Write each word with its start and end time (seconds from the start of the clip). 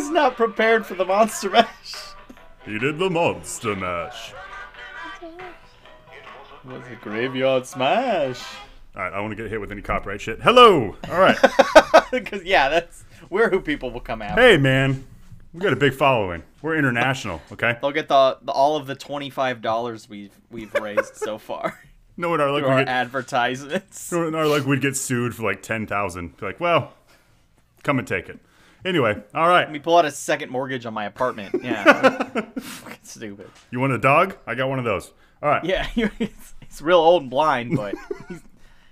Was 0.00 0.08
not 0.08 0.34
prepared 0.34 0.86
for 0.86 0.94
the 0.94 1.04
monster 1.04 1.50
mash. 1.50 1.94
He 2.64 2.78
did 2.78 2.98
the 2.98 3.10
monster 3.10 3.76
mash. 3.76 4.32
It 5.20 5.34
was 6.64 6.82
a 6.90 6.94
graveyard 7.02 7.66
smash. 7.66 8.42
All 8.96 9.02
right, 9.02 9.12
I 9.12 9.20
want 9.20 9.32
to 9.32 9.36
get 9.36 9.50
hit 9.50 9.60
with 9.60 9.70
any 9.70 9.82
copyright 9.82 10.22
shit. 10.22 10.40
Hello. 10.40 10.96
All 11.10 11.20
right. 11.20 11.36
Because 12.10 12.42
yeah, 12.44 12.70
that's 12.70 13.04
we're 13.28 13.50
who 13.50 13.60
people 13.60 13.90
will 13.90 14.00
come 14.00 14.22
after. 14.22 14.40
hey, 14.40 14.56
man. 14.56 15.04
We 15.52 15.60
got 15.60 15.74
a 15.74 15.76
big 15.76 15.92
following. 15.92 16.44
We're 16.62 16.78
international. 16.78 17.42
Okay. 17.52 17.76
They'll 17.82 17.92
get 17.92 18.08
the, 18.08 18.38
the 18.40 18.52
all 18.52 18.76
of 18.76 18.86
the 18.86 18.94
twenty 18.94 19.28
five 19.28 19.60
dollars 19.60 20.08
we've 20.08 20.32
we've 20.50 20.72
raised 20.76 21.14
so 21.16 21.36
far 21.36 21.78
No, 22.16 22.34
in 22.34 22.40
our 22.40 22.58
through 22.58 22.68
our 22.68 22.78
get. 22.78 22.88
advertisements. 22.88 24.10
no, 24.12 24.26
in 24.28 24.34
our 24.34 24.46
luck, 24.46 24.64
we'd 24.64 24.80
get 24.80 24.96
sued 24.96 25.34
for 25.34 25.42
like 25.42 25.60
ten 25.62 25.86
thousand. 25.86 26.32
Like, 26.40 26.58
well, 26.58 26.94
come 27.82 27.98
and 27.98 28.08
take 28.08 28.30
it. 28.30 28.38
Anyway, 28.84 29.22
all 29.34 29.48
right. 29.48 29.62
Let 29.64 29.72
me 29.72 29.78
pull 29.78 29.96
out 29.96 30.04
a 30.04 30.10
second 30.10 30.50
mortgage 30.50 30.86
on 30.86 30.94
my 30.94 31.04
apartment. 31.04 31.54
Yeah, 31.62 32.22
fucking 32.58 32.98
stupid. 33.02 33.50
You 33.70 33.80
want 33.80 33.92
a 33.92 33.98
dog? 33.98 34.36
I 34.46 34.54
got 34.54 34.68
one 34.68 34.78
of 34.78 34.84
those. 34.84 35.12
All 35.42 35.48
right. 35.50 35.64
Yeah, 35.64 35.84
he's, 35.94 36.54
he's 36.66 36.82
real 36.82 36.98
old 36.98 37.22
and 37.22 37.30
blind, 37.30 37.76
but 37.76 37.94
he's, 38.28 38.42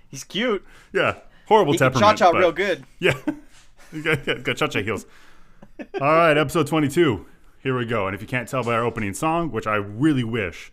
he's 0.09 0.23
cute. 0.23 0.63
Yeah. 0.93 1.15
Horrible 1.47 1.73
He 1.73 1.79
temperament. 1.79 2.17
cha 2.19 2.31
cha 2.31 2.37
real 2.37 2.51
good. 2.51 2.83
Yeah. 2.99 3.13
You 3.91 4.03
got, 4.03 4.23
got, 4.23 4.43
got 4.43 4.57
cha-cha 4.57 4.81
heels. 4.81 5.07
All 5.79 5.99
right, 6.01 6.37
episode 6.37 6.67
22. 6.67 7.25
Here 7.63 7.75
we 7.75 7.85
go. 7.85 8.05
And 8.05 8.13
if 8.13 8.21
you 8.21 8.27
can't 8.27 8.47
tell 8.47 8.63
by 8.63 8.73
our 8.75 8.83
opening 8.83 9.15
song, 9.15 9.51
which 9.51 9.65
I 9.65 9.75
really 9.77 10.23
wish 10.23 10.71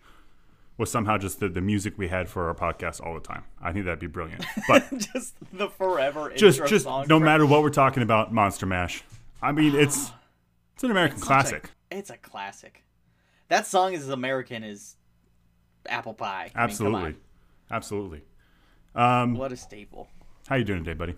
was 0.78 0.90
somehow 0.90 1.16
just 1.18 1.40
the, 1.40 1.48
the 1.48 1.60
music 1.60 1.94
we 1.96 2.08
had 2.08 2.28
for 2.28 2.48
our 2.48 2.54
podcast 2.54 3.00
all 3.04 3.14
the 3.14 3.20
time. 3.20 3.44
I 3.62 3.72
think 3.72 3.84
that'd 3.86 3.98
be 3.98 4.06
brilliant. 4.06 4.44
But 4.68 4.90
just 5.12 5.34
the 5.52 5.68
forever 5.68 6.32
just 6.36 6.64
just 6.66 6.86
no 7.08 7.18
matter 7.18 7.46
what 7.46 7.62
we're 7.62 7.70
talking 7.70 8.02
about, 8.02 8.32
Monster 8.32 8.66
Mash. 8.66 9.02
I 9.42 9.52
mean, 9.52 9.74
it's 9.76 10.10
it's 10.74 10.84
an 10.84 10.90
American 10.90 11.18
a- 11.18 11.22
classic. 11.22 11.70
it's 11.90 12.10
a 12.10 12.16
classic. 12.16 12.82
That 13.48 13.66
song 13.66 13.92
is 13.94 14.02
as 14.02 14.08
American 14.10 14.64
as 14.64 14.96
apple 15.88 16.14
pie. 16.14 16.50
I 16.54 16.58
mean, 16.58 16.64
Absolutely. 16.64 16.98
on. 17.00 17.16
Absolutely. 17.70 18.22
Um, 18.94 19.34
What 19.34 19.52
a 19.52 19.56
staple. 19.56 20.08
how 20.48 20.56
you 20.56 20.64
doing 20.64 20.84
today, 20.84 20.96
buddy? 20.96 21.14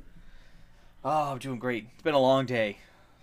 Oh, 1.04 1.32
I'm 1.32 1.38
doing 1.38 1.58
great. 1.58 1.86
It's 1.94 2.02
been 2.02 2.14
a 2.14 2.18
long 2.20 2.44
day. 2.44 2.76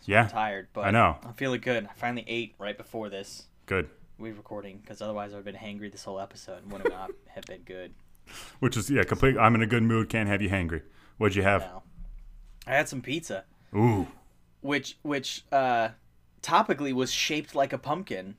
Yeah. 0.05 0.23
I'm 0.23 0.29
tired, 0.29 0.67
but 0.73 0.85
I 0.85 0.91
know. 0.91 1.17
I'm 1.23 1.33
feeling 1.33 1.61
good. 1.61 1.85
I 1.85 1.93
finally 1.93 2.23
ate 2.27 2.55
right 2.57 2.77
before 2.77 3.09
this. 3.09 3.43
Good. 3.65 3.89
We 4.17 4.31
recording 4.31 4.79
because 4.79 5.01
otherwise 5.01 5.33
I 5.33 5.37
would 5.37 5.45
have 5.45 5.53
been 5.53 5.61
hangry 5.61 5.91
this 5.91 6.03
whole 6.03 6.19
episode 6.19 6.63
and 6.63 6.71
would 6.71 6.87
not 6.89 7.11
have 7.27 7.45
been 7.45 7.61
good. 7.63 7.93
Which 8.59 8.77
is 8.77 8.89
yeah, 8.89 9.03
complete. 9.03 9.37
I'm 9.37 9.55
in 9.55 9.61
a 9.61 9.67
good 9.67 9.83
mood. 9.83 10.09
Can't 10.09 10.29
have 10.29 10.41
you 10.41 10.49
hangry. 10.49 10.81
What'd 11.17 11.35
you 11.35 11.43
have? 11.43 11.61
Now, 11.61 11.83
I 12.65 12.71
had 12.75 12.89
some 12.89 13.01
pizza, 13.01 13.43
Ooh. 13.75 14.07
which 14.61 14.97
which 15.03 15.43
uh, 15.51 15.89
topically 16.41 16.93
was 16.93 17.11
shaped 17.11 17.53
like 17.53 17.71
a 17.73 17.77
pumpkin, 17.77 18.35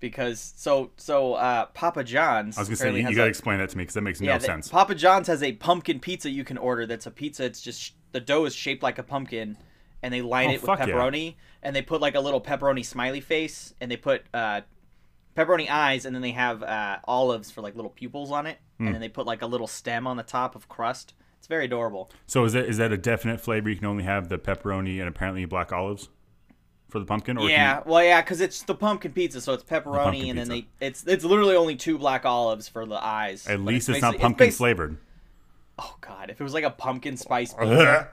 because 0.00 0.52
so 0.56 0.90
so 0.96 1.34
uh, 1.34 1.66
Papa 1.66 2.04
John's. 2.04 2.58
I 2.58 2.60
was 2.62 2.68
gonna 2.68 2.76
say 2.76 2.90
you, 2.90 3.08
you 3.08 3.14
gotta 3.14 3.22
a- 3.24 3.26
explain 3.26 3.58
that 3.60 3.70
to 3.70 3.78
me 3.78 3.82
because 3.82 3.94
that 3.94 4.02
makes 4.02 4.20
yeah, 4.20 4.32
no 4.34 4.38
they- 4.40 4.46
sense. 4.46 4.68
Papa 4.68 4.94
John's 4.94 5.28
has 5.28 5.42
a 5.42 5.52
pumpkin 5.52 6.00
pizza 6.00 6.28
you 6.28 6.44
can 6.44 6.58
order. 6.58 6.84
That's 6.86 7.06
a 7.06 7.10
pizza. 7.10 7.44
It's 7.44 7.60
just 7.62 7.94
the 8.12 8.20
dough 8.20 8.44
is 8.44 8.54
shaped 8.54 8.82
like 8.82 8.98
a 8.98 9.02
pumpkin, 9.02 9.56
and 10.02 10.12
they 10.12 10.20
line 10.22 10.48
Oh, 10.48 10.52
it 10.52 10.60
with 10.60 10.66
fuck 10.66 10.80
yeah. 10.80 10.86
pepperoni, 10.88 11.36
and 11.62 11.74
they 11.74 11.82
put 11.82 12.00
like 12.02 12.14
a 12.14 12.20
little 12.20 12.40
pepperoni 12.40 12.84
smiley 12.84 13.20
face, 13.20 13.72
and 13.80 13.90
they 13.90 13.96
put 13.96 14.24
uh, 14.34 14.60
pepperoni 15.36 15.68
eyes, 15.70 16.04
and 16.04 16.14
then 16.14 16.22
they 16.22 16.32
have 16.32 16.62
uh, 16.62 16.98
olives 17.04 17.50
for 17.50 17.60
like 17.60 17.74
little 17.76 17.90
pupils 17.90 18.30
on 18.30 18.46
it, 18.46 18.58
Hmm. 18.78 18.86
and 18.86 18.94
then 18.94 19.00
they 19.00 19.08
put 19.08 19.26
like 19.26 19.42
a 19.42 19.46
little 19.46 19.66
stem 19.66 20.06
on 20.06 20.16
the 20.16 20.22
top 20.22 20.54
of 20.54 20.68
crust. 20.68 21.14
It's 21.38 21.46
very 21.46 21.64
adorable. 21.66 22.10
So 22.26 22.44
is 22.44 22.52
that 22.54 22.64
is 22.66 22.76
that 22.78 22.92
a 22.92 22.96
definite 22.96 23.40
flavor? 23.40 23.68
You 23.70 23.76
can 23.76 23.86
only 23.86 24.04
have 24.04 24.28
the 24.28 24.38
pepperoni 24.38 24.98
and 24.98 25.08
apparently 25.08 25.44
black 25.44 25.72
olives 25.72 26.08
for 26.88 26.98
the 26.98 27.04
pumpkin. 27.04 27.38
Or 27.38 27.48
yeah, 27.48 27.82
well, 27.86 28.02
yeah, 28.02 28.20
because 28.22 28.40
it's 28.40 28.62
the 28.62 28.74
pumpkin 28.74 29.12
pizza, 29.12 29.40
so 29.40 29.52
it's 29.52 29.62
pepperoni, 29.62 30.02
pumpkin 30.04 30.30
and 30.30 30.38
then 30.38 30.48
pizza. 30.48 30.68
they 30.80 30.86
it's 30.86 31.04
it's 31.06 31.24
literally 31.24 31.54
only 31.56 31.76
two 31.76 31.98
black 31.98 32.24
olives 32.24 32.66
for 32.68 32.86
the 32.86 33.02
eyes. 33.04 33.46
at 33.46 33.60
least 33.60 33.88
it's, 33.88 34.00
not 34.02 34.18
pumpkin 34.18 34.48
basi- 34.48 34.56
flavored. 34.56 34.96
Oh 35.78 35.96
god, 36.00 36.30
if 36.30 36.40
it 36.40 36.44
was 36.44 36.54
like 36.54 36.64
a 36.64 36.70
pumpkin 36.70 37.16
spice 37.16 37.54
pizza, 37.54 38.08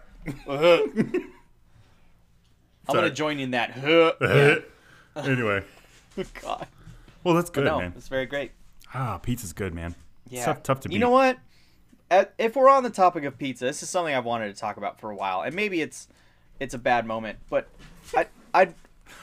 I'm 2.87 2.95
gonna 2.95 3.09
join 3.09 3.39
in 3.39 3.51
that. 3.51 3.75
Yeah. 5.15 5.23
anyway, 5.23 5.63
God. 6.41 6.67
Well 7.25 7.33
that's 7.33 7.49
good, 7.49 7.65
no, 7.65 7.79
man. 7.79 7.93
it's 7.97 8.07
very 8.07 8.25
great. 8.25 8.51
Ah, 8.93 9.17
pizza's 9.17 9.51
good, 9.51 9.73
man. 9.73 9.95
Yeah, 10.29 10.45
tough, 10.45 10.63
tough 10.63 10.79
to 10.81 10.87
beat. 10.89 10.93
You 10.95 10.99
know 10.99 11.09
what? 11.09 11.37
At, 12.09 12.33
if 12.37 12.55
we're 12.55 12.69
on 12.69 12.83
the 12.83 12.89
topic 12.89 13.23
of 13.25 13.37
pizza, 13.37 13.65
this 13.65 13.83
is 13.83 13.89
something 13.89 14.13
I've 14.15 14.25
wanted 14.25 14.53
to 14.53 14.59
talk 14.59 14.77
about 14.77 14.99
for 14.99 15.09
a 15.11 15.15
while, 15.15 15.41
and 15.41 15.53
maybe 15.55 15.81
it's 15.81 16.07
it's 16.59 16.73
a 16.73 16.77
bad 16.77 17.05
moment, 17.05 17.39
but 17.49 17.67
I 18.15 18.27
I 18.53 18.61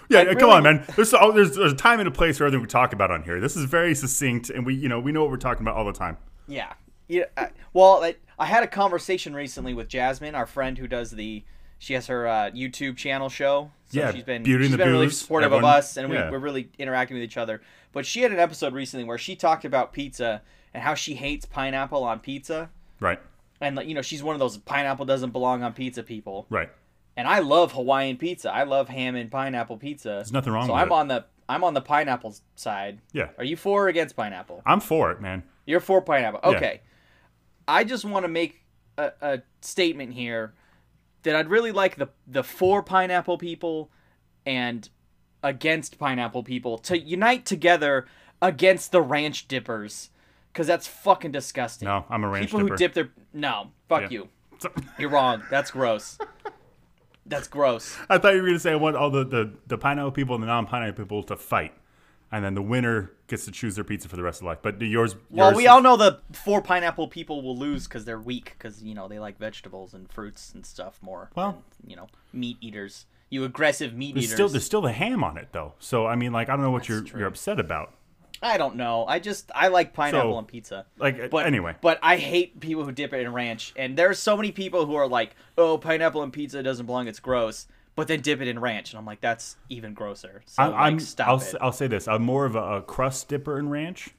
Yeah, 0.09 0.19
I 0.19 0.23
yeah, 0.25 0.35
come 0.35 0.37
really- 0.51 0.53
on, 0.53 0.63
man. 0.65 0.85
There's, 0.97 1.15
oh, 1.15 1.33
there's 1.33 1.57
there's 1.57 1.73
a 1.73 1.77
time 1.77 2.01
and 2.01 2.09
a 2.09 2.13
place 2.13 2.37
for 2.39 2.45
everything 2.45 2.61
we 2.61 2.67
talk 2.69 2.93
about 2.93 3.11
on 3.11 3.23
here. 3.23 3.41
This 3.41 3.57
is 3.57 3.65
very 3.65 3.95
succinct, 3.95 4.51
and 4.51 4.67
we 4.67 4.75
you 4.75 4.89
know 4.89 5.01
we 5.01 5.13
know 5.13 5.23
what 5.23 5.31
we're 5.31 5.37
talking 5.39 5.63
about 5.63 5.77
all 5.77 5.85
the 5.87 5.93
time. 5.93 6.19
yeah 6.47 6.75
yeah. 7.09 7.25
I, 7.37 7.49
well, 7.73 8.03
I, 8.03 8.17
I 8.39 8.47
had 8.47 8.63
a 8.63 8.67
conversation 8.67 9.35
recently 9.35 9.75
with 9.75 9.89
Jasmine, 9.89 10.35
our 10.35 10.47
friend 10.47 10.77
who 10.79 10.87
does 10.87 11.11
the. 11.13 11.45
She 11.83 11.95
has 11.95 12.07
her 12.07 12.29
uh, 12.29 12.51
YouTube 12.53 12.97
channel 12.97 13.29
show. 13.29 13.73
So 13.89 13.99
Yeah, 13.99 14.13
she's 14.13 14.23
been 14.23 14.45
Beauty 14.45 14.69
she's 14.69 14.77
been 14.77 14.89
really 14.89 15.11
supportive 15.11 15.47
everyone- 15.53 15.65
of 15.65 15.79
us, 15.79 15.97
and 15.97 16.13
yeah. 16.13 16.27
we, 16.27 16.31
we're 16.31 16.39
really 16.39 16.69
interacting 16.79 17.17
with 17.17 17.25
each 17.25 17.37
other. 17.37 17.61
But 17.91 18.07
she 18.07 18.21
had 18.23 18.31
an 18.31 18.39
episode 18.39 18.73
recently 18.73 19.03
where 19.05 19.19
she 19.19 19.35
talked 19.35 19.65
about 19.65 19.93
pizza 19.93 20.43
and 20.73 20.81
how 20.85 20.95
she 20.95 21.15
hates 21.15 21.45
pineapple 21.45 22.05
on 22.05 22.21
pizza, 22.21 22.71
Right, 23.01 23.19
and 23.61 23.75
like, 23.75 23.89
you 23.89 23.95
know 23.97 24.01
she's 24.03 24.23
one 24.23 24.37
of 24.37 24.39
those 24.39 24.59
pineapple 24.59 25.07
doesn't 25.07 25.31
belong 25.33 25.65
on 25.65 25.73
pizza 25.73 26.05
people. 26.05 26.47
right. 26.51 26.71
and 27.17 27.27
I 27.27 27.41
love 27.41 27.73
Hawaiian 27.73 28.17
pizza. 28.17 28.49
I 28.53 28.63
love 28.63 28.89
ham 28.89 29.17
and 29.17 29.29
pineapple 29.29 29.77
pizza. 29.79 30.09
There's 30.11 30.33
nothing 30.33 30.53
wrong 30.53 30.69
so 30.69 30.75
with 30.75 30.83
I'm 30.83 30.89
it. 30.89 30.95
on 30.95 31.09
the 31.09 31.25
I'm 31.49 31.65
on 31.65 31.75
the 31.75 31.81
pineapple 31.83 32.37
side. 32.55 33.01
Yeah, 33.13 33.31
Are 33.39 33.45
you 33.45 33.57
for 33.57 33.87
or 33.87 33.89
against 33.89 34.15
pineapple? 34.15 34.63
I'm 34.65 34.79
for 34.79 35.11
it, 35.11 35.21
man. 35.21 35.43
You're 35.67 35.81
for 35.81 36.01
pineapple. 36.01 36.41
Yeah. 36.45 36.57
Okay. 36.57 36.81
I 37.67 37.83
just 37.83 38.05
want 38.05 38.25
to 38.25 38.29
make 38.29 38.63
a, 38.97 39.11
a 39.21 39.43
statement 39.61 40.13
here 40.15 40.55
that 41.23 41.35
I'd 41.37 41.49
really 41.49 41.73
like 41.73 41.97
the 41.97 42.09
the 42.27 42.43
for 42.43 42.83
pineapple 42.83 43.39
people 43.39 43.91
and 44.45 44.89
against 45.43 45.99
pineapple 45.99 46.43
people 46.43 46.79
to 46.79 46.99
unite 46.99 47.45
together 47.47 48.07
against 48.41 48.93
the 48.93 49.03
ranch 49.03 49.49
dippers 49.49 50.11
because 50.53 50.67
that's 50.67 50.87
fucking 50.87 51.33
disgusting. 51.33 51.87
No, 51.87 52.05
I'm 52.11 52.25
a 52.25 52.29
ranch 52.29 52.47
people 52.47 52.61
dipper. 52.61 52.73
who 52.75 52.77
dip 52.77 52.95
their 52.95 53.11
no, 53.33 53.71
fuck 53.89 54.03
Yeah. 54.03 54.09
you. 54.11 54.29
You're 54.99 55.11
wrong. 55.11 55.43
That's 55.51 55.71
gross. 55.73 56.19
That's 57.27 57.49
gross. 57.49 57.97
I 58.11 58.19
thought 58.19 58.35
you 58.35 58.43
were 58.43 58.49
gonna 58.49 58.59
say 58.61 58.73
I 58.73 58.77
want 58.77 58.97
all 58.97 59.11
the, 59.11 59.25
the, 59.25 59.53
the 59.67 59.79
pineapple 59.79 60.13
people 60.13 60.35
and 60.35 60.43
the 60.43 60.47
non-pineapple 60.49 61.05
people 61.05 61.23
to 61.25 61.37
fight, 61.37 61.73
and 62.33 62.45
then 62.45 62.55
the 62.55 62.63
winner 62.63 63.13
gets 63.29 63.45
to 63.45 63.53
choose 63.53 63.75
their 63.77 63.85
pizza 63.85 64.09
for 64.09 64.17
the 64.17 64.23
rest 64.23 64.41
of 64.41 64.47
life. 64.47 64.59
But 64.63 64.81
yours, 64.81 65.15
Well, 65.31 65.49
yours 65.51 65.57
we 65.57 65.67
all 65.69 65.81
know 65.81 65.97
the 65.97 66.21
four 66.33 66.61
pineapple 66.63 67.07
people 67.09 67.43
will 67.43 67.57
lose 67.57 67.87
because 67.87 68.05
they're 68.05 68.19
weak 68.21 68.55
because 68.59 68.83
you 68.83 68.95
know 68.95 69.07
they 69.07 69.19
like 69.19 69.39
vegetables 69.39 69.95
and 69.95 70.11
fruits 70.11 70.53
and 70.55 70.67
stuff 70.67 70.99
more. 71.03 71.31
Well- 71.37 71.63
than, 71.81 71.91
you 71.91 71.97
know, 71.97 72.09
meat 72.33 72.57
eaters. 72.61 73.07
You 73.31 73.45
aggressive 73.45 73.95
meat 73.95 74.15
There's 74.15 74.25
eaters. 74.25 74.35
still 74.35 74.49
there's 74.49 74.65
still 74.65 74.83
the 74.83 74.93
ham 74.93 75.23
on 75.25 75.37
it 75.39 75.49
though. 75.53 75.75
So 75.79 76.07
I 76.07 76.17
mean, 76.17 76.33
like 76.33 76.49
I 76.49 76.53
don't 76.53 76.63
know 76.63 76.71
what 76.71 76.89
you're 76.89 77.03
true. 77.03 77.21
you're 77.21 77.29
upset 77.29 77.61
about. 77.61 77.95
I 78.45 78.59
don't 78.59 78.75
know. 78.75 79.07
I 79.07 79.21
just 79.21 79.51
I 79.55 79.69
like 79.69 79.93
pineapple 79.95 80.33
So, 80.33 80.37
on 80.37 80.47
pizza. 80.47 80.85
Like 80.99 81.19
uh, 81.21 81.29
But 81.31 81.47
anyway, 81.47 81.77
but 81.81 81.99
I 82.03 82.17
hate 82.17 82.59
people 82.61 82.85
who 82.85 82.91
dip 82.93 83.13
it 83.15 83.21
in 83.21 83.33
ranch. 83.33 83.73
And 83.77 83.97
there's 83.97 84.19
so 84.19 84.37
many 84.37 84.51
people 84.51 84.85
who 84.85 84.97
are 84.97 85.07
like, 85.07 85.37
"Oh, 85.57 85.79
pineapple 85.79 86.21
on 86.23 86.31
pizza 86.33 86.61
doesn't 86.63 86.87
belong. 86.87 87.07
It's 87.07 87.21
gross." 87.21 87.69
But 87.95 88.09
then 88.09 88.21
dip 88.21 88.41
it 88.41 88.49
in 88.49 88.59
ranch, 88.59 88.93
and 88.93 88.99
I'm 88.99 89.05
like, 89.05 89.21
"That's 89.21 89.57
even 89.69 89.93
grosser." 89.93 90.43
So 90.47 90.63
I, 90.63 90.67
like, 90.69 90.75
I'm 90.81 90.99
stop 91.01 91.29
I'll, 91.29 91.37
it. 91.41 91.55
I'll 91.61 91.73
say 91.73 91.87
this: 91.89 92.09
I'm 92.09 92.23
more 92.23 92.47
of 92.47 92.57
a, 92.57 92.77
a 92.77 92.83
crust 92.83 93.29
dipper 93.29 93.59
in 93.59 93.69
ranch. 93.69 94.11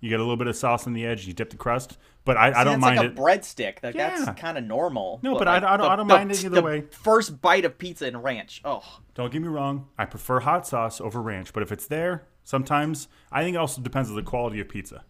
You 0.00 0.08
get 0.10 0.20
a 0.20 0.22
little 0.22 0.36
bit 0.36 0.46
of 0.46 0.56
sauce 0.56 0.86
on 0.86 0.92
the 0.92 1.04
edge, 1.06 1.26
you 1.26 1.32
dip 1.32 1.48
the 1.50 1.56
crust, 1.56 1.96
but 2.24 2.36
I, 2.36 2.48
I 2.48 2.64
don't 2.64 2.78
that's 2.78 2.80
mind 2.80 2.96
like 2.98 3.06
it. 3.06 3.12
a 3.12 3.14
breadstick. 3.20 3.82
Like, 3.82 3.94
Yeah. 3.94 4.24
That's 4.24 4.38
kind 4.40 4.56
of 4.58 4.64
normal. 4.64 5.20
No, 5.22 5.36
but 5.38 5.48
I- 5.48 5.54
like, 5.54 5.62
I 5.64 5.76
don't- 5.78 5.90
I 5.90 5.96
don't 5.96 6.06
the- 6.06 6.14
mind 6.14 6.30
it 6.32 6.44
either 6.44 6.56
the 6.56 6.62
way. 6.62 6.82
First 6.90 7.40
bite 7.40 7.64
of 7.64 7.78
pizza 7.78 8.06
in 8.06 8.16
ranch. 8.18 8.60
Oh, 8.64 8.82
Don't 9.14 9.32
get 9.32 9.40
me 9.40 9.48
wrong, 9.48 9.88
I 9.98 10.04
prefer 10.04 10.40
hot 10.40 10.66
sauce 10.66 11.00
over 11.00 11.20
ranch, 11.22 11.52
but 11.54 11.62
if 11.62 11.72
it's 11.72 11.86
there, 11.86 12.26
sometimes 12.44 13.08
I 13.32 13.42
think 13.42 13.54
it 13.56 13.58
also 13.58 13.80
depends 13.80 14.10
on 14.10 14.16
the 14.16 14.22
quality 14.22 14.60
of 14.60 14.68
pizza. 14.68 15.02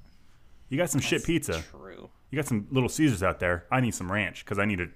You 0.69 0.79
got 0.79 0.89
some 0.89 1.01
shit 1.01 1.25
pizza. 1.25 1.63
true. 1.73 2.09
You 2.31 2.37
got 2.37 2.47
some 2.47 2.69
Little 2.71 2.89
Caesars 2.89 3.25
out 3.25 3.41
there. 3.41 3.67
I 3.73 3.81
need 3.81 3.95
some 3.95 4.11
ranch 4.11 4.45
because 4.45 4.59
I 4.61 4.65
need 4.67 4.79
to 4.79 4.89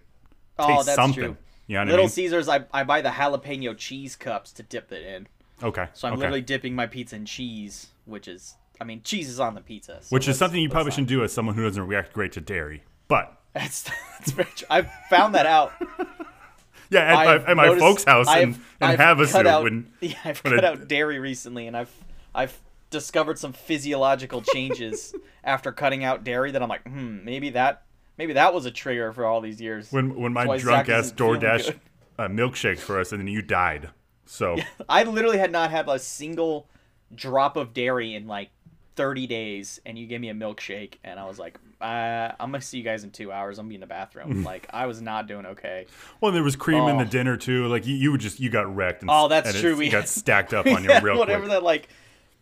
Oh, 0.58 0.68
taste 0.68 0.86
that's 0.86 0.96
something. 0.96 1.22
true. 1.24 1.36
You 1.70 1.76
know 1.76 1.84
Little 1.84 1.98
I 2.00 2.02
mean? 2.02 2.08
Caesars, 2.08 2.48
I, 2.48 2.64
I 2.72 2.82
buy 2.82 3.00
the 3.00 3.10
jalapeno 3.10 3.76
cheese 3.78 4.16
cups 4.16 4.50
to 4.54 4.64
dip 4.64 4.90
it 4.90 5.06
in. 5.06 5.28
okay. 5.62 5.86
So 5.92 6.08
I'm 6.08 6.14
okay. 6.14 6.20
literally 6.20 6.40
dipping 6.40 6.74
my 6.74 6.86
pizza 6.86 7.14
in 7.14 7.26
cheese, 7.26 7.86
which 8.06 8.26
is, 8.26 8.56
I 8.80 8.84
mean, 8.84 9.02
cheese 9.04 9.28
is 9.28 9.38
on 9.38 9.54
the 9.54 9.60
pizza. 9.60 9.98
so 10.00 10.08
Which 10.08 10.26
is 10.26 10.36
something 10.36 10.60
you 10.60 10.68
probably 10.68 10.90
shouldn't 10.90 11.08
do 11.08 11.22
as 11.22 11.32
someone 11.32 11.54
who 11.54 11.62
doesn't 11.62 11.86
react 11.86 12.12
great 12.12 12.32
to 12.32 12.40
dairy. 12.40 12.82
But 13.06 13.36
That's, 13.54 13.88
that's 14.18 14.32
very 14.32 14.48
true. 14.56 14.66
I've 14.68 14.90
found 15.08 15.34
that 15.36 15.46
out. 15.46 15.72
yeah, 16.90 17.00
at, 17.02 17.14
I've 17.16 17.42
my, 17.44 17.50
at 17.50 17.56
my 17.56 17.66
noticed- 17.66 17.80
folks' 17.84 18.04
house 18.04 18.26
in, 18.28 18.32
I've- 18.32 18.50
in 18.52 18.60
I've 18.80 18.98
Havasu, 18.98 19.46
out, 19.46 19.62
when 19.62 19.92
yeah, 20.00 20.14
I've 20.24 20.38
when 20.40 20.54
cut 20.56 20.64
I- 20.64 20.68
out 20.68 20.88
dairy 20.88 21.20
recently, 21.20 21.68
and 21.68 21.76
I've 21.76 21.92
I've 22.34 22.58
discovered 22.90 23.38
some 23.38 23.52
physiological 23.52 24.42
changes 24.42 25.14
after 25.44 25.70
cutting 25.70 26.02
out 26.02 26.24
dairy 26.24 26.50
that 26.50 26.60
I'm 26.62 26.68
like, 26.68 26.82
hmm, 26.82 27.24
maybe 27.24 27.50
that 27.50 27.82
maybe 28.20 28.34
that 28.34 28.52
was 28.52 28.66
a 28.66 28.70
trigger 28.70 29.14
for 29.14 29.24
all 29.24 29.40
these 29.40 29.62
years. 29.62 29.90
when 29.90 30.14
when 30.14 30.34
my 30.34 30.44
drunk 30.58 30.86
Zach 30.86 30.88
ass 30.90 31.10
DoorDash 31.10 31.74
uh, 32.18 32.28
milkshakes 32.28 32.80
for 32.80 33.00
us, 33.00 33.12
and 33.12 33.20
then 33.20 33.28
you 33.28 33.40
died. 33.40 33.88
So 34.26 34.58
I 34.90 35.04
literally 35.04 35.38
had 35.38 35.50
not 35.50 35.70
had 35.70 35.88
a 35.88 35.98
single 35.98 36.68
drop 37.14 37.56
of 37.56 37.72
dairy 37.72 38.14
in 38.14 38.26
like 38.26 38.50
30 38.96 39.26
days, 39.26 39.80
and 39.86 39.98
you 39.98 40.06
gave 40.06 40.20
me 40.20 40.28
a 40.28 40.34
milkshake, 40.34 40.96
and 41.02 41.18
I 41.18 41.24
was 41.24 41.38
like, 41.38 41.58
uh, 41.80 42.32
I'm 42.38 42.50
gonna 42.50 42.60
see 42.60 42.76
you 42.76 42.84
guys 42.84 43.04
in 43.04 43.10
two 43.10 43.32
hours. 43.32 43.58
I'm 43.58 43.64
gonna 43.64 43.70
be 43.70 43.74
in 43.76 43.80
the 43.80 43.86
bathroom. 43.86 44.44
like 44.52 44.66
I 44.70 44.84
was 44.84 45.00
not 45.00 45.26
doing 45.26 45.46
okay. 45.46 45.86
well, 46.20 46.30
there 46.30 46.42
was 46.42 46.56
cream 46.56 46.86
in 46.88 46.98
the 46.98 47.04
Oh. 47.04 47.08
dinner 47.08 47.38
too. 47.38 47.68
Like 47.68 47.86
you, 47.86 47.94
you 47.96 48.12
would 48.12 48.20
just 48.20 48.38
you 48.38 48.50
got 48.50 48.72
wrecked. 48.76 49.00
And, 49.00 49.10
Oh, 49.10 49.28
that's 49.28 49.48
and 49.48 49.58
true. 49.58 49.76
We 49.76 49.88
got 49.88 50.08
stacked 50.08 50.52
up 50.52 50.66
on 50.76 50.84
you 50.84 50.90
Yeah, 50.90 51.00
real 51.02 51.18
whatever 51.18 51.44
quick. 51.46 51.52
that 51.52 51.62
like, 51.62 51.88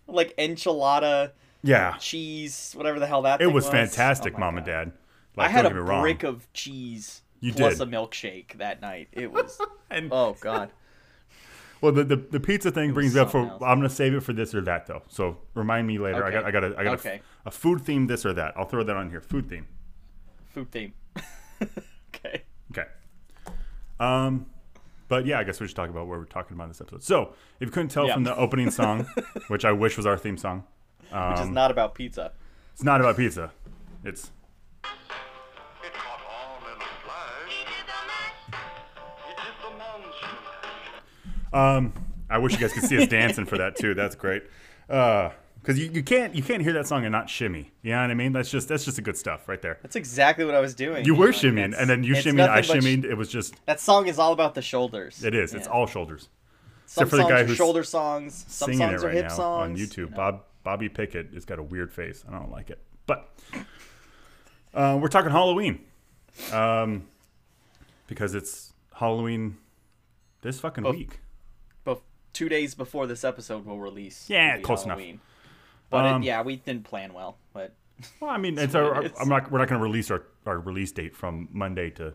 like 0.09 0.37
enchilada 0.39 1.31
yeah, 1.63 1.97
cheese, 1.99 2.73
whatever 2.77 2.99
the 2.99 3.07
hell 3.07 3.23
that. 3.23 3.41
it 3.41 3.45
thing 3.47 3.55
was 3.55 3.65
It 3.65 3.69
was 3.69 3.73
fantastic, 3.73 4.35
Oh 4.37 4.41
mom 4.41 4.57
and 4.57 4.67
dad. 4.67 4.93
Like, 5.39 5.49
I 5.49 5.51
had 5.51 5.67
a 5.67 5.75
wrong. 5.75 6.03
brick 6.03 6.23
of 6.23 6.53
cheese 6.53 7.23
You 7.41 7.53
plus 7.53 7.79
did. 7.79 7.89
a 7.89 7.91
milkshake 7.91 8.59
that 8.59 8.81
night. 8.81 9.09
It 9.13 9.33
was 9.33 9.61
And- 9.91 10.09
oh 10.13 10.37
god. 10.41 10.71
Well, 11.81 11.93
the, 11.93 12.03
the, 12.03 12.17
the 12.17 12.41
pizza 12.41 12.73
thing 12.73 12.93
brings 12.93 13.15
up 13.17 13.31
for. 13.31 13.39
else. 13.47 13.63
I'm 13.65 13.79
gonna 13.79 13.89
save 13.89 14.13
it 14.13 14.21
for 14.25 14.33
this 14.33 14.53
or 14.53 14.61
that 14.63 14.87
though. 14.87 15.03
So 15.09 15.37
remind 15.55 15.87
me 15.87 15.99
later. 15.99 16.25
I 16.25 16.31
got 16.33 16.45
I 16.45 16.51
got 16.51 16.65
a, 16.65 16.75
I 16.77 16.83
got 16.85 16.95
Okay. 16.99 17.21
a, 17.45 17.49
a 17.49 17.51
food 17.53 17.83
theme 17.83 18.09
this 18.09 18.27
or 18.27 18.33
that. 18.33 18.55
I'll 18.57 18.65
throw 18.65 18.83
that 18.83 18.97
on 18.97 19.11
here. 19.11 19.21
Food 19.21 19.49
theme. 19.49 19.67
Food 20.51 20.73
theme. 20.73 20.93
okay. 21.63 22.43
Okay. 22.73 22.89
Um, 24.01 24.47
but 25.07 25.25
yeah, 25.25 25.39
I 25.39 25.45
guess 25.45 25.61
we 25.61 25.67
should 25.69 25.77
talk 25.77 25.89
about 25.89 26.07
what 26.09 26.19
we're 26.19 26.25
talking 26.25 26.55
about 26.57 26.65
in 26.65 26.71
this 26.71 26.81
episode. 26.81 27.03
So 27.05 27.35
if 27.61 27.67
you 27.67 27.71
couldn't 27.71 27.91
tell 27.91 28.07
Yeah. 28.09 28.15
from 28.15 28.25
the 28.25 28.37
opening 28.37 28.71
song, 28.73 29.07
which 29.49 29.65
I 29.65 29.71
wish 29.73 29.97
was 29.97 30.05
our 30.05 30.19
theme 30.19 30.37
song, 30.37 30.65
Which 31.03 31.11
is 31.13 31.47
um, 31.47 31.55
not 31.55 31.71
about 31.71 31.95
pizza. 31.95 32.33
it's 32.73 32.83
not 32.83 33.01
about 33.01 33.17
pizza. 33.17 33.53
It's 34.05 34.31
Um, 41.53 41.93
I 42.29 42.39
wish 42.39 42.53
you 42.53 42.59
guys 42.59 42.73
could 42.73 42.85
see 42.85 42.99
us 42.99 43.09
dancing 43.09 43.47
for 43.47 43.59
that 43.59 43.77
too. 43.77 43.95
That's 43.95 44.15
great. 44.15 44.45
Uh, 44.89 45.31
because 45.61 45.79
you, 45.79 45.91
you 45.91 46.03
can't 46.03 46.35
you 46.35 46.43
can't 46.43 46.63
hear 46.63 46.73
that 46.75 46.87
song 46.87 47.05
and 47.05 47.13
not 47.13 47.29
shimmy. 47.29 47.73
You 47.83 47.93
know 47.93 48.01
what 48.03 48.11
I 48.11 48.15
mean? 48.15 48.33
That's 48.33 48.51
just 48.51 48.69
that's 48.69 48.85
just 48.85 48.97
the 48.97 49.03
good 49.03 49.17
stuff 49.17 49.49
right 49.49 49.61
there. 49.61 49.79
That's 49.83 49.97
exactly 49.97 50.45
what 50.45 50.55
I 50.55 50.61
was 50.61 50.75
doing. 50.75 51.05
You 51.05 51.15
were 51.15 51.27
Like, 51.27 51.35
shimmying, 51.37 51.75
and 51.79 51.91
then 51.91 52.05
you 52.05 52.15
shimmied. 52.15 52.49
I 52.49 52.63
but 52.63 52.83
sh- 52.83 53.05
It 53.05 53.17
was 53.17 53.29
just 53.29 53.55
That 53.67 53.81
song 53.81 54.07
is 54.07 54.19
all 54.19 54.33
about 54.33 54.55
the 54.55 54.63
shoulders. 54.63 55.23
it 55.25 55.35
is. 55.35 55.55
It's 55.55 55.67
all 55.67 55.87
shoulders. 55.87 56.29
Some 56.87 57.07
for 57.09 57.17
the 57.17 57.23
songs 57.23 57.33
guy 57.33 57.41
are 57.41 57.45
who's 57.45 57.57
shoulder 57.57 57.85
songs. 57.85 58.45
Some 58.49 58.73
Singing 58.73 58.89
songs 58.89 59.03
it 59.03 59.07
are 59.07 59.11
hip 59.11 59.27
now 59.29 59.35
songs. 59.35 59.63
on 59.73 59.77
you 59.77 59.87
YouTube. 59.87 60.11
know. 60.11 60.17
Bob 60.17 60.43
Bobby 60.65 60.89
Pickett 60.89 61.35
has 61.35 61.45
got 61.45 61.59
a 61.59 61.63
weird 61.63 61.93
face. 61.93 62.25
I 62.27 62.33
don't 62.33 62.51
like 62.51 62.71
it. 62.71 62.79
But 63.07 63.29
uh, 64.73 64.99
we're 65.01 65.09
talking 65.09 65.31
Halloween, 65.31 65.81
um, 66.53 67.07
because 68.07 68.35
it's 68.35 68.73
Halloween 68.95 69.57
this 70.49 70.61
fucking 70.61 70.85
week. 70.85 71.21
Bef- 71.87 72.01
two 72.33 72.49
days 72.49 72.75
before 72.75 73.07
this 73.07 73.23
episode 73.23 73.67
will 73.67 73.79
release. 73.79 74.29
Yeah, 74.31 74.57
will 74.57 74.63
close 74.63 74.85
enough. 74.85 74.99
Halloween. 74.99 75.21
But 75.91 76.05
Um, 76.07 76.23
it, 76.23 76.27
yeah, 76.27 76.43
we 76.43 76.57
didn't 76.57 76.85
plan 76.85 77.13
well. 77.13 77.37
But 77.53 77.75
Well, 78.21 78.31
I 78.31 78.39
mean, 78.39 78.59
it's 78.59 78.75
our. 78.75 79.05
I'm 79.21 79.29
not. 79.29 79.51
We're 79.51 79.59
not 79.59 79.69
going 79.69 79.81
to 79.81 79.83
release 79.87 80.11
our, 80.11 80.23
our 80.47 80.59
release 80.59 80.93
date 80.93 81.15
from 81.15 81.49
Monday 81.53 81.91
to 81.91 82.15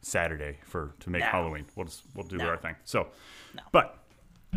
Saturday 0.00 0.58
for 0.64 0.94
to 1.00 1.10
make 1.10 1.20
No. 1.22 1.26
Halloween. 1.28 1.66
We'll 1.76 1.86
just 1.86 2.02
we'll 2.14 2.26
do 2.26 2.36
No. 2.38 2.46
our 2.48 2.56
thing. 2.56 2.76
So, 2.84 3.08
No. 3.54 3.62
but 3.72 3.98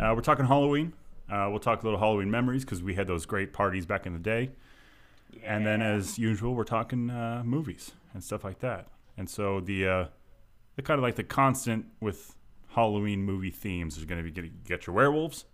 uh, 0.00 0.12
we're 0.14 0.22
talking 0.22 0.46
Halloween. 0.46 0.92
Uh, 1.30 1.46
we'll 1.50 1.60
talk 1.60 1.82
a 1.82 1.84
little 1.84 1.98
Halloween 1.98 2.30
memories 2.30 2.64
because 2.64 2.82
we 2.82 2.94
had 2.94 3.06
those 3.06 3.26
great 3.26 3.52
parties 3.52 3.86
back 3.86 4.06
in 4.06 4.12
the 4.12 4.18
day. 4.18 4.50
And 5.42 5.64
then, 5.66 5.80
as 5.80 6.18
usual, 6.18 6.54
we're 6.54 6.64
talking 6.64 7.08
uh, 7.08 7.42
movies 7.44 7.92
and 8.12 8.22
stuff 8.22 8.44
like 8.44 8.58
that. 8.58 8.88
And 9.16 9.28
so 9.30 9.60
the 9.60 9.86
uh, 9.86 10.04
the 10.76 10.82
kind 10.82 10.98
of 10.98 11.02
like 11.02 11.16
the 11.16 11.24
constant 11.24 11.86
with 12.00 12.34
Halloween 12.74 13.22
movie 13.22 13.50
themes 13.50 13.96
is 13.98 14.04
going 14.04 14.18
to 14.18 14.24
be 14.24 14.30
get, 14.30 14.44
you 14.44 14.50
got 14.68 14.86
your 14.86 14.94
werewolves, 14.96 15.44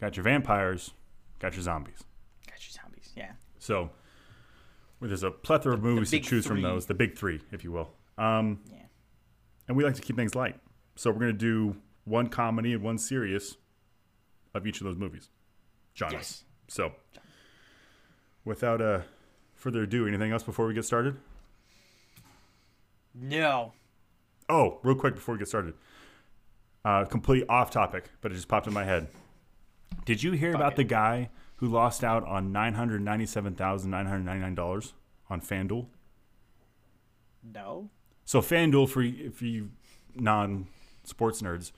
got 0.00 0.16
your 0.16 0.24
vampires, 0.24 0.92
got 1.38 1.54
your 1.54 1.62
zombies. 1.62 2.04
got 2.46 2.58
your 2.66 2.72
zombies. 2.82 3.12
Yeah. 3.16 3.32
So 3.58 3.90
well, 5.00 5.08
there's 5.08 5.22
a 5.22 5.30
plethora 5.30 5.74
of 5.74 5.82
movies 5.82 6.10
to 6.10 6.20
choose 6.20 6.46
from 6.46 6.62
those, 6.62 6.86
the 6.86 6.94
big 6.94 7.16
three, 7.16 7.40
if 7.52 7.64
you 7.64 7.72
will. 7.72 7.90
Um, 8.16 8.60
Yeah. 8.70 8.78
and 9.68 9.76
we 9.76 9.84
like 9.84 9.94
to 9.96 10.02
keep 10.02 10.16
things 10.16 10.34
light. 10.34 10.58
So 10.94 11.10
we're 11.10 11.18
going 11.20 11.32
to 11.32 11.38
do 11.38 11.76
one 12.04 12.28
comedy 12.28 12.72
and 12.72 12.82
one 12.82 12.96
serious 12.96 13.56
of 14.54 14.66
each 14.66 14.80
of 14.80 14.86
those 14.86 14.96
movies. 14.96 15.28
Genres. 15.94 16.14
Yes. 16.14 16.44
So 16.68 16.92
without 18.44 18.80
uh, 18.80 19.00
further 19.54 19.82
ado, 19.82 20.06
anything 20.06 20.32
else 20.32 20.42
before 20.42 20.66
we 20.66 20.72
get 20.72 20.86
started? 20.86 21.16
No. 23.14 23.72
Oh, 24.48 24.78
real 24.82 24.94
quick 24.94 25.14
before 25.14 25.34
we 25.34 25.38
get 25.38 25.48
started. 25.48 25.74
Uh, 26.86 27.04
complete 27.04 27.44
off 27.48 27.70
topic, 27.72 28.10
but 28.20 28.30
it 28.30 28.36
just 28.36 28.46
popped 28.46 28.68
in 28.68 28.72
my 28.72 28.84
head. 28.84 29.08
Did 30.04 30.22
you 30.22 30.30
hear 30.32 30.54
about 30.54 30.74
it. 30.74 30.76
the 30.76 30.84
guy 30.84 31.30
who 31.56 31.66
lost 31.66 32.04
out 32.04 32.22
on 32.22 32.52
$997,999 32.52 34.92
on 35.28 35.40
FanDuel? 35.40 35.88
No. 37.42 37.90
So 38.24 38.40
FanDuel, 38.40 38.88
for 38.88 39.04
for 39.32 39.46
you 39.46 39.70
non-sports 40.14 41.42
nerds, 41.42 41.72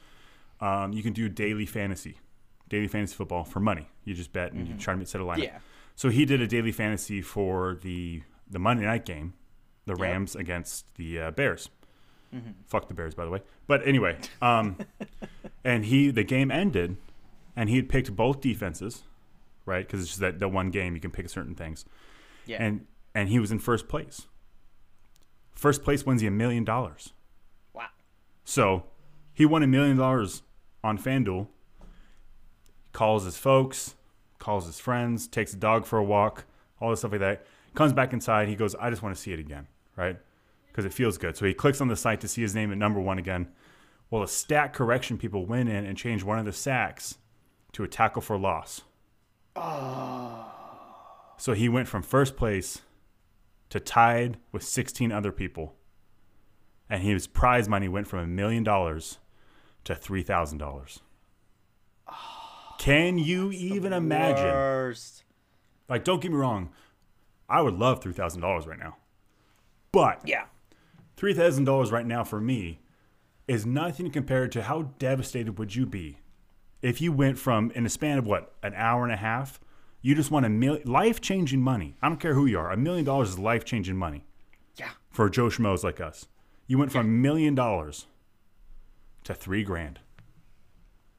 um, 0.60 0.92
you 0.92 1.02
can 1.02 1.14
do 1.14 1.30
daily 1.30 1.64
fantasy, 1.64 2.18
daily 2.68 2.86
fantasy 2.86 3.14
football 3.14 3.44
for 3.44 3.60
money. 3.60 3.88
You 4.04 4.12
just 4.12 4.34
bet 4.34 4.52
and 4.52 4.68
you 4.68 4.74
try 4.74 4.94
to 4.94 5.06
set 5.06 5.22
a 5.22 5.24
lineup. 5.24 5.36
Mm-hmm. 5.36 5.42
Yeah. 5.42 5.60
So 5.96 6.10
he 6.10 6.26
did 6.26 6.42
a 6.42 6.46
daily 6.46 6.72
fantasy 6.72 7.22
for 7.22 7.78
the 7.80 8.24
the 8.46 8.58
Monday 8.58 8.84
night 8.84 9.06
game, 9.06 9.32
the 9.86 9.94
Rams 9.94 10.36
against 10.36 10.96
the 10.96 11.18
uh, 11.18 11.30
Bears. 11.30 11.70
Mm-hmm. 12.34 12.50
Fuck 12.66 12.88
the 12.88 12.94
Bears, 12.94 13.14
by 13.14 13.24
the 13.24 13.30
way. 13.30 13.40
But 13.66 13.86
anyway, 13.86 14.18
um, 14.42 14.76
and 15.64 15.84
he 15.86 16.10
the 16.10 16.24
game 16.24 16.50
ended, 16.50 16.96
and 17.56 17.68
he 17.70 17.76
had 17.76 17.88
picked 17.88 18.14
both 18.14 18.40
defenses, 18.40 19.02
right? 19.64 19.86
Because 19.86 20.00
it's 20.00 20.08
just 20.10 20.20
that 20.20 20.38
the 20.38 20.48
one 20.48 20.70
game 20.70 20.94
you 20.94 21.00
can 21.00 21.10
pick 21.10 21.28
certain 21.30 21.54
things 21.54 21.84
Yeah. 22.46 22.62
and 22.62 22.86
and 23.14 23.28
he 23.30 23.38
was 23.38 23.50
in 23.50 23.58
first 23.58 23.88
place. 23.88 24.26
First 25.52 25.82
place 25.82 26.04
wins 26.06 26.22
you 26.22 26.28
a 26.28 26.30
million 26.32 26.64
dollars. 26.64 27.12
wow. 27.72 27.88
So 28.44 28.84
he 29.34 29.44
won 29.46 29.62
a 29.62 29.66
million 29.66 29.96
dollars 29.96 30.42
on 30.84 30.98
FanDuel. 30.98 31.48
Calls 32.92 33.24
his 33.24 33.36
folks, 33.36 33.94
calls 34.38 34.66
his 34.66 34.80
friends, 34.80 35.26
takes 35.28 35.52
a 35.52 35.56
dog 35.56 35.84
for 35.86 35.98
a 35.98 36.04
walk, 36.04 36.44
all 36.80 36.90
this 36.90 37.00
stuff 37.00 37.12
like 37.12 37.20
that. 37.20 37.46
Comes 37.74 37.92
back 37.92 38.12
inside. 38.12 38.48
He 38.48 38.56
goes, 38.56 38.74
I 38.76 38.90
just 38.90 39.02
want 39.02 39.14
to 39.14 39.20
see 39.20 39.32
it 39.32 39.38
again, 39.38 39.66
right? 39.96 40.16
Because 40.78 40.94
it 40.94 40.94
feels 40.94 41.18
good. 41.18 41.36
So 41.36 41.44
he 41.44 41.54
clicks 41.54 41.80
on 41.80 41.88
the 41.88 41.96
site 41.96 42.20
to 42.20 42.28
see 42.28 42.40
his 42.40 42.54
name 42.54 42.70
at 42.70 42.78
number 42.78 43.00
one 43.00 43.18
again. 43.18 43.48
Well, 44.10 44.22
the 44.22 44.28
stat 44.28 44.72
correction 44.72 45.18
people 45.18 45.44
went 45.44 45.68
in 45.68 45.84
and 45.84 45.98
changed 45.98 46.22
one 46.22 46.38
of 46.38 46.44
the 46.44 46.52
sacks 46.52 47.18
to 47.72 47.82
a 47.82 47.88
tackle 47.88 48.22
for 48.22 48.38
loss. 48.38 48.82
Ah. 49.56 51.34
So 51.36 51.52
he 51.52 51.68
went 51.68 51.88
from 51.88 52.04
first 52.04 52.36
place 52.36 52.82
to 53.70 53.80
tied 53.80 54.38
with 54.52 54.62
16 54.62 55.10
other 55.10 55.32
people. 55.32 55.74
And 56.88 57.02
his 57.02 57.26
prize 57.26 57.68
money 57.68 57.88
went 57.88 58.06
from 58.06 58.20
a 58.20 58.28
million 58.28 58.62
dollars 58.62 59.18
to 59.82 59.96
$3,000. 59.96 61.00
Ah. 62.06 62.76
Can 62.78 63.18
you 63.18 63.50
even 63.50 63.92
imagine? 63.92 64.44
Worst. 64.44 65.24
Like, 65.88 66.04
don't 66.04 66.22
get 66.22 66.30
me 66.30 66.38
wrong. 66.38 66.70
I 67.48 67.62
would 67.62 67.74
love 67.74 67.98
$3,000 68.00 68.64
right 68.68 68.78
now. 68.78 68.96
But 69.90 70.20
Yeah. 70.24 70.44
$3,000 71.18 71.90
right 71.92 72.06
now 72.06 72.24
for 72.24 72.40
me 72.40 72.80
is 73.46 73.66
nothing 73.66 74.10
compared 74.10 74.52
to 74.52 74.62
how 74.62 74.82
devastated 74.98 75.58
would 75.58 75.74
you 75.74 75.86
be 75.86 76.18
if 76.80 77.00
you 77.00 77.10
went 77.12 77.38
from, 77.38 77.72
in 77.72 77.84
a 77.84 77.88
span 77.88 78.18
of 78.18 78.26
what, 78.26 78.54
an 78.62 78.72
hour 78.76 79.02
and 79.02 79.12
a 79.12 79.16
half, 79.16 79.58
you 80.00 80.14
just 80.14 80.30
want 80.30 80.46
a 80.46 80.48
million 80.48 80.88
life 80.88 81.20
changing 81.20 81.60
money. 81.60 81.96
I 82.00 82.08
don't 82.08 82.20
care 82.20 82.34
who 82.34 82.46
you 82.46 82.56
are. 82.58 82.70
A 82.70 82.76
million 82.76 83.04
dollars 83.04 83.30
is 83.30 83.38
life 83.38 83.64
changing 83.64 83.96
money 83.96 84.24
Yeah. 84.76 84.90
for 85.10 85.28
Joe 85.28 85.46
Schmoes 85.48 85.82
like 85.82 86.00
us. 86.00 86.28
You 86.68 86.78
went 86.78 86.92
from 86.92 87.06
a 87.06 87.08
million 87.08 87.56
dollars 87.56 88.06
to 89.24 89.34
three 89.34 89.64
grand. 89.64 89.98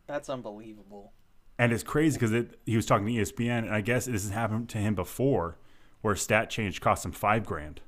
That's 0.08 0.30
unbelievable. 0.30 1.12
And 1.58 1.74
it's 1.74 1.84
crazy 1.84 2.18
because 2.18 2.46
he 2.66 2.78
was 2.78 2.86
talking 2.86 3.06
to 3.08 3.12
ESPN, 3.12 3.66
and 3.66 3.74
I 3.76 3.82
guess 3.82 4.06
this 4.06 4.24
has 4.24 4.32
happened 4.32 4.70
to 4.70 4.78
him 4.78 4.96
before, 4.96 5.58
where 6.02 6.14
a 6.14 6.18
stat 6.18 6.50
change 6.50 6.80
cost 6.80 7.04
him 7.04 7.12
five 7.12 7.46
grand. 7.46 7.82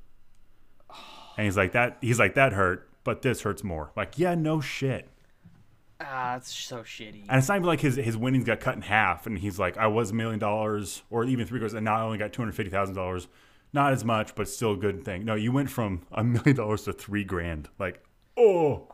And 1.42 1.48
he's 1.48 1.58
like 1.58 1.72
that. 1.72 1.98
He's 2.02 2.20
like 2.20 2.36
that 2.36 2.54
hurt, 2.54 2.88
but 3.04 3.24
this 3.24 3.42
hurts 3.42 3.64
more. 3.64 3.92
Like 3.96 4.20
yeah, 4.20 4.36
no 4.36 4.62
shit. 4.62 5.10
Ah, 6.00 6.36
it's 6.36 6.54
so 6.54 6.84
shitty. 6.84 7.24
And 7.28 7.40
it's 7.40 7.48
not 7.48 7.56
even 7.56 7.66
like 7.66 7.80
his 7.82 7.96
his 7.96 8.16
winnings 8.16 8.44
got 8.44 8.60
cut 8.60 8.76
in 8.76 8.84
half, 8.84 9.26
and 9.26 9.40
he's 9.40 9.58
like, 9.58 9.76
I 9.76 9.88
was 9.88 10.12
a 10.12 10.14
million 10.14 10.38
dollars, 10.38 11.02
or 11.10 11.24
even 11.26 11.48
three 11.48 11.58
quarters, 11.58 11.74
and 11.74 11.84
now 11.84 11.96
I 11.96 12.02
only 12.04 12.20
got 12.20 12.32
two 12.32 12.44
hundred 12.44 12.52
fifty 12.54 12.70
thousand 12.70 12.94
dollars. 12.94 13.28
Not 13.74 13.92
as 13.92 14.06
much, 14.06 14.36
but 14.36 14.48
still 14.48 14.74
a 14.74 14.78
good 14.78 15.04
thing. 15.04 15.26
No, 15.26 15.34
you 15.34 15.52
went 15.52 15.72
from 15.72 16.04
a 16.12 16.24
million 16.24 16.56
dollars 16.56 16.84
to 16.84 16.94
three 16.94 17.24
grand. 17.24 17.70
Like, 17.80 18.04
oh, 18.38 18.88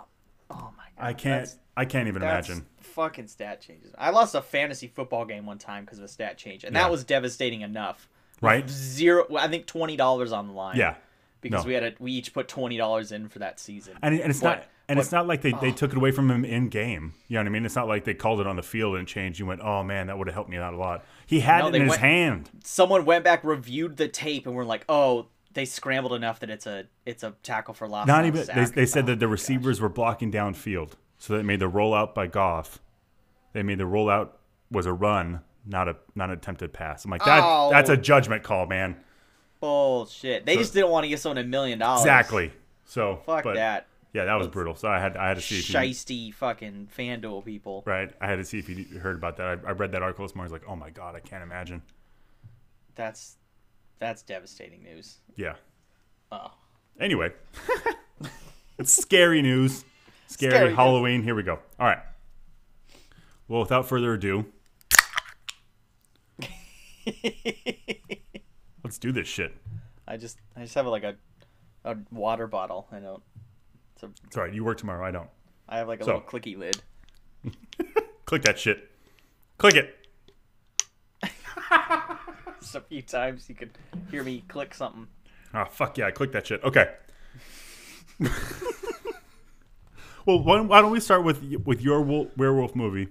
oh 0.49 0.71
my 0.77 0.85
god. 0.97 1.05
I 1.05 1.11
can't. 1.11 1.43
That's, 1.47 1.57
I 1.75 1.83
can't 1.83 2.07
even 2.07 2.21
imagine. 2.21 2.65
fucking 2.79 3.27
stat 3.27 3.59
changes. 3.59 3.91
I 3.97 4.11
lost 4.11 4.35
a 4.35 4.41
fantasy 4.41 4.87
football 4.87 5.25
game 5.25 5.45
one 5.45 5.57
time 5.57 5.83
because 5.83 5.97
of 5.99 6.05
a 6.05 6.07
stat 6.07 6.37
change, 6.37 6.63
and 6.63 6.73
Yeah. 6.73 6.83
that 6.83 6.91
was 6.91 7.03
devastating 7.03 7.59
enough. 7.59 8.07
Right? 8.39 8.69
Zero. 8.69 9.25
I 9.37 9.49
think 9.49 9.65
twenty 9.65 9.97
dollars 9.97 10.31
on 10.31 10.47
the 10.47 10.53
line. 10.53 10.77
Yeah. 10.77 10.95
Because 11.41 11.63
No. 11.63 11.67
we 11.67 11.74
had 11.74 11.84
a, 11.84 11.94
we 12.00 12.12
each 12.12 12.34
put 12.34 12.48
twenty 12.48 12.77
dollars 12.77 13.12
in 13.12 13.29
for 13.29 13.39
that 13.39 13.60
season. 13.60 13.94
And, 14.01 14.20
and 14.20 14.29
it's 14.32 14.41
But 14.41 14.50
not. 14.58 14.65
And 14.89 15.00
it's 15.00 15.12
not 15.12 15.27
like 15.27 15.41
they, 15.41 15.51
they 15.51 15.72
took 15.74 15.91
it 15.91 15.98
away 15.98 16.12
from 16.12 16.32
him 16.32 16.46
in 16.46 16.70
game. 16.70 17.13
You 17.27 17.36
know 17.36 17.41
what 17.41 17.48
I 17.48 17.50
mean? 17.50 17.65
It's 17.65 17.75
not 17.75 17.89
like 17.89 18.06
they 18.06 18.13
called 18.13 18.39
it 18.39 18.48
on 18.48 18.56
the 18.56 18.63
field 18.63 18.96
and 18.96 19.06
changed. 19.06 19.38
You 19.38 19.46
went, 19.46 19.60
oh 19.62 19.84
man, 19.84 20.08
that 20.08 20.17
would 20.17 20.27
have 20.27 20.34
helped 20.34 20.50
me 20.50 20.56
out 20.56 20.74
a 20.74 20.77
lot. 20.77 21.03
He 21.25 21.41
had 21.41 21.60
No, 21.60 21.67
it 21.67 21.75
in 21.75 21.82
his 21.82 21.89
went- 21.89 22.01
hand. 22.01 22.50
Someone 22.63 23.03
went 23.03 23.25
back, 23.25 23.44
reviewed 23.44 23.98
the 23.98 24.08
tape, 24.08 24.46
and 24.48 24.56
were 24.56 24.63
like, 24.63 24.86
"Oh, 24.88 25.27
they 25.53 25.65
scrambled 25.65 26.13
enough 26.13 26.39
that 26.39 26.50
it's 26.50 26.65
a 26.65 26.86
it's 27.06 27.22
a 27.22 27.34
tackle 27.44 27.74
for 27.74 27.86
loss." 27.88 28.08
Not 28.08 28.25
even. 28.25 28.46
They, 28.48 28.63
they 28.65 28.86
said 28.86 29.03
Oh, 29.03 29.08
that 29.08 29.20
the 29.20 29.27
my 29.27 29.32
gosh. 29.32 29.41
receivers 29.41 29.82
were 29.82 29.89
blocking 29.89 30.32
downfield, 30.32 30.94
so 31.17 31.36
they 31.36 31.44
made 31.44 31.60
the 31.60 31.70
rollout 31.70 32.13
by 32.15 32.27
Goff. 32.27 32.79
They 33.51 33.63
made 33.63 33.79
the 33.79 33.84
rollout 33.84 34.29
was 34.72 34.86
a 34.86 34.94
run, 34.94 35.41
not 35.65 35.89
a 35.89 35.98
not 36.15 36.29
an 36.29 36.38
attempted 36.38 36.72
pass. 36.72 37.03
I'm 37.03 37.12
like 37.12 37.25
that. 37.25 37.41
Oh. 37.44 37.70
That's 37.72 37.89
a 37.89 37.98
judgment 37.98 38.44
call, 38.44 38.67
man. 38.67 38.96
Bullshit. 39.59 40.45
They 40.45 40.55
just 40.55 40.73
didn't 40.73 40.89
want 40.89 41.03
to 41.03 41.09
give 41.09 41.19
someone 41.19 41.37
a 41.37 41.43
million 41.43 41.79
dollars. 41.79 42.01
Exactly. 42.01 42.51
So 42.85 43.21
Fuck 43.25 43.43
but, 43.43 43.55
that. 43.55 43.87
Yeah, 44.13 44.25
that 44.25 44.35
was 44.35 44.47
brutal. 44.47 44.75
So 44.75 44.87
I 44.87 44.99
had 44.99 45.15
I 45.17 45.27
had 45.27 45.35
to 45.35 45.41
see 45.41 45.59
if 45.59 46.09
you, 46.09 46.33
fucking 46.33 46.89
FanDuel 46.97 47.45
people. 47.45 47.83
right. 47.85 48.11
I 48.19 48.27
had 48.27 48.37
to 48.37 48.45
see 48.45 48.57
if 48.57 48.69
you 48.69 48.85
heard 48.99 49.15
about 49.15 49.37
that. 49.37 49.59
I, 49.63 49.69
I 49.69 49.71
read 49.73 49.91
that 49.91 50.01
article 50.01 50.25
this 50.25 50.35
morning. 50.35 50.51
I 50.51 50.53
was 50.53 50.61
like, 50.61 50.69
oh 50.69 50.75
my 50.75 50.89
god, 50.89 51.15
I 51.15 51.19
can't 51.19 51.43
imagine. 51.43 51.81
That's 52.95 53.35
that's 53.99 54.23
devastating 54.23 54.81
news. 54.83 55.17
Yeah. 55.35 55.55
Oh. 56.31 56.51
Anyway, 56.99 57.31
it's 58.79 58.91
scary 58.91 59.41
news. 59.41 59.85
Scary, 60.27 60.51
Scary 60.51 60.69
news. 60.69 60.75
Halloween. 60.77 61.23
Here 61.23 61.35
we 61.35 61.43
go. 61.43 61.59
All 61.79 61.87
right. 61.87 61.99
Well, 63.47 63.61
without 63.61 63.87
further 63.87 64.13
ado, 64.13 64.45
let's 68.88 68.98
do 68.98 69.12
this 69.12 69.27
shit. 69.27 69.53
I 70.08 70.15
just 70.15 70.38
I 70.56 70.62
just 70.62 70.74
have 70.75 70.86
like 70.88 71.03
a 71.03 71.15
a 71.84 71.98
water 72.10 72.48
bottle. 72.48 72.88
I 72.91 73.00
don't. 73.00 73.22
It's 73.96 74.03
a, 74.03 74.10
It's 74.25 74.38
all 74.38 74.44
right. 74.44 74.53
You 74.53 74.63
work 74.63 74.77
tomorrow. 74.77 75.06
I 75.06 75.12
don't. 75.12 75.29
I 75.67 75.77
have 75.79 75.89
like 75.89 76.00
a 76.00 76.06
So. 76.06 76.13
little 76.15 76.27
clicky 76.27 76.58
lid. 76.58 76.77
Click 78.25 78.44
that 78.44 78.58
shit. 78.58 78.89
Click 79.58 79.75
it. 79.75 79.94
Just 82.62 82.75
a 82.75 82.82
few 82.82 83.01
times 83.01 83.50
you 83.50 83.56
could 83.56 83.72
hear 84.10 84.24
me 84.24 84.44
click 84.48 84.74
something. 84.74 85.08
Oh 85.53 85.65
fuck 85.65 85.98
yeah! 85.98 86.08
I 86.08 86.12
clicked 86.12 86.32
that 86.34 86.48
shit. 86.48 86.63
Okay. 86.63 86.94
well, 90.25 90.41
why, 90.44 90.60
why 90.62 90.82
don't 90.82 90.91
we 90.91 91.00
start 91.00 91.24
with 91.24 91.44
with 91.65 91.82
your 91.82 92.01
werewolf 92.38 92.75
movie? 92.75 93.10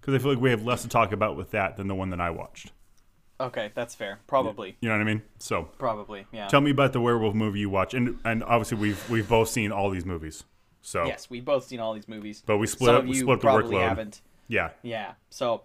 Because 0.00 0.14
I 0.14 0.18
feel 0.18 0.32
like 0.32 0.40
we 0.40 0.50
have 0.50 0.62
less 0.62 0.82
to 0.82 0.88
talk 0.88 1.12
about 1.12 1.36
with 1.36 1.50
that 1.52 1.76
than 1.76 1.88
the 1.88 1.94
one 1.94 2.10
that 2.10 2.20
I 2.20 2.30
watched. 2.30 2.72
Okay, 3.38 3.70
that's 3.74 3.94
fair. 3.94 4.20
Probably. 4.26 4.76
You 4.80 4.88
know 4.88 4.94
what 4.94 5.02
I 5.02 5.04
mean? 5.04 5.22
So 5.38 5.64
Probably. 5.78 6.26
Yeah. 6.32 6.46
tell 6.48 6.60
me 6.62 6.70
about 6.70 6.92
the 6.94 7.00
werewolf 7.00 7.34
movie 7.34 7.60
you 7.60 7.70
watch, 7.70 7.92
and 7.94 8.18
and 8.24 8.42
obviously 8.44 8.78
we've 8.78 9.10
we've 9.10 9.28
both 9.28 9.48
seen 9.48 9.72
all 9.72 9.90
these 9.90 10.06
movies. 10.06 10.44
So 10.82 11.04
Yes, 11.06 11.28
we've 11.28 11.44
both 11.44 11.64
seen 11.66 11.80
all 11.80 11.92
these 11.94 12.08
movies. 12.08 12.42
But 12.46 12.58
we 12.58 12.66
split 12.66 12.88
Some 12.88 12.94
up- 12.96 13.02
of 13.02 13.08
we 13.08 13.16
you 13.16 13.22
split 13.22 13.34
up 13.34 13.40
the 13.40 13.46
probably 13.46 13.76
workload. 13.76 13.88
haven't. 13.88 14.20
yeah, 14.48 14.70
Yeah. 14.82 15.12
So, 15.30 15.62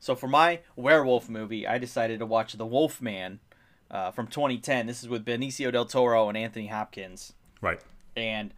so 0.00 0.14
for 0.16 0.26
my 0.28 0.60
werewolf 0.76 1.28
movie, 1.30 1.66
I 1.66 1.78
decided 1.78 2.18
to 2.18 2.26
watch 2.26 2.54
The 2.54 2.66
Wolf 2.66 3.00
Man, 3.00 3.38
uh, 3.90 4.10
from 4.10 4.26
2010. 4.26 4.86
This 4.86 5.02
is 5.02 5.08
with 5.08 5.24
Benicio 5.24 5.70
del 5.72 5.86
Toro 5.86 6.28
and 6.28 6.36
Anthony 6.36 6.66
Hopkins, 6.66 7.32
right. 7.60 7.80
and 8.16 8.52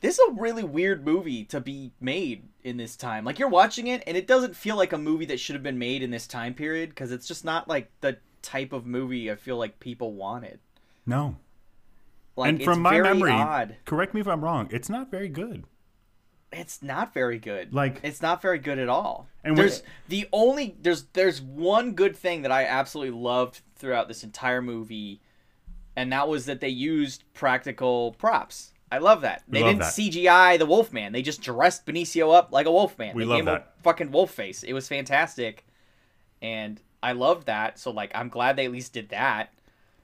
this 0.00 0.18
is 0.18 0.28
a 0.28 0.32
really 0.40 0.62
weird 0.64 1.04
movie 1.04 1.44
to 1.46 1.60
be 1.60 1.92
made 2.00 2.44
in 2.62 2.76
this 2.76 2.96
time. 2.96 3.24
Like 3.24 3.38
you're 3.38 3.48
watching 3.48 3.86
it, 3.88 4.02
and 4.06 4.16
it 4.16 4.26
doesn't 4.26 4.54
feel 4.56 4.76
like 4.76 4.92
a 4.92 4.98
movie 4.98 5.24
that 5.26 5.40
should 5.40 5.54
have 5.54 5.62
been 5.62 5.78
made 5.78 6.02
in 6.02 6.10
this 6.10 6.26
time 6.26 6.54
period 6.54 6.90
because 6.90 7.10
it's 7.12 7.26
just 7.26 7.44
not 7.44 7.68
like 7.68 7.90
the 8.00 8.18
type 8.42 8.72
of 8.72 8.86
movie 8.86 9.30
I 9.30 9.34
feel 9.36 9.56
like 9.56 9.80
people 9.80 10.12
wanted. 10.14 10.60
No, 11.06 11.36
Like 12.36 12.48
and 12.50 12.58
it's 12.58 12.64
from 12.64 12.80
my 12.82 12.90
very 12.92 13.02
memory, 13.04 13.32
odd. 13.32 13.76
correct 13.84 14.14
me 14.14 14.20
if 14.20 14.28
I'm 14.28 14.44
wrong. 14.44 14.68
It's 14.70 14.88
not 14.88 15.10
very 15.10 15.28
good. 15.28 15.64
It's 16.52 16.82
not 16.82 17.12
very 17.12 17.38
good. 17.38 17.74
Like- 17.74 18.00
it's 18.02 18.22
not 18.22 18.40
very 18.40 18.58
good 18.58 18.78
at 18.78 18.88
all. 18.88 19.26
And 19.44 19.56
there's 19.56 19.82
the 20.08 20.28
only 20.32 20.76
there's 20.80 21.04
there's 21.14 21.40
one 21.40 21.92
good 21.92 22.16
thing 22.16 22.42
that 22.42 22.52
I 22.52 22.64
absolutely 22.64 23.18
loved 23.18 23.60
throughout 23.76 24.08
this 24.08 24.22
entire 24.24 24.60
movie, 24.62 25.20
and 25.96 26.12
that 26.12 26.28
was 26.28 26.46
that 26.46 26.60
they 26.60 26.68
used 26.68 27.24
practical 27.34 28.12
props. 28.12 28.72
I 28.90 28.98
love 28.98 29.20
that. 29.22 29.42
They 29.48 29.60
love 29.60 29.70
didn't 29.70 29.80
that. 29.80 29.92
CGI 29.92 30.58
the 30.58 30.66
Wolfman. 30.66 31.12
They 31.12 31.22
just 31.22 31.42
dressed 31.42 31.84
Benicio 31.86 32.34
up 32.34 32.52
like 32.52 32.66
a 32.66 32.72
Wolfman. 32.72 33.14
We 33.14 33.24
they 33.24 33.28
love 33.28 33.44
that. 33.46 33.74
a 33.78 33.82
fucking 33.82 34.10
wolf 34.10 34.30
face. 34.30 34.62
It 34.62 34.72
was 34.72 34.88
fantastic, 34.88 35.66
and 36.40 36.80
I 37.02 37.12
loved 37.12 37.46
that. 37.46 37.78
So 37.78 37.90
like, 37.90 38.10
I'm 38.14 38.28
glad 38.28 38.56
they 38.56 38.64
at 38.64 38.72
least 38.72 38.92
did 38.92 39.10
that. 39.10 39.52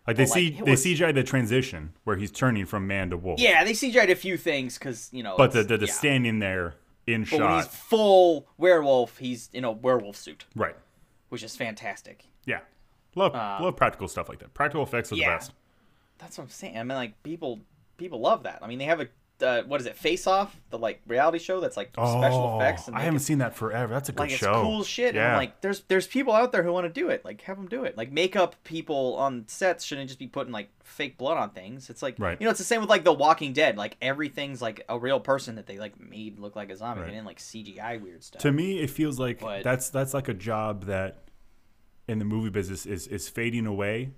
Like 0.07 0.17
they 0.17 0.25
But, 0.25 0.31
see 0.33 0.49
it 0.49 0.64
they 0.64 0.71
was- 0.73 0.85
CGI 0.85 1.14
the 1.14 1.23
transition 1.23 1.95
where 2.05 2.17
he's 2.17 2.31
turning 2.31 2.67
from 2.67 2.87
man 2.87 3.11
to 3.11 3.17
wolf. 3.17 3.41
Yeah, 3.41 3.64
they 3.64 3.73
CGI'd 3.73 4.11
a 4.11 4.14
few 4.14 4.37
things 4.37 4.79
because 4.79 5.09
you 5.12 5.23
know. 5.23 5.35
but 5.37 5.53
the 5.53 5.62
the, 5.62 5.79
the 5.79 5.87
yeah. 5.87 5.93
standing 5.93 6.41
there 6.41 6.75
in 7.07 7.25
But 7.25 7.41
when 7.41 7.57
he's 7.57 7.67
full 7.67 8.47
werewolf, 8.59 9.19
he's 9.19 9.49
in 9.53 9.64
a 9.64 9.73
werewolf 9.73 10.17
suit, 10.17 10.45
right? 10.55 10.76
which 11.31 11.43
is 11.43 11.57
fantastic. 11.57 12.25
Yeah, 12.45 12.61
love 13.14 13.35
uh, 13.35 13.59
love 13.61 13.76
practical 13.76 14.09
stuff 14.09 14.29
like 14.29 14.41
that. 14.41 14.53
Practical 14.53 14.83
effects 14.83 15.11
are 15.11 15.17
yeah. 15.17 15.31
the 15.31 15.37
best. 15.37 15.53
That's 16.19 16.38
what 16.38 16.45
I'm 16.45 16.50
saying. 16.50 16.79
I 16.79 16.83
mean, 16.83 16.97
like 16.97 17.23
people, 17.23 17.61
people 17.96 18.20
love 18.20 18.42
that. 18.44 18.58
I 18.62 18.66
mean, 18.66 18.78
they 18.78 18.84
have 18.86 19.00
a 19.00 19.08
uh, 19.42 19.62
what 19.64 19.80
is 19.80 19.86
it, 19.88 19.96
Face 19.96 20.28
Off, 20.28 20.56
the 20.70 20.78
like 20.78 21.02
reality 21.08 21.40
show 21.40 21.58
that's 21.60 21.76
like 21.76 21.90
special 21.92 22.52
Oh, 22.54 22.56
effects. 22.60 22.86
And 22.86 22.96
I 22.96 23.00
haven't 23.00 23.16
it- 23.16 23.24
seen 23.24 23.38
that 23.38 23.56
forever. 23.56 23.92
That's 23.92 24.08
a 24.08 24.12
good 24.12 24.20
like 24.20 24.30
it's 24.30 24.38
show. 24.38 24.62
cool 24.62 24.84
shit. 24.84 25.08
And 25.08 25.16
Yeah, 25.16 25.32
I'm 25.32 25.36
like, 25.38 25.60
there's 25.60 25.80
there's 25.88 26.06
people 26.06 26.32
out 26.32 26.52
there 26.52 26.62
who 26.62 26.72
want 26.72 26.86
to 26.86 26.88
do 27.00 27.08
it. 27.08 27.24
Like, 27.24 27.40
have 27.42 27.56
them 27.56 27.66
do 27.66 27.82
it. 27.82 27.96
Like, 27.96 28.12
makeup 28.12 28.54
people 28.62 29.16
on 29.16 29.44
sets 29.48 29.84
shouldn't 29.84 30.06
just 30.06 30.20
be 30.20 30.28
putting 30.28 30.52
like 30.52 30.70
fake 30.84 31.18
blood 31.18 31.36
on 31.36 31.50
things. 31.50 31.90
It's 31.90 32.00
like, 32.00 32.14
Right. 32.20 32.40
you 32.40 32.44
know, 32.44 32.50
it's 32.50 32.60
the 32.60 32.64
same 32.64 32.80
with 32.80 32.88
like 32.88 33.02
The 33.02 33.12
Walking 33.12 33.52
Dead. 33.52 33.76
Like 33.76 33.96
everything's 34.00 34.62
like 34.62 34.84
a 34.88 34.96
real 35.00 35.18
person 35.18 35.56
that 35.56 35.66
they 35.66 35.78
like 35.78 35.98
made 36.00 36.38
look 36.38 36.54
like 36.54 36.70
a 36.70 36.76
zombie. 36.76 37.00
Right. 37.00 37.08
They 37.08 37.14
didn't 37.14 37.26
like 37.26 37.38
CGI 37.40 38.00
weird 38.00 38.22
stuff. 38.22 38.40
to 38.42 38.52
me, 38.52 38.78
it 38.78 38.88
feels 38.88 39.18
like 39.18 39.40
But- 39.40 39.64
that's 39.64 39.90
that's 39.90 40.14
like 40.14 40.28
a 40.28 40.34
job 40.34 40.84
that 40.84 41.24
in 42.06 42.20
the 42.20 42.24
movie 42.24 42.50
business 42.50 42.86
is 42.86 43.08
is 43.08 43.28
fading 43.28 43.66
away. 43.66 44.12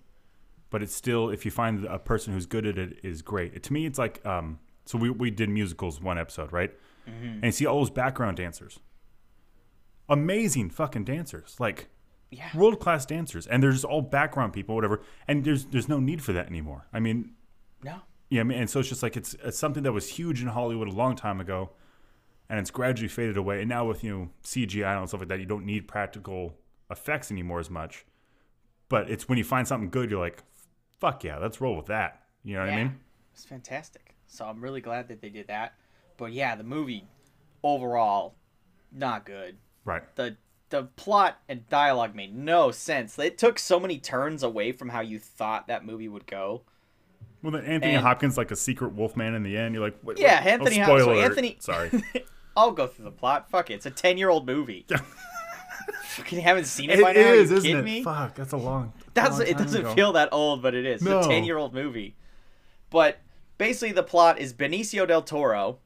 But 0.71 0.83
it's 0.83 0.95
still, 0.95 1.31
if 1.31 1.45
you 1.45 1.51
find 1.51 1.85
a 1.85 1.99
person 1.99 2.33
who's 2.33 2.47
good 2.47 2.67
at 2.67 2.77
it, 2.79 2.99
is 3.03 3.23
great. 3.23 3.63
to 3.63 3.73
me, 3.73 3.87
it's 3.87 3.99
like, 3.99 4.25
um, 4.27 4.59
so 4.85 4.99
we 4.99 5.11
we 5.11 5.31
did 5.31 5.49
musicals 5.49 6.01
one 6.01 6.19
episode, 6.19 6.53
right? 6.53 6.73
Mm-hmm. 7.09 7.27
And 7.27 7.45
you 7.45 7.53
see 7.53 7.67
all 7.67 7.79
those 7.79 7.91
background 7.91 8.37
dancers, 8.37 8.81
amazing 10.09 10.71
fucking 10.71 11.05
dancers, 11.05 11.57
like 11.59 11.89
yeah. 12.31 12.49
world 12.57 12.81
class 12.81 13.07
dancers, 13.07 13.47
and 13.47 13.63
they're 13.63 13.73
just 13.73 13.85
all 13.85 14.03
background 14.03 14.53
people, 14.53 14.75
whatever. 14.75 15.03
And 15.29 15.45
there's 15.45 15.67
there's 15.67 15.89
no 15.89 15.99
need 15.99 16.23
for 16.23 16.33
that 16.33 16.47
anymore. 16.47 16.87
I 16.93 17.01
mean, 17.01 17.33
No. 17.83 18.01
yeah, 18.31 18.41
I 18.41 18.45
mean, 18.45 18.59
and 18.59 18.71
so 18.71 18.81
it's 18.81 18.89
just 18.89 19.03
like 19.03 19.17
it's, 19.17 19.35
it's 19.45 19.59
something 19.59 19.83
that 19.83 19.93
was 19.93 20.09
huge 20.11 20.43
in 20.43 20.49
Hollywood 20.49 20.89
a 20.89 20.93
long 20.93 21.17
time 21.17 21.41
ago, 21.41 21.71
and 22.49 22.59
it's 22.59 22.71
gradually 22.71 23.09
faded 23.09 23.37
away. 23.37 23.61
And 23.61 23.69
now 23.69 23.87
with 23.87 24.03
you 24.05 24.17
know 24.17 24.31
CGI 24.45 24.99
and 24.99 25.09
stuff 25.09 25.21
like 25.21 25.29
that, 25.29 25.41
you 25.41 25.47
don't 25.47 25.65
need 25.65 25.89
practical 25.89 26.55
effects 26.91 27.31
anymore 27.31 27.61
as 27.61 27.71
much. 27.71 28.05
But 28.89 29.11
it's 29.11 29.29
when 29.29 29.39
you 29.39 29.45
find 29.45 29.67
something 29.67 29.91
good, 29.91 30.11
you're 30.13 30.21
like, 30.21 30.45
"Fuck 30.99 31.25
yeah, 31.25 31.38
let's 31.38 31.61
roll 31.61 31.76
with 31.76 31.87
that." 31.87 32.23
You 32.45 32.55
know 32.55 32.61
what 32.61 32.71
I 32.71 32.76
mean? 32.76 33.00
It's 33.33 33.45
fantastic. 33.45 34.15
So 34.26 34.45
I'm 34.47 34.61
really 34.61 34.81
glad 34.81 35.09
that 35.09 35.21
they 35.21 35.29
did 35.29 35.49
that. 35.49 35.75
But 36.17 36.33
yeah, 36.33 36.55
the 36.57 36.65
movie 36.65 37.07
overall 37.62 38.35
not 38.93 39.26
good. 39.26 39.57
Right. 39.85 40.03
The 40.17 40.37
the 40.71 40.85
plot 40.97 41.38
and 41.49 41.69
dialogue 41.69 42.15
made 42.15 42.35
no 42.35 42.71
sense. 42.71 43.19
It 43.19 43.38
took 43.38 43.59
so 43.59 43.79
many 43.79 43.99
turns 43.99 44.43
away 44.43 44.73
from 44.73 44.88
how 44.88 45.00
you 45.00 45.19
thought 45.19 45.69
that 45.69 45.85
movie 45.85 46.09
would 46.09 46.26
go. 46.26 46.62
Well, 47.43 47.53
then 47.53 47.65
Anthony 47.65 47.95
And- 47.95 48.03
Hopkins 48.05 48.37
like 48.37 48.50
a 48.50 48.57
secret 48.57 48.93
Wolfman 48.95 49.35
in 49.35 49.43
the 49.45 49.57
end. 49.57 49.75
You're 49.75 49.85
like, 49.85 49.97
wait, 50.03 50.19
Yeah, 50.19 50.43
wait, 50.45 50.47
oh, 50.47 50.50
Anthony 50.50 50.81
oh, 50.81 50.85
Hopkins. 50.85 51.03
spoiler 51.03 51.17
So. 51.17 51.25
Anthony 51.25 51.57
Sorry. 51.61 52.25
I'll 52.57 52.73
go 52.73 52.87
through 52.87 53.05
the 53.05 53.11
plot. 53.12 53.50
Fuck 53.50 53.71
it. 53.71 53.75
It's 53.75 53.87
a 53.87 53.91
10-year-old 53.91 54.47
movie. 54.47 54.87
Fucking 56.05 56.40
haven't 56.40 56.64
seen 56.66 56.90
it, 56.90 56.99
it 56.99 57.02
by 57.02 57.12
now. 57.12 57.21
Are 57.21 57.35
is, 57.35 57.50
you 57.50 57.57
isn't 57.57 57.62
kidding 57.71 57.78
it? 57.78 57.85
me? 57.85 58.02
Fuck, 58.02 58.35
that's 58.35 58.52
a 58.52 58.57
long. 58.57 58.93
That's 59.14 59.38
long 59.38 59.47
it 59.47 59.57
doesn't 59.59 59.81
ago. 59.83 59.95
feel 59.95 60.12
that 60.12 60.28
old, 60.33 60.62
but 60.62 60.75
it 60.75 60.85
is. 60.87 61.02
No. 61.02 61.19
It's 61.19 61.26
a 61.26 61.31
10-year-old 61.31 61.75
movie. 61.75 62.16
But 62.90 63.19
basically 63.59 63.93
the 63.93 64.02
plot 64.02 64.38
is 64.38 64.52
Benicio 64.55 65.07
del 65.07 65.23
Toro, 65.23 65.78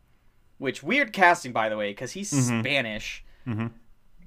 which 0.59 0.83
weird 0.83 1.12
casting 1.12 1.52
by 1.52 1.69
the 1.69 1.76
way 1.76 1.92
cuz 1.95 2.12
he's 2.12 2.33
Mm-hmm. 2.33 2.61
Spanish. 2.61 3.25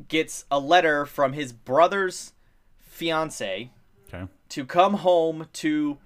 Gets 0.08 0.46
a 0.52 0.60
letter 0.60 1.06
from 1.06 1.34
his 1.34 1.54
brother's 1.54 2.34
fiance 2.80 3.70
Okay, 4.08 4.28
to 4.50 4.66
come 4.66 4.96
home 4.96 5.48
to 5.54 5.98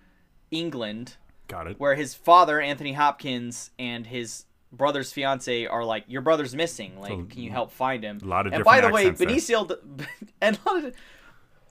England 0.52 1.16
got 1.48 1.68
it. 1.68 1.80
where 1.80 1.96
his 1.96 2.14
father 2.14 2.60
Anthony 2.62 2.94
Hopkins 2.94 3.72
and 3.80 4.08
his 4.08 4.46
brother's 4.72 5.12
fiance 5.14 5.66
are 5.66 5.84
like 5.84 6.04
your 6.08 6.22
brother's 6.22 6.56
missing 6.56 7.00
like 7.00 7.12
So, 7.12 7.24
can 7.30 7.42
you 7.42 7.52
help 7.52 7.72
find 7.72 8.04
him 8.04 8.20
a 8.22 8.26
lot 8.26 8.48
of 8.48 8.54
and 8.54 8.64
by 8.64 8.82
the 8.82 8.90
way 8.90 9.10
there. 9.10 9.28
Benicio 9.28 9.78
and 10.42 10.58
a 10.66 10.70
lot 10.70 10.84
of, 10.86 10.94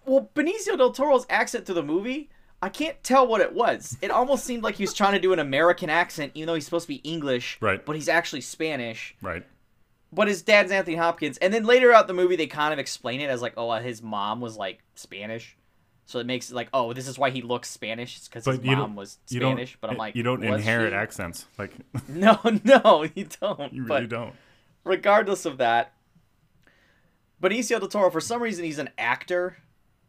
well 0.07 0.31
Benicio 0.35 0.77
del 0.79 0.93
Toro's 0.93 1.27
accent 1.29 1.67
through 1.67 1.75
the 1.77 1.83
movie 1.83 2.31
I 2.63 2.71
can't 2.71 3.03
tell 3.05 3.27
what 3.27 3.41
it 3.43 3.53
was 3.53 3.99
it 4.01 4.11
almost 4.11 4.45
seemed 4.45 4.63
like 4.63 4.77
he 4.77 4.83
was 4.83 4.95
trying 4.95 5.13
to 5.13 5.19
do 5.21 5.33
an 5.33 5.39
American 5.39 5.91
accent 5.91 6.33
even 6.35 6.47
though 6.47 6.55
he's 6.55 6.65
supposed 6.65 6.85
to 6.85 6.95
be 6.95 6.97
English 7.09 7.59
Right. 7.61 7.85
but 7.85 7.97
he's 7.97 8.09
actually 8.09 8.41
Spanish 8.41 9.15
Right. 9.21 9.45
but 10.13 10.27
his 10.29 10.41
dad's 10.43 10.71
Anthony 10.73 10.97
Hopkins 10.97 11.37
and 11.39 11.53
then 11.53 11.65
later 11.65 11.93
out 11.93 12.07
the 12.07 12.15
movie 12.15 12.37
they 12.37 12.47
kind 12.47 12.73
of 12.73 12.79
explain 12.79 13.21
it 13.21 13.29
as 13.29 13.43
like 13.43 13.55
oh 13.57 13.71
his 13.75 14.03
mom 14.03 14.41
was 14.41 14.57
like 14.57 14.83
Spanish 14.95 15.56
So 16.07 16.21
it 16.21 16.27
makes 16.27 16.51
it 16.51 16.55
like, 16.55 16.69
oh, 16.73 16.93
this 16.93 17.09
is 17.09 17.19
why 17.19 17.31
he 17.31 17.43
looks 17.43 17.69
Spanish 17.69 18.17
It's 18.17 18.29
because 18.29 18.47
his 18.47 18.63
mom 18.63 18.95
was 18.95 19.19
Spanish. 19.27 19.77
But 19.81 19.91
I'm 19.91 19.97
like, 19.97 20.15
you 20.15 20.23
don't 20.23 20.43
inherit 20.43 20.93
she? 20.93 20.97
accents. 20.97 21.47
Like 21.59 21.73
No, 22.09 22.39
no, 22.65 23.07
you 23.15 23.27
don't. 23.41 23.73
you 23.73 23.85
but 23.85 23.95
really 23.95 24.07
don't. 24.07 24.35
regardless 24.85 25.45
of 25.47 25.59
that, 25.59 25.93
Benicio 27.43 27.81
del 27.81 27.89
Toro, 27.89 28.11
for 28.11 28.21
some 28.21 28.41
reason, 28.41 28.65
he's 28.65 28.79
an 28.79 28.91
actor. 28.97 29.59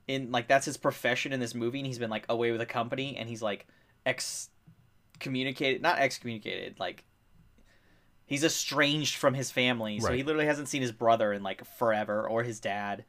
In 0.08 0.32
like 0.32 0.48
that's 0.48 0.66
his 0.66 0.78
profession 0.78 1.34
in 1.34 1.40
this 1.42 1.54
movie, 1.54 1.80
and 1.80 1.88
he's 1.88 2.00
been 2.00 2.12
like 2.12 2.26
away 2.30 2.52
with 2.52 2.62
a 2.62 2.66
company, 2.66 3.18
and 3.18 3.28
he's 3.28 3.42
like 3.42 3.68
excommunicated, 4.06 5.82
not 5.82 6.00
excommunicated, 6.00 6.80
like 6.80 7.04
he's 8.26 8.44
estranged 8.44 9.16
from 9.16 9.34
his 9.34 9.52
family. 9.52 10.00
So 10.00 10.14
he 10.14 10.24
literally 10.24 10.46
hasn't 10.46 10.70
seen 10.70 10.82
his 10.82 10.94
brother 10.94 11.34
in 11.34 11.44
like 11.44 11.66
forever, 11.66 12.26
or 12.26 12.44
his 12.44 12.60
dad, 12.60 13.04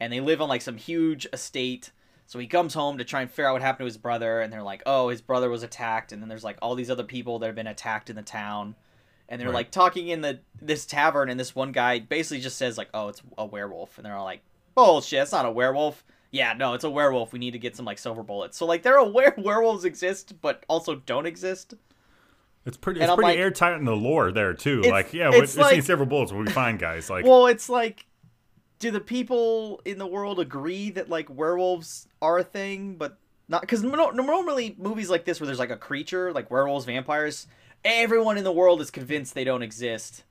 and 0.00 0.12
they 0.12 0.20
live 0.20 0.42
on 0.42 0.48
like 0.48 0.60
some 0.60 0.76
huge 0.76 1.26
estate. 1.32 1.92
So 2.26 2.38
he 2.38 2.46
comes 2.48 2.74
home 2.74 2.98
to 2.98 3.04
try 3.04 3.20
and 3.22 3.30
figure 3.30 3.48
out 3.48 3.52
what 3.52 3.62
happened 3.62 3.84
to 3.84 3.86
his 3.86 3.96
brother, 3.98 4.40
and 4.40 4.52
they're 4.52 4.62
like, 4.62 4.82
"Oh, 4.84 5.08
his 5.10 5.20
brother 5.20 5.48
was 5.48 5.62
attacked," 5.62 6.10
and 6.12 6.20
then 6.20 6.28
there's 6.28 6.42
like 6.44 6.58
all 6.60 6.74
these 6.74 6.90
other 6.90 7.04
people 7.04 7.38
that 7.38 7.46
have 7.46 7.54
been 7.54 7.66
attacked 7.68 8.10
in 8.10 8.16
the 8.16 8.22
town, 8.22 8.74
and 9.28 9.40
they're 9.40 9.48
Right. 9.48 9.54
like 9.54 9.70
talking 9.70 10.08
in 10.08 10.22
the 10.22 10.40
this 10.60 10.86
tavern, 10.86 11.28
and 11.30 11.38
this 11.38 11.54
one 11.54 11.70
guy 11.72 12.00
basically 12.00 12.40
just 12.40 12.56
says 12.58 12.76
like, 12.76 12.88
"Oh, 12.92 13.08
it's 13.08 13.22
a 13.38 13.46
werewolf," 13.46 13.96
and 13.96 14.04
they're 14.04 14.16
all 14.16 14.24
like, 14.24 14.40
"Bullshit! 14.74 15.20
It's 15.22 15.32
not 15.32 15.46
a 15.46 15.50
werewolf." 15.50 16.04
Yeah, 16.32 16.52
no, 16.54 16.74
it's 16.74 16.82
a 16.84 16.90
werewolf. 16.90 17.32
We 17.32 17.38
need 17.38 17.52
to 17.52 17.58
get 17.58 17.76
some 17.76 17.86
like 17.86 17.98
silver 17.98 18.22
bullets. 18.24 18.56
So 18.58 18.66
like 18.66 18.82
they're 18.82 18.96
aware 18.96 19.32
werewolves 19.38 19.84
exist, 19.84 20.34
but 20.42 20.64
also 20.68 20.96
don't 20.96 21.26
exist. 21.26 21.74
It's 22.64 22.76
pretty. 22.76 23.00
It's 23.00 23.06
pretty 23.14 23.22
like- 23.30 23.38
airtight 23.38 23.78
in 23.78 23.84
the 23.84 23.94
lore 23.94 24.32
there 24.32 24.52
too. 24.52 24.82
Like 24.82 25.12
yeah, 25.14 25.30
it's 25.32 25.54
we've 25.54 25.62
like- 25.64 25.74
seen 25.74 25.82
several 25.82 26.08
bullets. 26.08 26.32
We'll 26.32 26.44
be 26.44 26.50
fine, 26.50 26.76
guys. 26.78 27.08
Like 27.08 27.24
Well, 27.24 27.46
it's 27.46 27.68
like, 27.68 28.04
do 28.78 28.90
the 28.90 29.00
people 29.00 29.80
in 29.84 29.98
the 29.98 30.06
world 30.06 30.38
agree 30.40 30.90
that 30.90 31.08
like 31.08 31.28
werewolves 31.30 32.06
are 32.20 32.38
a 32.38 32.44
thing, 32.44 32.96
but 32.96 33.18
not 33.48 33.60
because 33.62 33.82
normally 33.82 34.74
movies 34.78 35.08
like 35.10 35.24
this 35.24 35.40
where 35.40 35.46
there's 35.46 35.58
like 35.58 35.70
a 35.70 35.76
creature 35.76 36.32
like 36.32 36.50
werewolves, 36.50 36.84
vampires, 36.84 37.46
everyone 37.84 38.36
in 38.38 38.44
the 38.44 38.52
world 38.52 38.80
is 38.80 38.90
convinced 38.90 39.34
they 39.34 39.44
don't 39.44 39.62
exist. 39.62 40.24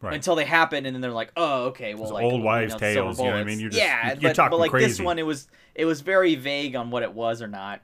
right. 0.00 0.14
Until 0.14 0.34
they 0.34 0.44
happen, 0.46 0.86
and 0.86 0.94
then 0.94 1.02
they're 1.02 1.10
like, 1.10 1.30
"Oh, 1.36 1.64
okay, 1.66 1.94
well, 1.94 2.04
Those 2.04 2.12
like 2.12 2.24
old 2.24 2.42
wives' 2.42 2.74
tales, 2.76 3.18
you 3.18 3.24
know 3.26 3.32
what 3.32 3.40
I 3.40 3.44
mean? 3.44 3.60
You're 3.60 3.68
just- 3.70 3.82
yeah, 3.82 4.12
you're 4.14 4.30
but, 4.30 4.34
talking 4.36 4.50
but 4.58 4.60
like 4.60 4.72
this 4.72 4.98
one, 5.00 5.18
it 5.18 5.26
was 5.26 5.46
it 5.74 5.84
was 5.84 6.00
very 6.00 6.36
vague 6.36 6.74
on 6.76 6.90
what 6.90 7.02
it 7.02 7.12
was 7.12 7.42
or 7.42 7.48
not, 7.48 7.82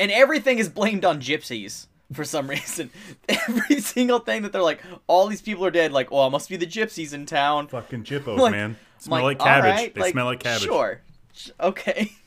and 0.00 0.10
everything 0.10 0.58
is 0.58 0.68
blamed 0.68 1.04
on 1.04 1.20
gypsies 1.20 1.88
for 2.12 2.24
some 2.24 2.46
reason. 2.56 2.90
Every 3.28 3.80
single 3.80 4.18
thing 4.20 4.42
that 4.42 4.52
they're 4.52 4.62
like, 4.62 4.82
all 5.06 5.26
these 5.26 5.42
people 5.42 5.64
are 5.66 5.70
dead. 5.70 5.92
Like, 5.92 6.10
oh, 6.12 6.16
well, 6.16 6.26
it 6.28 6.30
must 6.30 6.48
be 6.48 6.56
the 6.56 6.66
gypsies 6.66 7.12
in 7.12 7.26
town. 7.26 7.68
Fucking 7.68 8.04
chippos, 8.04 8.38
Like- 8.38 8.52
man. 8.52 8.76
Smell 9.04 9.22
like 9.22 9.40
all 9.40 9.46
cabbage. 9.46 9.70
right, 9.70 9.94
They 9.94 10.10
smell 10.10 10.26
like 10.26 10.40
cabbage. 10.40 10.62
Sure, 10.64 11.00
Sh- 11.32 11.50
okay. 11.60 12.12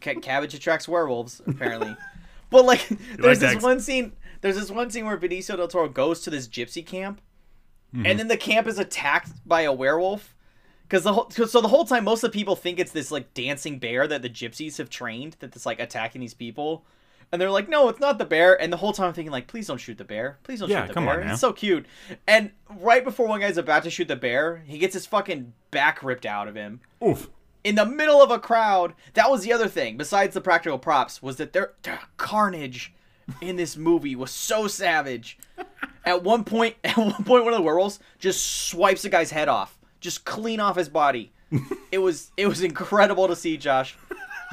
Cabbage 0.00 0.52
attracts 0.54 0.86
werewolves, 0.86 1.40
apparently. 1.46 1.96
but 2.50 2.64
like, 2.66 2.86
there's 3.18 3.40
this 3.40 3.52
eggs. 3.54 3.62
one 3.64 3.80
scene. 3.80 4.12
There's 4.42 4.56
this 4.56 4.70
one 4.70 4.90
scene 4.90 5.06
where 5.06 5.16
Benicio 5.16 5.56
del 5.56 5.68
Toro 5.68 5.88
goes 5.88 6.20
to 6.22 6.30
this 6.30 6.48
gypsy 6.48 6.84
camp, 6.84 7.20
Mm-hmm. 7.94 8.06
and 8.06 8.18
then 8.18 8.26
the 8.26 8.36
camp 8.36 8.66
is 8.66 8.76
attacked 8.80 9.30
by 9.46 9.60
a 9.62 9.72
werewolf. 9.72 10.34
Because 10.82 11.04
the 11.04 11.12
whole, 11.12 11.26
'cause- 11.26 11.52
so 11.52 11.60
the 11.60 11.68
whole 11.68 11.84
time, 11.84 12.02
most 12.04 12.24
of 12.24 12.32
the 12.32 12.36
people 12.36 12.56
think 12.56 12.80
it's 12.80 12.90
this 12.90 13.12
like 13.12 13.32
dancing 13.34 13.78
bear 13.78 14.08
that 14.08 14.20
the 14.20 14.28
gypsies 14.28 14.78
have 14.78 14.90
trained 14.90 15.36
that's 15.38 15.64
like 15.64 15.78
attacking 15.78 16.20
these 16.20 16.34
people, 16.34 16.84
and 17.34 17.40
they're 17.40 17.50
like, 17.50 17.68
no, 17.68 17.88
it's 17.88 17.98
not 18.00 18.18
the 18.18 18.24
bear. 18.24 18.60
And 18.62 18.72
the 18.72 18.76
whole 18.76 18.92
time 18.92 19.08
I'm 19.08 19.12
thinking 19.12 19.32
like, 19.32 19.48
please 19.48 19.66
don't 19.66 19.78
shoot 19.78 19.98
the 19.98 20.04
bear, 20.04 20.38
please 20.44 20.60
don't 20.60 20.70
Yeah, 20.70 20.82
shoot 20.82 20.88
the 20.88 20.94
come 20.94 21.04
bear. 21.06 21.20
on 21.20 21.26
now. 21.26 21.32
It's 21.32 21.40
so 21.40 21.52
cute. 21.52 21.84
And 22.28 22.52
right 22.78 23.02
before 23.04 23.26
one 23.26 23.40
guy's 23.40 23.58
about 23.58 23.82
to 23.82 23.90
shoot 23.90 24.06
the 24.08 24.16
bear, 24.16 24.62
he 24.66 24.78
gets 24.78 24.94
his 24.94 25.04
fucking 25.04 25.52
back 25.72 26.02
ripped 26.04 26.24
out 26.24 26.46
of 26.46 26.54
him 26.54 26.80
Oof. 27.04 27.28
in 27.64 27.74
the 27.74 27.84
middle 27.84 28.22
of 28.22 28.30
a 28.30 28.38
crowd. 28.38 28.94
That 29.14 29.30
was 29.30 29.42
the 29.42 29.52
other 29.52 29.66
thing, 29.68 29.96
besides 29.96 30.32
the 30.34 30.40
practical 30.40 30.78
props, 30.78 31.20
was 31.20 31.36
that 31.36 31.52
their, 31.52 31.72
their 31.82 32.00
carnage 32.16 32.92
in 33.40 33.56
this 33.56 33.76
movie 33.76 34.14
was 34.14 34.30
so 34.30 34.68
savage. 34.68 35.36
At 36.06 36.22
one 36.22 36.44
point, 36.44 36.76
at 36.84 36.96
one 36.98 37.24
point, 37.24 37.44
one 37.44 37.54
of 37.54 37.58
the 37.58 37.62
werewolves 37.62 37.98
just 38.18 38.68
swipes 38.68 39.04
a 39.06 39.08
guy's 39.08 39.30
head 39.30 39.48
off, 39.48 39.78
just 40.00 40.24
clean 40.26 40.60
off 40.60 40.76
his 40.76 40.90
body. 40.90 41.32
it 41.92 41.96
was 41.98 42.30
it 42.36 42.46
was 42.46 42.62
incredible 42.62 43.26
to 43.28 43.34
see, 43.34 43.56
Josh. 43.56 43.96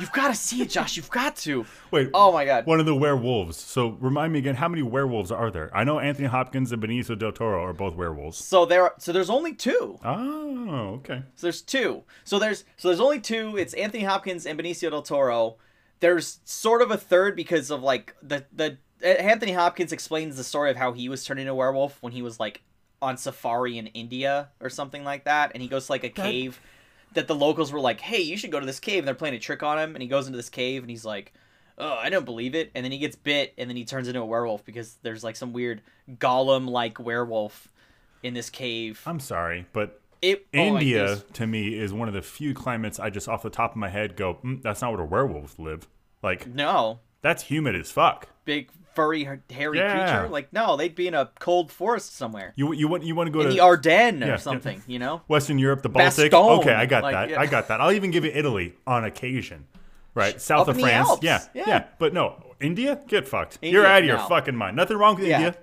You've 0.01 0.11
got 0.11 0.29
to 0.29 0.35
see 0.35 0.63
it, 0.63 0.69
Josh. 0.71 0.97
You've 0.97 1.11
got 1.11 1.35
to. 1.37 1.63
Wait. 1.91 2.09
Oh 2.13 2.33
my 2.33 2.43
god. 2.43 2.65
One 2.65 2.79
of 2.79 2.87
the 2.87 2.95
werewolves. 2.95 3.55
So 3.57 3.89
remind 3.99 4.33
me 4.33 4.39
again, 4.39 4.55
how 4.55 4.67
many 4.67 4.81
werewolves 4.81 5.31
are 5.31 5.51
there? 5.51 5.69
I 5.77 5.83
know 5.83 5.99
Anthony 5.99 6.27
Hopkins 6.27 6.71
and 6.71 6.81
Benicio 6.81 7.17
del 7.17 7.31
Toro 7.31 7.63
are 7.63 7.71
both 7.71 7.95
werewolves. 7.95 8.37
So 8.37 8.65
there, 8.65 8.93
so 8.97 9.13
there's 9.13 9.29
only 9.29 9.53
two. 9.53 9.99
Oh, 10.03 10.99
okay. 10.99 11.21
So 11.35 11.45
there's 11.45 11.61
two. 11.61 12.03
So 12.23 12.39
there's 12.39 12.63
so 12.77 12.87
there's 12.87 12.99
only 12.99 13.19
two. 13.19 13.55
It's 13.57 13.75
Anthony 13.75 14.03
Hopkins 14.03 14.47
and 14.47 14.59
Benicio 14.59 14.89
del 14.89 15.03
Toro. 15.03 15.57
There's 15.99 16.39
sort 16.45 16.81
of 16.81 16.89
a 16.89 16.97
third 16.97 17.35
because 17.35 17.69
of 17.69 17.83
like 17.83 18.15
the 18.23 18.45
the 18.51 18.79
Anthony 19.03 19.51
Hopkins 19.51 19.91
explains 19.91 20.35
the 20.35 20.43
story 20.43 20.71
of 20.71 20.77
how 20.77 20.93
he 20.93 21.09
was 21.09 21.23
turned 21.23 21.39
into 21.39 21.51
a 21.51 21.55
werewolf 21.55 22.01
when 22.01 22.11
he 22.11 22.23
was 22.23 22.39
like 22.39 22.63
on 23.03 23.17
safari 23.17 23.77
in 23.77 23.87
India 23.87 24.49
or 24.59 24.69
something 24.69 25.03
like 25.03 25.25
that, 25.25 25.51
and 25.53 25.61
he 25.61 25.69
goes 25.69 25.85
to 25.85 25.91
like 25.91 26.03
a 26.03 26.09
cave 26.09 26.59
that 27.13 27.27
the 27.27 27.35
locals 27.35 27.71
were 27.71 27.79
like, 27.79 27.99
"Hey, 28.01 28.21
you 28.21 28.37
should 28.37 28.51
go 28.51 28.59
to 28.59 28.65
this 28.65 28.79
cave." 28.79 28.99
And 28.99 29.07
they're 29.07 29.15
playing 29.15 29.35
a 29.35 29.39
trick 29.39 29.63
on 29.63 29.77
him, 29.79 29.95
and 29.95 30.01
he 30.01 30.07
goes 30.07 30.27
into 30.27 30.37
this 30.37 30.49
cave 30.49 30.83
and 30.83 30.89
he's 30.89 31.05
like. 31.05 31.33
Oh, 31.77 31.93
I 31.93 32.09
don't 32.09 32.25
believe 32.25 32.53
it. 32.53 32.69
And 32.75 32.83
then 32.85 32.91
he 32.91 32.99
gets 32.99 33.15
bit, 33.15 33.55
and 33.57 33.67
then 33.67 33.75
he 33.75 33.85
turns 33.85 34.07
into 34.07 34.19
a 34.19 34.25
werewolf 34.25 34.63
because 34.63 34.97
there's 35.01 35.23
like 35.23 35.35
some 35.35 35.51
weird 35.51 35.81
golem-like 36.11 36.99
werewolf 36.99 37.69
in 38.21 38.35
this 38.35 38.51
cave. 38.51 39.01
I'm 39.07 39.19
sorry, 39.19 39.65
but 39.73 39.99
It 40.21 40.45
oh, 40.53 40.57
India 40.77 41.05
there's- 41.05 41.23
to 41.33 41.47
me 41.47 41.79
is 41.79 41.91
one 41.91 42.07
of 42.07 42.13
the 42.13 42.21
few 42.21 42.53
climates 42.53 42.99
I 42.99 43.09
just 43.09 43.27
off 43.27 43.41
the 43.41 43.49
top 43.49 43.71
of 43.71 43.77
my 43.77 43.89
head 43.89 44.15
go, 44.15 44.35
mm, 44.43 44.61
that's 44.61 44.81
not 44.81 44.95
where 44.95 45.03
werewolves 45.03 45.57
live. 45.57 45.87
Like 46.21 46.45
no, 46.45 46.99
that's 47.21 47.43
humid 47.43 47.75
as 47.75 47.91
fuck. 47.91 48.27
big 48.45 48.69
furry 48.93 49.25
hairy 49.49 49.77
Yeah. 49.77 49.93
creature. 50.19 50.27
Like 50.29 50.51
no, 50.51 50.75
they'd 50.75 50.95
be 50.95 51.07
in 51.07 51.13
a 51.13 51.29
cold 51.39 51.71
forest 51.71 52.15
somewhere 52.17 52.51
You 52.57 52.73
you 52.73 52.87
want 52.89 53.03
you 53.03 53.15
want 53.15 53.27
to 53.27 53.31
go 53.31 53.39
in 53.41 53.47
to 53.47 53.53
the 53.53 53.59
Ardennes 53.61 54.19
yeah, 54.21 54.27
yeah. 54.27 54.33
or 54.33 54.37
something. 54.37 54.81
You 54.87 54.99
know, 54.99 55.21
Western 55.27 55.57
Europe, 55.59 55.81
the 55.81 55.89
Baltic. 55.89 56.31
Bastogne, 56.31 56.59
Okay, 56.59 56.73
I 56.73 56.85
got 56.85 57.03
like, 57.03 57.13
that. 57.13 57.29
yeah. 57.29 57.39
I 57.39 57.45
got 57.45 57.67
that. 57.69 57.79
I'll 57.79 57.93
even 57.93 58.11
give 58.11 58.25
you 58.25 58.31
Italy 58.33 58.75
on 58.85 59.05
occasion. 59.05 59.67
Right, 60.13 60.41
south 60.41 60.67
Up 60.67 60.75
of 60.75 60.81
France. 60.81 61.09
Yeah, 61.21 61.41
yeah. 61.53 61.63
yeah, 61.67 61.83
But 61.97 62.13
no, 62.13 62.43
India, 62.59 62.99
get 63.07 63.29
fucked. 63.29 63.59
India, 63.61 63.79
You're 63.79 63.87
out 63.87 63.99
of 64.01 64.05
your 64.05 64.17
no. 64.17 64.27
fucking 64.27 64.57
mind. 64.57 64.75
Nothing 64.75 64.97
wrong 64.97 65.15
with 65.15 65.25
Yeah. 65.25 65.37
India. 65.37 65.55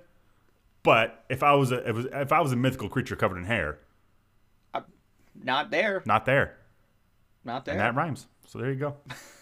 But 0.83 1.23
if 1.29 1.42
I 1.42 1.53
was 1.53 1.71
a 1.71 1.87
if, 1.87 1.94
was, 1.97 2.07
if 2.07 2.33
I 2.33 2.40
was 2.40 2.53
a 2.53 2.57
mythical 2.57 2.88
creature 2.88 3.14
covered 3.14 3.37
in 3.37 3.44
hair, 3.44 3.79
uh, 4.73 4.81
not 5.35 5.71
there, 5.71 6.03
not 6.07 6.25
there, 6.25 6.57
not 7.44 7.66
there. 7.66 7.73
and 7.75 7.81
that 7.83 7.94
rhymes. 7.94 8.27
So 8.47 8.59
there 8.59 8.71
you 8.71 8.77
go. 8.79 8.97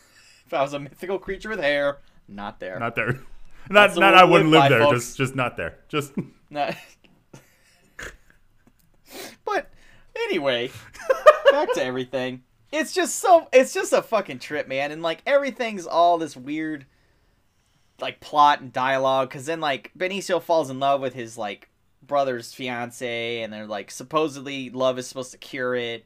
if 0.46 0.54
I 0.54 0.62
was 0.62 0.72
a 0.72 0.78
mythical 0.78 1.18
creature 1.18 1.48
with 1.48 1.61
hair, 1.61 1.98
not 2.28 2.61
there. 2.61 2.78
Not 2.78 2.94
there. 2.94 3.20
Not 3.68 3.94
the 3.94 4.00
not 4.00 4.14
I 4.14 4.22
wouldn't 4.22 4.50
live 4.50 4.61
live 4.61 4.70
there. 4.70 4.80
folks. 4.82 4.92
Just 5.06 5.16
just 5.16 5.35
not 5.35 5.56
there. 5.56 5.74
Just 5.88 6.12
Not- 6.50 6.76
but 9.44 9.70
anyway, 10.14 10.70
back 11.50 11.72
to 11.74 11.82
everything. 11.82 12.42
It's 12.70 12.92
just 12.92 13.16
so 13.18 13.48
it's 13.52 13.74
just 13.74 13.92
a 13.92 14.02
fucking 14.02 14.38
trip, 14.38 14.68
man, 14.68 14.92
and 14.92 15.02
like 15.02 15.20
everything's 15.26 15.85
all 15.87 16.16
this 16.18 16.37
weird 16.37 16.87
like 18.00 18.20
plot 18.20 18.61
and 18.61 18.72
dialogue 18.72 19.30
cuz 19.30 19.46
then 19.46 19.61
like 19.61 19.90
Benicio 19.98 20.40
falls 20.42 20.70
in 20.70 20.78
love 20.78 21.00
with 21.00 21.14
his 21.14 21.37
like 21.37 21.68
brother's 22.02 22.52
fiance 22.54 23.42
and 23.42 23.52
they're 23.52 23.66
like 23.66 23.90
supposedly 23.90 24.70
love 24.70 24.96
is 24.98 25.06
supposed 25.09 25.32
to 25.32 25.38
cure 25.38 25.74
it. 25.74 26.04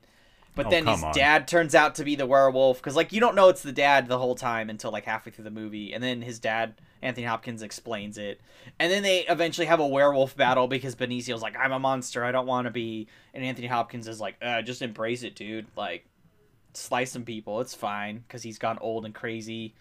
But 0.55 0.67
Oh, 0.67 0.71
then 0.71 0.87
his 0.87 1.03
on. 1.03 1.15
dad 1.15 1.47
turns 1.49 1.75
out 1.75 1.95
to 1.97 2.05
be 2.05 2.17
the 2.17 2.27
werewolf 2.27 2.83
cuz 2.83 2.97
like 2.97 3.13
you 3.13 3.21
don't 3.21 3.35
know 3.35 3.49
it's 3.49 3.63
the 3.63 3.73
dad 3.73 4.09
the 4.09 4.19
whole 4.19 4.35
time 4.35 4.69
until 4.69 4.91
like 4.91 5.05
halfway 5.05 5.31
through 5.33 5.45
the 5.45 5.51
movie 5.51 5.93
and 5.95 6.03
then 6.03 6.23
his 6.23 6.39
dad 6.39 6.75
Anthony 7.03 7.27
Hopkins 7.27 7.63
explains 7.63 8.19
it. 8.19 8.41
And 8.79 8.93
then 8.93 9.03
they 9.03 9.21
eventually 9.27 9.67
have 9.67 9.81
a 9.81 9.87
werewolf 9.87 10.37
battle 10.37 10.69
because 10.69 10.95
Benicio's 10.95 11.41
like, 11.41 11.57
I'm 11.57 11.73
a 11.73 11.79
monster, 11.79 12.23
I 12.25 12.31
don't 12.31 12.47
want 12.47 12.67
to 12.67 12.71
be. 12.71 13.09
And 13.33 13.43
Anthony 13.43 13.69
Hopkins 13.69 14.07
is 14.07 14.21
like, 14.21 14.37
uh, 14.43 14.61
just 14.61 14.83
embrace 14.83 15.23
it, 15.23 15.35
dude. 15.35 15.65
Like, 15.77 16.05
slice 16.75 17.11
some 17.13 17.25
people, 17.25 17.61
it's 17.63 17.75
fine, 17.75 18.19
because 18.19 18.43
he's 18.43 18.59
gone 18.59 18.77
old 18.83 19.07
and 19.07 19.15
crazy. 19.15 19.75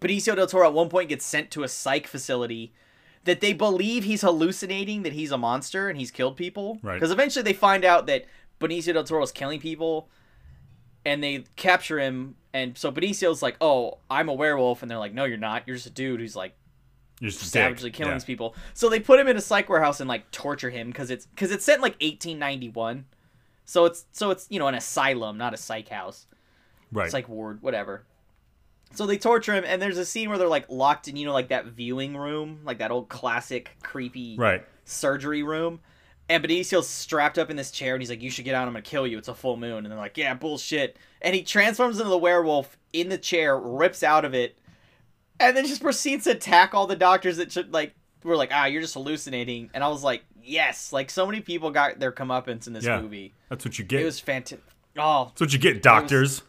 Benicio 0.00 0.36
del 0.36 0.46
Toro 0.46 0.66
at 0.68 0.74
one 0.74 0.90
point 0.90 1.08
gets 1.08 1.24
sent 1.24 1.50
to 1.52 1.62
a 1.62 1.68
psych 1.68 2.06
facility 2.06 2.72
that 3.24 3.40
they 3.40 3.52
believe 3.54 4.04
he's 4.04 4.20
hallucinating 4.20 5.02
that 5.04 5.12
he's 5.14 5.32
a 5.32 5.38
monster 5.38 5.88
and 5.88 5.98
he's 5.98 6.10
killed 6.10 6.36
people. 6.36 6.78
Right. 6.82 6.94
Because 6.94 7.10
eventually 7.10 7.42
they 7.42 7.52
find 7.54 7.84
out 7.84 8.06
that 8.06 8.26
Benicio 8.60 8.92
del 8.92 9.04
Toro 9.04 9.22
is 9.22 9.32
killing 9.32 9.60
people 9.60 10.08
and 11.04 11.22
they 11.22 11.44
capture 11.56 11.98
him. 11.98 12.36
And 12.52 12.76
so 12.76 12.90
Benicio's 12.90 13.42
like, 13.42 13.56
oh, 13.60 13.98
I'm 14.10 14.28
a 14.28 14.32
werewolf. 14.34 14.82
And 14.82 14.90
they're 14.90 14.98
like, 14.98 15.14
no, 15.14 15.24
you're 15.24 15.36
not. 15.38 15.62
You're 15.66 15.76
just 15.76 15.86
a 15.86 15.90
dude 15.90 16.20
who's 16.20 16.34
like, 16.36 16.54
you're 17.20 17.30
just 17.30 17.42
a 17.42 17.44
dick. 17.44 17.50
savagely 17.52 17.90
killing 17.90 18.10
Yeah. 18.12 18.16
these 18.16 18.24
people. 18.24 18.54
So 18.74 18.88
they 18.88 19.00
put 19.00 19.18
him 19.20 19.28
in 19.28 19.36
a 19.36 19.40
psych 19.40 19.68
warehouse 19.68 20.00
and 20.00 20.08
like 20.08 20.30
torture 20.30 20.70
him 20.70 20.88
because 20.88 21.10
it's 21.10 21.26
because 21.26 21.50
it's 21.50 21.64
set 21.64 21.76
in 21.76 21.82
like 21.82 21.94
1891. 22.00 23.04
So 23.64 23.84
it's 23.84 24.06
so 24.12 24.30
it's 24.30 24.46
you 24.50 24.58
know 24.58 24.66
an 24.68 24.74
asylum, 24.74 25.36
not 25.36 25.52
a 25.52 25.56
psych 25.56 25.88
house, 25.88 26.26
Right. 26.92 27.10
psych 27.10 27.28
ward, 27.28 27.60
whatever. 27.62 28.04
So 28.94 29.04
they 29.04 29.18
torture 29.18 29.52
him, 29.54 29.64
and 29.66 29.82
there's 29.82 29.98
a 29.98 30.06
scene 30.06 30.30
where 30.30 30.38
they're 30.38 30.48
like 30.48 30.70
locked 30.70 31.08
in, 31.08 31.16
you 31.16 31.26
know, 31.26 31.34
like 31.34 31.48
that 31.48 31.66
viewing 31.66 32.16
room, 32.16 32.60
like 32.64 32.78
that 32.78 32.90
old 32.90 33.08
classic 33.10 33.76
creepy 33.82 34.36
right. 34.38 34.64
surgery 34.86 35.42
room. 35.42 35.80
And 36.30 36.44
Benicio's 36.44 36.86
strapped 36.86 37.38
up 37.38 37.48
in 37.50 37.56
this 37.56 37.70
chair, 37.70 37.94
and 37.94 38.02
he's 38.02 38.10
like, 38.10 38.20
"You 38.22 38.30
should 38.30 38.44
get 38.44 38.54
out. 38.54 38.66
I'm 38.66 38.74
gonna 38.74 38.82
kill 38.82 39.06
you. 39.06 39.16
It's 39.18 39.28
a 39.28 39.34
full 39.34 39.56
moon." 39.56 39.78
And 39.84 39.86
they're 39.86 39.98
like, 39.98 40.16
"Yeah, 40.18 40.34
bullshit." 40.34 40.96
And 41.22 41.34
he 41.34 41.42
transforms 41.42 41.98
into 41.98 42.10
the 42.10 42.18
werewolf 42.18 42.76
in 42.92 43.08
the 43.08 43.16
chair, 43.18 43.58
rips 43.58 44.02
out 44.02 44.24
of 44.26 44.34
it, 44.34 44.58
and 45.40 45.56
then 45.56 45.66
just 45.66 45.80
proceeds 45.82 46.24
to 46.24 46.32
attack 46.32 46.74
all 46.74 46.86
the 46.86 46.96
doctors 46.96 47.38
that 47.38 47.50
should 47.50 47.72
like 47.72 47.94
were 48.24 48.36
like, 48.36 48.50
"Ah, 48.52 48.66
you're 48.66 48.82
just 48.82 48.94
hallucinating." 48.94 49.70
And 49.72 49.82
I 49.82 49.88
was 49.88 50.02
like, 50.04 50.22
"Yes!" 50.42 50.92
Like 50.92 51.08
so 51.10 51.24
many 51.26 51.40
people 51.40 51.70
got 51.70 51.98
their 51.98 52.12
comeuppance 52.12 52.66
in 52.66 52.72
this 52.74 52.84
Yeah. 52.84 53.00
movie. 53.00 53.32
That's 53.48 53.64
what 53.64 53.78
you 53.78 53.84
get. 53.86 54.02
It 54.02 54.04
was 54.04 54.20
fantastic. 54.20 54.60
Oh, 54.98 55.26
That's 55.26 55.40
what 55.40 55.52
you 55.54 55.58
get, 55.58 55.80
doctors. 55.82 56.42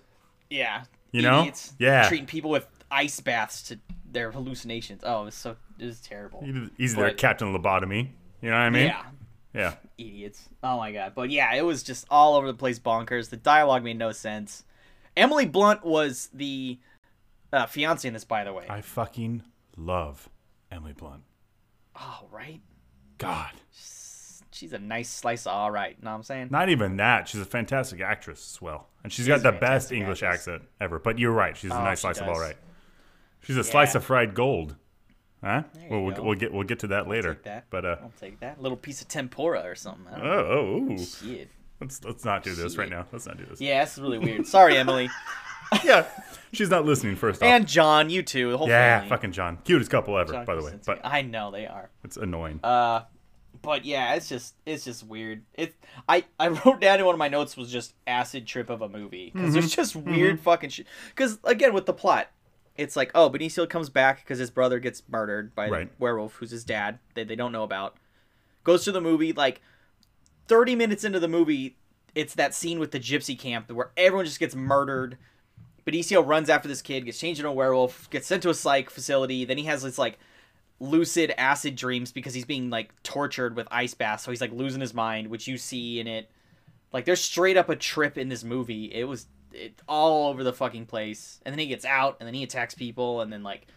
yeah. 0.49 0.83
You 1.11 1.21
know? 1.21 1.49
Yeah. 1.77 2.07
Treating 2.07 2.25
people 2.27 2.49
with 2.51 2.67
ice 2.91 3.19
baths 3.19 3.61
to 3.63 3.79
their 4.11 4.31
hallucinations. 4.31 5.03
Oh, 5.05 5.21
it 5.21 5.25
was 5.25 5.35
so 5.35 5.55
it 5.77 5.85
was 5.85 6.01
terrible. 6.01 6.43
Easy 6.77 6.95
there, 6.95 7.07
But- 7.09 7.17
Captain 7.17 7.53
Lobotomy. 7.57 8.09
You 8.41 8.49
know 8.49 8.55
what 8.55 8.61
I 8.63 8.69
mean? 8.69 8.87
yeah. 8.87 9.03
Yeah. 9.53 9.75
idiots. 9.97 10.47
Oh 10.63 10.77
my 10.77 10.91
god. 10.91 11.13
But 11.15 11.29
yeah, 11.31 11.53
it 11.55 11.63
was 11.63 11.81
just 11.83 12.05
all 12.09 12.35
over 12.35 12.47
the 12.47 12.53
place 12.53 12.77
bonkers. 12.79 13.29
The 13.29 13.37
dialogue 13.37 13.83
made 13.83 13.97
no 13.97 14.11
sense. 14.11 14.63
Emily 15.17 15.45
Blunt 15.45 15.83
was 15.83 16.29
the 16.33 16.77
uh, 17.51 17.65
fiance 17.65 18.07
in 18.07 18.13
this, 18.13 18.23
by 18.25 18.43
the 18.43 18.53
way. 18.53 18.65
I 18.69 18.81
fucking 18.81 19.41
love 19.75 20.29
Emily 20.71 20.93
Blunt. 20.93 21.23
oh, 21.99 22.27
right? 22.31 22.61
God. 23.17 23.51
She's 24.51 24.73
a 24.73 24.79
nice 24.79 25.09
slice 25.09 25.45
of 25.45 25.53
all 25.53 25.71
right. 25.71 26.01
Know 26.03 26.09
what 26.11 26.17
I'm 26.17 26.23
saying? 26.23 26.47
Not 26.51 26.67
even 26.69 26.97
that. 26.97 27.27
She's 27.29 27.39
a 27.41 27.45
fantastic 27.45 28.01
actress 28.01 28.55
as 28.55 28.61
well. 28.61 28.87
And 29.03 29.11
she's 29.13 29.25
She 29.25 29.29
got 29.29 29.41
the 29.41 29.53
best 29.53 29.91
English 29.91 30.21
actress. 30.21 30.47
accent 30.49 30.63
ever. 30.81 30.99
But 30.99 31.17
you're 31.17 31.31
right. 31.31 31.55
She's 31.55 31.71
a 31.71 31.79
Oh, 31.79 31.83
nice 31.83 32.01
slice 32.01 32.19
of 32.19 32.27
all 32.27 32.39
right. 32.39 32.57
She's 33.41 33.55
a 33.57 33.63
slice 33.63 33.95
of 33.95 34.03
fried 34.03 34.35
gold. 34.35 34.75
Huh? 35.43 35.63
Well, 35.89 36.01
we'll, 36.03 36.23
we'll 36.23 36.35
get 36.35 36.53
we'll 36.53 36.63
get 36.63 36.79
to 36.79 36.87
that 36.87 37.07
later. 37.07 37.35
Take 37.35 37.43
that. 37.43 37.65
But 37.69 37.85
uh 37.85 37.97
I'll 38.01 38.13
take 38.19 38.39
that. 38.41 38.61
little 38.61 38.77
piece 38.77 39.01
of 39.01 39.07
tempura 39.07 39.61
or 39.63 39.75
something. 39.75 40.13
Oh, 40.13 40.19
know. 40.19 40.97
oh. 40.99 41.03
Shit. 41.03 41.49
let's 41.79 42.03
let's 42.03 42.25
not 42.25 42.43
do 42.43 42.53
this 42.53 42.77
right 42.77 42.89
now. 42.89 43.05
Let's 43.11 43.25
not 43.25 43.37
do 43.37 43.45
this. 43.45 43.61
Yeah, 43.61 43.83
this 43.83 43.93
is 43.93 44.01
really 44.01 44.19
weird. 44.19 44.45
Sorry, 44.47 44.77
Emily. 44.77 45.09
yeah. 45.83 46.05
She's 46.51 46.69
not 46.69 46.85
listening 46.85 47.15
first 47.15 47.41
off. 47.41 47.47
and 47.47 47.67
John, 47.67 48.09
you 48.09 48.23
too. 48.23 48.51
The 48.51 48.57
whole 48.57 48.67
yeah, 48.67 48.99
family. 48.99 49.09
fucking 49.09 49.31
John. 49.33 49.57
Cutest 49.63 49.91
couple 49.91 50.17
ever, 50.17 50.33
John 50.33 50.45
by 50.45 50.55
the 50.55 50.63
way. 50.63 50.73
But 50.85 51.01
I 51.03 51.21
know 51.21 51.51
they 51.51 51.67
are. 51.67 51.89
it's 52.03 52.17
annoying. 52.17 52.59
Uh, 52.63 53.01
but 53.61 53.85
yeah, 53.85 54.15
it's 54.15 54.29
just 54.29 54.55
it's 54.65 54.85
just 54.85 55.05
weird. 55.05 55.43
It 55.53 55.75
I 56.07 56.25
I 56.39 56.47
wrote 56.65 56.81
down 56.81 56.99
in 56.99 57.05
one 57.05 57.15
of 57.15 57.19
my 57.19 57.27
notes 57.27 57.55
was 57.55 57.71
just 57.71 57.93
acid 58.07 58.47
trip 58.47 58.69
of 58.69 58.81
a 58.81 58.89
movie 58.89 59.31
because 59.33 59.53
there's 59.53 59.73
just 59.75 59.95
weird 59.95 60.39
fucking 60.39 60.69
shit. 60.69 60.87
Because 61.09 61.39
again, 61.43 61.73
with 61.73 61.85
the 61.85 61.93
plot, 61.93 62.29
it's 62.79 62.95
like 62.95 63.11
oh 63.13 63.29
Benicio 63.29 63.69
comes 63.69 63.89
back 63.89 64.23
because 64.23 64.39
his 64.39 64.49
brother 64.49 64.79
gets 64.79 65.03
murdered 65.09 65.53
by 65.53 65.69
Right. 65.69 65.89
the 65.89 65.95
werewolf 66.03 66.33
who's 66.35 66.51
his 66.51 66.63
dad 66.63 66.99
that 67.15 67.27
they 67.27 67.35
don't 67.35 67.51
know 67.51 67.63
about. 67.63 67.97
Goes 68.63 68.83
to 68.85 68.91
the 68.91 69.01
movie 69.01 69.33
like 69.33 69.61
thirty 70.47 70.75
minutes 70.75 71.03
into 71.03 71.19
the 71.19 71.27
movie, 71.27 71.77
it's 72.15 72.33
that 72.35 72.53
scene 72.55 72.79
with 72.79 72.91
the 72.91 72.99
gypsy 72.99 73.37
camp 73.37 73.71
where 73.71 73.91
everyone 73.97 74.25
just 74.25 74.39
gets 74.39 74.55
murdered. 74.55 75.17
Benicio 75.85 76.25
runs 76.25 76.49
after 76.49 76.67
this 76.67 76.81
kid, 76.81 77.05
gets 77.05 77.19
changed 77.19 77.39
into 77.39 77.49
a 77.49 77.53
werewolf, 77.53 78.09
gets 78.09 78.27
sent 78.27 78.43
to 78.43 78.49
a 78.49 78.53
psych 78.53 78.89
facility. 78.89 79.45
Then 79.45 79.57
he 79.57 79.63
has 79.65 79.83
this 79.83 79.97
like 79.97 80.19
lucid 80.79 81.33
acid 81.37 81.75
dreams 81.75 82.11
because 82.11 82.33
he's 82.33 82.45
being 82.45 82.69
like 82.69 82.91
tortured 83.03 83.55
with 83.55 83.67
ice 83.71 83.93
baths, 83.93 84.23
so 84.23 84.31
he's 84.31 84.41
like 84.41 84.51
losing 84.51 84.81
his 84.81 84.93
mind, 84.93 85.27
which 85.27 85.47
you 85.47 85.57
see 85.57 85.99
in 85.99 86.07
it. 86.07 86.29
Like 86.93 87.05
there's 87.05 87.21
straight 87.21 87.57
up 87.57 87.69
a 87.69 87.75
trip 87.75 88.17
in 88.17 88.29
this 88.29 88.43
movie. 88.43 88.85
It 88.93 89.03
was 89.05 89.27
it 89.53 89.81
all 89.87 90.29
over 90.29 90.43
the 90.43 90.53
fucking 90.53 90.85
place, 90.85 91.39
and 91.45 91.53
then 91.53 91.59
he 91.59 91.67
gets 91.67 91.85
out, 91.85 92.17
and 92.19 92.27
then 92.27 92.33
he 92.33 92.43
attacks 92.43 92.73
people, 92.75 93.21
and 93.21 93.31
then 93.31 93.43
like. 93.43 93.67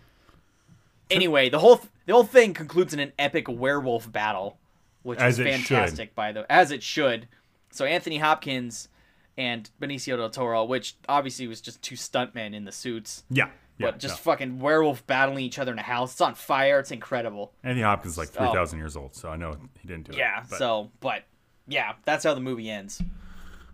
Anyway, 1.10 1.50
the 1.50 1.58
whole 1.58 1.80
the 2.06 2.12
whole 2.12 2.24
thing 2.24 2.54
concludes 2.54 2.94
in 2.94 3.00
an 3.00 3.12
epic 3.18 3.46
werewolf 3.48 4.10
battle, 4.10 4.58
which 5.02 5.18
As 5.18 5.38
is 5.38 5.40
it 5.46 5.58
should. 5.58 5.66
fantastic 5.66 6.14
by 6.14 6.32
the 6.32 6.50
as 6.50 6.70
it 6.70 6.82
should. 6.82 7.28
So 7.70 7.84
Anthony 7.84 8.18
Hopkins 8.18 8.88
and 9.36 9.68
Benicio 9.80 10.16
del 10.16 10.30
Toro, 10.30 10.64
which 10.64 10.96
obviously 11.08 11.46
was 11.46 11.60
just 11.60 11.82
two 11.82 11.96
stuntmen 11.96 12.54
in 12.54 12.64
the 12.64 12.72
suits, 12.72 13.24
yeah. 13.30 13.46
Yeah. 13.78 13.90
but 13.90 13.98
just 13.98 14.14
no. 14.14 14.32
fucking 14.32 14.58
werewolf 14.58 15.06
battling 15.06 15.44
each 15.44 15.58
other 15.58 15.72
in 15.72 15.78
a 15.78 15.82
house. 15.82 16.12
It's 16.12 16.20
on 16.20 16.34
fire. 16.34 16.78
It's 16.78 16.90
incredible. 16.90 17.52
Anthony 17.62 17.82
Hopkins 17.82 18.14
is 18.14 18.18
like 18.18 18.28
Oh. 18.38 18.46
3,000 18.50 18.78
years 18.78 18.96
old, 18.96 19.14
so 19.14 19.28
I 19.28 19.36
know 19.36 19.54
he 19.80 19.88
didn't 19.88 20.04
do 20.06 20.12
it. 20.12 20.18
Yeah. 20.18 20.42
So, 20.44 20.90
but 21.00 21.24
yeah, 21.66 21.92
that's 22.04 22.24
how 22.24 22.32
the 22.34 22.40
movie 22.40 22.70
ends. 22.70 23.02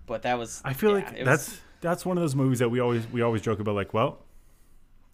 But 0.07 0.23
that 0.23 0.39
was. 0.39 0.61
I 0.65 0.73
feel 0.73 0.91
yeah, 0.99 1.05
like 1.05 1.25
that's 1.25 1.51
was- 1.51 1.61
that's 1.81 2.05
one 2.07 2.17
of 2.17 2.23
those 2.23 2.35
movies 2.35 2.59
that 2.61 2.69
we 2.71 2.81
always 2.81 3.07
we 3.09 3.23
always 3.23 3.43
joke 3.43 3.61
about 3.61 3.75
like, 3.75 3.93
well, 3.95 4.25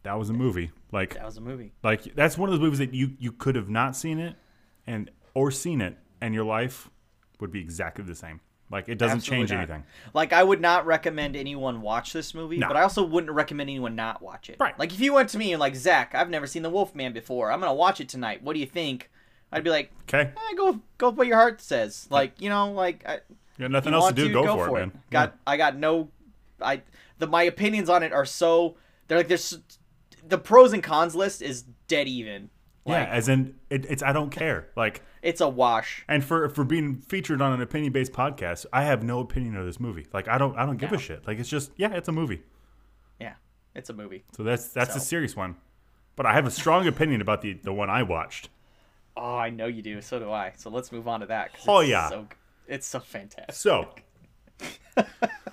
that 0.03 0.18
was 0.18 0.31
a 0.31 0.33
movie. 0.35 0.70
Like 0.92 1.14
that 1.14 1.24
was 1.24 1.37
a 1.37 1.40
movie. 1.40 1.72
like 1.83 2.14
that's 2.14 2.37
one 2.38 2.48
of 2.48 2.53
those 2.53 2.61
movies 2.61 2.79
that 2.79 2.94
you 2.94 3.12
you 3.18 3.33
could 3.33 3.57
have 3.57 3.68
not 3.68 3.96
seen 3.96 4.18
it 4.18 4.37
and 4.87 5.11
or 5.35 5.50
seen 5.50 5.81
it 5.81 5.96
and 6.20 6.35
your 6.35 6.44
life 6.44 6.90
would 7.40 7.50
be 7.50 7.61
exactly 7.61 8.05
the 8.05 8.14
same. 8.14 8.40
Like 8.70 8.88
it 8.88 8.96
doesn't 8.98 9.18
Absolutely 9.18 9.46
change 9.46 9.50
not. 9.50 9.59
anything. 9.59 9.85
Like 10.14 10.33
I 10.33 10.42
would 10.42 10.61
not 10.61 10.87
recommend 10.87 11.37
anyone 11.37 11.81
watch 11.83 12.12
this 12.12 12.35
movie, 12.35 12.59
No. 12.59 12.68
but 12.68 12.77
I 12.77 12.83
also 12.83 13.05
wouldn't 13.05 13.33
recommend 13.33 13.68
anyone 13.70 13.94
not 13.94 14.22
watch 14.22 14.48
it. 14.50 14.57
Right. 14.59 14.79
Like 14.79 14.92
if 14.92 15.00
you 15.00 15.12
went 15.12 15.29
to 15.31 15.38
me 15.38 15.53
and 15.53 15.61
like 15.61 15.74
Zach, 15.77 16.14
I've 16.14 16.31
never 16.31 16.46
seen 16.46 16.62
The 16.62 16.70
Wolfman 16.70 17.12
before. 17.12 17.50
I'm 17.53 17.61
gonna 17.61 17.74
watch 17.74 18.00
it 18.00 18.09
tonight. 18.09 18.42
What 18.42 18.55
do 18.55 18.61
you 18.61 18.66
think? 18.66 19.11
I'd 19.53 19.62
be 19.64 19.70
like, 19.70 19.92
Okay? 20.09 20.31
eh, 20.35 20.55
go 20.57 20.81
go 20.98 21.11
with 21.11 21.18
what 21.18 21.27
your 21.27 21.37
heart 21.37 21.61
says. 21.61 22.07
Like 22.11 22.40
you 22.40 22.48
know, 22.48 22.72
like 22.72 23.05
I, 23.07 23.14
You 23.59 23.64
got 23.64 23.70
nothing 23.70 23.92
you 23.92 23.98
else 23.98 24.09
to 24.09 24.14
do, 24.14 24.33
go, 24.33 24.57
for, 24.57 24.68
it, 24.68 24.81
man. 24.81 24.92
Got 25.11 25.37
I 25.46 25.57
got 25.57 25.77
no, 25.77 26.09
I 26.64 26.83
the 27.18 27.27
my 27.27 27.42
opinions 27.44 27.88
on 27.88 28.03
it 28.03 28.12
are 28.12 28.24
so 28.24 28.77
they're 29.09 29.18
like 29.18 29.29
there's 29.29 29.59
the 30.27 30.38
pros 30.38 30.72
and 30.72 30.83
cons 30.83 31.14
list 31.14 31.42
is 31.42 31.64
dead 31.88 32.09
even. 32.09 32.50
yeah. 32.87 32.92
Like, 32.98 33.07
yeah, 33.09 33.14
as 33.14 33.29
in 33.29 33.55
it, 33.70 33.85
it's 33.87 34.03
I 34.03 34.12
don't 34.12 34.31
care. 34.31 34.68
Like 34.77 35.03
it's 35.22 35.40
a 35.40 35.48
wash. 35.48 36.05
and 36.09 36.24
for 36.24 36.48
for 36.48 36.64
being 36.64 36.96
featured 36.96 37.40
on 37.42 37.53
an 37.53 37.61
opinion 37.61 37.92
based 37.92 38.12
podcast, 38.12 38.66
I 38.72 38.83
have 38.85 39.03
no 39.03 39.20
opinion 39.20 39.57
of 39.57 39.64
this 39.66 39.79
movie. 39.81 40.07
Like 40.12 40.29
I 40.29 40.38
don't 40.38 40.57
I 40.57 40.66
don't 40.66 40.77
give 40.79 40.90
No. 40.92 40.96
a 40.98 41.00
shit. 41.00 41.27
Like 41.27 41.38
it's 41.38 41.48
just 41.48 41.70
yeah, 41.77 41.92
it's 41.94 42.09
a 42.09 42.12
movie. 42.12 42.42
Yeah, 43.20 43.35
it's 43.74 43.90
a 43.90 43.94
movie. 43.94 44.24
So 44.37 44.42
that's 44.42 44.68
that's 44.68 44.96
a 44.96 45.00
serious 45.00 45.35
one. 45.37 45.57
But 46.16 46.27
I 46.27 46.33
have 46.35 46.46
a 46.46 46.50
strong 46.50 46.87
opinion 46.87 47.20
about 47.20 47.42
the 47.42 47.55
the 47.55 47.72
one 47.72 47.90
I 47.90 48.03
watched. 48.03 48.48
Oh, 49.16 49.37
I 49.37 49.50
know 49.50 49.66
you 49.66 49.81
do. 49.83 50.00
So 50.03 50.18
do 50.18 50.31
I. 50.31 50.53
So 50.57 50.70
let's 50.70 50.90
move 50.92 51.07
on 51.09 51.20
to 51.20 51.27
that. 51.27 51.53
Oh, 51.68 51.79
it's 51.81 51.90
yeah. 51.90 52.09
so, 52.09 52.27
it's 52.66 52.87
so 52.87 52.98
fantastic. 53.00 53.55
So 53.55 53.88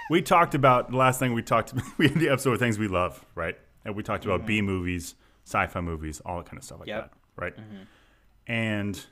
we 0.10 0.22
talked 0.22 0.56
about 0.56 0.92
the 0.92 0.98
last 0.98 1.20
thing 1.20 1.34
we 1.34 1.42
talked 1.42 1.72
about 1.72 1.86
we 1.98 2.08
had 2.08 2.20
the 2.20 2.30
episode 2.30 2.54
of 2.54 2.60
things 2.60 2.78
we 2.78 2.88
love, 2.88 3.24
right? 3.36 3.58
And 3.86 3.96
we 3.96 4.04
talked 4.04 4.26
about 4.26 4.46
B 4.46 4.62
movies, 4.62 5.16
sci-fi 5.46 5.82
movies, 5.82 6.22
all 6.26 6.38
that 6.38 6.46
kind 6.46 6.58
of 6.58 6.64
stuff 6.64 6.80
like 6.80 6.90
Mm-hmm. 6.90 6.98
Yep. 6.98 7.12
that, 7.38 7.42
right? 7.42 7.54
And 8.48 9.06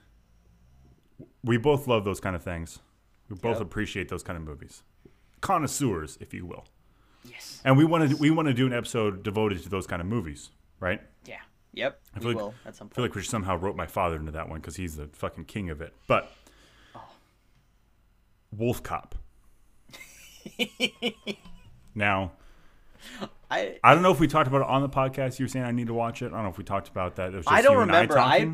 we 1.43 1.57
both 1.57 1.87
love 1.87 2.03
those 2.05 2.19
kind 2.19 2.35
of 2.35 2.43
things. 2.43 2.79
We 3.29 3.35
both 3.35 3.57
Yep. 3.57 3.61
appreciate 3.61 4.09
those 4.09 4.23
kind 4.23 4.37
of 4.37 4.43
movies, 4.43 4.83
connoisseurs, 5.41 6.17
if 6.21 6.33
you 6.33 6.45
will. 6.45 6.65
Yes. 7.25 7.61
And 7.65 7.77
we 7.77 7.83
want 7.85 8.09
to 8.11 8.15
we 8.17 8.29
want 8.31 8.47
to 8.47 8.53
do 8.53 8.65
an 8.65 8.73
episode 8.73 9.23
devoted 9.23 9.61
to 9.63 9.69
those 9.69 9.85
kind 9.87 10.01
of 10.01 10.07
movies, 10.07 10.49
right? 10.79 11.01
Yeah. 11.25 11.39
Yep. 11.73 11.99
I 12.15 12.19
we 12.19 12.21
feel 12.23 12.31
like, 12.33 12.37
will 12.41 12.53
at 12.65 12.75
some 12.75 12.89
I 12.91 12.95
feel 12.95 13.03
like 13.05 13.13
we 13.15 13.21
somehow 13.23 13.55
wrote 13.57 13.75
my 13.75 13.85
father 13.87 14.15
into 14.15 14.31
that 14.31 14.49
one 14.49 14.59
because 14.59 14.75
he's 14.77 14.95
the 14.95 15.07
fucking 15.13 15.45
king 15.45 15.69
of 15.69 15.81
it. 15.81 15.93
But 16.07 16.31
Oh. 16.95 17.01
Wolf 18.55 18.81
Cop. 18.81 19.15
now, 21.95 22.31
I 23.49 23.77
I 23.83 23.93
don't 23.93 24.03
know 24.03 24.11
if 24.11 24.19
we 24.19 24.27
talked 24.27 24.47
about 24.47 24.61
it 24.61 24.67
on 24.67 24.81
the 24.81 24.89
podcast. 24.89 25.39
You 25.39 25.45
were 25.45 25.49
saying 25.49 25.65
I 25.65 25.71
need 25.71 25.87
to 25.87 25.93
watch 25.93 26.21
it. 26.21 26.27
I 26.27 26.29
don't 26.35 26.43
know 26.43 26.49
if 26.49 26.57
we 26.57 26.63
talked 26.63 26.87
about 26.89 27.15
that. 27.17 27.33
It 27.33 27.37
was 27.37 27.45
just 27.45 27.55
I 27.55 27.61
don't 27.61 27.77
remember. 27.77 28.17
I, 28.17 28.35
I. 28.37 28.51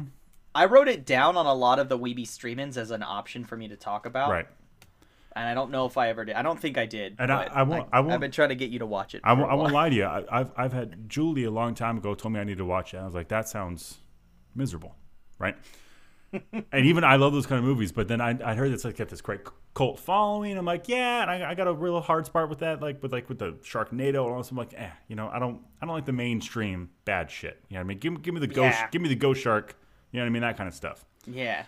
I 0.58 0.66
wrote 0.68 0.88
it 0.88 1.06
down 1.06 1.36
on 1.36 1.46
a 1.46 1.54
lot 1.54 1.80
of 1.80 1.90
the 1.90 2.00
Weeby 2.00 2.22
streamings 2.24 2.78
as 2.78 2.90
an 2.92 3.04
option 3.04 3.44
for 3.44 3.58
me 3.58 3.68
to 3.68 3.76
talk 3.76 4.06
about. 4.06 4.30
right. 4.32 4.48
And 5.36 5.46
I 5.50 5.54
don't 5.54 5.70
know 5.70 5.86
if 5.86 5.98
I 5.98 6.08
ever 6.08 6.24
did. 6.24 6.36
I 6.38 6.44
don't 6.44 6.58
think 6.58 6.78
I 6.78 6.86
did. 6.86 7.18
And 7.20 7.30
I- 7.30 7.44
I 7.54 7.64
won't- 7.64 7.90
I 7.92 8.00
won't- 8.00 8.14
I've 8.14 8.20
been 8.22 8.32
trying 8.32 8.48
to 8.50 8.56
get 8.56 8.70
you 8.70 8.80
to 8.80 8.86
watch 8.86 9.14
it. 9.16 9.22
I 9.26 9.34
won't, 9.34 9.52
I 9.52 9.56
won't 9.56 9.74
lie 9.74 9.90
to 9.90 9.96
you. 9.96 10.06
I, 10.06 10.24
I've 10.32 10.52
I've 10.56 10.72
had 10.72 11.10
Julie 11.10 11.44
a 11.44 11.52
long 11.52 11.76
time 11.76 11.98
ago 11.98 12.16
told 12.16 12.34
me 12.34 12.40
I 12.40 12.46
need 12.46 12.60
to 12.60 12.64
watch 12.64 12.94
it. 12.94 13.00
I 13.00 13.06
was 13.06 13.14
like, 13.14 13.28
that 13.28 13.50
sounds 13.50 13.98
miserable, 14.56 14.96
right? 15.40 15.58
And 16.72 16.86
even 16.86 17.04
I 17.04 17.16
love 17.18 17.34
those 17.34 17.46
kind 17.46 17.60
of 17.60 17.66
movies, 17.66 17.92
but 17.92 18.08
then 18.08 18.22
I, 18.22 18.38
I 18.44 18.56
heard 18.56 18.72
it's 18.72 18.84
like 18.86 18.98
got 18.98 19.10
this 19.10 19.22
great 19.22 19.42
cult 19.74 20.00
following. 20.00 20.58
I'm 20.58 20.66
like, 20.66 20.88
yeah, 20.88 21.22
and 21.22 21.32
I, 21.32 21.52
I 21.52 21.56
got 21.56 21.68
a 21.68 21.74
real 21.74 22.00
hard 22.02 22.26
spot 22.26 22.50
with 22.50 22.60
that, 22.60 22.82
like 22.82 23.02
with 23.04 23.12
like 23.12 23.28
with 23.30 23.40
the 23.40 23.54
Sharknado 23.64 24.08
and 24.26 24.34
all 24.34 24.38
this. 24.38 24.52
I'm 24.52 24.58
like, 24.58 24.74
eh, 24.76 24.90
you 25.08 25.16
know, 25.16 25.30
I 25.30 25.40
don't 25.40 25.62
I 25.82 25.86
don't 25.86 25.96
like 25.96 26.06
the 26.06 26.12
mainstream 26.14 26.90
bad 27.06 27.30
shit. 27.32 27.60
You 27.70 27.76
know 27.76 27.80
what 27.82 27.86
I 27.86 27.88
mean? 27.88 28.00
Give, 28.00 28.14
me- 28.14 28.20
give 28.22 28.34
me 28.34 28.40
the 28.40 28.48
ghost, 28.48 28.78
Yeah. 28.80 28.88
give 28.92 29.02
me 29.02 29.10
the 29.10 29.16
ghost 29.16 29.42
shark. 29.42 29.78
You 30.12 30.20
know 30.20 30.26
what 30.26 30.30
I 30.30 30.32
mean? 30.32 30.42
That 30.44 30.58
kind 30.58 30.68
of 30.68 30.74
stuff. 30.74 31.04
Yeah. 31.28 31.64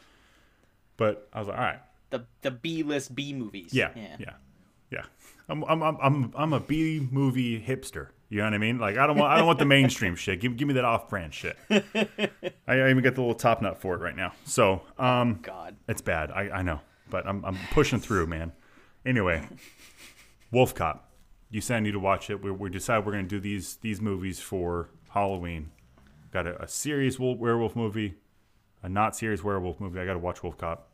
But 0.98 1.28
I 1.34 1.40
was 1.40 1.48
like, 1.48 1.58
all 1.58 1.64
right, 1.64 1.80
The 2.10 2.26
the 2.42 2.52
B 2.52 2.84
list 2.84 3.14
B 3.16 3.34
movies. 3.34 3.74
yeah, 3.74 3.90
Yeah. 3.96 4.16
yeah, 4.20 4.34
yeah. 4.92 5.04
I'm 5.50 5.64
I'm 5.66 5.82
I'm 5.84 5.98
I'm, 6.02 6.34
I'm 6.36 6.54
a 6.54 6.60
B 6.60 7.08
movie 7.12 7.62
hipster. 7.62 8.08
You 8.30 8.40
know 8.40 8.44
what 8.46 8.54
I 8.54 8.58
mean? 8.58 8.78
Like 8.78 8.98
I 8.98 9.08
don't 9.08 9.18
want 9.18 9.32
I 9.32 9.38
don't 9.38 9.48
want 9.48 9.60
the 9.60 9.66
mainstream 9.66 10.16
shit. 10.18 10.42
Give 10.42 10.56
give 10.58 10.68
me 10.68 10.74
that 10.76 10.86
off 10.86 11.10
brand 11.10 11.34
shit. 11.34 11.58
I, 11.70 12.50
I 12.68 12.90
even 12.90 13.02
got 13.02 13.16
the 13.16 13.22
little 13.22 13.36
top 13.36 13.62
nut 13.62 13.80
for 13.80 13.96
it 13.96 14.00
right 14.00 14.16
now. 14.16 14.34
So 14.44 14.82
um, 14.98 15.40
God. 15.42 15.76
it's 15.88 16.02
bad. 16.02 16.32
I, 16.32 16.50
I 16.50 16.62
know, 16.62 16.82
but 17.10 17.26
I'm 17.26 17.44
I'm 17.46 17.58
pushing 17.72 18.00
through, 18.00 18.28
man. 18.28 18.52
Anyway, 19.06 19.48
Wolf 20.52 20.76
Cop. 20.76 21.06
You 21.50 21.62
said 21.62 21.78
I 21.78 21.80
need 21.80 21.92
to 21.92 22.00
watch 22.00 22.30
it. 22.30 22.44
We 22.44 22.52
we 22.52 22.70
decided 22.70 23.06
we're 23.06 23.14
gonna 23.14 23.24
do 23.24 23.40
these 23.40 23.78
these 23.78 24.02
movies 24.02 24.40
for 24.40 24.90
Halloween. 25.10 25.72
Got 26.32 26.48
a, 26.48 26.64
a 26.64 26.68
serious 26.68 27.18
wolf, 27.18 27.40
werewolf 27.40 27.78
movie, 27.78 28.16
a 28.84 28.90
not 28.90 29.16
serious 29.16 29.44
werewolf 29.44 29.80
movie. 29.80 30.00
I 30.00 30.06
got 30.06 30.14
to 30.14 30.20
watch 30.20 30.44
Wolf 30.44 30.58
Cop. 30.58 30.90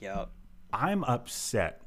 Yep. 0.00 0.30
I'm 0.72 1.02
upset 1.04 1.82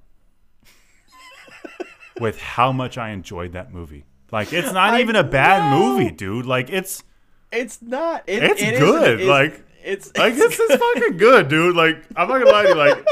with 2.20 2.40
how 2.40 2.74
much 2.74 2.98
I 2.98 3.10
enjoyed 3.12 3.54
that 3.54 3.74
movie. 3.74 4.06
Like 4.32 4.54
it's 4.54 4.72
not 4.74 4.94
I 4.94 5.02
even 5.02 5.16
a 5.16 5.24
bad 5.24 5.72
know. 5.72 5.98
movie, 5.98 6.12
dude. 6.12 6.46
Like 6.46 6.70
it's 6.70 7.04
It's 7.52 7.82
not. 7.82 8.24
It, 8.28 8.44
It's 8.44 8.62
it 8.62 8.80
good, 8.80 9.20
It's, 9.22 9.28
like- 9.30 9.62
it's 9.84 10.18
like 10.18 10.34
it's, 10.36 10.58
it's 10.60 10.76
fucking 10.96 11.18
good, 11.18 11.48
dude. 11.48 11.76
Like 11.76 12.04
I'm 12.16 12.28
not 12.28 12.40
gonna 12.40 12.50
lie 12.52 12.64
to 12.64 12.70
you, 12.70 12.76
like 12.76 13.06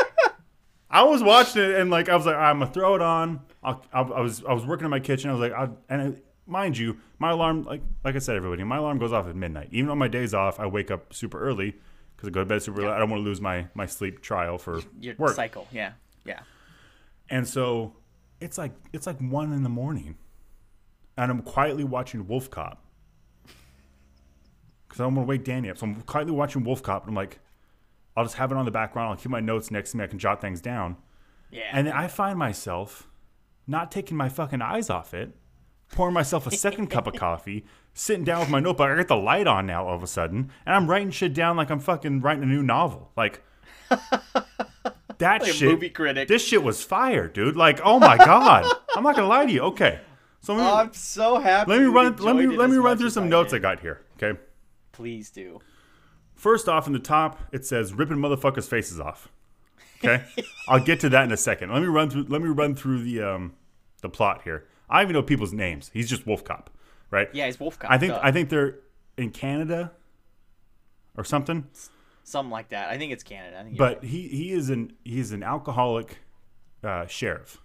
I 0.89 1.04
was 1.04 1.21
watching 1.23 1.62
it 1.63 1.76
and 1.76 1.89
like 1.91 2.10
I 2.10 2.15
was 2.15 2.26
like 2.26 2.36
I'm 2.36 2.60
gonna 2.60 2.71
throw 2.71 2.95
it 2.95 3.02
on. 3.02 3.41
I'll, 3.63 3.84
I, 3.93 4.02
I 4.02 4.21
was 4.21 4.43
I 4.43 4.54
was 4.54 4.65
working 4.65 4.86
in 4.86 4.91
my 4.91 4.99
kitchen. 4.99 5.30
I 5.30 5.34
was 5.34 5.41
like, 5.41 5.54
I, 5.54 5.69
and 5.89 6.19
mind 6.47 6.78
you, 6.78 6.97
my 7.19 7.30
alarm 7.32 7.63
like 7.63 7.82
like 8.04 8.15
I 8.15 8.19
said, 8.19 8.36
everybody, 8.36 8.63
my 8.63 8.78
alarm 8.78 8.97
goes 8.97 9.13
off 9.13 9.28
at 9.28 9.36
midnight. 9.36 9.69
Even 9.71 9.89
on 9.91 9.97
my 9.99 10.08
days 10.08 10.34
off, 10.34 10.60
I 10.60 10.65
wake 10.65 10.89
up 10.91 11.13
super 11.13 11.39
early 11.39 11.76
because 12.15 12.28
I 12.28 12.32
go 12.32 12.39
to 12.41 12.45
bed 12.45 12.62
super 12.63 12.82
early. 12.82 12.91
I 12.91 12.97
don't 12.99 13.10
want 13.10 13.21
to 13.21 13.23
lose 13.26 13.39
my 13.39 13.67
my 13.76 13.86
sleep 13.86 14.21
trial 14.21 14.58
for 14.58 14.82
your 14.99 15.13
work. 15.17 15.36
cycle. 15.36 15.67
Yeah, 15.71 15.93
yeah. 16.26 16.39
And 17.30 17.47
so 17.47 17.93
it's 18.41 18.58
like 18.58 18.71
it's 18.91 19.06
like 19.08 19.19
one 19.19 19.54
in 19.54 19.62
the 19.63 19.69
morning, 19.69 20.15
and 21.17 21.32
I'm 21.32 21.41
quietly 21.41 21.84
watching 21.84 22.28
Wolf 22.28 22.49
Cop 22.49 22.84
because 24.88 25.02
I 25.02 25.04
don't 25.06 25.15
want 25.15 25.28
to 25.28 25.30
wake 25.30 25.43
Danny 25.43 25.69
up. 25.69 25.78
So 25.78 25.86
I'm 25.88 26.02
quietly 26.02 26.34
watching 26.34 26.63
Wolf 26.63 26.84
Cop, 26.84 27.04
and 27.04 27.10
I'm 27.12 27.15
like, 27.15 27.39
I'll 28.15 28.23
just 28.26 28.36
have 28.36 28.52
it 28.52 28.58
on 28.58 28.65
the 28.65 28.71
background. 28.71 29.10
I'll 29.12 29.17
keep 29.17 29.32
my 29.32 29.39
notes 29.39 29.71
next 29.71 29.91
to 29.91 29.97
me. 29.97 30.04
I 30.04 30.08
can 30.08 30.19
jot 30.19 30.41
things 30.41 30.62
down, 30.62 30.97
Yeah. 31.52 31.63
and 31.71 31.88
then 31.88 31.93
I 31.93 32.08
find 32.08 32.38
myself 32.38 33.08
not 33.67 33.91
taking 33.91 34.17
my 34.17 34.30
fucking 34.30 34.62
eyes 34.62 34.89
off 34.89 35.13
it, 35.13 35.32
pouring 35.91 36.13
myself 36.13 36.45
a 36.45 36.52
second 36.52 36.88
cup 36.88 37.08
of 37.08 37.13
coffee, 37.17 37.65
sitting 37.93 38.23
down 38.23 38.39
with 38.41 38.49
my 38.49 38.60
notebook. 38.60 38.89
I 38.89 38.95
got 38.97 39.08
the 39.08 39.15
light 39.15 39.47
on 39.47 39.65
now 39.65 39.88
all 39.88 39.95
of 39.95 40.04
a 40.04 40.08
sudden, 40.08 40.52
and 40.65 40.76
I'm 40.76 40.89
writing 40.89 41.12
shit 41.12 41.34
down 41.34 41.56
like 41.58 41.69
I'm 41.69 41.80
fucking 41.80 42.21
writing 42.21 42.43
a 42.43 42.47
new 42.47 42.62
novel. 42.63 43.12
Like 43.17 43.41
that 43.89 45.41
Like 45.41 45.45
shit. 45.54 45.69
movie 45.71 45.89
critic. 45.89 46.28
This 46.28 46.43
shit 46.45 46.63
was 46.63 46.84
fire, 46.84 47.28
dude. 47.28 47.56
Like, 47.56 47.80
oh 47.84 47.99
my 47.99 48.17
god. 48.17 48.65
I'm 48.95 49.04
not 49.04 49.15
gonna 49.15 49.28
lie 49.28 49.45
to 49.45 49.52
you. 49.52 49.62
Okay, 49.62 49.99
so 50.43 50.53
me, 50.56 50.62
Oh, 50.62 50.75
I'm 50.75 50.93
so 50.93 51.39
happy. 51.39 51.71
let 51.71 51.79
me 51.82 51.86
run 51.88 52.15
let 52.17 52.36
me 52.36 52.45
let 52.45 52.69
me 52.69 52.77
run 52.77 52.97
through 52.99 53.10
some 53.10 53.23
I 53.23 53.27
notes 53.29 53.53
I 53.53 53.58
got 53.60 53.79
here. 53.79 54.01
Okay. 54.17 54.39
Please 54.91 55.32
do. 55.32 55.60
First 56.36 56.69
off, 56.69 56.86
in 56.88 56.93
the 56.93 56.99
top, 56.99 57.39
it 57.51 57.65
says 57.65 57.93
ripping 57.93 58.17
motherfuckers' 58.17 58.67
faces 58.67 58.99
off. 58.99 59.29
Okay, 60.03 60.23
I'll 60.67 60.84
get 60.84 60.99
to 60.99 61.10
that 61.10 61.23
in 61.23 61.32
a 61.32 61.38
second. 61.38 61.71
Let 61.71 61.82
me 61.82 61.88
run 61.88 62.10
through. 62.10 62.25
Let 62.29 62.41
me 62.41 62.49
run 62.49 62.75
through 62.75 63.03
the 63.03 63.21
um, 63.23 63.53
the 64.01 64.10
plot 64.10 64.41
here. 64.43 64.65
I 64.89 64.97
don't 64.97 65.06
even 65.06 65.13
know 65.13 65.23
people's 65.23 65.53
names. 65.53 65.89
He's 65.93 66.10
just 66.10 66.27
Wolf 66.27 66.43
Cop, 66.43 66.69
right? 67.10 67.29
Yeah, 67.34 67.45
he's 67.45 67.60
Wolf 67.60 67.79
Cop. 67.79 67.89
I 67.89 67.97
think 67.97 68.13
duh. 68.13 68.19
I 68.21 68.32
think 68.32 68.49
they're 68.49 68.79
in 69.17 69.29
Canada 69.32 69.91
or 71.17 71.23
something. 71.23 71.65
something 72.25 72.51
like 72.51 72.69
that. 72.69 72.89
I 72.89 72.97
think 72.97 73.13
it's 73.13 73.23
Canada. 73.23 73.60
I 73.60 73.63
think 73.63 73.77
But 73.77 74.03
he 74.03 74.27
he 74.27 74.51
is 74.51 74.69
an 74.69 74.91
he 75.06 75.19
is 75.19 75.32
an 75.32 75.41
alcoholic 75.43 76.17
uh, 76.84 77.06
sheriff. 77.08 77.62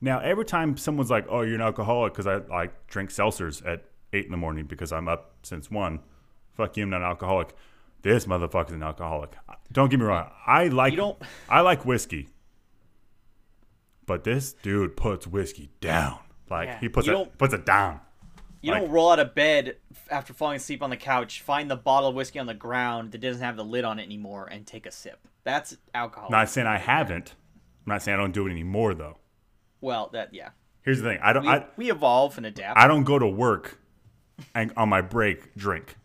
Now 0.00 0.18
every 0.20 0.44
time 0.44 0.76
someone's 0.76 1.10
like, 1.10 1.26
"Oh, 1.28 1.42
you're 1.42 1.54
an 1.54 1.60
alcoholic," 1.60 2.12
because 2.12 2.26
I 2.26 2.36
like 2.36 2.86
drink 2.86 3.10
seltzers 3.10 3.66
at 3.66 3.84
eight 4.12 4.26
in 4.26 4.30
the 4.30 4.36
morning 4.36 4.66
because 4.66 4.92
I'm 4.92 5.08
up 5.08 5.32
since 5.42 5.70
one. 5.70 6.00
Fuck 6.52 6.76
you, 6.76 6.84
I'm 6.84 6.90
not 6.90 6.98
an 7.02 7.08
alcoholic. 7.08 7.54
This 8.02 8.26
motherfucker's 8.26 8.72
an 8.72 8.82
alcoholic. 8.82 9.32
Don't 9.72 9.88
get 9.90 9.98
me 9.98 10.04
wrong. 10.06 10.30
I 10.46 10.68
like 10.68 10.94
don't- 10.94 11.20
I 11.48 11.60
like 11.62 11.84
whiskey, 11.86 12.28
but 14.06 14.24
this 14.24 14.52
dude 14.52 14.96
puts 14.96 15.26
whiskey 15.26 15.70
down. 15.80 16.18
Like 16.50 16.68
Yeah, 16.68 16.80
he 16.80 16.88
puts 16.88 17.06
you 17.06 17.16
it 17.22 17.38
puts 17.38 17.54
it 17.54 17.64
down. 17.64 18.00
You 18.60 18.72
Like- 18.72 18.82
don't 18.82 18.90
roll 18.90 19.10
out 19.10 19.18
of 19.18 19.34
bed 19.34 19.76
after 20.10 20.32
falling 20.32 20.56
asleep 20.56 20.82
on 20.82 20.90
the 20.90 20.96
couch, 20.96 21.40
find 21.42 21.70
the 21.70 21.76
bottle 21.76 22.10
of 22.10 22.14
whiskey 22.14 22.38
on 22.38 22.46
the 22.46 22.54
ground 22.54 23.12
that 23.12 23.18
doesn't 23.18 23.42
have 23.42 23.56
the 23.56 23.64
lid 23.64 23.84
on 23.84 23.98
it 23.98 24.02
anymore, 24.04 24.48
and 24.50 24.66
take 24.66 24.86
a 24.86 24.90
sip. 24.90 25.26
That's 25.44 25.76
alcohol. 25.94 26.30
Not 26.30 26.48
saying 26.48 26.66
I 26.66 26.78
haven't. 26.78 27.34
I'm 27.86 27.92
not 27.92 28.02
saying 28.02 28.18
I 28.18 28.20
don't 28.20 28.32
do 28.32 28.46
it 28.46 28.50
anymore 28.50 28.94
though. 28.94 29.18
Well, 29.84 30.08
that 30.14 30.32
yeah. 30.32 30.50
Here's 30.82 31.00
the 31.00 31.08
thing. 31.10 31.18
I 31.22 31.32
don't. 31.32 31.44
We, 31.44 31.48
I, 31.50 31.66
we 31.76 31.90
evolve 31.90 32.36
and 32.38 32.46
adapt. 32.46 32.78
I 32.78 32.86
don't 32.88 33.04
go 33.04 33.18
to 33.18 33.26
work 33.26 33.78
and 34.54 34.72
on 34.76 34.88
my 34.88 35.00
break 35.00 35.54
drink. 35.54 35.96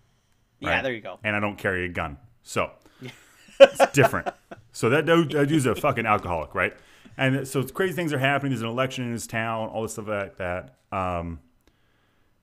yeah, 0.60 0.82
there 0.82 0.94
you 0.94 1.02
go. 1.02 1.20
And 1.24 1.36
I 1.36 1.40
don't 1.40 1.58
carry 1.58 1.86
a 1.86 1.90
gun. 1.90 2.18
So 2.44 2.72
it's 3.60 3.92
different. 3.94 4.28
So 4.74 4.90
that 4.90 5.06
dude, 5.06 5.32
that 5.32 5.48
dude's 5.48 5.66
a 5.66 5.76
fucking 5.76 6.06
alcoholic, 6.06 6.54
right? 6.54 6.74
And 7.18 7.48
so 7.48 7.64
crazy 7.64 7.94
things 7.94 8.14
are 8.14 8.20
happening. 8.20 8.52
There's 8.52 8.62
an 8.62 8.68
election 8.70 9.06
in 9.06 9.12
his 9.12 9.28
town, 9.28 9.70
all 9.70 9.82
this 9.84 9.94
stuff 9.94 10.08
like 10.08 10.38
that. 10.38 10.76
Um, 10.92 11.40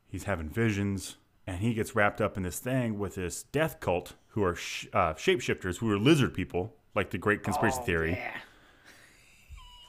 he's 0.08 0.24
having 0.24 0.48
visions, 0.48 1.16
and 1.46 1.58
he 1.60 1.72
gets 1.74 1.94
wrapped 1.94 2.20
up 2.20 2.36
in 2.36 2.42
this 2.42 2.58
thing 2.58 2.98
with 2.98 3.14
this 3.14 3.42
death 3.44 3.80
cult 3.80 4.14
who 4.28 4.42
are 4.44 4.54
sh- 4.54 4.86
uh, 4.92 5.14
shapeshifters, 5.14 5.78
who 5.78 5.90
are 5.90 5.98
lizard 5.98 6.34
people, 6.34 6.74
like 6.94 7.10
the 7.10 7.18
Great 7.18 7.42
Conspiracy 7.42 7.80
Theory. 7.84 8.12
Oh, 8.12 8.18
Yeah. 8.18 8.32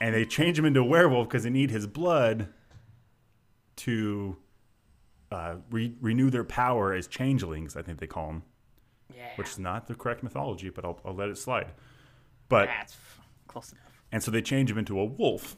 And 0.00 0.14
they 0.14 0.24
change 0.24 0.58
him 0.58 0.64
into 0.64 0.80
a 0.80 0.84
werewolf 0.84 1.28
because 1.28 1.42
they 1.44 1.50
need 1.50 1.70
his 1.70 1.86
blood 1.86 2.48
to 3.76 4.36
uh, 5.30 5.56
re- 5.70 5.94
renew 6.00 6.30
their 6.30 6.44
power 6.44 6.92
as 6.92 7.06
changelings, 7.06 7.76
I 7.76 7.82
think 7.82 7.98
they 7.98 8.06
call 8.06 8.26
them 8.28 8.42
Yeah. 9.14 9.28
which 9.36 9.48
is 9.48 9.58
not 9.58 9.86
the 9.86 9.94
correct 9.94 10.22
mythology, 10.22 10.70
but 10.70 10.84
I'll, 10.84 11.00
I'll 11.04 11.14
let 11.14 11.28
it 11.28 11.38
slide. 11.38 11.72
But 12.48 12.66
That's 12.66 12.96
close 13.46 13.72
enough. 13.72 13.82
and 14.10 14.22
so 14.22 14.30
they 14.30 14.40
change 14.42 14.70
him 14.70 14.78
into 14.78 14.98
a 14.98 15.04
wolf, 15.04 15.56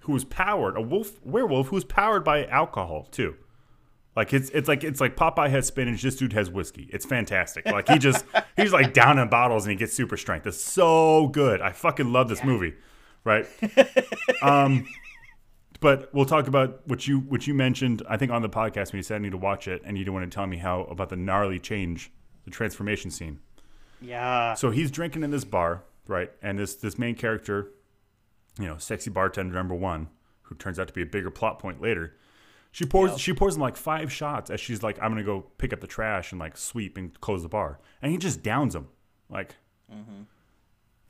who 0.00 0.14
is 0.16 0.24
powered, 0.24 0.76
a 0.76 0.80
wolf 0.82 1.24
werewolf 1.24 1.68
who's 1.68 1.84
powered 1.84 2.24
by 2.24 2.44
alcohol 2.46 3.04
too. 3.10 3.36
Like 4.16 4.32
it's 4.32 4.48
it's 4.50 4.68
like 4.68 4.84
it's 4.84 5.00
like 5.00 5.16
Popeye 5.16 5.50
has 5.50 5.66
spinach. 5.66 6.02
This 6.02 6.14
dude 6.16 6.34
has 6.34 6.48
whiskey. 6.48 6.88
It's 6.92 7.04
fantastic. 7.04 7.66
Like 7.66 7.88
he 7.88 7.98
just 7.98 8.24
he's 8.56 8.72
like 8.72 8.92
down 8.92 9.18
in 9.18 9.28
bottles 9.28 9.64
and 9.64 9.72
he 9.72 9.76
gets 9.76 9.92
super 9.92 10.16
strength. 10.16 10.46
It's 10.46 10.60
so 10.62 11.26
good. 11.28 11.60
I 11.60 11.72
fucking 11.72 12.12
love 12.12 12.28
this 12.28 12.44
movie, 12.44 12.74
right? 13.24 13.46
um, 14.42 14.86
but 15.80 16.12
we'll 16.14 16.24
talk 16.24 16.46
about 16.46 16.86
what 16.86 17.06
you 17.06 17.20
what 17.20 17.46
you 17.46 17.54
mentioned. 17.54 18.02
I 18.08 18.16
think 18.16 18.30
on 18.30 18.42
the 18.42 18.48
podcast 18.48 18.92
when 18.92 18.98
you 18.98 19.02
said 19.02 19.16
I 19.16 19.18
need 19.18 19.32
to 19.32 19.36
watch 19.38 19.68
it, 19.68 19.82
and 19.84 19.98
you 19.98 20.04
didn't 20.04 20.14
want 20.14 20.30
to 20.30 20.34
tell 20.34 20.46
me 20.46 20.58
how 20.58 20.82
about 20.84 21.08
the 21.08 21.16
gnarly 21.16 21.58
change, 21.58 22.10
the 22.44 22.50
transformation 22.50 23.10
scene. 23.10 23.40
Yeah. 24.00 24.54
So 24.54 24.70
he's 24.70 24.90
drinking 24.90 25.22
in 25.24 25.30
this 25.30 25.44
bar, 25.44 25.82
right? 26.06 26.30
And 26.42 26.58
this 26.58 26.74
this 26.74 26.98
main 26.98 27.14
character, 27.14 27.72
you 28.58 28.66
know, 28.66 28.78
sexy 28.78 29.10
bartender 29.10 29.54
number 29.54 29.74
one, 29.74 30.08
who 30.42 30.54
turns 30.54 30.78
out 30.78 30.86
to 30.88 30.94
be 30.94 31.02
a 31.02 31.06
bigger 31.06 31.30
plot 31.30 31.58
point 31.58 31.80
later. 31.82 32.16
She 32.72 32.84
pours 32.84 33.12
Yep. 33.12 33.20
she 33.20 33.32
pours 33.32 33.54
him 33.54 33.60
like 33.62 33.76
five 33.76 34.10
shots 34.12 34.50
as 34.50 34.60
she's 34.60 34.82
like, 34.82 34.98
I'm 35.02 35.10
gonna 35.10 35.22
go 35.22 35.42
pick 35.58 35.72
up 35.72 35.80
the 35.80 35.86
trash 35.86 36.32
and 36.32 36.40
like 36.40 36.56
sweep 36.56 36.96
and 36.98 37.18
close 37.20 37.42
the 37.42 37.48
bar, 37.48 37.78
and 38.02 38.10
he 38.10 38.18
just 38.18 38.42
downs 38.42 38.74
him. 38.74 38.88
Like, 39.30 39.56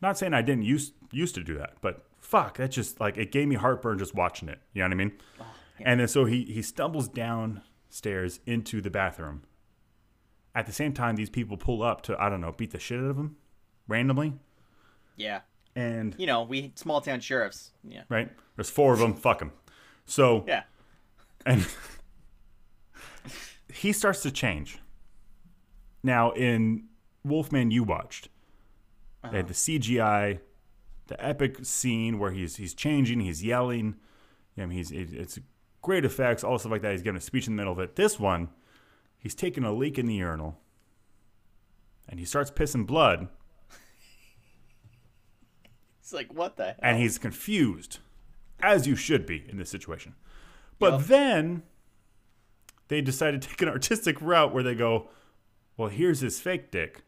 not 0.05 0.19
saying 0.19 0.35
I 0.35 0.43
didn't 0.43 0.64
used 0.64 0.93
used 1.11 1.35
to 1.37 1.43
do 1.43 1.57
that, 1.59 1.75
but 1.81 2.05
fuck, 2.21 2.59
that 2.59 2.71
just 2.71 3.01
like 3.01 3.17
it 3.17 3.33
gave 3.33 3.49
me 3.49 3.57
heartburn 3.57 3.99
just 3.99 4.14
watching 4.14 4.49
it. 4.49 4.61
You 4.73 4.83
know 4.83 4.87
what 4.88 4.93
I 4.93 4.97
mean? 4.97 5.12
Oh, 5.40 5.47
and 5.81 5.99
then 6.01 6.09
so 6.09 6.25
he 6.27 6.45
he 6.45 6.62
stumbles 6.62 7.09
downstairs 7.09 8.38
into 8.47 8.81
the 8.81 8.90
bathroom. 8.90 9.43
At 10.55 10.67
the 10.67 10.73
same 10.73 10.93
time, 10.93 11.17
these 11.17 11.31
people 11.31 11.57
pull 11.57 11.83
up 11.83 12.03
to 12.03 12.17
I 12.23 12.29
don't 12.29 12.40
know 12.40 12.53
beat 12.53 12.71
the 12.71 12.79
shit 12.79 13.01
out 13.01 13.07
of 13.11 13.17
him 13.19 13.37
randomly, 13.88 14.35
Yeah. 15.17 15.40
and 15.77 16.14
You 16.19 16.27
know, 16.27 16.43
we 16.45 16.73
small 16.77 17.01
town 17.01 17.19
sheriffs. 17.21 17.73
Yeah. 17.83 18.03
right 18.09 18.31
there's 18.57 18.71
four 18.71 18.93
of 18.93 19.01
them. 19.01 19.14
fuck 19.14 19.38
them. 19.40 19.51
So 20.07 20.45
Yeah. 20.47 20.62
and 21.47 21.67
he 23.73 23.93
starts 23.93 24.23
to 24.23 24.31
change. 24.31 24.79
Now 26.03 26.33
in 26.33 26.85
Wolfman, 27.25 27.71
you 27.71 27.83
watched 27.85 28.29
they 29.30 29.38
had 29.38 29.48
the 29.48 29.54
CGI, 29.54 30.38
the 31.06 31.24
epic 31.24 31.58
scene 31.64 32.18
where 32.18 32.30
he's 32.32 32.56
he's 32.56 32.74
changing, 32.74 33.20
he's 33.20 33.42
yelling. 33.44 33.96
I 34.56 34.62
mean, 34.66 34.70
he's 34.70 34.90
it, 34.90 35.12
it's 35.12 35.38
great 35.82 36.04
effects, 36.04 36.44
all 36.44 36.58
stuff 36.58 36.72
like 36.72 36.82
that. 36.82 36.92
He's 36.92 37.02
giving 37.02 37.18
a 37.18 37.20
speech 37.20 37.46
in 37.46 37.54
the 37.54 37.60
middle 37.60 37.72
of 37.72 37.78
it. 37.78 37.96
This 37.96 38.18
one, 38.20 38.48
he's 39.18 39.34
taking 39.34 39.64
a 39.64 39.72
leak 39.72 39.98
in 39.98 40.06
the 40.06 40.14
urinal, 40.14 40.58
and 42.08 42.18
he 42.20 42.26
starts 42.26 42.50
pissing 42.50 42.87
blood, 42.87 43.28
It's 46.00 46.12
like 46.12 46.32
what 46.34 46.56
the 46.56 46.64
hell? 46.64 46.74
and 46.80 46.98
he's 46.98 47.18
confused, 47.18 47.98
as 48.60 48.87
you 48.87 48.94
should 48.96 49.24
be 49.26 49.44
in 49.48 49.56
this 49.58 49.70
situation. 49.70 50.14
But 50.78 50.92
Yep. 50.98 51.02
then 51.06 51.62
they 52.88 53.00
decide 53.00 53.30
to 53.40 53.48
take 53.48 53.62
an 53.62 53.68
artistic 53.68 54.20
route 54.20 54.52
where 54.52 54.62
they 54.62 54.74
go, 54.74 55.08
"Well, 55.76 55.88
here's 55.88 56.20
his 56.20 56.40
fake 56.40 56.70
dick. 56.70 57.02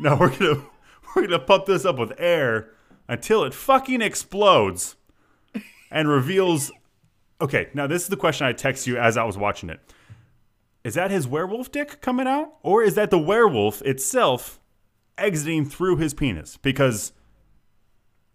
now 0.02 0.18
we're 0.18 0.34
gonna 0.36 0.62
we're 1.14 1.22
gonna 1.22 1.38
pump 1.38 1.66
this 1.66 1.84
up 1.84 1.98
with 1.98 2.12
air 2.18 2.70
until 3.06 3.44
it 3.44 3.52
fucking 3.52 4.00
explodes 4.00 4.96
and 5.90 6.08
reveals." 6.08 6.72
Okay, 7.40 7.68
now 7.74 7.86
this 7.86 8.02
is 8.02 8.08
the 8.08 8.16
question 8.16 8.46
I 8.46 8.52
text 8.52 8.86
you 8.86 8.96
as 8.98 9.16
I 9.16 9.24
was 9.24 9.36
watching 9.36 9.68
it. 9.68 9.80
Is 10.84 10.94
that 10.94 11.10
his 11.10 11.26
werewolf 11.28 11.70
dick 11.70 12.00
coming 12.00 12.26
out, 12.26 12.54
or 12.62 12.82
is 12.82 12.94
that 12.94 13.10
the 13.10 13.18
werewolf 13.18 13.82
itself 13.82 14.58
exiting 15.18 15.66
through 15.66 15.96
his 15.96 16.14
penis? 16.14 16.56
Because 16.56 17.12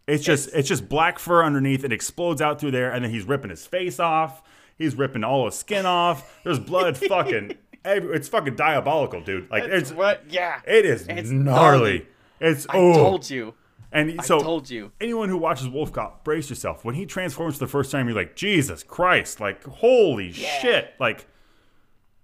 it's 0.07 0.23
just 0.23 0.49
it's, 0.53 0.67
just 0.67 0.87
black 0.87 1.17
fur 1.17 1.43
underneath. 1.43 1.83
It 1.83 1.91
explodes 1.91 2.41
out 2.41 2.59
through 2.59 2.71
there, 2.71 2.91
and 2.91 3.03
then 3.03 3.11
he's 3.11 3.25
ripping 3.25 3.49
his 3.49 3.65
face 3.65 3.99
off. 3.99 4.43
He's 4.77 4.95
ripping 4.95 5.23
all 5.23 5.45
his 5.45 5.55
skin 5.55 5.85
off. 5.87 6.39
There's 6.43 6.59
blood 6.59 6.97
fucking. 7.09 7.55
Every, 7.85 8.15
it's 8.15 8.27
fucking 8.27 8.55
diabolical, 8.55 9.21
dude. 9.21 9.49
Like 9.49 9.63
It's 9.63 9.89
it's 9.89 9.91
what? 9.91 10.23
Yeah. 10.29 10.59
it 10.67 10.85
is 10.85 11.07
It's 11.07 11.29
gnarly. 11.29 11.99
gnarly. 11.99 12.07
It's 12.41 12.65
I 12.69 12.77
oh, 12.77 12.93
told 12.93 13.29
you. 13.29 13.53
And 13.91 14.21
so, 14.25 14.39
I 14.39 14.43
told 14.43 14.69
you. 14.69 14.91
anyone 14.99 15.29
who 15.29 15.37
watches 15.37 15.69
Wolf 15.69 15.93
Cop, 15.93 16.25
brace 16.25 16.49
yourself. 16.49 16.83
When 16.83 16.95
he 16.95 17.05
transforms 17.05 17.55
for 17.55 17.59
the 17.65 17.71
first 17.71 17.91
time, 17.91 18.07
you're 18.09 18.15
like, 18.17 18.35
Jesus 18.35 18.83
Christ! 18.83 19.39
Like, 19.39 19.63
holy 19.63 20.33
shit! 20.33 20.93
Like, 20.99 21.27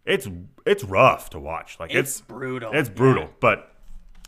it's 0.06 0.28
it's 0.65 0.84
rough 0.84 1.30
to 1.30 1.39
watch. 1.39 1.80
Like, 1.80 1.91
It's 1.93 2.17
it's 2.19 2.21
brutal. 2.21 2.71
It's 2.74 2.89
brutal. 2.89 3.30
But 3.39 3.71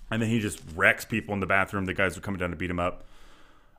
and 0.10 0.22
then 0.22 0.30
he 0.30 0.39
just 0.39 0.62
wrecks 0.76 1.04
people 1.04 1.34
in 1.34 1.41
the 1.41 1.46
bathroom. 1.46 1.84
The 1.84 1.93
guys 1.93 2.17
are 2.17 2.22
coming 2.22 2.39
down 2.39 2.52
to 2.52 2.56
beat 2.56 2.69
him 2.69 2.80
up. 2.80 3.04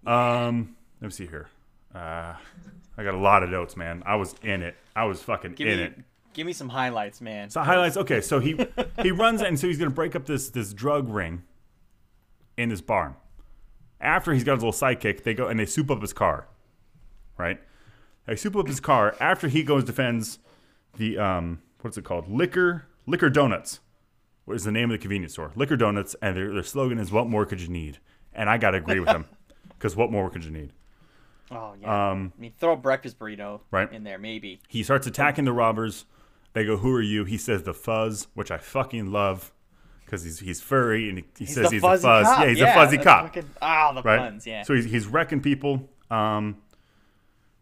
Um, 0.06 0.76
let 1.00 1.06
me 1.08 1.12
see 1.12 1.26
here. 1.26 1.48
Uh, 1.94 2.34
I 2.98 3.02
got 3.04 3.14
a 3.14 3.18
lot 3.18 3.42
of 3.42 3.50
notes, 3.50 3.76
man. 3.76 4.02
I 4.04 4.16
was 4.16 4.34
in 4.42 4.62
it. 4.62 4.76
I 4.94 5.04
was 5.04 5.22
fucking 5.22 5.54
Give 5.54 5.68
in 5.68 5.78
me, 5.78 5.84
it. 5.84 5.98
Give 6.34 6.46
me 6.46 6.52
some 6.52 6.68
highlights, 6.68 7.20
man. 7.20 7.48
So 7.50 7.62
highlights. 7.62 7.96
Okay, 7.96 8.20
so 8.20 8.40
he 8.40 8.58
he 9.02 9.10
runs 9.10 9.40
and 9.40 9.58
so 9.58 9.66
he's 9.66 9.78
gonna 9.78 9.90
break 9.90 10.14
up 10.14 10.26
this 10.26 10.50
this 10.50 10.72
drug 10.74 11.08
ring 11.08 11.42
in 12.56 12.68
this 12.68 12.80
barn. 12.80 13.14
After 14.00 14.34
he's 14.34 14.44
got 14.44 14.54
his 14.56 14.64
little 14.64 14.78
sidekick, 14.78 15.22
they 15.22 15.32
go 15.34 15.46
and 15.46 15.58
they 15.58 15.66
soup 15.66 15.90
up 15.90 16.02
his 16.02 16.12
car. 16.12 16.46
Right? 17.38 17.60
They 18.26 18.36
soup 18.36 18.56
up 18.56 18.66
his 18.66 18.80
car 18.80 19.16
after 19.20 19.48
he 19.48 19.62
goes 19.62 19.84
defends 19.84 20.38
the 20.96 21.18
um 21.18 21.62
what's 21.80 21.96
it 21.96 22.04
called? 22.04 22.28
Liquor 22.28 22.86
Liquor 23.06 23.30
Donuts. 23.30 23.80
What 24.44 24.56
is 24.56 24.64
the 24.64 24.72
name 24.72 24.90
of 24.90 24.98
the 24.98 25.02
convenience 25.02 25.32
store? 25.32 25.52
Liquor 25.56 25.76
Donuts, 25.76 26.14
and 26.20 26.36
their, 26.36 26.52
their 26.52 26.62
slogan 26.62 26.98
is 26.98 27.10
"What 27.10 27.28
more 27.28 27.46
could 27.46 27.62
you 27.62 27.68
need?" 27.68 27.98
And 28.34 28.50
I 28.50 28.58
gotta 28.58 28.76
agree 28.76 29.00
with 29.00 29.08
him, 29.08 29.24
because 29.70 29.96
what 29.96 30.10
more 30.12 30.28
could 30.28 30.44
you 30.44 30.50
need? 30.50 30.72
Oh 31.50 31.74
yeah. 31.80 32.10
Um, 32.10 32.32
I 32.36 32.40
mean, 32.40 32.52
throw 32.58 32.72
a 32.72 32.76
breakfast 32.76 33.18
burrito 33.18 33.60
Right. 33.70 33.90
in 33.92 34.04
there, 34.04 34.18
maybe. 34.18 34.60
He 34.68 34.82
starts 34.82 35.06
attacking 35.06 35.44
the 35.44 35.52
robbers. 35.52 36.04
They 36.54 36.64
go, 36.64 36.76
"Who 36.78 36.92
are 36.94 37.02
you?" 37.02 37.24
He 37.24 37.36
says, 37.36 37.62
"The 37.64 37.74
Fuzz," 37.74 38.28
which 38.34 38.50
I 38.50 38.56
fucking 38.58 39.12
love 39.12 39.52
because 40.04 40.22
he's 40.24 40.38
he's 40.40 40.60
furry 40.60 41.08
and 41.08 41.18
he, 41.18 41.24
he 41.38 41.44
He's 41.44 41.54
says 41.54 41.70
he's 41.70 41.82
the 41.82 41.88
Fuzz. 41.88 42.02
cop. 42.02 42.40
Yeah, 42.40 42.48
he's 42.48 42.60
a 42.60 42.72
fuzzy 42.72 42.98
cop, 42.98 43.24
fucking- 43.26 43.50
Ah, 43.60 43.92
the 43.92 44.02
right? 44.02 44.18
puns. 44.18 44.46
Yeah. 44.46 44.62
So 44.62 44.74
he's 44.74 44.84
he's 44.86 45.06
wrecking 45.06 45.40
people. 45.40 45.88
Um, 46.10 46.58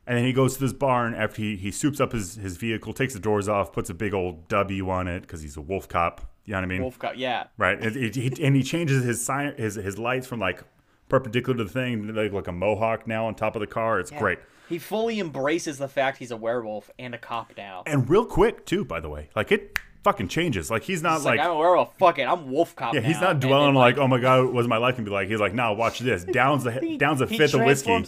and 0.07 0.19
then 0.19 0.25
he 0.25 0.33
goes 0.33 0.55
to 0.55 0.61
this 0.61 0.73
barn 0.73 1.15
after 1.15 1.41
he 1.43 1.57
he 1.57 1.71
soups 1.71 2.01
up 2.01 2.13
his 2.13 2.35
his 2.37 2.57
vehicle, 2.57 2.93
takes 2.93 3.15
the 3.15 3.21
doors 3.21 3.49
off, 3.49 3.73
puts 3.73 3.89
a 3.91 3.95
big 3.95 4.13
old 4.15 4.49
W 4.49 4.91
on 4.91 5.09
it 5.09 5.23
because 5.23 5.43
he's 5.43 5.57
a 5.57 5.61
wolf 5.61 5.89
cop. 5.89 6.21
You 6.45 6.53
know 6.53 6.59
what 6.59 6.65
I 6.65 6.67
mean? 6.67 6.83
Wolf 6.83 6.99
cop. 6.99 7.13
Yeah. 7.17 7.45
Right. 7.57 7.81
And, 7.81 7.95
he- 8.15 8.45
and 8.45 8.57
he 8.57 8.63
changes 8.65 9.05
his 9.05 9.25
sign 9.25 9.55
his 9.57 9.77
his 9.77 9.97
lights 9.99 10.27
from 10.27 10.41
like 10.41 10.63
perpendicular 11.09 11.57
to 11.59 11.65
the 11.65 11.71
thing, 11.71 12.13
like 12.15 12.33
like 12.33 12.49
a 12.49 12.53
mohawk 12.53 13.07
now 13.07 13.27
on 13.27 13.35
top 13.37 13.55
of 13.55 13.61
the 13.61 13.67
car. 13.67 14.01
It's 14.01 14.11
great. 14.11 14.41
He 14.73 14.79
fully 14.79 15.21
embraces 15.21 15.79
the 15.79 15.89
fact 15.89 16.19
he's 16.19 16.31
a 16.31 16.37
werewolf 16.37 16.91
and 16.99 17.15
a 17.15 17.19
cop 17.19 17.53
now. 17.57 17.83
And 17.87 18.09
real 18.09 18.25
quick 18.27 18.67
too, 18.67 18.85
by 18.85 19.01
the 19.01 19.09
way. 19.09 19.29
Like 19.37 19.53
it 19.53 19.79
fucking 20.05 20.29
changes. 20.29 20.71
Like 20.71 20.83
he's 20.83 21.03
not 21.03 21.23
like, 21.23 21.39
like, 21.39 21.41
I'm 21.41 21.53
a 21.53 21.57
werewolf. 21.59 21.97
Fuck 21.99 22.19
it. 22.19 22.23
I'm 22.23 22.51
wolf 22.51 22.75
cop. 22.75 22.95
yeah, 22.95 23.01
he's 23.01 23.17
now. 23.17 23.23
not 23.23 23.31
And 23.33 23.41
dwelling 23.41 23.67
then, 23.69 23.75
like, 23.75 23.99
oh 23.99 24.09
my 24.09 24.19
god, 24.19 24.45
what 24.47 24.55
was 24.55 24.67
my 24.69 24.79
life 24.79 24.97
gonna 24.97 25.05
be 25.05 25.11
like? 25.13 25.29
He's 25.29 25.41
like, 25.41 25.55
now 25.55 25.75
watch 25.75 25.99
this. 26.01 26.25
Downs 26.33 26.65
the 26.65 26.73
He- 26.73 26.97
downs 26.99 27.21
a 27.21 27.27
fifth 27.27 27.55
of 27.55 27.63
whiskey, 27.63 28.07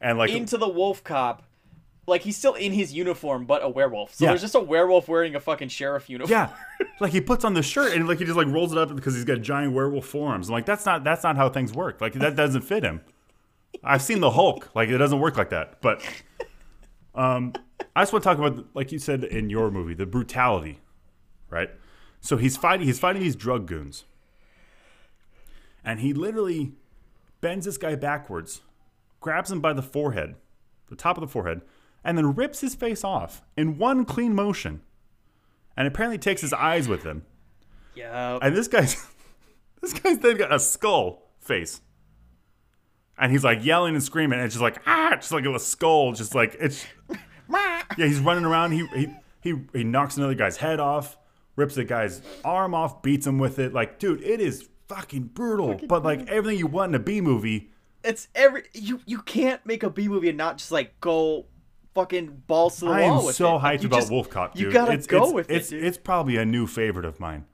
and 0.00 0.18
like 0.18 0.30
into 0.30 0.56
the 0.58 0.68
wolf 0.68 1.02
cop. 1.02 1.42
Like 2.04 2.22
he's 2.22 2.36
still 2.36 2.54
in 2.54 2.72
his 2.72 2.92
uniform, 2.92 3.44
but 3.46 3.62
a 3.62 3.68
werewolf. 3.68 4.14
So 4.14 4.24
Yeah. 4.24 4.32
there's 4.32 4.40
just 4.40 4.56
a 4.56 4.60
werewolf 4.60 5.06
wearing 5.06 5.36
a 5.36 5.40
fucking 5.40 5.68
sheriff 5.68 6.10
uniform. 6.10 6.32
yeah, 6.32 6.50
like 7.00 7.12
he 7.12 7.20
puts 7.20 7.44
on 7.44 7.54
the 7.54 7.62
shirt 7.62 7.92
and 7.96 8.08
like 8.08 8.18
he 8.18 8.24
just 8.24 8.36
like 8.36 8.48
rolls 8.48 8.72
it 8.72 8.78
up 8.78 8.92
because 8.94 9.14
he's 9.14 9.24
got 9.24 9.40
giant 9.40 9.72
werewolf 9.72 10.06
forearms. 10.06 10.48
I'm 10.48 10.52
like 10.54 10.66
that's 10.66 10.84
not 10.84 11.04
that's 11.04 11.22
not 11.22 11.36
how 11.36 11.48
things 11.48 11.72
work. 11.72 12.00
Like 12.00 12.14
that 12.14 12.34
doesn't 12.34 12.62
fit 12.62 12.82
him. 12.82 13.02
I've 13.84 14.02
seen 14.02 14.20
the 14.20 14.30
Hulk. 14.30 14.70
Like 14.74 14.88
it 14.88 14.98
doesn't 14.98 15.20
work 15.20 15.36
like 15.36 15.50
that. 15.50 15.80
But 15.80 16.02
um, 17.14 17.52
I 17.94 18.02
just 18.02 18.12
want 18.12 18.22
to 18.22 18.28
talk 18.28 18.38
about 18.38 18.66
like 18.74 18.92
you 18.92 18.98
said 18.98 19.24
in 19.24 19.50
your 19.50 19.70
movie, 19.70 19.94
the 19.94 20.06
brutality, 20.06 20.80
right? 21.50 21.70
So 22.20 22.36
he's 22.36 22.56
fighting 22.56 22.86
he's 22.86 22.98
fighting 22.98 23.22
these 23.22 23.36
drug 23.36 23.66
goons, 23.66 24.04
and 25.84 26.00
he 26.00 26.12
literally 26.12 26.72
bends 27.40 27.66
this 27.66 27.76
guy 27.76 27.94
backwards, 27.96 28.62
grabs 29.20 29.50
him 29.50 29.60
by 29.60 29.72
the 29.72 29.82
forehead, 29.82 30.36
the 30.88 30.96
top 30.96 31.16
of 31.16 31.20
the 31.20 31.28
forehead, 31.28 31.62
and 32.04 32.16
then 32.16 32.34
rips 32.34 32.60
his 32.60 32.74
face 32.74 33.04
off 33.04 33.42
in 33.56 33.78
one 33.78 34.04
clean 34.04 34.34
motion. 34.34 34.82
And 35.74 35.88
apparently 35.88 36.18
takes 36.18 36.42
his 36.42 36.52
eyes 36.52 36.86
with 36.86 37.02
him. 37.02 37.24
Yeah. 37.94 38.38
And 38.42 38.54
this 38.54 38.68
guy's 38.68 39.06
this 39.80 39.94
guy's 39.94 40.18
then 40.18 40.36
got 40.36 40.52
a 40.52 40.60
skull 40.60 41.30
face. 41.40 41.80
And 43.22 43.30
he's 43.30 43.44
like 43.44 43.64
yelling 43.64 43.94
and 43.94 44.02
screaming, 44.02 44.40
and 44.40 44.46
it's 44.46 44.54
just 44.54 44.62
like 44.62 44.82
ah, 44.84 45.12
just 45.14 45.30
like 45.30 45.46
a 45.46 45.58
skull, 45.60 46.12
just 46.12 46.34
like 46.34 46.56
it's 46.58 46.84
yeah, 47.48 47.82
he's 47.96 48.18
running 48.18 48.44
around. 48.44 48.72
He 48.72 48.84
he 48.88 49.08
he 49.40 49.54
he 49.72 49.84
knocks 49.84 50.16
another 50.16 50.34
guy's 50.34 50.56
head 50.56 50.80
off, 50.80 51.16
rips 51.54 51.76
the 51.76 51.84
guy's 51.84 52.20
arm 52.44 52.74
off, 52.74 53.00
beats 53.00 53.26
him 53.26 53.38
with 53.38 53.60
it. 53.60 53.72
Like, 53.72 54.00
dude, 54.00 54.20
it 54.22 54.40
is 54.40 54.68
fucking 54.88 55.30
brutal. 55.34 55.80
but 55.88 56.02
like 56.02 56.28
everything 56.28 56.58
you 56.58 56.66
want 56.66 56.90
in 56.90 56.94
a 56.96 57.04
B 57.04 57.20
movie, 57.20 57.70
It's 58.02 58.26
every 58.34 58.64
you 58.74 59.00
you 59.06 59.22
can't 59.22 59.64
make 59.64 59.84
a 59.84 59.90
B 59.90 60.08
movie 60.08 60.28
and 60.28 60.36
not 60.36 60.58
just 60.58 60.72
like 60.72 60.98
go 61.00 61.46
fucking 61.94 62.42
balls 62.46 62.80
to 62.80 62.86
the 62.86 62.90
I 62.90 63.02
wall 63.02 63.20
am 63.20 63.26
with 63.26 63.36
so 63.36 63.56
it. 63.56 63.60
Hyped 63.60 63.82
you 63.82 63.86
about 63.86 63.96
just- 64.00 64.10
Wolf 64.10 64.30
Cop, 64.30 64.54
dude. 64.54 64.64
You 64.64 64.72
gotta 64.72 64.92
it's, 64.92 65.06
go 65.06 65.24
it's, 65.24 65.32
with 65.32 65.50
it's, 65.50 65.68
it, 65.70 65.76
dude. 65.76 65.84
It's 65.84 65.98
probably 65.98 66.36
a 66.38 66.44
new 66.44 66.66
favorite 66.66 67.04
of 67.04 67.20
mine. 67.20 67.44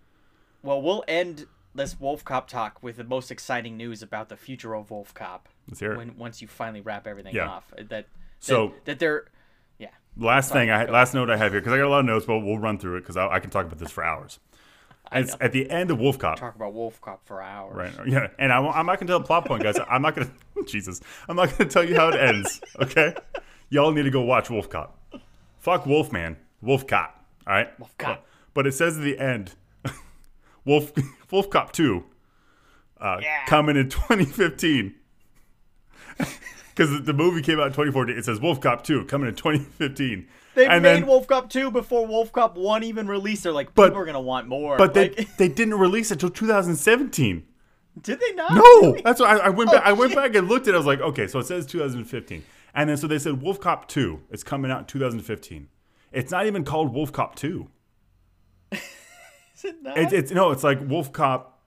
Well, 0.63 0.81
we'll 0.81 1.05
end 1.07 1.47
this 1.79 1.99
Wolf 1.99 2.25
Cop 2.25 2.49
talk 2.49 2.83
with 2.83 2.97
the 2.97 3.05
most 3.05 3.31
exciting 3.31 3.77
news 3.77 4.03
about 4.03 4.29
the 4.29 4.37
future 4.37 4.75
of 4.75 4.91
Wolf 4.91 5.15
Cop. 5.15 5.49
Let's 5.69 5.81
hear 5.81 5.93
it. 5.93 5.97
When 5.97 6.17
once 6.17 6.43
you 6.43 6.49
finally 6.49 6.81
wrap 6.81 7.07
everything 7.07 7.35
Yeah. 7.35 7.49
off, 7.49 7.73
that 7.77 7.89
that, 7.89 8.07
So- 8.41 8.75
that 8.85 8.99
they're 8.99 9.25
yeah. 9.79 9.89
Last 10.17 10.53
thing, 10.53 10.71
I 10.71 10.85
last 10.87 11.15
note 11.15 11.31
I 11.31 11.37
have 11.37 11.53
here 11.53 11.61
because 11.61 11.73
I 11.73 11.77
got 11.79 11.87
a 11.87 11.89
lot 11.89 12.01
of 12.01 12.07
notes, 12.07 12.27
but 12.27 12.41
we'll 12.41 12.59
run 12.59 12.79
through 12.79 12.97
it 12.97 13.01
because 13.01 13.17
I, 13.17 13.29
I 13.29 13.41
can 13.41 13.51
talk 13.51 13.67
about 13.67 13.79
this 13.79 13.91
for 13.91 14.05
hours. 14.05 14.39
It's 15.11 15.31
know. 15.33 15.39
at 15.41 15.53
the 15.53 15.71
end 15.71 15.91
of 15.91 15.99
Wolf 15.99 16.19
Cop, 16.19 16.39
Talk 16.39 16.55
about 16.55 16.75
Wolf 16.75 17.01
Cop 17.01 17.25
for 17.27 17.41
hours. 17.41 17.75
right? 17.75 18.07
Yeah, 18.07 18.27
and 18.39 18.53
I, 18.53 18.59
am 18.59 18.85
not 18.87 18.99
gonna 18.99 19.07
tell 19.07 19.21
the 19.21 19.25
plot 19.25 19.47
point, 19.47 19.63
guys. 19.63 19.79
I'm 19.89 20.03
not 20.03 20.15
gonna, 20.15 20.31
Jesus, 20.67 21.01
I'm 21.29 21.37
not 21.37 21.57
gonna 21.57 21.71
tell 21.71 21.83
you 21.85 21.95
how 21.95 22.09
it 22.09 22.17
ends. 22.21 22.61
Okay, 22.81 23.15
y'all 23.71 23.91
need 23.91 24.03
to 24.03 24.11
go 24.11 24.21
watch 24.21 24.51
Wolf 24.51 24.69
Cop. 24.69 24.99
Fuck 25.61 25.87
Wolfman, 25.87 26.37
Wolf 26.61 26.87
Cop. 26.87 27.25
All 27.47 27.55
right, 27.55 27.79
Wolf 27.79 27.97
Cop. 27.97 28.27
But 28.53 28.67
it 28.67 28.73
says 28.73 28.99
at 28.99 29.03
the 29.05 29.19
end, 29.19 29.55
Wolf 30.69 30.93
Wolf 31.33 31.51
Cop 31.51 31.73
Two, 31.73 32.05
uh, 33.01 33.19
Yeah. 33.21 33.45
coming 33.47 33.77
in 33.77 33.89
2015. 33.91 34.95
Because 36.71 37.03
the 37.03 37.13
movie 37.13 37.43
came 37.43 37.59
out 37.59 37.67
in 37.67 37.73
2014, 37.73 38.17
it 38.17 38.25
says 38.25 38.41
Wolf 38.41 38.61
Cop 38.61 38.85
2 38.85 39.05
coming 39.07 39.29
in 39.29 39.35
2015. 39.35 40.29
They 40.55 40.69
made 40.69 40.83
then, 40.85 41.07
Wolf 41.07 41.27
Cop 41.27 41.51
2 41.51 41.73
before 41.73 42.07
Wolf 42.07 42.31
Cop 42.33 42.57
1 42.57 42.85
even 42.85 43.09
released. 43.09 43.43
They're 43.43 43.53
like, 43.53 43.75
But- 43.75 43.89
people 43.89 44.03
are 44.03 44.05
going 44.05 44.15
to 44.15 44.21
want 44.21 44.47
more. 44.47 44.77
but 44.79 44.95
they, 44.95 45.09
Like, 45.11 45.37
they 45.39 45.49
didn't 45.49 45.75
release 45.75 46.11
it 46.13 46.15
until 46.23 46.31
2017. 46.31 47.45
did 48.03 48.21
they 48.21 48.33
not? 48.35 48.55
No, 48.55 48.97
that's 49.05 49.21
why 49.21 49.39
I, 49.39 49.47
I 49.47 49.49
went 49.49 49.73
back. 49.73 49.85
I 49.85 49.93
went 49.93 50.13
shit. 50.13 50.17
back 50.19 50.35
and 50.37 50.49
looked 50.49 50.69
at. 50.69 50.75
it. 50.75 50.77
I 50.77 50.79
was 50.79 50.87
like, 50.87 51.01
okay, 51.01 51.27
so 51.27 51.41
it 51.41 51.47
says 51.47 51.67
2015, 51.67 52.45
and 52.75 52.89
then 52.91 52.97
so 52.97 53.09
they 53.09 53.19
said 53.19 53.43
Wolf 53.43 53.59
Cop 53.61 53.89
2 53.89 54.21
It's 54.31 54.45
coming 54.45 54.71
out 54.71 54.79
in 54.81 54.85
2015. 54.87 55.69
It's 56.13 56.31
not 56.31 56.47
even 56.47 56.65
called 56.65 56.95
Wolf 56.95 57.11
Cop 57.13 57.35
2. 57.35 57.69
Is 59.59 59.65
it 59.65 59.83
not? 59.83 59.99
It, 59.99 60.13
it's 60.13 60.31
no, 60.33 60.51
it's 60.53 60.65
like 60.65 60.79
Wolf 60.89 61.13
Cop, 61.13 61.59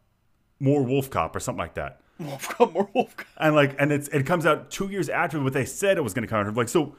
more 0.59 0.81
Wolf 0.83 1.09
Cop 1.09 1.35
or 1.35 1.39
something 1.39 1.59
like 1.59 1.75
that. 1.75 1.99
Wolf 2.19 2.49
Cop, 2.49 2.73
more 2.73 2.89
Wolf 2.93 3.15
Cop. 3.17 3.27
and 3.37 3.55
like 3.55 3.75
and 3.79 3.91
it's 3.91 4.07
it 4.09 4.25
comes 4.25 4.45
out 4.45 4.71
two 4.71 4.87
years 4.89 5.09
after 5.09 5.39
what 5.41 5.53
they 5.53 5.65
said 5.65 5.97
it 5.97 6.01
was 6.01 6.13
going 6.13 6.23
to 6.23 6.27
come 6.27 6.45
out. 6.47 6.53
Like 6.55 6.69
so, 6.69 6.95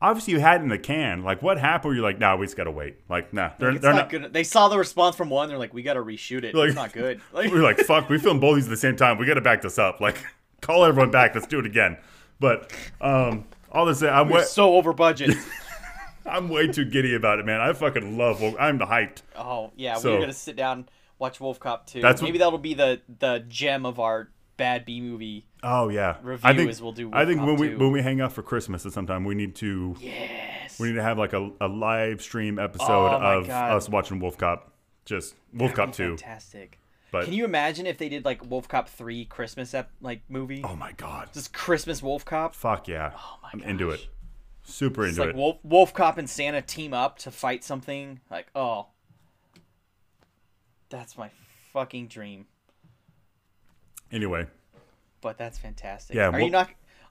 obviously 0.00 0.34
you 0.34 0.40
had 0.40 0.60
it 0.60 0.64
in 0.64 0.68
the 0.68 0.78
can. 0.78 1.22
Like 1.24 1.42
what 1.42 1.58
happened? 1.58 1.90
Where 1.90 1.94
you're 1.96 2.04
like, 2.04 2.18
nah, 2.18 2.36
we 2.36 2.46
just 2.46 2.56
got 2.56 2.64
to 2.64 2.70
wait. 2.70 2.96
Like 3.08 3.32
nah, 3.32 3.50
they're 3.58 3.70
It's 3.70 3.80
they're 3.80 3.92
not, 3.92 3.98
not. 3.98 4.10
good. 4.10 4.32
They 4.32 4.44
saw 4.44 4.68
the 4.68 4.78
response 4.78 5.16
from 5.16 5.30
one. 5.30 5.48
They're 5.48 5.58
like, 5.58 5.74
we 5.74 5.82
got 5.82 5.94
to 5.94 6.00
reshoot 6.02 6.44
it. 6.44 6.54
Like- 6.54 6.68
it's 6.68 6.76
not 6.76 6.92
good. 6.92 7.20
Like, 7.32 7.50
We're 7.52 7.62
like, 7.62 7.78
fuck, 7.80 8.08
we 8.08 8.18
filmed 8.18 8.40
both 8.40 8.56
these 8.56 8.64
at 8.66 8.70
the 8.70 8.76
same 8.76 8.96
time. 8.96 9.18
We 9.18 9.26
got 9.26 9.34
to 9.34 9.40
back 9.40 9.62
this 9.62 9.78
up. 9.78 10.00
Like, 10.00 10.16
call 10.60 10.84
everyone 10.84 11.10
back. 11.10 11.34
Let's 11.34 11.46
do 11.46 11.58
it 11.58 11.66
again. 11.66 11.96
But 12.40 12.72
um, 13.00 13.46
all 13.72 13.86
this, 13.86 14.02
I'm 14.02 14.28
we're 14.28 14.36
way, 14.38 14.44
so 14.44 14.74
over 14.76 14.92
budget. 14.92 15.34
I'm 16.28 16.48
way 16.48 16.66
too 16.68 16.84
giddy 16.84 17.14
about 17.14 17.38
it, 17.38 17.46
man. 17.46 17.60
I 17.60 17.72
fucking 17.72 18.16
love. 18.18 18.40
Wolf- 18.40 18.56
I'm 18.58 18.78
the 18.78 18.86
hyped. 18.86 19.22
oh 19.36 19.72
yeah, 19.76 19.94
So- 19.94 20.14
we're 20.14 20.20
gonna 20.20 20.32
sit 20.32 20.56
down 20.56 20.88
watch 21.18 21.40
Wolf 21.40 21.58
Cop 21.58 21.86
2. 21.86 22.00
That's 22.00 22.20
what- 22.22 22.28
Maybe 22.28 22.38
that'll 22.38 22.58
be 22.58 22.74
the 22.74 23.00
the 23.18 23.44
gem 23.48 23.84
of 23.86 23.98
our 23.98 24.30
bad 24.56 24.84
B 24.84 25.00
movie. 25.00 25.46
Oh 25.62 25.88
yeah, 25.88 26.16
Review 26.22 26.48
I 26.48 26.54
think 26.54 26.70
is 26.70 26.80
we'll 26.82 26.92
do 26.92 27.10
I 27.12 27.24
think 27.24 27.40
Wolf 27.40 27.58
when 27.60 27.70
Cop 27.70 27.78
we 27.78 27.84
when 27.84 27.92
we 27.92 28.02
hang 28.02 28.20
out 28.20 28.32
for 28.32 28.42
Christmas 28.42 28.84
at 28.86 28.92
some 28.92 29.06
time, 29.06 29.24
we 29.24 29.34
need 29.34 29.54
to 29.56 29.96
Yes. 30.00 30.78
we 30.80 30.88
need 30.88 30.94
to 30.94 31.02
have 31.02 31.18
like 31.18 31.32
a, 31.32 31.50
a 31.60 31.68
live 31.68 32.22
stream 32.22 32.58
episode 32.58 32.86
Oh, 32.88 33.38
of 33.40 33.46
God. 33.46 33.72
us 33.72 33.88
watching 33.88 34.18
Wolf 34.20 34.36
Cop. 34.38 34.72
Just 35.04 35.34
Wolf 35.54 35.74
Cop 35.74 35.92
two. 35.92 36.16
Fantastic. 36.16 36.78
But 37.10 37.24
Can 37.24 37.32
you 37.32 37.46
imagine 37.46 37.86
if 37.86 37.96
they 37.96 38.10
did 38.10 38.26
like 38.26 38.44
Wolf 38.50 38.68
Cop 38.68 38.86
3 38.86 39.24
Christmas 39.24 39.72
ep- 39.72 39.90
like 40.02 40.20
movie? 40.28 40.60
oh 40.62 40.76
my 40.76 40.92
god, 40.92 41.30
Just 41.32 41.54
Christmas 41.54 42.02
Wolf 42.02 42.22
Cop. 42.26 42.54
fuck 42.54 42.86
yeah, 42.86 43.12
Oh 43.16 43.38
my 43.42 43.48
I'm 43.54 43.62
into 43.62 43.88
it. 43.90 44.06
Super 44.68 45.04
It's 45.06 45.12
into 45.16 45.22
like 45.22 45.30
it. 45.30 45.36
Wolf, 45.36 45.56
Wolf 45.64 45.94
Cop 45.94 46.18
and 46.18 46.28
Santa 46.28 46.60
team 46.62 46.92
up 46.92 47.18
to 47.20 47.30
fight 47.30 47.64
something. 47.64 48.20
Like, 48.30 48.48
oh, 48.54 48.86
that's 50.90 51.16
my 51.16 51.30
fucking 51.72 52.08
dream. 52.08 52.46
Anyway, 54.10 54.46
But 55.20 55.36
that's 55.38 55.58
fantastic. 55.58 56.16
Yeah, 56.16 56.28
Are 56.30 56.40
you 56.40 56.50
not? 56.50 56.70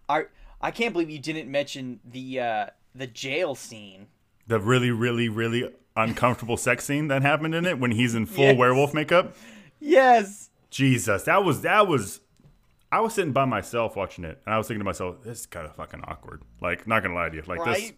Are 0.10 0.30
I 0.62 0.72
can't 0.72 0.93
believe 0.93 1.10
you 1.10 1.20
didn't 1.20 1.49
mention 1.49 1.99
the 2.03 2.39
uh 2.39 2.66
the 2.95 3.08
jail 3.08 3.53
scene. 3.53 4.08
the 4.47 4.60
really, 4.60 4.89
really, 4.91 5.30
really 5.30 5.72
uncomfortable 5.95 6.58
sex 6.58 6.86
scene 6.86 7.08
that 7.10 7.22
happened 7.22 7.53
in 7.53 7.66
it 7.66 7.80
when 7.80 7.91
he's 7.91 8.16
in 8.16 8.26
full 8.26 8.45
Yes. 8.45 8.58
werewolf 8.58 8.93
makeup. 8.93 9.36
Yes. 9.80 10.49
Jesus, 10.72 11.24
that 11.24 11.43
was 11.43 11.62
that 11.62 11.88
was. 11.88 12.22
I 12.91 13.01
was 13.01 13.13
sitting 13.13 13.33
by 13.33 13.45
myself 13.45 13.95
watching 13.95 14.23
it, 14.23 14.41
and 14.45 14.53
I 14.53 14.57
was 14.57 14.67
thinking 14.67 14.79
to 14.79 14.85
myself, 14.85 15.23
"This 15.23 15.41
is 15.41 15.45
kind 15.45 15.65
of 15.65 15.75
fucking 15.75 16.01
awkward." 16.05 16.41
Like, 16.61 16.88
not 16.88 17.03
gonna 17.03 17.15
lie 17.15 17.29
to 17.29 17.35
you, 17.35 17.43
like 17.47 17.59
this. 17.59 17.67
Right? 17.67 17.97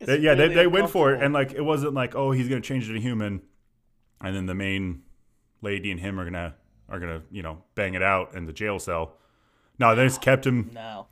It's 0.00 0.06
They, 0.06 0.18
yeah, 0.18 0.34
they, 0.34 0.44
really 0.44 0.54
they 0.54 0.66
went 0.66 0.90
for 0.90 1.14
it, 1.14 1.22
and 1.22 1.32
like 1.32 1.52
it 1.52 1.62
wasn't 1.62 1.94
like, 1.94 2.14
oh, 2.14 2.32
he's 2.32 2.48
gonna 2.48 2.60
change 2.60 2.88
it 2.88 2.92
to 2.92 3.00
human, 3.00 3.42
and 4.20 4.36
then 4.36 4.46
the 4.46 4.54
main 4.54 5.02
lady 5.62 5.90
and 5.90 6.00
him 6.00 6.20
are 6.20 6.24
gonna 6.24 6.54
are 6.88 7.00
gonna 7.00 7.22
you 7.30 7.42
know 7.42 7.62
bang 7.74 7.94
it 7.94 8.02
out 8.02 8.34
in 8.34 8.44
the 8.46 8.52
jail 8.52 8.78
cell. 8.78 9.16
No, 9.78 9.94
they 9.94 10.04
just 10.04 10.20
kept 10.20 10.46
him 10.46 10.70
no 10.74 11.06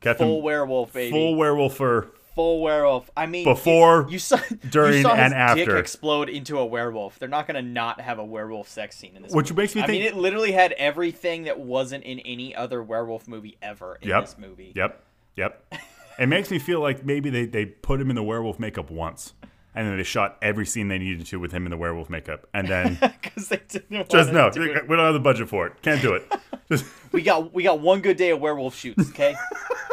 kept 0.00 0.20
full 0.20 0.38
him 0.38 0.44
werewolf 0.44 0.92
baby. 0.92 1.10
full 1.10 1.34
werewolf 1.34 1.74
for 1.76 2.12
full 2.36 2.60
werewolf. 2.60 3.10
I 3.16 3.26
mean, 3.26 3.42
Before, 3.44 4.02
you, 4.02 4.08
you 4.12 4.18
saw 4.20 4.38
during, 4.70 4.98
you 4.98 5.02
saw 5.02 5.14
and 5.14 5.34
after. 5.34 5.76
explode 5.78 6.28
into 6.28 6.58
a 6.58 6.64
werewolf. 6.64 7.18
They're 7.18 7.28
not 7.28 7.48
gonna 7.48 7.62
not 7.62 8.00
have 8.00 8.20
a 8.20 8.24
werewolf 8.24 8.68
sex 8.68 8.96
scene 8.96 9.16
in 9.16 9.22
this. 9.22 9.32
Which 9.32 9.50
movie. 9.50 9.62
makes 9.62 9.74
me 9.74 9.82
I 9.82 9.86
mean, 9.88 10.02
it 10.02 10.14
literally 10.14 10.52
had 10.52 10.70
everything 10.72 11.44
that 11.44 11.58
wasn't 11.58 12.04
in 12.04 12.20
any 12.20 12.54
other 12.54 12.80
werewolf 12.82 13.26
movie 13.26 13.56
ever 13.60 13.98
in 14.00 14.08
Yep. 14.10 14.24
this 14.24 14.36
movie. 14.38 14.72
Yep. 14.76 15.02
Yep. 15.36 15.74
it 16.20 16.26
makes 16.28 16.50
me 16.50 16.58
feel 16.60 16.80
like 16.80 17.04
maybe 17.04 17.28
they, 17.30 17.46
they 17.46 17.66
put 17.66 18.00
him 18.00 18.10
in 18.10 18.16
the 18.16 18.22
werewolf 18.22 18.60
makeup 18.60 18.90
once. 18.90 19.32
And 19.74 19.86
then 19.86 19.98
they 19.98 20.04
shot 20.04 20.38
every 20.40 20.64
scene 20.64 20.88
they 20.88 20.98
needed 20.98 21.26
to 21.26 21.38
with 21.38 21.52
him 21.52 21.66
in 21.66 21.70
the 21.70 21.76
werewolf 21.76 22.08
makeup. 22.08 22.46
And 22.54 22.66
then 22.66 22.96
Because 23.22 23.48
they 23.48 23.60
didn't 23.68 24.08
just 24.08 24.32
no, 24.32 24.48
do 24.50 24.60
we 24.60 24.70
it. 24.70 24.88
don't 24.88 24.98
have 24.98 25.12
the 25.12 25.20
budget 25.20 25.50
for 25.50 25.66
it. 25.66 25.82
Can't 25.82 26.00
do 26.00 26.14
it. 26.14 26.30
Just 26.70 26.84
We 27.12 27.22
got 27.22 27.52
we 27.54 27.62
got 27.62 27.78
one 27.80 28.00
good 28.00 28.16
day 28.16 28.30
of 28.30 28.40
werewolf 28.40 28.74
shoots. 28.74 29.10
Okay, 29.10 29.36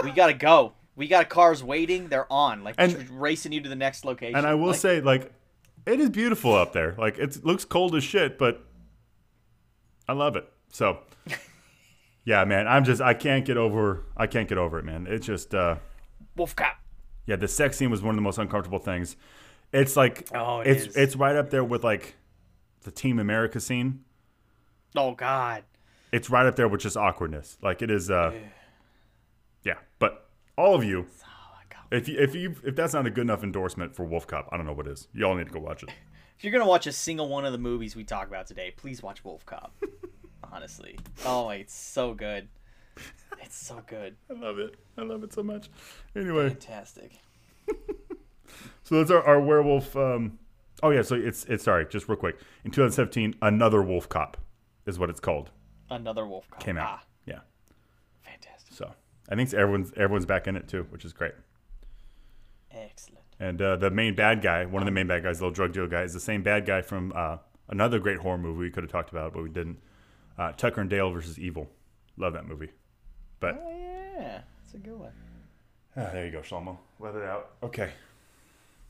we 0.03 0.09
gotta 0.11 0.33
go. 0.33 0.73
We 0.95 1.07
got 1.07 1.27
cars 1.29 1.63
waiting. 1.63 2.07
They're 2.09 2.31
on, 2.31 2.63
like 2.63 2.75
And- 2.77 3.09
racing 3.09 3.51
you 3.51 3.61
to 3.61 3.69
the 3.69 3.75
next 3.75 4.05
location. 4.05 4.35
and 4.35 4.45
I 4.45 4.53
will 4.53 4.67
Like, 4.67 4.75
say, 4.79 5.01
like, 5.01 5.31
it 5.85 5.99
is 5.99 6.09
beautiful 6.09 6.53
up 6.53 6.71
there. 6.73 6.95
Like 6.97 7.17
it 7.17 7.43
looks 7.43 7.65
cold 7.65 7.95
as 7.95 8.03
shit, 8.03 8.37
but 8.37 8.63
I 10.07 10.13
love 10.13 10.35
it. 10.35 10.47
So 10.69 10.99
yeah, 12.25 12.45
man, 12.45 12.67
I'm 12.67 12.83
just 12.83 13.01
I 13.01 13.13
can't 13.13 13.43
get 13.45 13.57
over 13.57 14.05
I 14.15 14.27
can't 14.27 14.47
get 14.47 14.57
over 14.57 14.79
it, 14.79 14.85
man. 14.85 15.07
It's 15.09 15.25
just 15.25 15.53
uh 15.53 15.77
Wolf 16.37 16.55
Cop. 16.55 16.77
Yeah, 17.25 17.35
the 17.37 17.47
sex 17.47 17.77
scene 17.77 17.89
was 17.89 18.01
one 18.01 18.11
of 18.11 18.15
the 18.15 18.21
most 18.21 18.37
uncomfortable 18.37 18.79
things. 18.79 19.17
It's 19.73 19.97
like 19.97 20.29
Oh, 20.33 20.61
it 20.61 20.67
it's 20.67 20.85
is. 20.87 20.95
it's 20.95 21.15
right 21.15 21.35
up 21.35 21.49
there 21.49 21.63
with 21.63 21.83
like 21.83 22.15
the 22.83 22.91
Team 22.91 23.19
America 23.19 23.59
scene. 23.59 24.03
Oh 24.95 25.13
God. 25.15 25.63
It's 26.13 26.29
right 26.29 26.45
up 26.45 26.55
there 26.55 26.67
with 26.69 26.81
just 26.81 26.95
awkwardness. 26.95 27.57
Like 27.61 27.81
it 27.81 27.89
is 27.91 28.09
uh 28.09 28.31
Yeah, 29.63 29.75
but 29.99 30.22
all 30.57 30.75
of 30.75 30.83
you 30.83 31.07
if 31.91 32.07
you 32.07 32.17
if 32.19 32.33
you 32.35 32.55
if 32.63 32.75
that's 32.75 32.93
not 32.93 33.05
a 33.05 33.09
good 33.11 33.21
enough 33.21 33.43
endorsement 33.43 33.95
for 33.95 34.03
Wolf 34.03 34.25
Cop, 34.25 34.49
I 34.51 34.57
don't 34.57 34.65
know 34.65 34.73
what 34.73 34.87
is. 34.87 35.07
Y'all 35.13 35.35
need 35.35 35.47
to 35.47 35.53
go 35.53 35.59
watch 35.59 35.83
it. 35.83 35.89
If 36.35 36.43
you're 36.43 36.51
gonna 36.59 36.67
watch 36.69 36.87
a 36.87 36.91
single 36.91 37.29
one 37.29 37.45
of 37.45 37.51
the 37.53 37.57
movies 37.59 37.95
we 37.95 38.03
talk 38.03 38.27
about 38.27 38.47
today, 38.47 38.73
please 38.75 39.01
watch 39.03 39.23
Wolf 39.23 39.45
Cop. 39.45 39.71
Honestly. 40.51 40.97
Oh, 41.25 41.49
it's 41.49 41.73
so 41.73 42.13
good. 42.15 42.49
It's 43.41 43.55
so 43.55 43.81
good. 43.87 44.17
I 44.29 44.33
love 44.33 44.57
it. 44.59 44.75
I 44.97 45.03
love 45.03 45.23
it 45.23 45.31
so 45.31 45.41
much. 45.43 45.69
Anyway, 46.15 46.49
Fantastic. 46.49 47.11
so 48.83 48.95
that's 48.97 49.11
our, 49.11 49.23
our 49.23 49.39
werewolf 49.39 49.95
um 49.95 50.39
Oh 50.81 50.89
yeah, 50.89 51.01
so 51.03 51.15
it's 51.15 51.45
it's 51.45 51.63
sorry, 51.63 51.85
just 51.85 52.09
real 52.09 52.17
quick. 52.17 52.35
In 52.65 52.71
2017, 52.71 53.35
another 53.41 53.81
Wolf 53.81 54.09
Cop 54.09 54.35
is 54.85 54.99
what 54.99 55.09
it's 55.09 55.19
called. 55.21 55.51
Another 55.89 56.27
Wolf 56.27 56.49
Cop. 56.49 56.61
Came 56.61 56.77
out. 56.77 56.87
Ah, 56.89 57.03
Yeah. 57.03 57.03
fantastic. 57.03 57.03
So, 57.03 57.12
I 59.29 59.35
think 59.35 59.53
everyone's 59.53 59.91
everyone's 59.95 60.25
back 60.25 60.47
in 60.47 60.55
it 60.55 60.67
too, 60.67 60.85
which 60.89 61.05
is 61.05 61.13
great. 61.13 61.33
Excellent. 62.71 63.23
And 63.39 63.61
uh, 63.61 63.75
the 63.77 63.89
main 63.89 64.15
bad 64.15 64.41
guy, 64.41 64.65
one 64.65 64.81
of 64.81 64.85
the 64.85 64.91
main 64.91 65.07
bad 65.07 65.23
guys, 65.23 65.39
the 65.39 65.45
little 65.45 65.53
drug 65.55 65.73
dealer 65.73 65.87
guy, 65.87 66.03
is 66.03 66.13
the 66.13 66.19
same 66.19 66.43
bad 66.43 66.65
guy 66.65 66.81
from 66.81 67.11
uh, 67.15 67.37
another 67.69 67.99
great 67.99 68.17
horror 68.19 68.37
movie 68.37 68.59
we 68.59 68.69
could 68.71 68.83
have 68.83 68.91
talked 68.91 69.11
about, 69.11 69.33
but 69.33 69.43
we 69.43 69.49
didn't. 69.49 69.79
Uh, 70.37 70.51
Tucker 70.51 70.81
and 70.81 70.89
Dale 70.89 71.11
versus 71.11 71.37
Evil. 71.39 71.69
Love 72.17 72.33
that 72.33 72.47
movie. 72.47 72.69
But 73.39 73.61
Oh 73.63 73.69
yeah, 74.17 74.41
it's 74.63 74.73
a 74.73 74.77
good 74.77 74.97
one. 74.99 75.11
ah, 75.97 76.09
there 76.11 76.25
you 76.25 76.31
go, 76.31 76.39
Shlomo. 76.39 76.77
Let 76.99 77.15
it 77.15 77.23
out. 77.23 77.51
Okay. 77.63 77.91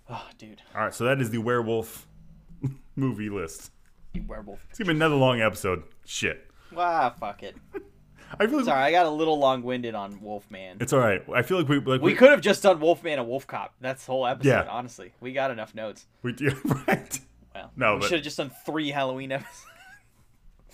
Oh, 0.09 0.27
dude, 0.37 0.61
All 0.75 0.81
right. 0.81 0.93
So 0.93 1.05
that 1.05 1.21
is 1.21 1.29
the 1.29 1.37
werewolf 1.39 2.07
movie 2.95 3.29
list. 3.29 3.71
you 4.13 4.23
werewolf. 4.27 4.65
It's 4.69 4.79
gonna 4.79 4.89
be 4.91 4.95
another 4.95 5.15
long 5.15 5.41
episode. 5.41 5.83
Shit. 6.05 6.49
Wow, 6.71 7.13
fuck 7.19 7.43
it. 7.43 7.55
I 8.39 8.47
feel 8.47 8.57
like 8.57 8.65
Sorry, 8.65 8.83
I 8.83 8.91
got 8.91 9.05
a 9.05 9.09
little 9.09 9.37
long-winded 9.39 9.95
on 9.95 10.19
Wolfman. 10.21 10.77
it's 10.79 10.91
all 10.93 10.99
right. 10.99 11.21
I 11.33 11.41
feel 11.43 11.57
like 11.57 11.67
we 11.69 11.79
like 11.79 12.01
We 12.01 12.15
could 12.15 12.29
have 12.31 12.41
just 12.41 12.63
done 12.63 12.79
Wolfman 12.79 13.19
and 13.19 13.27
Wolf 13.27 13.45
Cop. 13.47 13.73
That's 13.79 14.05
the 14.05 14.11
whole 14.11 14.25
episode. 14.25 14.49
Yeah. 14.49 14.67
Honestly, 14.69 15.13
we 15.19 15.33
got 15.33 15.51
enough 15.51 15.75
notes. 15.75 16.05
we 16.23 16.33
do 16.33 16.49
right. 16.87 17.19
Well, 17.53 17.71
No, 17.75 17.93
we 17.95 17.99
but- 18.01 18.09
should 18.09 18.17
have 18.17 18.23
just 18.23 18.37
done 18.37 18.51
three 18.65 18.89
Halloween 18.89 19.31
episodes. 19.33 19.65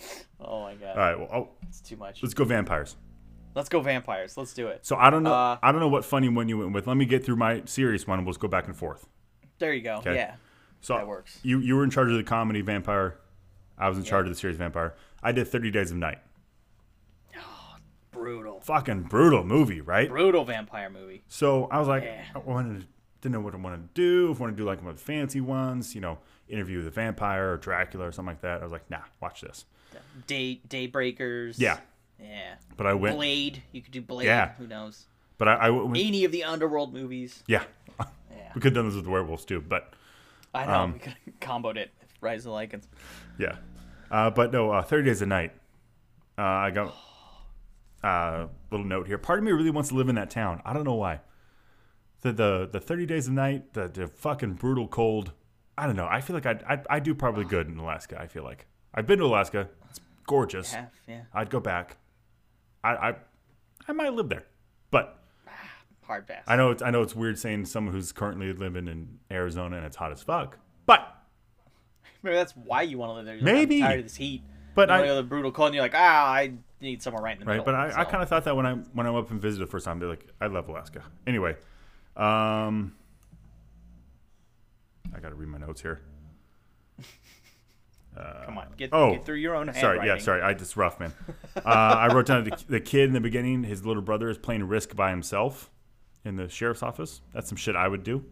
oh 0.40 0.62
my 0.62 0.74
god, 0.74 0.90
All 0.90 0.96
right. 0.96 1.18
Well, 1.18 1.28
oh, 1.32 1.48
it's 1.68 1.80
too 1.80 1.96
much. 1.96 2.22
let's 2.22 2.34
go 2.34 2.44
vampires. 2.44 2.96
Let's 3.54 3.68
go 3.68 3.80
vampires. 3.80 4.36
Let's 4.36 4.54
do 4.54 4.68
it. 4.68 4.86
So 4.86 4.96
I 4.96 5.10
don't 5.10 5.24
know. 5.24 5.32
Uh, 5.34 5.58
I 5.62 5.72
don't 5.72 5.80
know 5.80 5.88
what 5.88 6.04
funny 6.04 6.28
one 6.28 6.48
you 6.48 6.58
went 6.58 6.72
with. 6.72 6.86
Let 6.86 6.96
me 6.96 7.04
get 7.04 7.24
through 7.24 7.36
my 7.36 7.62
serious 7.66 8.06
one. 8.06 8.18
and 8.18 8.26
We'll 8.26 8.32
just 8.32 8.40
go 8.40 8.46
back 8.48 8.66
and 8.66 8.76
forth. 8.76 9.06
There 9.58 9.72
you 9.72 9.82
go. 9.82 9.96
Okay. 9.96 10.14
Yeah. 10.14 10.36
So 10.80 10.94
That 10.96 11.06
works. 11.08 11.38
You 11.42 11.58
you 11.58 11.74
were 11.76 11.84
in 11.84 11.90
charge 11.90 12.10
of 12.10 12.16
the 12.16 12.22
comedy 12.22 12.60
vampire. 12.62 13.18
I 13.76 13.88
was 13.88 13.98
in 13.98 14.04
charge 14.04 14.26
of 14.26 14.32
the 14.32 14.38
serious 14.38 14.56
vampire. 14.56 14.94
I 15.22 15.32
did 15.32 15.48
Thirty 15.48 15.70
Days 15.70 15.90
of 15.90 15.96
Night. 15.96 16.18
Brutal. 18.20 18.60
Fucking 18.60 19.02
brutal 19.04 19.44
movie, 19.44 19.80
right? 19.80 20.08
Brutal 20.08 20.44
vampire 20.44 20.90
movie. 20.90 21.22
So 21.28 21.64
I 21.66 21.78
was 21.78 21.88
like, 21.88 22.04
Yeah. 22.04 22.22
I 22.34 22.38
wanted 22.38 22.80
to, 22.82 22.86
didn't 23.22 23.32
know 23.34 23.40
what 23.40 23.54
I 23.54 23.58
wanted 23.58 23.94
to 23.94 24.00
do. 24.00 24.30
If 24.30 24.38
I 24.38 24.40
wanted 24.42 24.56
to 24.56 24.62
do 24.62 24.66
like 24.66 24.80
one 24.82 24.90
of 24.90 24.96
the 24.98 25.02
fancy 25.04 25.40
ones, 25.40 25.94
you 25.94 26.00
know, 26.00 26.18
interview 26.48 26.82
the 26.82 26.90
vampire 26.90 27.52
or 27.52 27.56
Dracula 27.56 28.06
or 28.06 28.12
something 28.12 28.32
like 28.34 28.40
that. 28.42 28.60
I 28.60 28.64
was 28.64 28.72
like, 28.72 28.88
nah, 28.90 29.00
watch 29.20 29.40
this. 29.42 29.64
Day 30.26 30.60
Daybreakers. 30.68 31.54
Yeah, 31.58 31.78
Yeah. 32.20 32.54
but 32.76 32.86
I 32.86 32.94
went. 32.94 33.16
Blade. 33.16 33.62
You 33.72 33.82
could 33.82 33.92
do 33.92 34.00
Blade. 34.02 34.26
Yeah. 34.26 34.52
Who 34.58 34.66
knows? 34.66 35.06
But 35.38 35.48
I, 35.48 35.54
I 35.54 35.70
went. 35.70 35.96
Any 35.96 36.24
of 36.24 36.32
the 36.32 36.44
underworld 36.44 36.92
movies. 36.92 37.42
Yeah, 37.46 37.64
Yeah. 37.98 38.06
we 38.54 38.60
could 38.60 38.64
have 38.64 38.74
done 38.74 38.86
this 38.86 38.94
with 38.96 39.04
the 39.04 39.10
werewolves 39.10 39.44
too. 39.44 39.60
But 39.60 39.92
I 40.54 40.66
know. 40.66 40.72
Um, 40.72 40.92
we 40.94 40.98
could 40.98 41.14
have 41.24 41.34
comboed 41.40 41.76
it. 41.76 41.90
Rise 42.20 42.40
of 42.46 42.52
the 42.52 42.58
Lycans. 42.58 42.84
Yeah. 43.38 43.56
Uh, 44.10 44.28
but 44.30 44.52
no, 44.52 44.70
uh, 44.72 44.82
30 44.82 45.04
Days 45.04 45.22
a 45.22 45.26
Night. 45.26 45.52
Uh, 46.36 46.42
I 46.42 46.70
got 46.70 46.94
uh, 48.02 48.46
little 48.70 48.86
note 48.86 49.06
here. 49.06 49.18
Part 49.18 49.38
of 49.38 49.44
me 49.44 49.52
really 49.52 49.70
wants 49.70 49.90
to 49.90 49.94
live 49.94 50.08
in 50.08 50.14
that 50.14 50.30
town. 50.30 50.62
I 50.64 50.72
don't 50.72 50.84
know 50.84 50.94
why. 50.94 51.20
The 52.22 52.32
the, 52.32 52.68
the 52.70 52.80
30 52.80 53.06
Days 53.06 53.26
a 53.26 53.32
Night, 53.32 53.72
the, 53.74 53.88
the 53.88 54.06
fucking 54.06 54.54
brutal 54.54 54.88
cold. 54.88 55.32
I 55.78 55.86
don't 55.86 55.96
know. 55.96 56.06
I 56.10 56.20
feel 56.20 56.34
like 56.34 56.46
I'd, 56.46 56.62
I'd, 56.64 56.86
I'd 56.90 57.02
do 57.02 57.14
probably 57.14 57.44
good 57.44 57.68
in 57.68 57.78
Alaska. 57.78 58.20
I 58.20 58.26
feel 58.26 58.44
like. 58.44 58.66
I've 58.94 59.06
been 59.06 59.18
to 59.20 59.24
Alaska. 59.24 59.68
It's 59.88 60.00
gorgeous. 60.26 60.72
Half. 60.72 60.90
Yeah. 61.08 61.22
I'd 61.32 61.48
go 61.48 61.60
back. 61.60 61.96
I, 62.84 62.90
I, 62.94 63.14
I 63.88 63.92
might 63.92 64.12
live 64.12 64.28
there. 64.28 64.44
But 64.90 65.16
Hard 66.02 66.26
pass. 66.26 66.42
I 66.48 66.56
know 66.56 66.72
it's 66.72 66.82
I 66.82 66.90
know 66.90 67.02
it's 67.02 67.14
weird 67.14 67.38
saying 67.38 67.66
someone 67.66 67.94
who's 67.94 68.10
currently 68.10 68.52
living 68.52 68.88
in 68.88 69.20
Arizona 69.30 69.76
and 69.76 69.86
it's 69.86 69.94
hot 69.96 70.10
as 70.10 70.20
fuck. 70.22 70.58
But 70.84 71.06
Maybe 72.22 72.34
that's 72.34 72.52
why 72.52 72.82
you 72.82 72.98
want 72.98 73.10
to 73.10 73.14
live 73.14 73.26
there. 73.26 73.36
You're 73.36 73.44
like, 73.44 73.54
Maybe. 73.54 73.76
I'm 73.76 73.88
tired 73.88 74.00
of 74.00 74.06
this 74.06 74.16
heat. 74.16 74.42
But 74.74 74.88
You 74.88 74.94
I 74.94 75.06
to 75.06 75.14
the 75.14 75.22
brutal 75.22 75.52
cold, 75.52 75.68
and 75.68 75.74
you're 75.74 75.84
like, 75.84 75.94
ah, 75.94 76.32
I 76.32 76.52
need 76.80 77.02
somewhere 77.02 77.22
right 77.22 77.34
in 77.34 77.40
the 77.40 77.46
right? 77.46 77.58
middle. 77.58 77.64
But 77.64 77.74
I, 77.74 78.00
I 78.00 78.04
kind 78.04 78.22
of 78.22 78.28
thought 78.28 78.44
that 78.44 78.56
when 78.56 78.66
I 78.66 78.74
when 78.74 79.06
I 79.06 79.10
went 79.10 79.26
up 79.26 79.30
and 79.30 79.40
visited 79.40 79.66
the 79.66 79.70
first 79.70 79.84
time, 79.84 79.98
they're 79.98 80.08
like, 80.08 80.26
I 80.40 80.46
love 80.46 80.68
Alaska. 80.68 81.02
Anyway, 81.26 81.56
um, 82.16 82.94
I 85.14 85.20
got 85.20 85.30
to 85.30 85.34
read 85.34 85.48
my 85.48 85.58
notes 85.58 85.80
here. 85.82 86.00
come 88.44 88.58
on, 88.58 88.66
get, 88.76 88.90
oh, 88.92 89.12
get 89.12 89.24
through 89.24 89.36
your 89.36 89.54
own 89.54 89.72
Sorry, 89.74 90.06
yeah, 90.06 90.18
sorry, 90.18 90.42
I 90.42 90.54
just 90.54 90.76
rough 90.76 91.00
man. 91.00 91.12
Uh, 91.56 91.68
I 91.68 92.14
wrote 92.14 92.26
down 92.26 92.44
the, 92.44 92.64
the 92.68 92.80
kid 92.80 93.08
in 93.08 93.12
the 93.12 93.20
beginning. 93.20 93.64
His 93.64 93.84
little 93.84 94.02
brother 94.02 94.30
is 94.30 94.38
playing 94.38 94.62
Risk 94.64 94.94
by 94.94 95.10
himself 95.10 95.68
in 96.24 96.36
the 96.36 96.48
sheriff's 96.48 96.82
office. 96.82 97.20
That's 97.34 97.48
some 97.48 97.56
shit 97.56 97.74
I 97.74 97.88
would 97.88 98.04
do. 98.04 98.24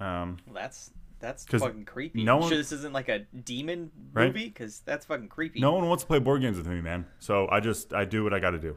Um, 0.00 0.38
Well, 0.46 0.54
that's 0.54 0.90
that's 1.18 1.44
'Cause 1.44 1.62
fucking 1.62 1.84
creepy. 1.86 2.24
no 2.24 2.36
one- 2.38 2.48
sure 2.48 2.58
this 2.58 2.72
isn't 2.72 2.92
like 2.92 3.08
a 3.08 3.20
demon 3.20 3.90
Right? 4.12 4.26
movie 4.26 4.46
because 4.48 4.80
that's 4.80 5.06
fucking 5.06 5.28
creepy. 5.28 5.60
no 5.60 5.72
one 5.72 5.88
wants 5.88 6.02
to 6.04 6.06
play 6.06 6.18
board 6.18 6.40
games 6.42 6.56
with 6.58 6.66
me, 6.66 6.80
man. 6.80 7.06
So 7.18 7.48
I 7.50 7.60
just 7.60 7.92
I 7.94 8.04
do 8.04 8.22
what 8.24 8.32
I 8.34 8.38
got 8.38 8.50
to 8.50 8.58
do. 8.58 8.76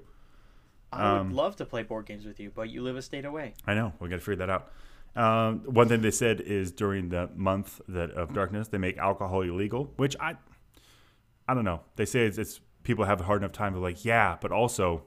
I 0.91 1.13
would 1.13 1.19
um, 1.21 1.31
love 1.35 1.55
to 1.57 1.65
play 1.65 1.83
board 1.83 2.05
games 2.07 2.25
with 2.25 2.39
you, 2.39 2.51
but 2.53 2.69
you 2.69 2.81
live 2.81 2.95
a 2.97 3.01
state 3.01 3.23
away. 3.25 3.53
I 3.67 3.75
know. 3.75 3.93
We 3.99 4.09
got 4.09 4.15
to 4.15 4.21
figure 4.21 4.45
that 4.45 4.49
out. 4.49 4.71
Um, 5.15 5.59
one 5.65 5.87
thing 5.87 6.01
they 6.01 6.09
said 6.11 6.41
is 6.41 6.71
during 6.71 7.09
the 7.09 7.29
month 7.35 7.79
that 7.89 8.11
of 8.11 8.33
darkness, 8.33 8.69
they 8.69 8.77
make 8.79 8.97
alcohol 8.97 9.41
illegal, 9.41 9.93
which 9.97 10.15
I, 10.19 10.35
I 11.47 11.53
don't 11.53 11.65
know. 11.65 11.81
They 11.95 12.05
say 12.05 12.25
it's, 12.25 12.37
it's 12.37 12.61
people 12.83 13.05
have 13.05 13.19
a 13.21 13.23
hard 13.23 13.41
enough 13.41 13.51
time. 13.51 13.73
They're 13.73 13.81
like, 13.81 14.03
yeah, 14.05 14.37
but 14.41 14.51
also, 14.51 15.03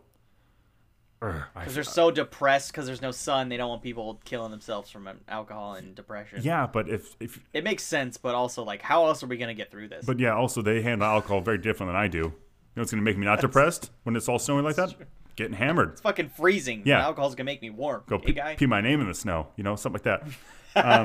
Because 1.55 1.75
they're 1.75 1.85
so 1.85 2.11
depressed 2.11 2.73
because 2.73 2.87
there's 2.87 3.01
no 3.03 3.13
sun, 3.13 3.49
they 3.49 3.57
don't 3.57 3.69
want 3.69 3.83
people 3.83 4.21
killing 4.25 4.51
themselves 4.51 4.91
from 4.91 5.07
um, 5.07 5.21
alcohol 5.29 5.75
and 5.75 5.95
depression. 5.95 6.41
yeah, 6.43 6.67
but 6.67 6.89
if 6.89 7.15
if 7.21 7.39
It 7.53 7.63
makes 7.65 7.85
sense, 7.85 8.17
but 8.17 8.35
also 8.35 8.65
like, 8.65 8.83
how 8.83 9.07
else 9.07 9.23
are 9.23 9.27
we 9.29 9.37
gonna 9.37 9.55
get 9.55 9.71
through 9.71 9.89
this? 9.89 10.05
but 10.05 10.19
yeah, 10.19 10.35
also 10.35 10.63
they 10.63 10.83
handle 10.83 11.07
alcohol 11.07 11.41
very 11.41 11.59
different 11.59 11.89
than 11.91 11.97
I 11.97 12.09
do. 12.09 12.19
You 12.19 12.25
know, 12.25 12.81
what's 12.83 12.91
gonna 12.91 13.03
make 13.03 13.17
me 13.19 13.25
not 13.25 13.41
depressed 13.41 13.91
when 14.03 14.17
it's 14.17 14.29
all 14.29 14.39
snowing 14.39 14.65
like 14.65 14.77
that. 14.77 14.95
Getting 15.37 15.55
hammered. 15.55 15.93
it's 15.93 16.01
fucking 16.03 16.29
freezing. 16.31 16.83
Yeah. 16.85 17.03
alcohol's 17.03 17.35
gonna 17.35 17.45
make 17.47 17.63
me 17.63 17.71
warm. 17.71 18.03
Go 18.07 18.19
hey, 18.19 18.25
pee, 18.27 18.33
guy. 18.33 18.55
pee 18.57 18.67
my 18.67 18.81
name 18.81 19.01
in 19.01 19.07
the 19.07 19.15
snow. 19.15 19.49
You 19.57 19.65
know, 19.65 19.77
something 19.77 20.03
like 20.05 20.23
that. 20.23 20.29
Um, 20.75 21.05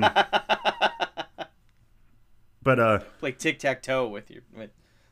but 2.63 2.79
uh, 2.79 2.99
Play 3.19 3.33
tic 3.33 3.59
tac 3.59 3.81
toe 3.81 4.07
with 4.07 4.31
your 4.31 4.43
with. 4.55 4.69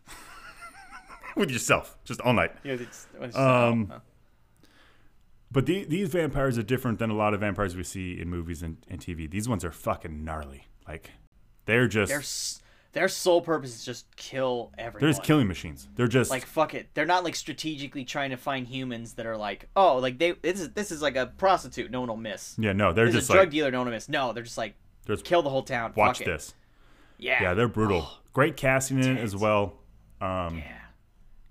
with 1.35 1.51
yourself, 1.51 1.97
just 2.05 2.21
all 2.21 2.33
night. 2.33 2.51
Yeah, 2.63 2.73
it's, 2.73 3.07
it's 3.19 3.35
Um, 3.35 3.91
oh, 3.93 4.01
But 5.55 5.65
the, 5.65 5.85
these 5.85 6.09
vampires 6.09 6.57
are 6.59 6.63
different 6.63 6.99
than 6.99 7.09
a 7.09 7.15
lot 7.15 7.33
of 7.33 7.39
vampires 7.39 7.75
we 7.75 7.83
see 7.83 8.19
in 8.19 8.29
movies 8.29 8.61
and, 8.61 8.77
and 8.89 8.99
TV. 8.99 9.27
These 9.27 9.49
ones 9.49 9.65
are 9.65 9.71
fucking 9.71 10.23
gnarly. 10.23 10.67
Like 10.87 11.09
they're 11.65 11.87
just 11.87 12.09
their 12.09 12.19
s- 12.19 12.61
their 12.91 13.07
sole 13.07 13.41
purpose 13.41 13.73
is 13.75 13.83
just 13.83 14.13
kill 14.15 14.71
everyone. 14.77 15.01
they're 15.01 15.09
just 15.11 15.23
killing 15.23 15.47
machines. 15.47 15.87
They're 15.95 16.07
just 16.07 16.29
like 16.29 16.45
fuck 16.45 16.73
it. 16.73 16.89
They're 16.93 17.05
not 17.05 17.23
like 17.23 17.35
strategically 17.35 18.03
trying 18.05 18.29
to 18.31 18.37
find 18.37 18.67
humans 18.67 19.13
that 19.13 19.25
are 19.25 19.35
like, 19.37 19.67
oh, 19.75 19.97
like 19.97 20.19
they 20.19 20.33
this 20.33 20.59
is 20.59 20.71
this 20.73 20.91
is 20.91 21.01
like 21.01 21.15
a 21.15 21.25
prostitute. 21.25 21.89
No 21.89 22.01
one 22.01 22.09
will 22.09 22.17
miss. 22.17 22.55
yeah, 22.59 22.73
no, 22.73 22.93
they're 22.93 23.05
This 23.05 23.15
is 23.15 23.21
just 23.21 23.29
a 23.29 23.33
drug 23.33 23.45
like 23.45 23.51
dealer. 23.51 23.71
No 23.71 23.79
one 23.79 23.87
will 23.87 23.93
miss. 23.93 24.09
No, 24.09 24.33
they're 24.33 24.43
just 24.43 24.57
like 24.57 24.75
there's 25.05 25.21
kill 25.21 25.41
the 25.41 25.49
whole 25.49 25.63
town. 25.63 25.93
watch 25.95 26.17
fuck 26.19 26.27
it. 26.27 26.31
this. 26.31 26.53
Yeah. 27.17 27.41
Yeah, 27.41 27.53
they're 27.53 27.67
brutal. 27.69 28.09
Great 28.33 28.57
casting 28.57 29.01
in 29.01 29.17
it 29.17 29.21
as 29.21 29.35
well. 29.35 29.75
Um, 30.19 30.57
Yeah. 30.57 30.77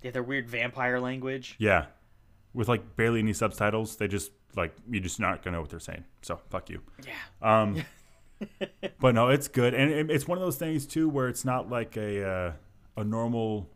They 0.02 0.08
have 0.08 0.12
their 0.12 0.22
weird 0.22 0.46
vampire 0.48 1.00
language. 1.00 1.56
yeah, 1.58 1.86
with 2.54 2.68
like 2.68 2.96
barely 2.96 3.18
any 3.18 3.32
subtitles. 3.34 3.96
They 3.96 4.08
just 4.08 4.30
like 4.56 4.74
you're 4.90 5.02
just 5.02 5.20
not 5.20 5.42
gonna 5.42 5.56
know 5.56 5.60
what 5.60 5.70
they're 5.70 5.80
saying. 5.80 6.04
So 6.22 6.40
fuck 6.48 6.70
you. 6.70 6.80
Yeah. 7.06 7.12
Um, 7.62 7.82
but 9.00 9.14
no, 9.14 9.28
it's 9.28 9.48
good, 9.48 9.74
and 9.74 9.90
it, 9.90 10.10
it's 10.10 10.26
one 10.28 10.38
of 10.38 10.42
those 10.42 10.56
things 10.56 10.86
too 10.86 11.08
where 11.08 11.28
it's 11.28 11.44
not 11.44 11.68
like 11.70 11.96
a 11.96 12.26
uh, 12.26 12.52
a 12.96 13.04
normal, 13.04 13.68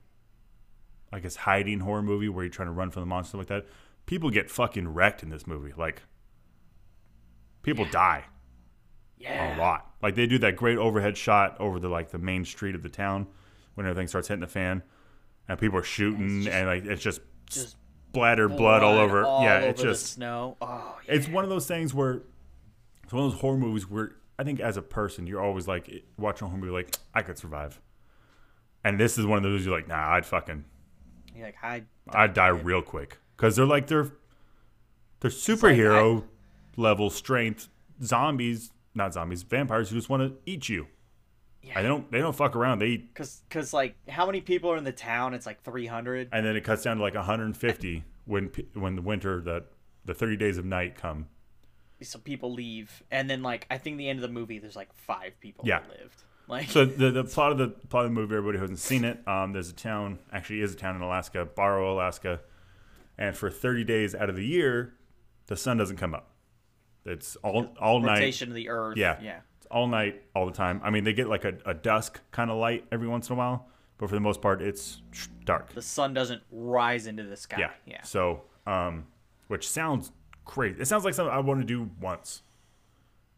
I 1.13 1.19
guess, 1.21 1.37
hiding 1.37 1.81
horror 1.81 2.03
movie 2.03 2.29
where 2.29 2.45
you're 2.45 2.51
trying 2.53 2.69
to 2.69 2.73
run 2.73 2.91
from 2.91 3.03
the 3.03 3.07
monster 3.07 3.37
like 3.39 3.49
that. 3.49 3.67
People 4.07 4.31
get 4.31 4.51
fucking 4.51 4.89
wrecked 4.95 5.23
in 5.23 5.29
this 5.29 5.47
movie. 5.47 5.73
Like, 5.77 6.03
people 7.63 7.85
die 7.87 8.25
Yeah. 9.19 9.57
a 9.57 9.59
lot. 9.59 9.91
Like 10.03 10.15
they 10.15 10.27
do 10.27 10.39
that 10.39 10.57
great 10.57 10.79
overhead 10.79 11.17
shot 11.17 11.57
over 11.61 11.79
the 11.79 11.89
like 11.89 12.11
the 12.11 12.19
main 12.19 12.45
street 12.45 12.75
of 12.75 12.83
the 12.83 12.89
town 12.89 13.27
when 13.75 13.87
everything 13.87 14.09
starts 14.09 14.29
hitting 14.29 14.41
the 14.41 14.47
fan, 14.47 14.83
and 15.49 15.59
people 15.59 15.79
are 15.79 15.83
shooting, 15.85 16.43
just- 16.43 16.55
and 16.55 16.67
like 16.67 16.85
it's 16.85 17.03
just, 17.03 17.21
just 17.51 17.77
splattered 18.19 18.57
blood, 18.57 18.83
all 18.83 18.99
over. 18.99 19.25
all 19.25 19.43
yeah, 19.43 19.59
over 19.59 19.67
it's 19.69 19.83
just 19.83 20.13
snow. 20.15 20.57
Oh, 20.61 20.99
yeah. 21.07 21.15
it's 21.15 21.29
one 21.29 21.45
of 21.45 21.51
those 21.51 21.67
things 21.67 21.95
where 21.95 22.23
it's 23.05 23.13
one 23.13 23.25
of 23.25 23.33
those 23.33 23.41
horror 23.41 23.57
movies 23.57 23.89
where 23.89 24.13
I 24.39 24.45
think 24.45 24.61
as 24.61 24.77
a 24.77 24.83
person 24.83 25.27
you're 25.27 25.41
always 25.41 25.67
like 25.67 26.05
watching 26.17 26.47
a 26.47 26.49
horror 26.49 26.61
movie 26.61 26.73
like 26.73 26.97
I 27.15 27.23
could 27.23 27.39
survive, 27.39 27.81
and 28.85 28.99
this 28.99 29.19
is 29.19 29.27
one 29.27 29.39
of 29.39 29.45
those 29.45 29.65
you're 29.65 29.75
like 29.75 29.89
nah 29.89 30.13
I'd 30.15 30.27
fucking 30.27 30.65
You're 31.35 31.47
like, 31.47 31.57
I 31.63 31.83
I'd 32.11 32.35
die 32.35 32.49
real 32.49 32.83
quick 32.83 33.19
because 33.37 33.57
they're 33.57 33.67
like 33.67 33.87
they're 33.87 34.13
they're 35.21 35.31
superhero 35.31 36.25
level 36.77 37.11
strength 37.11 37.69
zombies 38.03 38.71
not 38.95 39.15
zombies 39.15 39.43
vampires 39.43 39.91
who 39.91 39.97
just 39.97 40.09
want 40.09 40.23
to 40.23 40.37
eat 40.51 40.69
you. 40.69 40.87
Yeah. 41.63 41.73
And 41.77 41.85
they 41.85 41.89
don't 41.89 42.11
they 42.13 42.19
don't 42.21 42.35
fuck 42.37 42.55
around 42.57 42.79
they 42.79 43.05
Cause, 43.15 43.43
cause 43.51 43.73
like, 43.73 43.97
how 44.09 44.27
many 44.27 44.41
people 44.41 44.71
are 44.71 44.77
in 44.77 44.85
the 44.85 44.93
town? 44.93 45.35
It's 45.35 45.45
like 45.47 45.63
300. 45.63 46.29
and 46.33 46.47
then 46.47 46.57
it 46.57 46.63
cuts 46.65 46.83
down 46.85 46.97
to 46.99 47.03
like 47.03 47.15
150 47.15 48.05
when 48.25 48.51
when 48.75 48.97
the 48.97 49.03
winter 49.03 49.41
the 49.41 49.65
the 50.05 50.15
30 50.15 50.37
days 50.37 50.57
of 50.59 50.65
night 50.65 50.95
come 50.97 51.27
So 52.01 52.19
people 52.19 52.53
leave, 52.53 53.03
and 53.11 53.29
then 53.29 53.43
like, 53.43 53.67
I 53.71 53.77
think 53.79 53.99
the 53.99 54.09
end 54.09 54.19
of 54.19 54.23
the 54.23 54.29
movie, 54.33 54.59
there's 54.59 54.77
like 54.77 54.93
five 54.95 55.39
people 55.41 55.65
Yeah. 55.67 55.81
that 55.81 55.89
lived. 56.01 56.23
Like, 56.47 56.71
So 56.71 56.85
the, 56.87 57.11
the 57.11 57.25
plot 57.35 57.53
of 57.53 57.59
the 57.59 57.69
plot 57.69 58.05
of 58.07 58.11
the 58.11 58.15
movie, 58.15 58.35
everybody 58.37 58.57
who 58.59 58.63
hasn't 58.63 58.79
seen 58.79 59.05
it, 59.05 59.27
um, 59.29 59.53
there's 59.53 59.69
a 59.69 59.75
town, 59.75 60.19
actually 60.33 60.61
is 60.63 60.73
a 60.73 60.77
town 60.77 60.97
in 60.97 61.03
Alaska, 61.03 61.45
Barrow, 61.45 61.93
Alaska, 61.93 62.41
and 63.19 63.37
for 63.37 63.51
30 63.51 63.85
days 63.85 64.15
out 64.15 64.31
of 64.31 64.37
the 64.37 64.47
year, 64.47 64.95
the 65.49 65.57
sun 65.57 65.77
doesn't 65.77 65.97
come 65.99 66.15
up. 66.15 66.31
It's 67.05 67.37
all 67.37 67.75
all 67.81 68.01
night. 68.01 68.15
rotation 68.21 68.49
of 68.49 68.55
the 68.55 68.69
earth. 68.69 68.97
Yeah, 68.97 69.19
Yeah. 69.21 69.41
All 69.71 69.87
night, 69.87 70.23
all 70.35 70.47
the 70.47 70.53
time. 70.53 70.81
I 70.83 70.91
mean, 70.91 71.05
they 71.05 71.13
get 71.13 71.29
like 71.29 71.45
a, 71.45 71.55
a 71.67 71.75
dusk 71.75 72.21
kind 72.31 72.51
of 72.51 72.57
light 72.57 72.85
every 72.91 73.07
once 73.09 73.29
in 73.29 73.35
a 73.35 73.37
while, 73.37 73.69
but 73.99 74.09
for 74.09 74.15
the 74.15 74.21
most 74.21 74.41
part, 74.41 74.63
it's 74.63 75.03
dark. 75.45 75.73
The 75.75 75.83
sun 75.83 76.15
doesn't 76.15 76.43
rise 76.51 77.07
into 77.07 77.23
the 77.25 77.37
sky. 77.37 77.59
Yeah, 77.61 77.71
Yeah. 77.85 78.03
So, 78.03 78.43
um, 78.67 79.07
which 79.49 79.69
sounds 79.69 80.11
crazy. 80.45 80.81
It 80.81 80.87
sounds 80.87 81.05
like 81.05 81.13
something 81.15 81.35
I 81.35 81.41
want 81.41 81.61
to 81.61 81.67
do 81.67 81.91
once. 82.01 82.43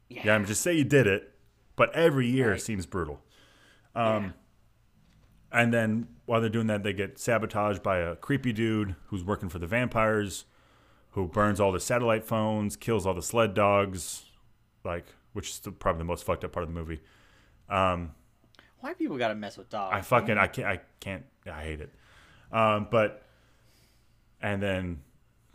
Yeah. 0.08 0.22
Yeah, 0.26 0.34
I'm 0.34 0.44
just 0.46 0.60
say 0.62 0.72
you 0.74 0.84
did 0.84 1.06
it, 1.06 1.32
but 1.76 1.92
every 1.94 2.28
year 2.28 2.52
Right. 2.52 2.60
seems 2.60 2.86
brutal. 2.86 3.20
Um, 3.94 4.34
and 5.52 5.74
then 5.74 6.06
while 6.26 6.40
they're 6.40 6.48
doing 6.50 6.68
that, 6.68 6.84
they 6.84 6.92
get 6.92 7.18
sabotaged 7.18 7.82
by 7.82 7.98
a 7.98 8.14
creepy 8.16 8.52
dude 8.52 8.94
who's 9.06 9.24
working 9.24 9.48
for 9.48 9.58
the 9.58 9.66
vampires, 9.66 10.44
who 11.10 11.26
burns 11.26 11.58
all 11.60 11.72
the 11.72 11.80
satellite 11.80 12.24
phones, 12.24 12.76
kills 12.76 13.04
all 13.04 13.14
the 13.14 13.22
sled 13.22 13.52
dogs, 13.54 14.26
like 14.84 15.06
which 15.32 15.50
is 15.50 15.58
the, 15.60 15.72
probably 15.72 15.98
the 15.98 16.04
most 16.04 16.24
fucked 16.24 16.44
up 16.44 16.52
part 16.52 16.64
of 16.64 16.68
the 16.72 16.78
movie. 16.78 17.00
Um, 17.68 18.12
Why 18.80 18.94
people 18.94 19.16
gotta 19.18 19.34
mess 19.34 19.56
with 19.56 19.68
dogs? 19.68 19.94
I 19.94 20.00
fucking 20.00 20.38
I 20.38 20.46
can't 20.46 20.68
I 20.68 20.80
can't 21.00 21.24
I 21.50 21.62
hate 21.62 21.80
it. 21.80 21.94
Um, 22.52 22.88
but 22.90 23.22
and 24.42 24.62
then 24.62 25.02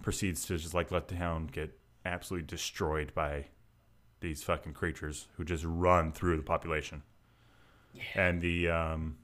proceeds 0.01 0.45
to 0.45 0.57
just 0.57 0.73
like 0.73 0.91
let 0.91 1.07
the 1.07 1.15
town 1.15 1.47
get 1.47 1.77
absolutely 2.05 2.45
destroyed 2.45 3.13
by 3.13 3.45
these 4.21 4.43
fucking 4.43 4.73
creatures 4.73 5.27
who 5.37 5.43
just 5.43 5.63
run 5.65 6.11
through 6.11 6.37
the 6.37 6.43
population. 6.43 7.03
And 8.13 8.41
the 8.41 8.69
um 8.69 9.17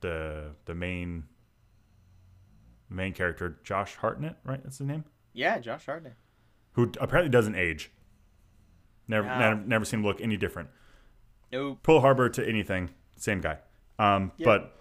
the 0.00 0.52
the 0.64 0.74
main 0.74 1.24
main 2.90 3.12
character 3.12 3.58
Josh 3.64 3.94
Hartnett, 3.96 4.36
right? 4.44 4.62
That's 4.62 4.78
his 4.78 4.86
name. 4.86 5.04
Yeah, 5.32 5.58
Josh 5.58 5.86
Hartnett. 5.86 6.16
Who 6.72 6.92
apparently 7.00 7.30
doesn't 7.30 7.54
age. 7.54 7.90
Never, 9.08 9.26
No. 9.26 9.38
never, 9.38 9.60
never 9.62 9.84
seen 9.84 10.00
him 10.00 10.06
look 10.06 10.20
any 10.20 10.36
different. 10.36 10.68
Nope. 11.50 11.78
Pearl 11.82 12.00
Harbor 12.00 12.28
to 12.28 12.46
anything, 12.46 12.90
same 13.16 13.40
guy. 13.40 13.58
Um, 13.98 14.32
Yeah. 14.36 14.44
But 14.44 14.74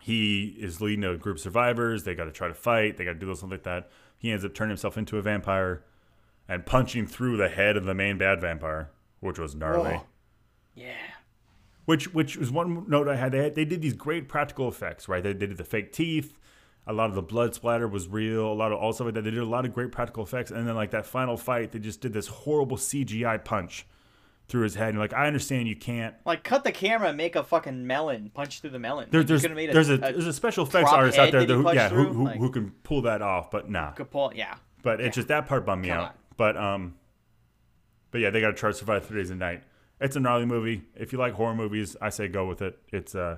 he 0.00 0.56
is 0.58 0.80
leading 0.80 1.04
a 1.04 1.16
group 1.16 1.36
of 1.36 1.40
survivors. 1.42 2.04
They 2.04 2.14
got 2.14 2.24
to 2.24 2.30
try 2.32 2.48
to 2.48 2.54
fight. 2.54 2.96
They 2.96 3.04
got 3.04 3.14
to 3.14 3.18
do 3.18 3.26
something 3.34 3.50
like 3.50 3.64
that. 3.64 3.90
He 4.16 4.30
ends 4.30 4.44
up 4.44 4.54
turning 4.54 4.70
himself 4.70 4.96
into 4.96 5.18
a 5.18 5.22
vampire 5.22 5.82
and 6.48 6.64
punching 6.64 7.06
through 7.06 7.36
the 7.36 7.48
head 7.48 7.76
of 7.76 7.84
the 7.84 7.94
main 7.94 8.18
bad 8.18 8.40
vampire, 8.40 8.90
which 9.20 9.38
was 9.38 9.54
gnarly. 9.54 9.94
Whoa. 9.96 10.06
Yeah. 10.74 10.94
Which 11.86 12.14
which 12.14 12.36
was 12.36 12.50
one 12.50 12.84
note 12.88 13.08
I 13.08 13.16
had. 13.16 13.32
They 13.32 13.38
had, 13.44 13.54
they 13.56 13.64
did 13.64 13.82
these 13.82 13.94
great 13.94 14.28
practical 14.28 14.68
effects, 14.68 15.08
right? 15.08 15.22
They, 15.22 15.32
they 15.32 15.46
did 15.46 15.56
the 15.56 15.64
fake 15.64 15.92
teeth. 15.92 16.38
A 16.90 16.92
lot 16.92 17.08
of 17.08 17.14
the 17.14 17.22
blood 17.22 17.54
splatter 17.54 17.86
was 17.86 18.08
real. 18.08 18.52
A 18.52 18.54
lot 18.54 18.72
of 18.72 18.78
all 18.78 18.92
stuff 18.92 19.04
like 19.06 19.14
that. 19.14 19.22
They 19.24 19.30
did 19.30 19.38
a 19.38 19.44
lot 19.44 19.64
of 19.64 19.72
great 19.72 19.92
practical 19.92 20.24
effects, 20.24 20.50
and 20.50 20.66
then 20.66 20.74
like 20.74 20.90
that 20.90 21.06
final 21.06 21.36
fight, 21.36 21.70
they 21.72 21.78
just 21.78 22.00
did 22.00 22.12
this 22.12 22.26
horrible 22.26 22.76
CGI 22.76 23.44
punch 23.44 23.86
through 24.48 24.62
his 24.62 24.74
head. 24.74 24.88
And 24.88 24.94
you're 24.96 25.04
like, 25.04 25.14
I 25.14 25.28
understand 25.28 25.68
you 25.68 25.76
can't 25.76 26.14
Like, 26.26 26.42
cut 26.42 26.64
the 26.64 26.72
camera 26.72 27.08
and 27.08 27.16
make 27.16 27.36
a 27.36 27.44
fucking 27.44 27.86
melon 27.86 28.30
punch 28.34 28.60
through 28.60 28.70
the 28.70 28.80
melon. 28.80 29.06
There, 29.10 29.22
there's 29.22 29.42
could've 29.42 29.56
there's 29.72 29.88
a, 29.88 29.98
there's 29.98 30.26
a 30.26 30.32
special 30.32 30.66
effects 30.66 30.90
artist 30.92 31.18
out 31.18 31.30
there 31.30 31.44
that 31.46 31.54
who, 31.54 31.72
yeah 31.72 31.88
who, 31.88 32.06
who, 32.12 32.24
like- 32.24 32.38
who 32.38 32.50
can 32.50 32.72
pull 32.82 33.02
that 33.02 33.22
off, 33.22 33.50
but 33.52 33.70
nah. 33.70 33.92
could 33.92 34.10
pull. 34.10 34.32
Yeah. 34.34 34.56
But 34.82 35.00
it's 35.00 35.14
just 35.14 35.28
that 35.28 35.46
part 35.46 35.64
bummed 35.64 35.82
me 35.82 35.88
Come 35.88 35.98
out. 35.98 36.04
on. 36.08 36.12
But 36.36 36.56
um, 36.56 36.94
but 38.10 38.20
yeah, 38.20 38.30
they 38.30 38.40
got 38.40 38.48
to 38.48 38.54
try 38.54 38.70
to 38.70 38.74
survive 38.76 39.06
three 39.06 39.20
days 39.20 39.30
a 39.30 39.36
night. 39.36 39.62
It's 40.00 40.16
a 40.16 40.20
gnarly 40.20 40.46
movie. 40.46 40.82
If 40.96 41.12
you 41.12 41.18
like 41.18 41.34
horror 41.34 41.54
movies, 41.54 41.96
I 42.00 42.08
say 42.08 42.26
go 42.26 42.46
with 42.48 42.62
it. 42.62 42.78
It's 42.90 43.14
uh, 43.14 43.36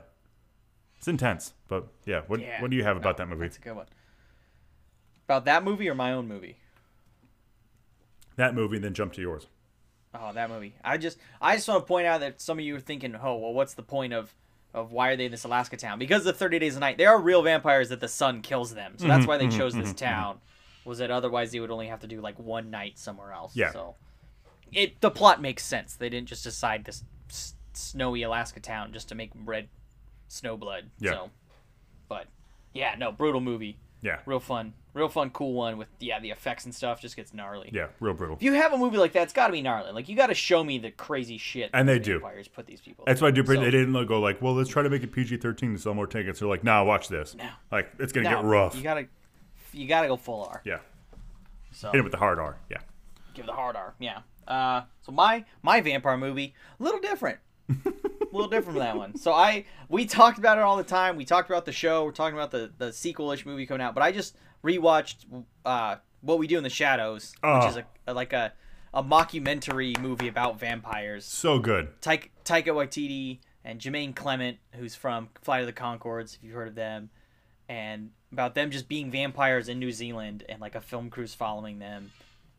it's 1.02 1.08
intense. 1.08 1.52
But 1.66 1.88
yeah, 2.06 2.22
what 2.28 2.40
Yeah. 2.40 2.60
what 2.60 2.70
do 2.70 2.76
you 2.76 2.84
have 2.84 2.96
No, 2.96 3.00
about 3.02 3.16
that 3.16 3.28
movie? 3.28 3.42
That's 3.42 3.56
a 3.56 3.60
good 3.60 3.74
one. 3.74 3.86
About 5.24 5.44
that 5.46 5.64
movie 5.64 5.88
or 5.88 5.94
my 5.96 6.12
own 6.12 6.28
movie? 6.28 6.58
That 8.36 8.54
movie, 8.54 8.78
then 8.78 8.94
jump 8.94 9.12
to 9.14 9.20
yours. 9.20 9.48
Oh, 10.14 10.32
that 10.32 10.50
movie. 10.50 10.74
I 10.84 10.98
just 10.98 11.18
I 11.40 11.56
just 11.56 11.66
want 11.68 11.82
to 11.82 11.86
point 11.88 12.06
out 12.06 12.20
that 12.20 12.40
some 12.40 12.58
of 12.58 12.64
you 12.64 12.76
are 12.76 12.80
thinking, 12.80 13.16
oh, 13.16 13.36
well, 13.36 13.52
what's 13.52 13.74
the 13.74 13.82
point 13.82 14.12
of 14.12 14.34
of 14.74 14.92
why 14.92 15.08
are 15.10 15.16
they 15.16 15.24
in 15.26 15.30
this 15.30 15.44
Alaska 15.44 15.76
town? 15.76 15.98
Because 15.98 16.24
of 16.26 16.36
30 16.36 16.58
Days 16.58 16.76
a 16.76 16.80
Night, 16.80 16.98
there 16.98 17.10
are 17.10 17.20
real 17.20 17.42
vampires 17.42 17.88
that 17.90 18.00
the 18.00 18.08
sun 18.08 18.40
kills 18.42 18.74
them. 18.74 18.94
So 18.96 19.04
Mm-hmm, 19.04 19.08
that's 19.08 19.26
why 19.26 19.36
they 19.38 19.48
mm-hmm, 19.48 19.58
chose 19.58 19.76
this 19.76 19.92
mm-hmm, 19.92 20.04
mm-hmm. 20.04 20.04
town. 20.04 20.40
Was 20.84 20.98
that 20.98 21.10
otherwise 21.10 21.52
they 21.52 21.60
would 21.60 21.70
only 21.70 21.88
have 21.88 22.00
to 22.00 22.06
do 22.06 22.20
like 22.20 22.38
one 22.38 22.70
night 22.70 22.98
somewhere 22.98 23.32
else? 23.32 23.56
Yeah. 23.56 23.72
So 23.72 23.96
it 24.72 25.00
the 25.00 25.10
plot 25.10 25.40
makes 25.40 25.64
sense. 25.64 25.96
They 25.96 26.08
didn't 26.08 26.28
just 26.28 26.44
decide 26.44 26.84
this 26.84 27.04
s- 27.30 27.54
snowy 27.74 28.22
Alaska 28.22 28.60
town 28.60 28.92
just 28.92 29.08
to 29.10 29.14
make 29.14 29.30
red 29.34 29.68
snow 30.32 30.56
blood. 30.56 30.90
Yeah. 30.98 31.10
So, 31.12 31.30
but 32.08 32.26
yeah, 32.72 32.94
no, 32.98 33.12
brutal 33.12 33.40
movie. 33.40 33.78
Yeah, 34.04 34.18
Real 34.26 34.40
fun, 34.40 34.74
real 34.94 35.08
fun, 35.08 35.30
cool 35.30 35.52
one 35.52 35.78
with 35.78 35.86
yeah 36.00 36.18
the 36.18 36.30
effects 36.32 36.64
and 36.64 36.74
stuff. 36.74 37.00
Just 37.00 37.14
gets 37.14 37.32
gnarly. 37.32 37.70
yeah, 37.72 37.86
real 38.00 38.14
brutal. 38.14 38.34
If 38.34 38.42
you 38.42 38.52
have 38.54 38.72
a 38.72 38.76
movie 38.76 38.96
like 38.96 39.12
that, 39.12 39.22
it's 39.22 39.32
got 39.32 39.46
to 39.46 39.52
be 39.52 39.62
gnarly. 39.62 39.92
Like 39.92 40.08
you 40.08 40.16
got 40.16 40.26
to 40.26 40.34
show 40.34 40.64
me 40.64 40.78
the 40.78 40.90
crazy 40.90 41.38
shit. 41.38 41.70
And 41.72 41.88
they 41.88 41.98
the 41.98 42.04
do. 42.04 42.12
Vampires 42.18 42.48
put 42.48 42.66
these 42.66 42.80
people. 42.80 43.04
That's 43.06 43.20
why 43.20 43.28
I 43.28 43.30
do. 43.30 43.46
So- 43.46 43.52
they 43.54 43.70
didn't 43.70 43.92
go 44.06 44.18
like, 44.18 44.42
well, 44.42 44.54
let's 44.54 44.68
try 44.68 44.82
to 44.82 44.90
make 44.90 45.04
it 45.04 45.12
PG 45.12 45.36
thirteen 45.36 45.72
to 45.74 45.78
sell 45.78 45.94
more 45.94 46.08
tickets. 46.08 46.40
They're 46.40 46.48
like, 46.48 46.64
nah, 46.64 46.82
watch 46.82 47.06
this. 47.06 47.36
No. 47.36 47.48
Like 47.70 47.92
it's 48.00 48.12
gonna 48.12 48.28
No, 48.28 48.36
get 48.42 48.44
rough. 48.44 48.74
You 48.74 48.82
gotta, 48.82 49.06
you 49.72 49.86
gotta 49.86 50.08
go 50.08 50.16
full 50.16 50.46
R. 50.46 50.62
yeah, 50.64 50.78
So 51.70 51.92
hit 51.92 51.98
it 52.00 52.02
with 52.02 52.10
the 52.12 52.18
hard 52.18 52.40
R. 52.40 52.56
Yeah. 52.68 52.78
give 53.34 53.46
the 53.46 53.52
hard 53.52 53.76
R. 53.76 53.94
Yeah. 54.00 54.22
Uh, 54.48 54.82
so 55.02 55.12
my 55.12 55.44
my 55.62 55.80
vampire 55.80 56.16
movie 56.16 56.54
a 56.80 56.82
little 56.82 57.00
different. 57.00 57.38
A 57.68 57.74
little 58.32 58.48
different 58.48 58.76
from 58.76 58.78
that 58.78 58.96
one. 58.96 59.16
So 59.16 59.32
I 59.32 59.66
we 59.88 60.06
talked 60.06 60.38
about 60.38 60.58
it 60.58 60.62
all 60.62 60.76
the 60.76 60.84
time. 60.84 61.16
We 61.16 61.24
talked 61.24 61.50
about 61.50 61.64
the 61.64 61.72
show. 61.72 62.04
We're 62.04 62.12
talking 62.12 62.36
about 62.36 62.50
the 62.50 62.72
the 62.78 62.92
sequel-ish 62.92 63.44
movie 63.46 63.66
coming 63.66 63.82
out. 63.82 63.94
But 63.94 64.02
I 64.02 64.12
just 64.12 64.36
rewatched 64.64 65.26
uh 65.64 65.96
what 66.20 66.38
we 66.38 66.46
do 66.46 66.56
in 66.56 66.62
the 66.64 66.70
shadows, 66.70 67.34
Oh. 67.42 67.58
which 67.58 67.68
is 67.70 67.76
a, 67.76 67.84
a 68.06 68.14
like 68.14 68.32
a 68.32 68.52
a 68.94 69.02
mockumentary 69.02 69.98
movie 70.00 70.28
about 70.28 70.58
vampires. 70.60 71.24
So 71.24 71.58
good. 71.58 72.00
Taika, 72.02 72.28
Taika 72.44 72.66
Waititi 72.68 73.38
and 73.64 73.80
Jermaine 73.80 74.14
Clement, 74.14 74.58
who's 74.74 74.94
from 74.94 75.28
Flight 75.42 75.60
of 75.62 75.66
the 75.66 75.72
Conchords, 75.72 76.36
if 76.36 76.42
you've 76.44 76.54
heard 76.54 76.68
of 76.68 76.74
them, 76.74 77.08
and 77.68 78.10
about 78.32 78.54
them 78.54 78.70
just 78.70 78.88
being 78.88 79.10
vampires 79.10 79.68
in 79.68 79.78
New 79.78 79.92
Zealand 79.92 80.44
and 80.48 80.60
like 80.60 80.74
a 80.74 80.80
film 80.80 81.08
crew's 81.10 81.34
following 81.34 81.78
them 81.78 82.10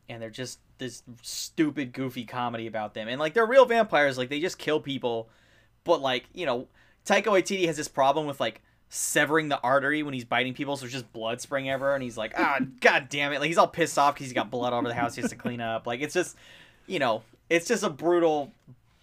and 0.09 0.21
they're 0.21 0.29
just 0.29 0.59
this 0.77 1.03
stupid 1.21 1.93
goofy 1.93 2.25
comedy 2.25 2.67
about 2.67 2.93
them. 2.93 3.07
And 3.07 3.19
like 3.19 3.33
they're 3.33 3.45
real 3.45 3.65
vampires. 3.65 4.17
Like 4.17 4.29
they 4.29 4.39
just 4.39 4.57
kill 4.57 4.79
people. 4.79 5.29
But 5.83 6.01
like 6.01 6.25
you 6.33 6.45
know 6.45 6.67
Taika 7.05 7.25
Waititi 7.25 7.65
has 7.65 7.77
this 7.77 7.87
problem 7.87 8.25
with 8.25 8.39
like 8.39 8.61
severing 8.89 9.49
the 9.49 9.59
artery 9.61 10.03
when 10.03 10.13
he's 10.13 10.25
biting 10.25 10.53
people 10.53 10.77
so 10.77 10.81
there's 10.81 10.93
just 10.93 11.11
blood 11.13 11.41
spraying 11.41 11.67
everywhere 11.67 11.95
and 11.95 12.03
he's 12.03 12.15
like 12.15 12.31
ah 12.37 12.59
god 12.81 13.07
damn 13.09 13.33
it. 13.33 13.39
Like 13.39 13.47
he's 13.47 13.57
all 13.57 13.67
pissed 13.67 13.97
off 13.97 14.15
because 14.15 14.27
he's 14.27 14.33
got 14.33 14.51
blood 14.51 14.73
all 14.73 14.79
over 14.79 14.87
the 14.87 14.93
house 14.93 15.15
he 15.15 15.21
has 15.21 15.31
to 15.31 15.37
clean 15.37 15.61
up. 15.61 15.87
Like 15.87 16.01
it's 16.01 16.13
just 16.13 16.35
you 16.87 16.99
know 16.99 17.23
it's 17.49 17.67
just 17.67 17.83
a 17.83 17.89
brutal 17.89 18.51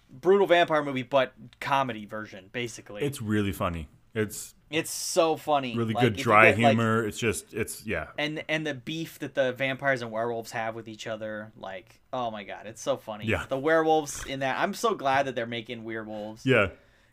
brutal 0.09 0.47
vampire 0.47 0.83
movie 0.83 1.03
but 1.03 1.33
comedy 1.59 2.05
version 2.05 2.49
basically. 2.51 3.01
It's 3.01 3.21
really 3.21 3.51
funny. 3.51 3.87
It's 4.13 4.55
it's 4.71 4.89
so 4.91 5.35
funny 5.35 5.75
really 5.77 5.93
Like, 5.93 6.01
good 6.03 6.15
dry 6.15 6.51
get, 6.51 6.59
like, 6.59 6.75
humor. 6.77 7.05
it's 7.05 7.17
just 7.19 7.53
it's 7.53 7.85
yeah. 7.85 8.07
and 8.17 8.43
and 8.49 8.65
the 8.65 8.73
beef 8.73 9.19
that 9.19 9.35
the 9.35 9.51
vampires 9.53 10.01
and 10.01 10.11
werewolves 10.11 10.51
have 10.51 10.75
with 10.75 10.87
each 10.87 11.07
other 11.07 11.51
like 11.57 11.99
oh 12.13 12.31
my 12.31 12.43
god 12.43 12.65
it's 12.65 12.81
so 12.81 12.97
funny 12.97 13.25
Yeah. 13.25 13.45
the 13.49 13.57
werewolves 13.59 14.25
in 14.25 14.39
that 14.39 14.57
i'm 14.59 14.73
so 14.73 14.95
glad 14.95 15.25
that 15.27 15.35
they're 15.35 15.45
making 15.45 15.83
werewolves 15.83 16.45
Yeah. 16.45 16.69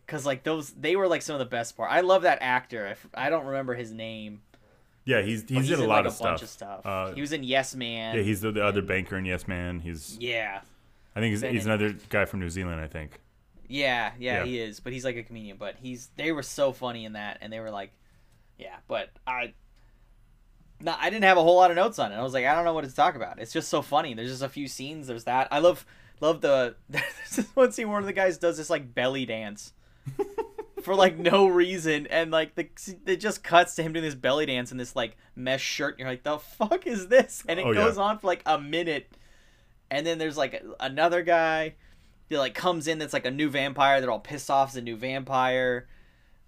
because 0.07 0.25
like 0.25 0.43
those 0.45 0.71
they 0.71 0.97
were 0.97 1.09
like 1.09 1.23
some 1.23 1.35
of 1.35 1.41
the 1.41 1.47
best 1.47 1.77
part 1.77 1.91
i 1.91 2.01
love 2.01 2.23
that 2.23 2.39
actor 2.41 2.87
I, 2.87 2.91
f- 2.91 3.07
I 3.15 3.29
don't 3.31 3.47
remember 3.47 3.75
his 3.75 3.93
name 3.93 4.41
Yeah, 5.05 5.23
he's 5.23 5.43
but 5.43 5.57
he's, 5.63 5.71
in 5.71 5.81
a 5.81 5.85
lot 5.85 6.05
like, 6.05 6.07
of 6.07 6.13
a 6.13 6.15
stuff. 6.17 6.27
bunch 6.29 6.43
of 6.43 6.49
stuff 6.49 6.87
Uh, 6.87 7.13
he 7.15 7.21
was 7.21 7.33
in 7.33 7.43
yes 7.43 7.75
man 7.75 8.17
yeah, 8.17 8.23
he's 8.23 8.41
the, 8.41 8.53
the 8.53 8.65
other 8.65 8.83
banker 8.83 9.17
in 9.19 9.25
Yes 9.25 9.49
Man. 9.49 9.81
He's 9.81 10.17
yeah 10.21 10.61
I 11.17 11.21
think 11.21 11.31
he's, 11.33 11.41
he's 11.41 11.67
in- 11.67 11.73
another 11.73 11.97
guy 12.11 12.27
from 12.27 12.39
New 12.39 12.51
Zealand. 12.51 12.81
I 12.81 12.87
think. 12.87 13.19
Yeah 13.69 14.12
yeah 14.19 14.39
Yeah. 14.39 14.45
he 14.45 14.59
is 14.59 14.81
but 14.81 14.93
he's 14.93 15.05
like 15.05 15.16
a 15.16 15.23
comedian 15.23 15.57
but 15.59 15.77
he's 15.81 16.09
they 16.16 16.33
were 16.33 16.43
so 16.43 16.73
funny 16.73 17.05
in 17.05 17.12
that 17.12 17.39
and 17.41 17.53
they 17.53 17.61
were 17.61 17.71
like 17.71 17.93
yeah 18.59 18.77
but 18.89 19.11
i 19.27 19.53
no, 20.81 20.95
I 20.97 21.11
didn't 21.11 21.25
have 21.25 21.37
a 21.37 21.43
whole 21.43 21.57
lot 21.57 21.71
of 21.73 21.77
notes 21.77 21.99
on 21.99 22.12
it. 22.12 22.14
I 22.14 22.23
was 22.23 22.33
like, 22.33 22.45
I 22.47 22.55
don't 22.55 22.64
know 22.64 22.73
what 22.73 22.85
to 22.85 22.95
talk 22.95 23.16
about. 23.16 23.41
It's 23.41 23.53
just 23.53 23.69
so 23.69 23.83
funny. 23.83 24.14
There's 24.14 24.31
just 24.31 24.45
a 24.45 24.49
few 24.49 24.69
scenes. 24.69 25.09
There's 25.09 25.25
that. 25.25 25.49
I 25.51 25.59
love 25.59 25.85
love 26.21 26.41
the 26.41 26.77
there's 26.89 27.05
this 27.35 27.49
one 27.55 27.73
scene 27.73 27.89
where 27.89 27.95
one 27.95 28.05
of 28.05 28.07
the 28.07 28.12
guys 28.12 28.39
does 28.39 28.59
this 28.59 28.71
like 28.71 28.95
belly 28.95 29.27
dance 29.27 29.73
for 30.83 30.95
like 30.95 31.19
no 31.19 31.49
reason, 31.49 32.07
and 32.07 32.31
like 32.31 32.55
the 32.55 32.69
it 33.07 33.16
just 33.16 33.43
cuts 33.43 33.75
to 33.75 33.83
him 33.83 33.93
doing 33.93 34.05
this 34.05 34.14
belly 34.14 34.47
dance 34.47 34.71
in 34.71 34.79
this 34.79 34.95
like 34.95 35.16
mesh 35.35 35.62
shirt. 35.64 35.95
And 35.95 35.99
you're 35.99 36.11
like, 36.11 36.23
the 36.23 36.39
fuck 36.39 36.87
is 36.87 37.09
this? 37.09 37.43
And 37.49 37.59
it 37.59 37.66
Oh, 37.66 37.73
yeah. 37.73 37.85
goes 37.85 37.99
on 37.99 38.21
for 38.21 38.29
like 38.29 38.43
a 38.47 38.61
minute, 38.61 39.11
and 39.91 40.07
then 40.07 40.19
there's 40.19 40.37
like 40.37 40.64
another 40.79 41.23
guy 41.23 41.75
that 42.29 42.39
like 42.39 42.55
comes 42.55 42.87
in 42.87 42.99
that's 42.99 43.12
like 43.12 43.26
a 43.26 43.31
new 43.31 43.49
vampire. 43.49 44.01
They're 44.01 44.11
all 44.11 44.20
pissed 44.20 44.51
off 44.51 44.70
as 44.70 44.76
a 44.76 44.83
new 44.83 44.97
vampire, 44.97 45.89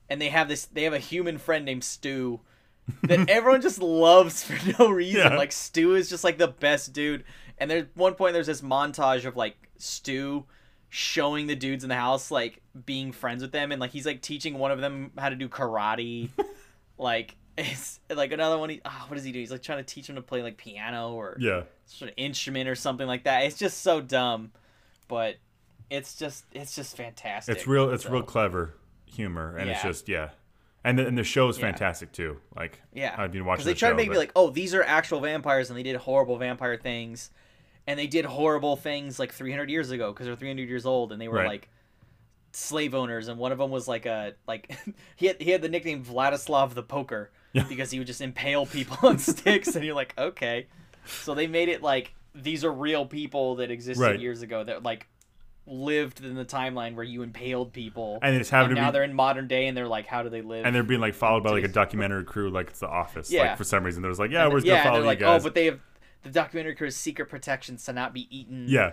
and 0.09 0.20
they 0.20 0.28
have 0.28 0.49
this. 0.49 0.66
They 0.66 0.85
have 0.85 0.93
a 0.93 0.99
human 0.99 1.39
friend 1.39 1.64
named 1.64 1.85
Stu 1.85 2.41
that 3.05 3.28
everyone 3.28 3.61
just 3.62 3.81
loves 3.81 4.43
for 4.45 4.59
no 4.78 4.91
reason. 4.91 5.33
Yeah. 5.33 5.37
Like 5.37 5.53
Stu 5.53 5.95
is 5.95 6.09
just 6.09 6.24
like 6.24 6.39
the 6.39 6.49
best 6.49 6.93
dude. 6.93 7.24
And 7.59 7.70
there's 7.70 7.87
one 7.95 8.14
point 8.14 8.33
there's 8.33 8.47
this 8.47 8.62
montage 8.62 9.24
of 9.26 9.37
like 9.37 9.57
Stu 9.78 10.47
showing 10.89 11.47
the 11.47 11.55
dudes 11.55 11.85
in 11.85 11.89
the 11.89 11.95
house 11.95 12.31
like 12.33 12.61
being 12.85 13.12
friends 13.12 13.43
with 13.43 13.53
them 13.53 13.70
and 13.70 13.81
like 13.81 13.93
he's 13.93 14.05
like 14.07 14.20
teaching 14.20 14.59
one 14.59 14.72
of 14.72 14.81
them 14.81 15.12
how 15.18 15.28
to 15.28 15.37
do 15.37 15.49
karate. 15.49 16.31
like 16.99 17.37
it's 17.59 18.01
like 18.09 18.33
another 18.33 18.57
one 18.59 18.70
he 18.70 18.81
oh, 18.85 19.05
what 19.09 19.14
does 19.16 19.24
he 19.24 19.31
do? 19.33 19.39
He's 19.39 19.51
like 19.51 19.62
trying 19.62 19.78
to 19.78 19.85
teach 19.85 20.09
him 20.09 20.16
to 20.16 20.22
play 20.22 20.43
like 20.43 20.57
piano 20.57 21.12
or 21.12 21.37
Yeah. 21.39 21.62
sort 21.87 22.11
of 22.11 22.14
instrument 22.16 22.68
or 22.68 22.74
something 22.74 23.07
like 23.07 23.24
that. 23.24 23.45
It's 23.45 23.59
just 23.59 23.83
so 23.83 24.01
dumb. 24.01 24.53
But 25.07 25.37
it's 25.91 26.14
just 26.16 26.45
it's 26.53 26.74
just 26.74 26.97
fantastic. 26.97 27.57
It's 27.57 27.66
real. 27.66 27.91
It's 27.91 28.05
So, 28.05 28.11
real 28.11 28.22
clever 28.22 28.74
humor, 29.07 29.57
and 29.57 29.68
it's 29.68 29.82
just 29.82 30.09
yeah. 30.09 30.30
And 30.82 30.99
the, 30.99 31.07
and 31.07 31.18
the 31.18 31.24
show's 31.24 31.59
Yeah. 31.59 31.66
fantastic 31.66 32.11
too. 32.12 32.38
Like 32.57 32.80
Yeah, 32.95 33.14
I've 33.18 33.32
been 33.32 33.45
watching. 33.45 33.66
they 33.66 33.72
the 33.74 33.78
try 33.78 33.88
to 33.91 33.93
show, 33.93 33.97
make 33.97 34.09
me 34.09 34.14
but- 34.14 34.18
like, 34.20 34.32
oh, 34.34 34.49
these 34.51 34.74
are 34.74 34.82
actual 34.82 35.20
vampires, 35.20 35.68
and 35.68 35.78
they 35.78 35.82
did 35.82 35.97
horrible 35.97 36.38
vampire 36.38 36.76
things, 36.78 37.30
and 37.86 37.99
they 37.99 38.07
did 38.07 38.24
horrible 38.24 38.76
things 38.76 39.18
like 39.18 39.32
300 39.32 39.68
years 39.68 39.91
ago 39.91 40.12
because 40.12 40.26
they're 40.26 40.36
300 40.36 40.68
years 40.68 40.86
old, 40.86 41.12
and 41.12 41.20
they 41.20 41.28
were 41.28 41.38
Right. 41.38 41.49
like 41.49 41.68
slave 42.53 42.95
owners, 42.95 43.28
and 43.28 43.38
one 43.38 43.53
of 43.53 43.59
them 43.59 43.70
was 43.70 43.86
like 43.86 44.07
a 44.07 44.34
like 44.47 44.74
he 45.16 45.26
had 45.26 45.41
he 45.41 45.51
had 45.51 45.62
the 45.62 45.68
nickname 45.68 46.05
Vladislav 46.05 46.74
the 46.74 46.82
Poker 46.82 47.30
Yeah. 47.53 47.64
because 47.68 47.91
he 47.91 47.99
would 47.99 48.07
just 48.07 48.20
impale 48.20 48.64
people 48.64 48.97
on 49.09 49.18
sticks, 49.30 49.74
and 49.76 49.84
you're 49.84 49.95
like, 49.95 50.14
okay, 50.18 50.66
so 51.07 51.34
they 51.34 51.47
made 51.47 51.68
it 51.68 51.82
like 51.82 52.14
these 52.34 52.64
are 52.64 52.72
real 52.72 53.05
people 53.07 53.57
that 53.57 53.70
existed 53.70 54.01
Right. 54.03 54.20
years 54.20 54.41
ago 54.43 54.62
that 54.64 54.82
like 54.82 55.09
lived 55.67 56.25
in 56.25 56.35
the 56.35 56.45
timeline 56.45 56.95
where 56.95 57.05
you 57.05 57.23
impaled 57.23 57.73
people 57.73 58.19
And 58.23 58.35
it's 58.35 58.53
and 58.53 58.69
to 58.71 58.75
now 58.75 58.91
be- 58.91 58.95
they're 58.95 59.03
in 59.05 59.15
modern 59.15 59.47
day 59.47 59.67
and 59.69 59.77
they're 59.77 59.87
like 59.87 60.07
how 60.07 60.23
do 60.23 60.29
they 60.29 60.43
live 60.43 60.65
and 60.67 60.75
they're 60.75 60.83
being 60.83 61.01
like 61.01 61.15
followed 61.15 61.45
by 61.45 61.51
like 61.51 61.65
a 61.65 61.69
documentary 61.69 62.25
crew, 62.25 62.51
like 62.51 62.69
it's 62.71 62.81
The 62.81 62.89
Office. 62.89 63.31
Yeah. 63.31 63.43
Like 63.51 63.59
for 63.59 63.65
some 63.65 63.85
reason, 63.85 64.03
there 64.03 64.09
was 64.09 64.19
like, 64.19 64.31
yeah, 64.31 64.45
And- 64.45 64.53
we're 64.53 64.59
just 64.61 64.67
yeah, 64.67 64.75
gonna 64.75 64.79
and 64.79 64.85
follow 64.89 64.95
they're 64.97 65.03
you 65.03 65.07
like, 65.07 65.23
oh, 65.23 65.35
guys. 65.37 65.41
oh, 65.43 65.45
but 65.45 65.55
they 65.55 65.65
have 65.67 65.81
the 66.23 66.31
documentary 66.31 66.75
crew 66.75 66.87
has 66.87 66.97
secret 66.97 67.29
protections 67.29 67.85
to 67.85 67.93
not 67.93 68.13
be 68.13 68.27
eaten. 68.37 68.67
yeah, 68.69 68.93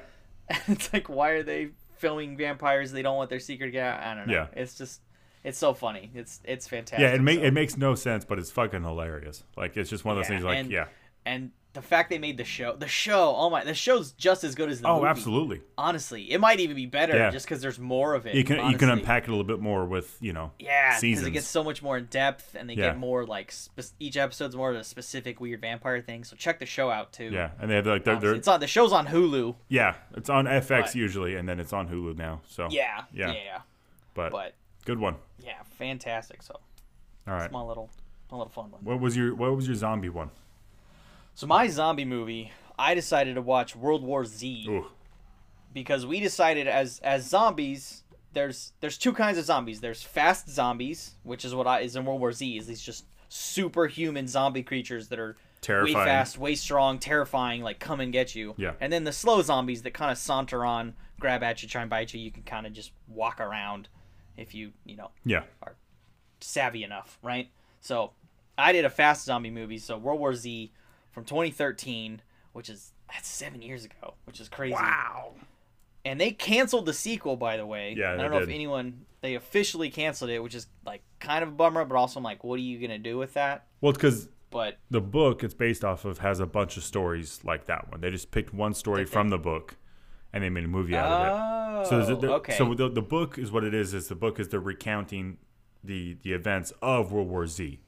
it's 0.68 0.94
like 0.94 1.10
why 1.10 1.30
are 1.32 1.44
they 1.44 1.70
filming 1.98 2.38
vampires? 2.38 2.92
They 2.92 3.02
don't 3.02 3.18
want 3.18 3.30
their 3.30 3.40
secret 3.40 3.68
to 3.68 3.72
get 3.72 3.84
out. 3.86 4.02
I 4.02 4.14
don't 4.16 4.28
know. 4.28 4.34
Yeah. 4.34 4.48
It's 4.54 4.78
just 4.78 5.02
it's 5.44 5.58
so 5.58 5.74
funny. 5.74 6.12
It's 6.14 6.40
it's 6.44 6.68
fantastic. 6.68 7.00
yeah. 7.00 7.16
It 7.16 7.22
make 7.22 7.40
so- 7.40 7.46
it 7.46 7.54
makes 7.54 7.76
no 7.78 7.96
sense, 7.96 8.24
but 8.24 8.38
it's 8.40 8.52
fucking 8.52 8.84
hilarious. 8.84 9.44
Like 9.58 9.76
it's 9.78 9.90
just 9.90 10.06
one 10.06 10.18
of 10.18 10.24
those 10.24 10.30
Yeah, 10.30 10.36
things. 10.36 10.46
Like 10.46 10.58
and- 10.60 10.72
yeah. 10.72 10.86
and 11.26 11.52
the 11.78 11.84
fact 11.84 12.10
they 12.10 12.18
made 12.18 12.38
the 12.38 12.44
show, 12.44 12.76
the 12.76 12.88
show, 12.88 13.36
oh 13.38 13.50
my, 13.52 13.64
the 13.64 13.74
show's 13.76 14.12
just 14.14 14.44
as 14.44 14.56
good 14.56 14.70
as 14.70 14.82
the 14.82 14.88
Oh, 14.88 14.96
movie. 14.98 15.08
absolutely. 15.10 15.62
Honestly, 15.78 16.32
it 16.32 16.40
might 16.42 16.60
even 16.60 16.76
be 16.76 16.88
better 16.88 17.16
Yeah. 17.16 17.30
just 17.30 17.46
because 17.46 17.62
there's 17.62 17.78
more 17.78 18.16
of 18.16 18.26
it. 18.26 18.34
You 18.36 18.44
can 18.44 18.72
you 18.72 18.78
can 18.78 18.90
unpack 18.90 19.24
it 19.24 19.28
a 19.30 19.32
little 19.32 19.44
bit 19.46 19.60
more 19.60 19.86
with 19.86 20.18
you 20.20 20.34
know 20.34 20.52
Yeah, 20.58 20.90
because 20.90 21.02
seasons. 21.02 21.28
it 21.28 21.32
gets 21.32 21.48
so 21.48 21.64
much 21.64 21.84
more 21.84 21.98
in 21.98 22.06
depth, 22.06 22.56
and 22.56 22.68
they 22.70 22.74
Yeah. 22.74 22.88
get 22.88 22.98
more 22.98 23.26
like 23.26 23.52
spe- 23.52 23.94
each 24.00 24.18
episode's 24.18 24.56
more 24.56 24.72
of 24.72 24.76
a 24.78 24.84
specific 24.84 25.40
weird 25.40 25.62
vampire 25.62 26.02
thing. 26.02 26.24
So 26.24 26.36
check 26.36 26.58
the 26.60 26.66
show 26.66 26.90
out 26.90 27.14
too. 27.14 27.30
yeah, 27.32 27.52
and 27.60 27.70
they 27.70 27.76
have 27.76 27.86
like 27.86 28.04
they're, 28.04 28.16
they're 28.20 28.34
it's 28.34 28.48
on 28.48 28.60
the 28.60 28.68
show's 28.68 28.92
on 28.92 29.06
Hulu. 29.08 29.56
yeah, 29.70 29.96
it's 30.16 30.30
on 30.30 30.46
FX 30.46 30.68
But- 30.82 30.96
usually, 30.96 31.36
and 31.36 31.48
then 31.48 31.60
it's 31.60 31.74
on 31.74 31.88
Hulu 31.90 32.18
now. 32.18 32.42
So 32.48 32.68
Yeah, 32.72 33.04
Yeah. 33.14 33.28
yeah, 33.28 33.34
yeah. 33.46 33.60
but, 34.16 34.32
But 34.32 34.56
good 34.86 34.98
one. 35.00 35.16
yeah, 35.44 35.62
fantastic. 35.78 36.42
So 36.42 36.60
All 37.28 37.34
right. 37.36 37.50
small 37.50 37.68
little, 37.68 37.90
small 38.30 38.40
little 38.40 38.52
fun 38.52 38.72
one. 38.72 38.82
What 38.84 39.00
was 39.00 39.16
your 39.16 39.36
what 39.36 39.56
was 39.56 39.68
your 39.68 39.76
zombie 39.76 40.10
one? 40.10 40.32
So 41.38 41.46
my 41.46 41.68
zombie 41.68 42.04
movie, 42.04 42.52
I 42.80 42.96
decided 42.96 43.36
to 43.36 43.44
watch 43.44 43.76
World 43.76 44.02
War 44.02 44.26
Z 44.26 44.66
Ooh, 44.70 44.88
because 45.72 46.04
we 46.04 46.20
decided 46.20 46.68
as 46.68 47.00
as 47.04 47.30
zombies, 47.30 48.02
there's 48.34 48.74
there's 48.80 48.98
two 48.98 49.14
kinds 49.14 49.38
of 49.38 49.46
zombies. 49.46 49.80
There's 49.80 50.02
fast 50.02 50.50
zombies, 50.50 51.14
which 51.22 51.46
is 51.46 51.54
what 51.54 51.68
I 51.68 51.82
is 51.82 51.96
in 51.96 52.06
World 52.06 52.22
War 52.22 52.32
Z. 52.32 52.58
Is 52.58 52.66
these 52.66 52.82
just 52.82 53.06
superhuman 53.30 54.28
zombie 54.28 54.64
creatures 54.64 55.10
that 55.10 55.20
are 55.20 55.38
Terrifying. 55.62 55.96
way 55.96 56.06
fast, 56.06 56.40
way 56.40 56.56
strong, 56.56 56.98
terrifying, 56.98 57.62
like 57.62 57.78
come 57.78 58.00
and 58.00 58.12
get 58.12 58.34
you. 58.34 58.56
Yeah. 58.58 58.74
And 58.82 58.92
then 58.92 59.04
the 59.04 59.14
slow 59.14 59.44
zombies 59.44 59.84
that 59.84 59.94
kind 59.94 60.10
of 60.10 60.18
saunter 60.18 60.66
on, 60.66 60.96
grab 61.20 61.44
at 61.44 61.62
you, 61.62 61.70
try 61.70 61.82
and 61.82 61.90
bite 61.90 62.16
you. 62.16 62.20
You 62.20 62.32
can 62.32 62.42
kind 62.42 62.66
of 62.66 62.74
just 62.74 62.94
walk 63.08 63.40
around 63.40 63.90
if 64.38 64.56
you 64.56 64.72
you 64.86 64.96
know 64.96 65.12
yeah, 65.24 65.44
savvy 66.40 66.84
enough, 66.84 67.20
right? 67.22 67.52
So 67.80 68.14
I 68.58 68.72
did 68.72 68.86
a 68.86 68.90
fast 68.90 69.26
zombie 69.26 69.52
movie, 69.52 69.78
so 69.78 70.00
World 70.00 70.20
War 70.20 70.34
Z 70.34 70.72
from 71.18 71.26
2013, 71.26 72.22
which 72.54 72.70
is 72.70 72.92
that's 73.12 73.28
seven 73.28 73.60
years 73.60 73.84
ago, 73.84 74.14
which 74.26 74.40
is 74.40 74.48
crazy. 74.50 74.76
wow. 74.76 75.32
And 76.06 76.22
they 76.22 76.30
canceled 76.30 76.86
the 76.86 76.94
sequel, 76.94 77.36
by 77.36 77.58
the 77.58 77.66
way. 77.66 77.96
Yeah, 77.98 78.14
I 78.14 78.18
don't 78.18 78.30
know 78.30 78.38
if 78.38 78.50
anyone 78.50 79.08
they 79.22 79.34
officially 79.34 79.90
canceled 79.90 80.30
it, 80.30 80.44
which 80.44 80.54
is 80.54 80.68
like 80.86 81.02
kind 81.20 81.42
of 81.42 81.50
a 81.50 81.54
bummer, 81.54 81.86
but 81.86 81.96
also 81.96 82.20
I'm 82.20 82.24
like, 82.24 82.44
what 82.44 82.60
are 82.60 82.62
you 82.62 82.80
gonna 82.80 83.00
do 83.00 83.18
with 83.18 83.34
that? 83.34 83.66
Well, 83.82 83.94
because 83.94 84.30
But 84.52 84.78
the 84.92 85.02
book 85.02 85.44
it's 85.44 85.56
based 85.56 85.84
off 85.84 86.06
of 86.06 86.20
has 86.20 86.40
a 86.40 86.46
bunch 86.46 86.78
of 86.78 86.84
stories 86.84 87.40
like 87.44 87.66
that 87.66 87.90
one. 87.92 88.02
They 88.02 88.12
just 88.12 88.30
picked 88.30 88.54
one 88.54 88.76
story 88.76 89.04
they? 89.04 89.10
from 89.10 89.30
the 89.30 89.40
book, 89.40 89.76
and 90.32 90.44
they 90.44 90.50
made 90.50 90.66
a 90.66 90.68
movie 90.68 90.96
out 90.96 91.08
of 91.08 91.26
it. 91.26 91.90
oh, 91.92 92.06
So, 92.06 92.16
the, 92.16 92.34
okay, 92.34 92.56
so 92.56 92.76
the, 92.76 92.90
the 92.90 93.02
book 93.02 93.40
is 93.40 93.52
what 93.52 93.64
it 93.64 93.74
is. 93.74 93.96
Is 93.96 94.08
the 94.08 94.16
book 94.16 94.40
is 94.40 94.50
they're 94.50 94.60
recounting 94.60 95.40
the 95.84 96.16
the 96.22 96.34
events 96.34 96.74
of 96.80 97.12
World 97.12 97.28
War 97.28 97.48
Z, 97.48 97.80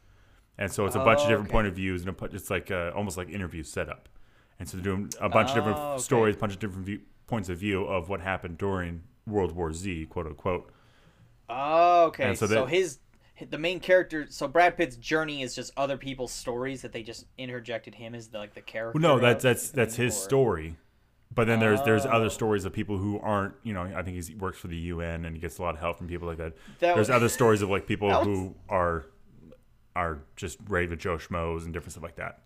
and 0.59 0.71
so 0.71 0.85
it's 0.85 0.95
a 0.95 0.99
bunch 0.99 1.21
of 1.21 1.25
Oh, 1.25 1.29
different 1.29 1.47
okay. 1.49 1.53
point 1.53 1.67
of 1.67 1.73
views 1.75 2.05
and 2.05 2.15
a, 2.21 2.25
it's 2.25 2.51
like 2.51 2.69
uh, 2.69 2.91
almost 2.95 3.17
like 3.17 3.29
interview 3.29 3.63
setup, 3.63 4.07
and 4.59 4.69
so 4.69 4.77
they're 4.77 4.83
doing 4.83 5.09
a 5.19 5.27
bunch 5.29 5.49
of 5.49 5.55
different 5.55 5.77
Oh, 5.79 5.93
okay. 5.93 6.01
stories, 6.03 6.35
a 6.35 6.39
bunch 6.39 6.53
of 6.53 6.59
different 6.59 6.85
view, 6.85 6.99
points 7.25 7.49
of 7.49 7.57
view 7.57 7.83
of 7.85 8.09
what 8.09 8.21
happened 8.21 8.57
during 8.59 9.01
World 9.25 9.53
War 9.55 9.73
Z, 9.73 10.05
quote 10.05 10.27
unquote. 10.27 10.71
oh, 11.49 12.05
okay. 12.05 12.25
and 12.25 12.37
so 12.37 12.45
so 12.47 12.65
his 12.65 12.99
the 13.49 13.57
main 13.57 13.79
character, 13.79 14.25
so 14.29 14.49
Brad 14.49 14.75
Pitt's 14.75 14.97
journey 14.97 15.41
is 15.43 15.55
just 15.55 15.71
other 15.77 15.95
people's 15.95 16.33
stories 16.33 16.81
that 16.81 16.91
they 16.91 17.03
just 17.03 17.25
interjected 17.37 17.95
him 17.95 18.13
as 18.13 18.27
the, 18.27 18.37
like 18.37 18.53
the 18.53 18.59
character. 18.61 18.99
Well, 18.99 19.15
no, 19.15 19.19
that's 19.21 19.43
that's 19.43 19.69
that's 19.71 19.95
his 19.95 20.13
or- 20.15 20.19
story. 20.19 20.75
But 21.33 21.45
then 21.45 21.59
there's 21.59 21.81
there's 21.83 22.05
Oh. 22.07 22.09
other 22.09 22.29
stories 22.29 22.65
of 22.65 22.73
people 22.73 22.97
who 22.97 23.19
aren't, 23.19 23.53
you 23.63 23.71
know, 23.71 23.83
I 23.83 24.01
think 24.01 24.15
he's, 24.15 24.27
he 24.29 24.35
works 24.35 24.57
for 24.57 24.67
the 24.67 24.75
UN 24.75 25.25
and 25.25 25.35
he 25.35 25.39
gets 25.39 25.59
a 25.59 25.61
lot 25.61 25.75
of 25.75 25.79
help 25.79 25.99
from 25.99 26.07
people 26.07 26.27
like 26.27 26.37
that. 26.39 26.53
That 26.79 26.95
there's 26.95 27.07
was- 27.07 27.09
other 27.11 27.29
stories 27.29 27.61
of 27.61 27.69
like 27.69 27.85
people 27.87 28.07
was- 28.09 28.25
who 28.25 28.55
are 28.67 29.05
are 29.99 30.19
just 30.35 30.57
raid 30.67 30.89
with 30.89 30.99
Joe 30.99 31.17
Schmoes 31.17 31.63
and 31.65 31.73
different 31.73 31.91
stuff 31.91 32.03
like 32.03 32.15
that. 32.15 32.39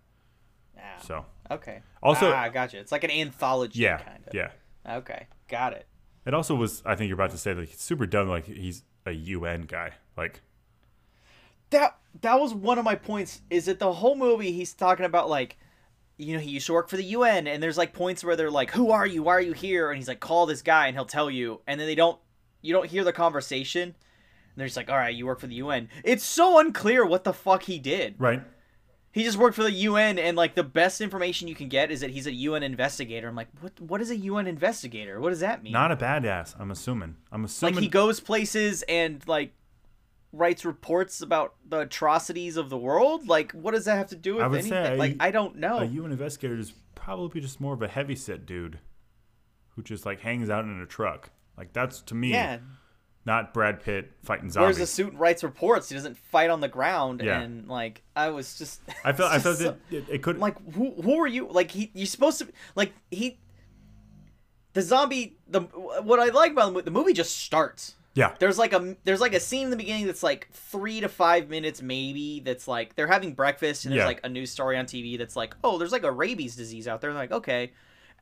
Ah, 0.78 0.82
So 1.02 1.26
okay. 1.52 1.82
Also- 2.02 2.32
ah, 2.32 2.48
gotcha. 2.50 2.80
It's 2.80 2.92
like 2.92 3.04
an 3.04 3.12
anthology. 3.12 3.80
yeah, 3.80 3.98
kind 3.98 4.24
of. 4.28 4.34
yeah. 4.34 4.50
Okay, 4.98 5.28
got 5.48 5.74
it. 5.74 5.86
It 6.26 6.34
also 6.34 6.56
was 6.56 6.82
I 6.86 6.96
think 6.96 7.08
you're 7.10 7.16
about 7.16 7.32
to 7.32 7.38
say 7.38 7.54
like 7.54 7.72
it's 7.72 7.84
super 7.84 8.06
dumb 8.06 8.28
like 8.30 8.46
he's 8.46 8.84
a 9.06 9.12
UN 9.12 9.62
guy. 9.64 9.92
Like 10.18 10.42
that 11.70 11.98
that 12.22 12.40
was 12.40 12.54
one 12.54 12.78
of 12.78 12.86
my 12.86 12.96
points 12.96 13.42
is 13.50 13.66
that 13.66 13.80
the 13.80 13.92
whole 13.94 14.16
movie 14.16 14.52
he's 14.52 14.74
talking 14.74 15.06
about 15.06 15.30
like 15.30 15.58
you 16.18 16.34
know 16.34 16.40
he 16.40 16.52
used 16.52 16.68
to 16.68 16.74
work 16.74 16.88
for 16.90 16.98
the 16.98 17.04
UN 17.04 17.48
and 17.48 17.62
there's 17.64 17.78
like 17.78 17.94
points 17.94 18.24
where 18.24 18.36
they're 18.36 18.52
like 18.52 18.72
who 18.72 18.92
are 18.92 19.06
you 19.08 19.24
why 19.24 19.34
are 19.34 19.42
you 19.42 19.54
here 19.54 19.90
and 19.90 19.98
he's 19.98 20.08
like 20.08 20.20
call 20.20 20.46
this 20.46 20.62
guy 20.62 20.88
and 20.88 20.96
he'll 20.96 21.06
tell 21.06 21.30
you 21.30 21.60
and 21.68 21.80
then 21.80 21.88
they 21.88 21.96
don't 21.96 22.20
you 22.62 22.72
don't 22.74 22.86
hear 22.88 23.04
the 23.04 23.12
conversation 23.14 23.96
they're 24.56 24.68
just 24.68 24.78
like 24.78 24.90
all 24.90 24.98
right 24.98 25.16
you 25.16 25.26
work 25.26 25.40
for 25.40 25.48
the 25.48 25.56
UN 25.56 25.90
it's 26.04 26.24
so 26.24 26.60
unclear 26.60 27.06
what 27.06 27.24
the 27.24 27.34
fuck 27.34 27.64
he 27.64 27.80
did 27.80 28.16
Right. 28.18 28.42
he 29.12 29.24
just 29.24 29.38
worked 29.38 29.56
for 29.56 29.64
the 29.64 29.72
UN 29.72 30.18
and 30.20 30.36
like 30.38 30.56
the 30.56 30.64
best 30.64 31.02
information 31.02 31.48
you 31.48 31.56
can 31.56 31.70
get 31.70 31.92
is 31.92 32.02
that 32.02 32.10
he's 32.12 32.28
a 32.28 32.34
UN 32.34 32.64
investigator 32.64 33.28
I'm 33.28 33.36
like 33.36 33.50
what 33.62 33.80
what 33.80 34.02
is 34.02 34.10
a 34.12 34.16
UN 34.18 34.48
investigator 34.48 35.20
what 35.20 35.30
does 35.30 35.40
that 35.42 35.64
mean 35.64 35.74
Not 35.74 35.92
a 35.92 35.96
badass. 35.96 36.56
I'm 36.60 36.72
assuming. 36.72 37.16
I'm 37.32 37.46
assuming. 37.46 37.76
like 37.76 37.84
he 37.84 37.90
goes 37.90 38.20
places 38.20 38.84
and 38.88 39.22
like 39.28 39.54
writes 40.32 40.66
reports 40.66 41.22
about 41.22 41.54
the 41.70 41.82
atrocities 41.82 42.58
of 42.58 42.70
the 42.72 42.78
world 42.78 43.28
like 43.28 43.52
what 43.52 43.76
does 43.76 43.86
that 43.86 43.98
have 43.98 44.08
to 44.10 44.16
do 44.16 44.36
with 44.36 44.44
I 44.44 44.48
would 44.48 44.60
anything 44.62 44.84
say 44.86 44.98
like 44.98 45.16
i 45.20 45.30
don't 45.30 45.58
know 45.58 45.78
a 45.78 45.86
UN 45.86 46.12
investigator 46.12 46.58
is 46.58 46.74
probably 46.96 47.40
just 47.40 47.62
more 47.62 47.76
of 47.76 47.82
a 47.84 47.88
heavy 47.88 48.16
set 48.16 48.46
dude 48.48 48.80
who 49.76 49.84
just 49.84 50.06
like 50.08 50.22
hangs 50.22 50.50
out 50.50 50.64
in 50.66 50.80
a 50.82 50.86
truck. 50.86 51.30
Like 51.58 51.74
that's 51.74 52.02
to 52.04 52.16
me 52.16 52.30
yeah 52.32 52.58
not 53.26 53.54
Brad 53.54 53.82
Pitt 53.82 54.12
fighting 54.24 54.46
wears 54.46 54.54
zombies. 54.54 54.80
a 54.80 54.88
suit 54.88 55.12
and 55.12 55.20
writes 55.20 55.44
reports 55.44 55.90
he 55.90 55.96
doesn't 55.96 56.18
fight 56.18 56.50
on 56.50 56.60
the 56.62 56.68
ground 56.68 57.22
Yeah. 57.24 57.40
and 57.42 57.68
like 57.68 58.02
i 58.16 58.30
was 58.30 58.58
just 58.58 58.82
I 59.06 59.14
felt 59.14 59.32
I 59.32 59.40
felt 59.40 59.62
it, 59.62 59.78
it 60.10 60.22
could 60.24 60.38
like 60.40 60.56
who 60.74 60.92
who 61.02 61.20
are 61.22 61.28
you 61.28 61.48
like 61.50 61.72
he 61.72 61.90
you're 61.94 62.06
supposed 62.06 62.40
to 62.40 62.48
like 62.76 62.94
he 63.12 63.40
the 64.74 64.82
zombie 64.82 65.38
the 65.48 65.62
what 65.62 66.20
i 66.20 66.26
like 66.30 66.52
about 66.52 66.74
the, 66.74 66.82
the 66.84 66.92
movie 66.92 67.14
just 67.14 67.38
starts 67.38 67.96
yeah 68.16 68.34
There's 68.40 68.58
like 68.60 68.74
a 68.74 68.96
there's 69.06 69.22
like 69.22 69.34
a 69.34 69.40
scene 69.40 69.66
in 69.66 69.70
the 69.72 69.76
beginning 69.78 70.06
that's 70.06 70.22
like 70.24 70.48
three 70.52 71.00
to 71.02 71.10
five 71.10 71.50
minutes 71.50 71.82
maybe. 71.82 72.42
That's 72.42 72.68
like 72.68 72.94
they're 72.96 73.08
having 73.08 73.34
breakfast 73.34 73.86
and 73.86 73.92
there's 73.92 74.02
Yeah. 74.02 74.06
like 74.06 74.20
a 74.24 74.30
news 74.30 74.52
story 74.52 74.78
on 74.78 74.86
TV 74.86 75.18
that's 75.18 75.36
like, 75.36 75.56
oh, 75.64 75.80
there's 75.80 75.92
like 75.92 76.04
a 76.04 76.12
rabies 76.12 76.56
disease 76.56 76.88
out 76.88 77.02
there. 77.02 77.10
And 77.10 77.18
they're 77.18 77.24
like, 77.24 77.32
okay, 77.32 77.72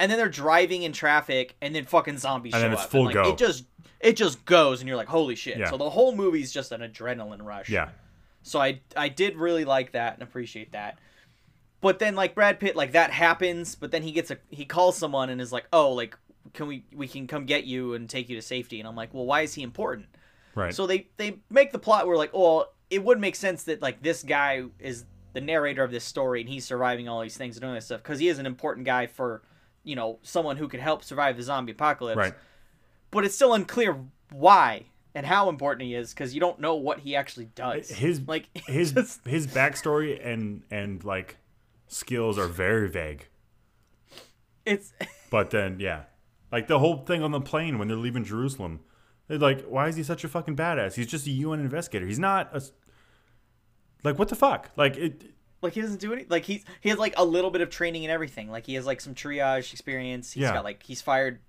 and 0.02 0.12
then 0.12 0.18
they're 0.18 0.28
driving 0.30 0.84
in 0.84 0.92
traffic 0.92 1.56
and 1.62 1.74
then 1.74 1.86
fucking 1.86 2.18
zombies 2.18 2.54
And 2.54 2.60
show 2.60 2.64
then 2.64 2.74
it's 2.74 2.84
up. 2.84 2.90
full 2.90 3.08
and, 3.08 3.16
like, 3.16 3.26
go. 3.26 3.32
It 3.32 3.38
just 3.38 3.66
it 4.02 4.16
just 4.18 4.44
goes 4.46 4.82
and 4.82 4.88
you're 4.88 4.98
like, 4.98 5.08
holy 5.08 5.36
shit. 5.36 5.58
Yeah. 5.58 5.70
So 5.70 5.78
the 5.78 5.90
whole 5.90 6.14
movie's 6.16 6.52
just 6.52 6.72
an 6.74 6.82
adrenaline 6.82 7.44
rush. 7.44 7.70
yeah 7.70 7.90
So 8.42 8.60
I 8.60 8.82
I 8.98 9.08
did 9.10 9.38
really 9.38 9.64
like 9.64 9.94
that 9.94 10.16
and 10.16 10.24
appreciate 10.24 10.72
that. 10.74 10.98
But 11.82 12.00
then 12.00 12.16
like 12.16 12.36
Brad 12.36 12.60
Pitt, 12.60 12.76
like 12.76 12.92
that 12.94 13.12
happens, 13.12 13.76
but 13.76 13.92
then 13.92 14.04
he 14.04 14.12
gets 14.12 14.32
a 14.32 14.38
he 14.50 14.66
calls 14.66 14.98
someone 14.98 15.30
and 15.30 15.40
is 15.40 15.52
like, 15.54 15.68
oh, 15.72 15.94
like 15.94 16.18
can 16.54 16.68
we 16.68 16.84
we 16.94 17.08
can 17.08 17.28
come 17.28 17.46
get 17.46 17.64
you 17.66 17.94
and 17.94 18.10
take 18.10 18.28
you 18.30 18.36
to 18.36 18.42
safety? 18.42 18.80
And 18.80 18.88
I'm 18.88 18.96
like, 18.96 19.14
well, 19.14 19.26
why 19.26 19.42
is 19.42 19.54
he 19.54 19.64
important? 19.64 20.08
right. 20.56 20.74
So 20.74 20.86
they 20.88 21.08
they 21.18 21.40
make 21.50 21.72
the 21.72 21.80
plot 21.80 22.08
where 22.08 22.18
like, 22.18 22.32
oh, 22.34 22.66
it 22.90 23.04
would 23.04 23.20
make 23.20 23.36
sense 23.36 23.64
that 23.64 23.82
like 23.82 24.02
this 24.02 24.22
guy 24.24 24.64
is 24.80 25.06
the 25.34 25.42
narrator 25.42 25.84
of 25.84 25.92
this 25.92 26.04
story 26.04 26.42
and 26.42 26.50
he's 26.50 26.66
surviving 26.66 27.08
all 27.08 27.22
these 27.22 27.38
things 27.38 27.56
and 27.56 27.62
doing 27.62 27.76
this 27.76 27.86
stuff 27.86 28.04
because 28.04 28.20
he 28.20 28.28
is 28.28 28.38
an 28.38 28.46
important 28.46 28.86
guy 28.86 29.08
for, 29.08 29.42
you 29.84 29.96
know, 29.96 30.20
someone 30.22 30.58
who 30.58 30.68
could 30.68 30.80
help 30.80 31.04
survive 31.04 31.38
the 31.38 31.44
zombie 31.44 31.72
apocalypse. 31.72 32.18
right. 32.18 32.34
But 33.12 33.26
it's 33.26 33.36
still 33.36 33.54
unclear 33.54 33.98
why 34.32 34.86
and 35.14 35.26
how 35.26 35.50
important 35.50 35.88
he 35.88 35.94
is 35.96 36.14
because 36.14 36.34
you 36.34 36.40
don't 36.40 36.60
know 36.62 36.76
what 36.76 37.00
he 37.00 37.16
actually 37.16 37.46
does. 37.56 37.90
His 37.90 38.22
like 38.28 38.48
his 38.68 38.94
just- 38.94 39.26
his 39.28 39.48
backstory 39.48 40.26
and 40.26 40.64
and 40.72 41.04
like 41.04 41.38
skills 41.88 42.38
are 42.40 42.48
very 42.48 42.88
vague. 42.90 43.28
it's 44.66 44.94
But 45.30 45.50
then 45.50 45.80
yeah, 45.80 46.04
like 46.52 46.68
the 46.68 46.80
whole 46.80 46.98
thing 47.06 47.22
on 47.24 47.32
the 47.32 47.42
plane 47.42 47.78
when 47.80 47.88
they're 47.88 47.98
leaving 47.98 48.24
Jerusalem, 48.24 48.80
they're 49.28 49.38
like, 49.40 49.64
why 49.64 49.88
is 49.88 49.96
he 49.96 50.04
such 50.04 50.24
a 50.24 50.28
fucking 50.30 50.56
badass? 50.56 50.94
He's 50.96 51.08
just 51.08 51.28
a 51.28 51.32
UN 51.32 51.60
investigator. 51.60 52.06
He's 52.06 52.20
not 52.20 52.50
a. 52.56 52.62
like 54.04 54.18
what 54.18 54.30
the 54.30 54.36
fuck? 54.36 54.72
Like 54.78 54.96
it. 54.98 55.34
Like 55.62 55.74
he 55.74 55.82
doesn't 55.82 56.00
do 56.00 56.14
any 56.14 56.26
like 56.30 56.44
he's 56.46 56.64
he 56.82 56.90
has 56.90 56.98
like 56.98 57.14
a 57.18 57.26
little 57.26 57.52
bit 57.52 57.62
of 57.62 57.70
training 57.70 58.04
and 58.06 58.12
everything. 58.12 58.50
Like 58.50 58.66
he 58.66 58.74
has 58.76 58.86
like 58.86 59.02
some 59.02 59.14
triage 59.16 59.72
experience. 59.74 60.32
He's 60.34 60.42
Yeah. 60.44 60.54
got 60.54 60.64
like 60.64 60.84
he's 60.84 61.02
fired 61.02 61.40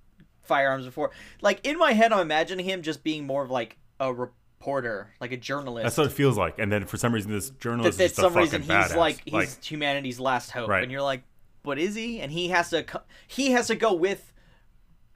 firearms 0.42 0.84
before. 0.84 1.10
Like 1.40 1.66
in 1.66 1.78
my 1.78 1.92
head, 1.92 2.12
I'm 2.12 2.20
imagining 2.20 2.66
him 2.66 2.82
just 2.82 3.02
being 3.02 3.26
more 3.26 3.42
of 3.42 3.50
like 3.50 3.78
a 4.00 4.12
reporter, 4.12 5.12
like 5.20 5.32
a 5.32 5.36
journalist. 5.36 5.84
That's 5.84 5.98
what 5.98 6.06
it 6.08 6.12
feels 6.12 6.36
like. 6.36 6.58
And 6.58 6.70
then 6.70 6.84
for 6.86 6.96
some 6.96 7.12
reason, 7.14 7.30
this 7.32 7.50
journalist 7.50 7.98
that 7.98 8.14
some 8.14 8.36
a 8.36 8.40
reason 8.40 8.62
he's 8.62 8.70
badass. 8.70 8.96
like 8.96 9.22
he's 9.24 9.58
humanity's 9.64 10.20
last 10.20 10.50
hope, 10.50 10.68
Right. 10.68 10.82
and 10.82 10.90
you're 10.92 11.02
like, 11.02 11.22
but 11.62 11.78
is 11.78 11.94
he? 11.94 12.20
And 12.20 12.32
he 12.32 12.48
has 12.48 12.70
to 12.70 12.84
he 13.28 13.52
has 13.52 13.68
to 13.68 13.76
go 13.76 13.92
with 13.94 14.32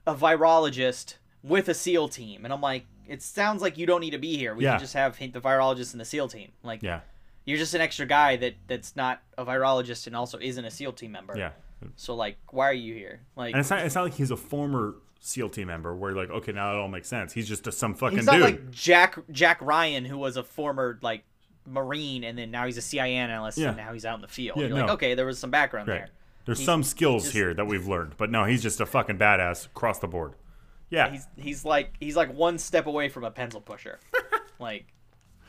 a 0.05 0.15
virologist 0.15 1.15
with 1.43 1.67
a 1.69 1.73
SEAL 1.73 2.09
team, 2.09 2.43
and 2.45 2.53
I'm 2.53 2.61
like, 2.61 2.85
it 3.07 3.21
sounds 3.21 3.61
like 3.61 3.77
you 3.77 3.85
don't 3.85 4.01
need 4.01 4.11
to 4.11 4.17
be 4.17 4.37
here. 4.37 4.53
We 4.55 4.63
Yeah. 4.63 4.71
can 4.71 4.79
just 4.81 4.93
have 4.93 5.17
the 5.17 5.27
virologist 5.41 5.91
and 5.91 6.01
the 6.01 6.05
SEAL 6.05 6.29
team. 6.29 6.51
Like, 6.63 6.81
yeah, 6.83 7.01
you're 7.47 7.57
just 7.57 7.73
an 7.73 7.81
extra 7.81 8.05
guy 8.05 8.35
that 8.35 8.53
that's 8.67 8.95
not 8.95 9.23
a 9.39 9.43
virologist 9.45 10.05
and 10.05 10.15
also 10.15 10.37
isn't 10.39 10.63
a 10.63 10.69
SEAL 10.69 10.93
team 10.93 11.11
member. 11.13 11.35
yeah. 11.35 11.51
So 11.95 12.13
like, 12.15 12.37
why 12.51 12.69
are 12.69 12.73
you 12.73 12.93
here? 12.93 13.21
Like, 13.35 13.53
And 13.53 13.59
it's 13.61 13.69
not. 13.69 13.79
It's 13.79 13.95
not 13.95 14.03
like 14.03 14.13
he's 14.13 14.29
a 14.31 14.37
former 14.37 14.95
SEAL 15.19 15.49
team 15.49 15.67
member 15.67 15.95
where 15.95 16.11
you're 16.11 16.19
like, 16.19 16.29
okay, 16.29 16.51
now 16.51 16.73
it 16.73 16.77
all 16.77 16.87
makes 16.87 17.07
sense. 17.07 17.33
He's 17.33 17.47
just 17.47 17.65
a, 17.67 17.71
some 17.71 17.93
fucking 17.95 18.17
he's 18.19 18.25
not 18.27 18.33
dude. 18.33 18.41
like 18.43 18.71
Jack 18.71 19.17
Jack 19.31 19.59
Ryan, 19.61 20.03
who 20.05 20.17
was 20.17 20.37
a 20.37 20.43
former 20.43 20.99
like 21.01 21.23
Marine, 21.65 22.23
and 22.23 22.37
then 22.37 22.49
now 22.51 22.65
he's 22.65 22.77
a 22.77 22.81
CIA 22.81 23.13
analyst, 23.15 23.57
Yeah. 23.57 23.69
and 23.69 23.77
now 23.77 23.93
he's 23.93 24.05
out 24.05 24.15
in 24.15 24.21
the 24.21 24.27
field. 24.27 24.57
Yeah, 24.59 24.67
You're 24.67 24.77
like, 24.77 24.89
okay, 24.91 25.15
there 25.15 25.25
was 25.25 25.37
some 25.39 25.51
background 25.51 25.87
right. 25.87 25.97
there. 25.99 26.09
There's 26.45 26.59
He's- 26.59 26.65
some 26.65 26.81
skills 26.83 27.23
just- 27.23 27.33
here 27.35 27.53
that 27.53 27.65
we've 27.67 27.87
learned, 27.87 28.13
but 28.17 28.31
no, 28.31 28.45
he's 28.45 28.63
just 28.63 28.79
a 28.81 28.85
fucking 28.85 29.17
badass 29.17 29.65
across 29.67 29.99
the 29.99 30.07
board. 30.07 30.33
Yeah, 30.89 31.11
He's 31.11 31.27
he's 31.35 31.65
like 31.65 31.93
he's 31.99 32.15
like 32.15 32.33
one 32.33 32.57
step 32.57 32.85
away 32.87 33.09
from 33.09 33.23
a 33.25 33.31
pencil 33.31 33.59
pusher. 33.59 33.99
like, 34.59 34.85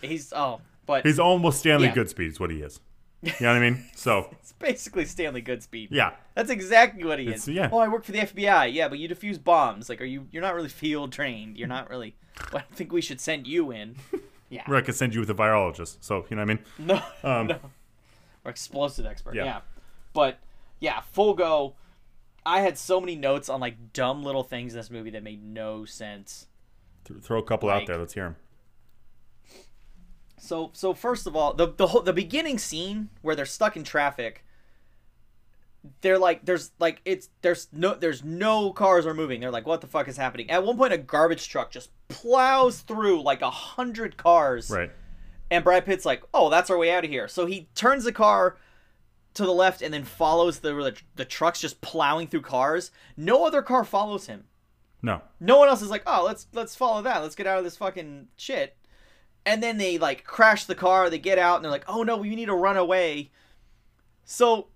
he's 0.02 0.32
oh, 0.32 0.60
but 0.88 1.06
he's 1.06 1.20
almost 1.20 1.60
Stanley 1.60 1.86
Yeah. 1.86 1.94
Goodspeed 1.94 2.28
is 2.30 2.40
what 2.40 2.50
he 2.50 2.62
is. 2.62 2.80
You 3.22 3.32
know 3.40 3.48
what 3.52 3.56
I 3.62 3.70
mean? 3.70 3.84
So 3.94 4.28
it's 4.40 4.52
basically 4.52 5.04
Stanley 5.04 5.42
Goodspeed. 5.42 5.88
yeah, 5.92 6.14
That's 6.34 6.50
exactly 6.50 7.04
what 7.04 7.18
he 7.20 7.26
It's- 7.26 7.42
is. 7.46 7.48
yeah. 7.54 7.68
Oh, 7.70 7.78
I 7.78 7.86
work 7.88 8.02
for 8.04 8.10
the 8.12 8.18
FBI. 8.20 8.72
Yeah, 8.72 8.88
but 8.88 8.98
you 8.98 9.08
defuse 9.08 9.42
bombs. 9.42 9.88
Like, 9.88 10.00
are 10.00 10.04
you? 10.04 10.26
You're 10.32 10.42
not 10.42 10.54
really 10.56 10.68
field 10.68 11.12
trained. 11.12 11.56
You're 11.56 11.68
not 11.68 11.88
really. 11.90 12.16
I 12.52 12.58
don't 12.58 12.74
think 12.74 12.92
we 12.92 13.00
should 13.00 13.20
send 13.20 13.46
you 13.46 13.70
in. 13.70 13.94
Yeah. 14.50 14.62
where 14.64 14.78
I 14.78 14.80
could 14.80 14.94
send 14.94 15.12
you 15.12 15.20
with 15.20 15.28
a 15.28 15.34
virologist. 15.34 15.98
So 16.00 16.24
you 16.30 16.36
know 16.36 16.42
what 16.42 16.50
I 16.50 16.54
mean? 16.54 16.58
No. 16.78 17.02
Um, 17.22 17.46
no. 17.48 17.58
Or 18.46 18.50
explosive 18.50 19.04
expert. 19.04 19.34
Yeah. 19.34 19.44
Yeah. 19.44 19.60
But 20.14 20.38
yeah, 20.80 21.00
full 21.12 21.34
go. 21.34 21.74
I 22.46 22.60
had 22.60 22.78
so 22.78 22.98
many 22.98 23.14
notes 23.14 23.50
on 23.50 23.60
like 23.60 23.92
dumb 23.92 24.22
little 24.22 24.42
things 24.42 24.72
in 24.72 24.78
this 24.80 24.90
movie 24.90 25.10
that 25.10 25.22
made 25.22 25.44
no 25.44 25.84
sense. 25.84 26.46
th- 27.04 27.20
throw 27.20 27.38
a 27.40 27.42
couple 27.42 27.68
out 27.68 27.86
there. 27.86 27.98
Let's 27.98 28.14
hear 28.14 28.24
him. 28.24 28.36
So 30.40 30.70
so 30.72 30.94
first 30.94 31.26
of 31.26 31.36
all, 31.36 31.54
the 31.54 31.72
the 31.76 31.88
whole 31.88 32.02
the 32.02 32.12
beginning 32.12 32.58
scene 32.58 33.10
where 33.22 33.34
they're 33.34 33.46
stuck 33.46 33.76
in 33.76 33.84
traffic. 33.84 34.44
They're 36.00 36.18
like 36.18 36.44
there's 36.44 36.72
like 36.78 37.00
it's 37.04 37.28
there's 37.42 37.68
no 37.72 37.94
there's 37.94 38.24
no 38.24 38.72
cars 38.72 39.06
are 39.06 39.14
moving. 39.14 39.40
They're 39.40 39.50
like 39.50 39.66
what 39.66 39.80
the 39.80 39.86
fuck 39.86 40.08
is 40.08 40.16
happening? 40.16 40.50
At 40.50 40.64
one 40.64 40.76
point, 40.76 40.92
a 40.92 40.98
garbage 40.98 41.48
truck 41.48 41.70
just 41.70 41.90
plows 42.08 42.80
through 42.80 43.22
like 43.22 43.42
a 43.42 43.50
hundred 43.50 44.16
cars. 44.16 44.70
Right. 44.70 44.90
And 45.50 45.64
Brad 45.64 45.86
Pitt's 45.86 46.04
like, 46.04 46.22
"Oh, 46.34 46.50
that's 46.50 46.68
our 46.68 46.76
way 46.76 46.92
out 46.92 47.04
of 47.04 47.10
here." 47.10 47.28
So 47.28 47.46
he 47.46 47.68
turns 47.74 48.04
the 48.04 48.12
car 48.12 48.56
to 49.34 49.44
the 49.44 49.52
left 49.52 49.82
and 49.82 49.94
then 49.94 50.04
follows 50.04 50.58
the 50.58 50.74
the, 50.74 50.96
the 51.16 51.24
trucks 51.24 51.60
just 51.60 51.80
plowing 51.80 52.26
through 52.26 52.42
cars. 52.42 52.90
No 53.16 53.46
other 53.46 53.62
car 53.62 53.84
follows 53.84 54.26
him. 54.26 54.44
No. 55.00 55.22
No 55.38 55.58
one 55.58 55.68
else 55.68 55.80
is 55.80 55.90
like, 55.90 56.02
"Oh, 56.06 56.24
let's 56.26 56.48
let's 56.52 56.74
follow 56.74 57.02
that. 57.02 57.22
Let's 57.22 57.36
get 57.36 57.46
out 57.46 57.58
of 57.58 57.64
this 57.64 57.76
fucking 57.76 58.28
shit." 58.36 58.76
And 59.46 59.62
then 59.62 59.78
they 59.78 59.96
like 59.98 60.24
crash 60.24 60.64
the 60.64 60.74
car. 60.74 61.08
They 61.08 61.18
get 61.18 61.38
out 61.38 61.56
and 61.56 61.64
they're 61.64 61.72
like, 61.72 61.84
"Oh 61.88 62.02
no, 62.02 62.16
we 62.18 62.34
need 62.36 62.46
to 62.46 62.54
run 62.54 62.76
away." 62.76 63.30
So 64.24 64.68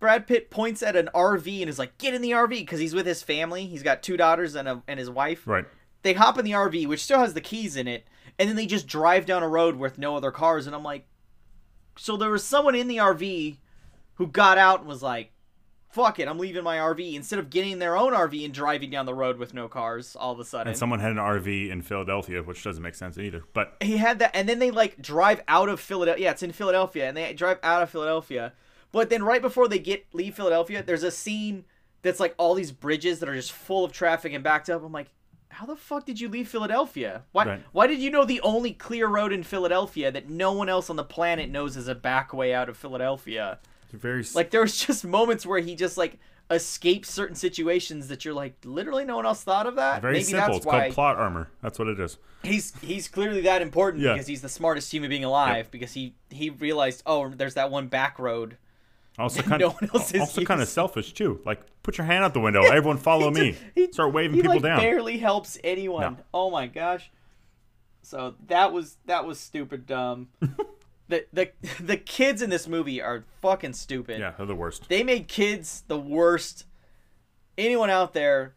Brad 0.00 0.26
Pitt 0.26 0.50
points 0.50 0.82
at 0.82 0.96
an 0.96 1.08
RV 1.14 1.60
and 1.60 1.68
is 1.68 1.78
like, 1.78 1.98
"Get 1.98 2.14
in 2.14 2.22
the 2.22 2.30
RV" 2.32 2.48
because 2.60 2.80
he's 2.80 2.94
with 2.94 3.06
his 3.06 3.22
family. 3.22 3.66
He's 3.66 3.82
got 3.82 4.02
two 4.02 4.16
daughters 4.16 4.54
and 4.54 4.68
a 4.68 4.82
and 4.88 4.98
his 4.98 5.10
wife 5.10 5.46
Right. 5.46 5.66
they 6.02 6.14
hop 6.14 6.38
in 6.38 6.44
the 6.44 6.52
RV, 6.52 6.86
which 6.86 7.02
still 7.04 7.18
has 7.20 7.34
the 7.34 7.40
keys 7.40 7.76
in 7.76 7.86
it, 7.86 8.06
and 8.38 8.48
then 8.48 8.56
they 8.56 8.66
just 8.66 8.86
drive 8.86 9.26
down 9.26 9.42
a 9.42 9.48
road 9.48 9.76
with 9.76 9.98
no 9.98 10.16
other 10.16 10.30
cars. 10.30 10.66
And 10.66 10.74
I'm 10.74 10.82
like, 10.82 11.06
so 11.96 12.16
there 12.16 12.30
was 12.30 12.44
someone 12.44 12.74
in 12.74 12.88
the 12.88 12.96
RV 12.98 13.58
who 14.14 14.26
got 14.26 14.58
out 14.58 14.80
and 14.80 14.88
was 14.88 15.02
like, 15.02 15.32
fuck 15.94 16.18
it, 16.18 16.26
I'm 16.26 16.38
leaving 16.38 16.64
my 16.64 16.78
RV 16.78 17.14
instead 17.14 17.38
of 17.38 17.50
getting 17.50 17.78
their 17.78 17.96
own 17.96 18.12
RV 18.12 18.44
and 18.44 18.52
driving 18.52 18.90
down 18.90 19.06
the 19.06 19.14
road 19.14 19.38
with 19.38 19.54
no 19.54 19.68
cars 19.68 20.16
all 20.16 20.32
of 20.32 20.40
a 20.40 20.44
sudden. 20.44 20.68
And 20.68 20.76
someone 20.76 20.98
had 20.98 21.12
an 21.12 21.18
RV 21.18 21.70
in 21.70 21.82
Philadelphia, 21.82 22.42
which 22.42 22.64
doesn't 22.64 22.82
make 22.82 22.96
sense 22.96 23.16
either. 23.16 23.44
But 23.52 23.76
he 23.80 23.96
had 23.96 24.18
that, 24.18 24.32
and 24.34 24.48
then 24.48 24.58
they 24.58 24.72
like 24.72 25.00
drive 25.00 25.40
out 25.46 25.68
of 25.68 25.78
Philadelphia. 25.78 26.24
Yeah, 26.24 26.32
it's 26.32 26.42
in 26.42 26.50
Philadelphia, 26.50 27.06
and 27.08 27.16
they 27.16 27.32
drive 27.32 27.60
out 27.62 27.82
of 27.82 27.90
Philadelphia. 27.90 28.52
But 28.90 29.08
then 29.08 29.22
right 29.22 29.40
before 29.40 29.68
they 29.68 29.78
get 29.78 30.06
leave 30.12 30.34
Philadelphia, 30.34 30.82
there's 30.82 31.04
a 31.04 31.12
scene 31.12 31.64
that's 32.02 32.18
like 32.18 32.34
all 32.38 32.54
these 32.54 32.72
bridges 32.72 33.20
that 33.20 33.28
are 33.28 33.34
just 33.34 33.52
full 33.52 33.84
of 33.84 33.92
traffic 33.92 34.32
and 34.32 34.42
backed 34.42 34.68
up. 34.68 34.84
I'm 34.84 34.92
like, 34.92 35.10
how 35.48 35.64
the 35.64 35.76
fuck 35.76 36.06
did 36.06 36.20
you 36.20 36.28
leave 36.28 36.48
Philadelphia? 36.48 37.22
Why? 37.30 37.44
Right. 37.46 37.62
Why 37.70 37.86
did 37.86 38.00
you 38.00 38.10
know 38.10 38.24
the 38.24 38.40
only 38.40 38.72
clear 38.72 39.06
road 39.06 39.32
in 39.32 39.44
Philadelphia 39.44 40.10
that 40.10 40.28
no 40.28 40.52
one 40.52 40.68
else 40.68 40.90
on 40.90 40.96
the 40.96 41.04
planet 41.04 41.50
knows 41.50 41.76
is 41.76 41.86
a 41.86 41.94
back 41.94 42.32
way 42.34 42.52
out 42.52 42.68
of 42.68 42.76
Philadelphia? 42.76 43.60
Very 43.96 44.24
Like 44.34 44.50
there 44.50 44.60
was 44.60 44.76
just 44.78 45.04
moments 45.04 45.44
where 45.46 45.60
he 45.60 45.74
just 45.74 45.96
like 45.96 46.18
escape 46.50 47.06
certain 47.06 47.34
situations 47.34 48.08
that 48.08 48.24
you're 48.24 48.34
like 48.34 48.54
literally 48.64 49.04
no 49.04 49.16
one 49.16 49.24
else 49.26 49.42
thought 49.42 49.66
of 49.66 49.76
that. 49.76 50.02
Very 50.02 50.14
Maybe 50.14 50.24
simple. 50.24 50.46
that's 50.46 50.56
It's 50.58 50.66
called 50.66 50.92
plot 50.92 51.16
armor. 51.16 51.48
That's 51.62 51.78
what 51.78 51.88
it 51.88 51.98
is. 51.98 52.18
he's 52.42 52.78
he's 52.80 53.08
clearly 53.08 53.40
that 53.42 53.62
important 53.62 54.02
Yeah. 54.02 54.12
because 54.12 54.26
he's 54.26 54.42
the 54.42 54.48
smartest 54.50 54.92
human 54.92 55.08
being 55.08 55.24
alive 55.24 55.70
because 55.70 55.92
he 55.94 56.14
he 56.30 56.50
realized 56.50 57.02
oh 57.06 57.28
there's 57.30 57.54
that 57.54 57.70
one 57.70 57.88
back 57.88 58.18
road. 58.18 58.56
Also 59.16 59.42
kind 59.42 59.60
No 59.60 59.68
of 59.68 59.74
one 59.74 59.90
else 59.94 60.12
is 60.12 60.20
also 60.22 60.42
kind 60.44 60.60
of 60.60 60.66
selfish 60.66 61.12
too. 61.12 61.40
Like 61.46 61.62
put 61.84 61.96
your 61.98 62.04
hand 62.04 62.24
out 62.24 62.34
the 62.34 62.40
window. 62.40 62.62
Everyone 62.64 62.98
follow 62.98 63.30
me. 63.40 63.54
He- 63.76 63.92
Start 63.92 64.12
waving 64.12 64.34
he 64.34 64.42
people 64.42 64.54
like 64.56 64.62
down. 64.64 64.80
barely 64.80 65.18
helps 65.18 65.56
anyone. 65.62 66.14
No. 66.14 66.16
Oh 66.34 66.50
my 66.50 66.66
gosh. 66.66 67.12
So 68.02 68.34
that 68.48 68.72
was 68.72 68.96
that 69.06 69.24
was 69.24 69.38
stupid 69.38 69.86
dumb. 69.86 70.28
the 71.08 71.26
the 71.32 71.50
the 71.80 71.96
kids 71.96 72.42
in 72.42 72.50
this 72.50 72.66
movie 72.68 73.00
are 73.02 73.24
fucking 73.42 73.72
stupid. 73.74 74.20
Yeah, 74.20 74.32
they're 74.36 74.46
the 74.46 74.54
worst. 74.54 74.88
They 74.88 75.02
made 75.02 75.28
kids 75.28 75.84
the 75.88 75.98
worst. 75.98 76.66
Anyone 77.56 77.90
out 77.90 78.14
there 78.14 78.54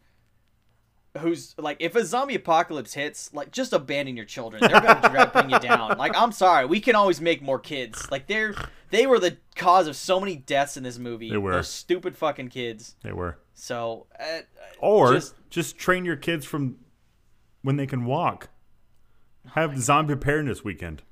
who's 1.18 1.54
like, 1.58 1.76
if 1.80 1.96
a 1.96 2.04
zombie 2.04 2.34
apocalypse 2.34 2.94
hits, 2.94 3.32
like, 3.32 3.50
just 3.50 3.72
abandon 3.72 4.16
your 4.16 4.26
children. 4.26 4.60
They're 4.60 4.80
gonna 4.80 5.08
dra- 5.08 5.26
bring 5.32 5.50
you 5.50 5.58
down. 5.60 5.96
Like, 5.98 6.16
I'm 6.16 6.32
sorry, 6.32 6.66
we 6.66 6.80
can 6.80 6.94
always 6.94 7.20
make 7.20 7.42
more 7.42 7.58
kids. 7.58 8.08
Like, 8.10 8.26
they're 8.26 8.54
they 8.90 9.06
were 9.06 9.18
the 9.18 9.36
cause 9.56 9.86
of 9.86 9.96
so 9.96 10.18
many 10.20 10.36
deaths 10.36 10.76
in 10.76 10.82
this 10.82 10.98
movie. 10.98 11.30
They 11.30 11.36
were. 11.36 11.52
Those 11.52 11.68
stupid 11.68 12.16
fucking 12.16 12.48
kids. 12.48 12.96
They 13.02 13.12
were. 13.12 13.38
So, 13.54 14.06
uh, 14.18 14.40
Or 14.78 15.12
Just- 15.14 15.34
just, 15.50 15.78
train 15.78 16.04
your 16.04 16.16
kids 16.16 16.44
from 16.46 16.76
when 17.62 17.76
they 17.76 17.86
can 17.86 18.04
walk. 18.04 18.50
Have 19.54 19.74
the 19.74 19.80
zombie 19.80 20.14
preparedness 20.14 20.62
weekend. 20.62 21.02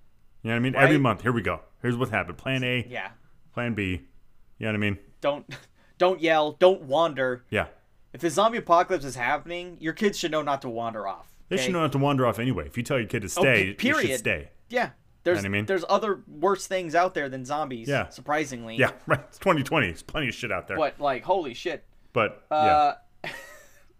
You 0.47 0.53
know 0.53 0.59
what 0.59 0.61
I 0.61 0.63
mean? 0.63 0.75
Every 0.77 0.99
month. 0.99 1.23
Here 1.23 1.33
we 1.33 1.43
go. 1.43 1.61
Here's 1.83 1.97
what 1.97 2.09
happened. 2.11 2.39
Plan 2.39 2.63
A, 2.63 2.87
yeah, 2.89 3.09
plan 3.53 3.75
B. 3.75 4.03
You 4.59 4.67
know 4.67 4.69
what 4.69 4.75
I 4.75 4.79
mean? 4.79 4.99
don't 5.21 5.45
don't 5.99 6.21
yell, 6.21 6.53
don't 6.53 6.83
wander. 6.83 7.45
Yeah. 7.51 7.67
If 8.13 8.21
the 8.21 8.31
zombie 8.31 8.59
apocalypse 8.59 9.05
is 9.05 9.17
happening, 9.17 9.77
your 9.81 9.93
kids 9.93 10.17
should 10.17 10.31
know 10.31 10.43
not 10.43 10.63
to 10.63 10.69
wander 10.69 11.09
off. 11.09 11.27
They 11.49 11.57
should 11.57 11.73
know 11.73 11.81
not 11.81 11.91
to 11.93 11.99
wander 11.99 12.27
off 12.29 12.39
anyway. 12.39 12.67
If 12.67 12.77
you 12.77 12.85
tell 12.85 12.97
your 12.99 13.09
kid 13.09 13.23
to 13.23 13.27
Oh, 13.27 13.43
stay, 13.43 13.63
pe- 13.63 13.67
you 13.71 13.75
period. 13.75 14.07
should 14.11 14.19
stay. 14.21 14.51
Yeah. 14.69 14.91
There's 15.25 15.39
what 15.39 15.47
I 15.47 15.49
mean? 15.49 15.67
there's 15.67 15.85
other 15.89 16.23
worse 16.29 16.69
things 16.69 16.95
out 16.95 17.13
there 17.15 17.29
than 17.29 17.45
zombies. 17.45 17.89
Yeah. 17.89 18.09
Surprisingly. 18.11 18.77
Yeah, 18.77 18.93
right. 19.09 19.19
It's 19.27 19.39
2020. 19.39 19.89
There's 19.89 20.03
plenty 20.05 20.29
of 20.29 20.35
shit 20.35 20.53
out 20.53 20.69
there. 20.69 20.77
But 20.77 21.01
like, 21.01 21.25
holy 21.25 21.55
shit. 21.55 21.85
But 22.13 22.45
yeah, 22.53 22.95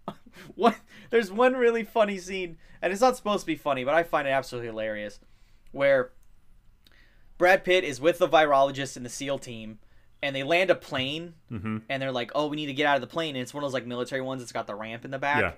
Uh, 0.07 0.13
one 0.55 0.77
there's 1.11 1.33
one 1.33 1.55
really 1.55 1.83
funny 1.83 2.19
scene, 2.19 2.59
and 2.81 2.93
it's 2.93 3.03
not 3.03 3.17
supposed 3.17 3.41
to 3.41 3.47
be 3.47 3.57
funny, 3.57 3.83
but 3.83 3.95
I 3.95 4.05
find 4.05 4.29
it 4.29 4.31
absolutely 4.31 4.69
hilarious, 4.69 5.19
where 5.73 6.13
Brad 7.39 7.65
Pitt 7.65 7.85
is 7.85 8.01
with 8.01 8.19
the 8.19 8.29
virologist 8.29 8.97
and 8.97 9.05
the 9.05 9.11
SEAL 9.11 9.39
team, 9.41 9.79
and 10.23 10.35
they 10.35 10.43
land 10.43 10.71
a 10.71 10.75
plane, 10.75 11.35
Mm-hmm. 11.53 11.79
and 11.89 12.03
they're 12.03 12.13
like, 12.13 12.31
"Oh, 12.35 12.47
we 12.47 12.57
need 12.57 12.67
to 12.67 12.73
get 12.75 12.87
out 12.87 12.95
of 12.97 13.01
the 13.01 13.07
plane," 13.07 13.37
and 13.37 13.43
it's 13.43 13.53
one 13.55 13.63
of 13.63 13.69
those 13.69 13.75
like 13.75 13.87
military 13.87 14.23
ones 14.23 14.41
that's 14.43 14.53
got 14.53 14.67
the 14.67 14.75
ramp 14.75 15.05
in 15.05 15.11
the 15.11 15.19
back, 15.19 15.41
yeah, 15.41 15.53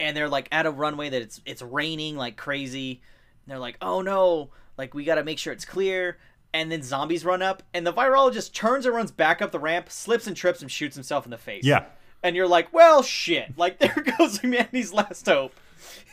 and 0.00 0.16
they're 0.16 0.28
like 0.28 0.48
at 0.52 0.66
a 0.66 0.70
runway 0.70 1.08
that 1.08 1.22
it's 1.22 1.40
it's 1.44 1.62
raining 1.62 2.16
like 2.16 2.36
crazy. 2.36 3.00
And 3.44 3.50
they're 3.50 3.58
like, 3.58 3.76
"Oh 3.82 4.02
no, 4.02 4.50
like 4.78 4.94
we 4.94 5.04
got 5.04 5.16
to 5.16 5.24
make 5.24 5.38
sure 5.38 5.52
it's 5.52 5.64
clear." 5.64 6.18
And 6.54 6.70
then 6.70 6.82
zombies 6.82 7.24
run 7.24 7.40
up, 7.42 7.62
and 7.72 7.86
the 7.86 7.92
virologist 7.94 8.52
turns 8.52 8.84
and 8.86 8.94
runs 8.94 9.10
back 9.10 9.40
up 9.40 9.52
the 9.52 9.58
ramp, 9.58 9.90
slips 9.90 10.26
and 10.26 10.36
trips, 10.36 10.60
and 10.60 10.70
shoots 10.70 10.94
himself 10.94 11.24
in 11.24 11.30
the 11.30 11.38
face 11.38 11.64
yeah. 11.64 11.86
and 12.22 12.36
you're 12.36 12.46
like, 12.46 12.70
well, 12.74 13.02
shit. 13.02 13.56
Like 13.56 13.78
there 13.80 14.04
goes 14.18 14.38
humanity's 14.40 14.92
last 14.92 15.26
hope. 15.26 15.54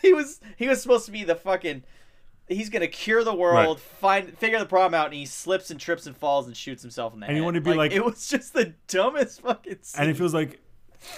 He 0.01 0.13
was 0.13 0.39
he 0.57 0.67
was 0.69 0.81
supposed 0.81 1.05
to 1.07 1.11
be 1.11 1.23
the 1.25 1.35
fucking. 1.35 1.83
He's 2.50 2.70
gonna 2.70 2.88
cure 2.88 3.24
the 3.24 3.34
world, 3.34 3.78
Right. 3.78 3.80
find 3.80 4.38
figure 4.38 4.58
the 4.60 4.66
problem 4.66 4.93
out, 5.00 5.06
and 5.06 5.14
he 5.14 5.26
slips 5.26 5.70
and 5.72 5.80
trips 5.80 6.08
and 6.08 6.18
falls 6.18 6.47
and 6.47 6.58
shoots 6.58 6.82
himself 6.82 7.14
in 7.14 7.20
the 7.20 7.26
And 7.28 7.34
head. 7.34 7.38
you 7.39 7.45
wanna 7.45 7.62
be 7.62 7.74
like- 7.74 7.91
it 7.91 8.04
was 8.04 8.28
just 8.28 8.54
the 8.54 8.74
dumbest 8.88 9.41
fucking. 9.41 9.78
Scene. 9.84 10.02
And 10.02 10.10
it 10.10 10.18
feels 10.18 10.34
like 10.34 10.60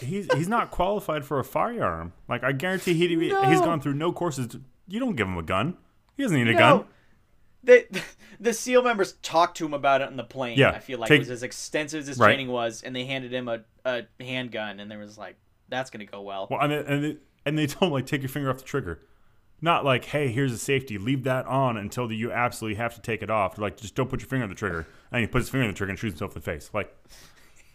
he's 0.02 0.32
he's 0.34 0.48
not 0.50 0.70
qualified 0.72 1.26
for 1.26 1.40
a 1.40 1.44
firearm. 1.44 2.14
Like 2.28 2.44
I 2.44 2.52
guarantee 2.52 2.94
he 2.94 3.08
he's 3.08 3.32
No. 3.32 3.42
gone 3.62 3.80
through 3.82 3.94
no 3.96 4.12
courses. 4.12 4.48
To, 4.48 4.62
you 4.88 5.00
don't 5.00 5.16
give 5.16 5.28
him 5.28 5.38
a 5.38 5.44
gun. 5.44 5.78
He 6.18 6.24
doesn't 6.24 6.38
need 6.38 6.50
a 6.50 6.54
No. 6.54 6.58
gun. 6.60 6.86
the 7.64 7.86
the 8.40 8.54
SEAL 8.54 8.82
members 8.84 9.14
talked 9.22 9.56
to 9.58 9.66
him 9.66 9.74
about 9.74 10.02
it 10.02 10.08
on 10.08 10.18
the 10.18 10.24
plane. 10.24 10.58
Yeah, 10.58 10.72
I 10.72 10.80
feel 10.80 11.00
like 11.00 11.08
take- 11.10 11.18
it 11.18 11.20
was 11.20 11.30
as 11.30 11.44
extensive 11.44 12.02
as 12.02 12.08
his 12.08 12.18
Right. 12.18 12.28
training 12.30 12.48
was, 12.50 12.82
and 12.84 12.96
they 12.96 13.06
handed 13.06 13.32
him 13.32 13.48
a, 13.48 13.62
a 13.86 14.04
handgun, 14.20 14.80
and 14.80 14.90
there 14.90 14.98
was 15.00 15.16
like, 15.18 15.36
that's 15.70 15.90
gonna 15.92 16.06
go 16.06 16.22
well. 16.24 16.48
Well, 16.50 16.60
and 16.60 16.72
they, 16.72 16.78
and 16.86 17.04
they, 17.04 17.18
and 17.46 17.58
they 17.60 17.68
told 17.68 17.90
him 17.90 17.94
like 17.94 18.06
take 18.08 18.22
your 18.22 18.30
finger 18.30 18.50
off 18.50 18.58
the 18.58 18.64
trigger. 18.64 19.00
Not 19.64 19.86
like, 19.86 20.06
hey, 20.06 20.30
here's 20.32 20.52
a 20.52 20.58
safety. 20.58 20.98
Leave 20.98 21.24
that 21.26 21.46
on 21.46 21.78
until 21.78 22.12
you 22.12 22.32
absolutely 22.32 22.78
have 22.78 22.96
to 22.96 23.02
take 23.02 23.22
it 23.22 23.30
off. 23.30 23.58
Like, 23.60 23.78
just 23.78 23.94
don't 23.94 24.10
put 24.10 24.20
your 24.22 24.28
finger 24.28 24.44
on 24.44 24.50
the 24.50 24.56
trigger. 24.56 24.88
And 25.12 25.22
he 25.22 25.28
puts 25.28 25.44
his 25.46 25.50
finger 25.50 25.66
on 25.66 25.72
the 25.72 25.78
trigger 25.78 25.92
and 25.92 26.00
shoots 26.00 26.14
himself 26.14 26.32
in 26.36 26.42
the 26.42 26.46
face. 26.46 26.72
Like, 26.74 26.96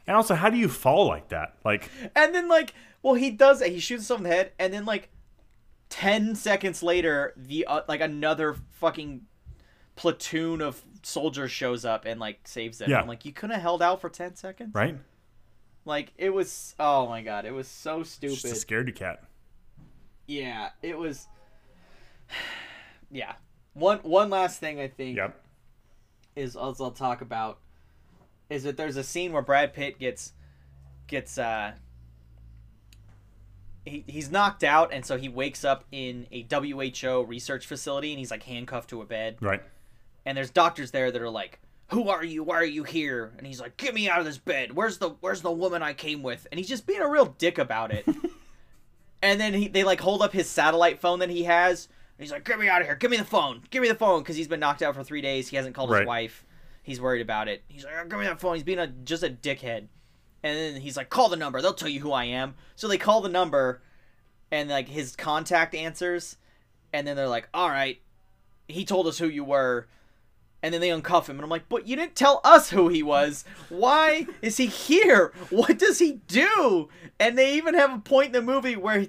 and 0.09 0.17
also, 0.17 0.35
how 0.35 0.51
do 0.51 0.57
you 0.57 0.69
fall 0.69 1.07
like 1.07 1.29
that? 1.29 1.55
Like, 1.65 1.91
And 2.17 2.35
then 2.35 2.49
like, 2.49 2.75
well, 3.03 3.15
he 3.15 3.31
does 3.31 3.63
it. 3.63 3.71
He 3.73 3.79
shoots 3.79 4.03
himself 4.03 4.19
in 4.19 4.25
the 4.25 4.31
head, 4.31 4.53
and 4.59 4.73
then 4.73 4.85
like, 4.85 5.11
ten 5.89 6.35
seconds 6.35 6.83
later, 6.83 7.33
the 7.37 7.65
uh, 7.67 7.83
like 7.87 8.01
another 8.01 8.57
fucking 8.81 9.23
platoon 9.95 10.61
of 10.61 10.83
soldiers 11.03 11.51
shows 11.53 11.85
up 11.85 12.05
and 12.05 12.19
like 12.19 12.41
saves 12.49 12.79
them. 12.79 12.91
Yeah. 12.91 13.01
I'm 13.01 13.07
like, 13.07 13.25
you 13.25 13.33
couldn't 13.33 13.55
have 13.55 13.63
held 13.63 13.81
out 13.83 14.01
for 14.01 14.09
ten 14.11 14.35
seconds. 14.35 14.75
right? 14.75 14.97
Like 15.85 16.13
it 16.17 16.31
was. 16.31 16.75
Oh 16.81 17.07
my 17.09 17.23
god, 17.23 17.45
it 17.45 17.53
was 17.53 17.69
so 17.69 18.03
Just 18.03 18.23
a 18.25 18.31
stupid. 18.55 18.57
scaredy 18.89 18.95
cat. 18.95 19.23
Yeah, 20.27 20.71
it 20.83 20.99
was. 20.99 21.29
Yeah. 23.11 23.35
One 23.75 23.99
one 23.99 24.31
last 24.31 24.59
thing 24.61 24.81
I 24.81 24.89
think 24.89 25.17
Yep. 25.17 25.41
is 26.35 26.57
as 26.57 26.81
I'll 26.81 26.91
talk 26.91 27.21
about 27.21 27.59
is 28.51 28.63
that 28.65 28.77
there's 28.77 28.97
a 28.97 29.05
scene 29.05 29.33
where 29.33 29.43
Brad 29.43 29.73
Pitt 29.75 29.99
gets 29.99 30.33
gets 31.07 31.39
uh 31.39 31.73
he, 33.85 34.05
he's 34.07 34.31
knocked 34.31 34.65
out 34.65 34.93
and 34.93 35.05
so 35.05 35.17
he 35.17 35.29
wakes 35.29 35.65
up 35.65 35.85
in 35.93 36.27
a 36.33 36.47
WHO 36.51 37.23
research 37.23 37.67
facility 37.67 38.11
and 38.13 38.19
he's 38.19 38.31
like 38.31 38.43
handcuffed 38.43 38.91
to 38.91 39.01
a 39.01 39.05
bed 39.05 39.37
Right. 39.41 39.63
and 40.25 40.37
there's 40.37 40.51
doctors 40.51 40.91
there 40.91 41.11
that 41.13 41.23
are 41.23 41.31
like 41.31 41.61
who 41.91 42.09
are 42.09 42.25
you 42.25 42.43
why 42.43 42.57
are 42.57 42.65
you 42.65 42.83
here 42.83 43.33
and 43.39 43.47
he's 43.47 43.61
like 43.61 43.77
get 43.77 43.95
me 43.95 44.09
out 44.09 44.19
of 44.19 44.25
this 44.25 44.39
bed 44.39 44.73
where's 44.73 44.99
the 44.99 45.11
where's 45.21 45.43
the 45.43 45.53
woman 45.53 45.83
i 45.85 45.93
came 45.93 46.23
with 46.25 46.49
and 46.51 46.59
he's 46.59 46.69
just 46.69 46.85
being 46.87 47.01
a 47.01 47.09
real 47.09 47.27
dick 47.39 47.59
about 47.59 47.93
it 47.93 48.05
and 49.23 49.41
then 49.41 49.55
he, 49.55 49.69
they 49.69 49.85
like 49.85 50.01
hold 50.01 50.21
up 50.21 50.33
his 50.33 50.49
satellite 50.51 51.01
phone 51.01 51.21
that 51.21 51.31
he 51.31 51.45
has 51.45 51.87
he's 52.19 52.31
like 52.33 52.45
get 52.45 52.59
me 52.59 52.69
out 52.69 52.81
of 52.81 52.87
here. 52.87 52.97
Give 52.97 53.11
me 53.11 53.17
the 53.17 53.25
phone. 53.25 53.63
Give 53.71 53.83
me 53.83 53.89
the 53.89 53.95
phone. 53.95 54.21
Because 54.21 54.37
he's 54.37 54.49
been 54.49 54.61
knocked 54.61 54.83
out 54.83 54.95
for 54.95 55.05
three 55.05 55.21
days. 55.21 55.49
He 55.49 55.57
hasn't 55.57 55.75
called 55.75 55.91
Right. 55.91 56.01
his 56.01 56.07
wife. 56.07 56.45
He's 56.83 57.01
worried 57.01 57.23
about 57.23 57.49
it. 57.49 57.65
He's 57.69 57.85
like 57.85 57.95
"Oh, 58.01 58.07
give 58.07 58.19
me 58.19 58.27
that 58.27 58.41
phone. 58.41 58.55
He's 58.55 58.63
being 58.63 58.79
a 58.79 58.87
just 58.87 59.23
a 59.23 59.29
dickhead. 59.31 59.89
And 60.43 60.57
then 60.57 60.81
he's 60.81 60.97
like 60.97 61.11
call 61.11 61.29
the 61.29 61.37
number. 61.37 61.61
They'll 61.61 61.75
tell 61.75 61.89
you 61.89 62.01
who 62.01 62.13
i 62.13 62.25
am. 62.25 62.55
So 62.77 62.87
they 62.87 62.99
call 62.99 63.21
the 63.21 63.29
number 63.29 63.83
and 64.53 64.71
like 64.71 64.89
his 64.89 65.17
contact 65.17 65.75
answers 65.75 66.37
and 66.93 67.07
then 67.07 67.17
they're 67.17 67.29
like 67.29 67.49
all 67.53 67.69
right. 67.69 68.01
He 68.69 68.85
told 68.85 69.07
us 69.07 69.19
who 69.19 69.29
you 69.29 69.45
were. 69.45 69.89
And 70.63 70.73
then 70.73 70.81
they 70.81 70.89
uncuff 70.89 71.27
him 71.29 71.37
and 71.37 71.45
i'm 71.45 71.51
like 71.51 71.69
but 71.69 71.87
you 71.87 71.95
didn't 71.97 72.17
tell 72.17 72.41
us 72.45 72.71
who 72.71 72.89
he 72.89 73.03
was. 73.03 73.45
Why 73.69 74.27
is 74.41 74.57
he 74.57 74.67
here? 74.67 75.33
What 75.51 75.79
does 75.79 75.99
he 75.99 76.21
do? 76.29 76.89
And 77.21 77.37
they 77.37 77.55
even 77.55 77.75
have 77.75 77.93
a 77.93 77.99
point 77.99 78.29
in 78.29 78.33
the 78.33 78.43
movie 78.43 78.77
where 78.77 79.07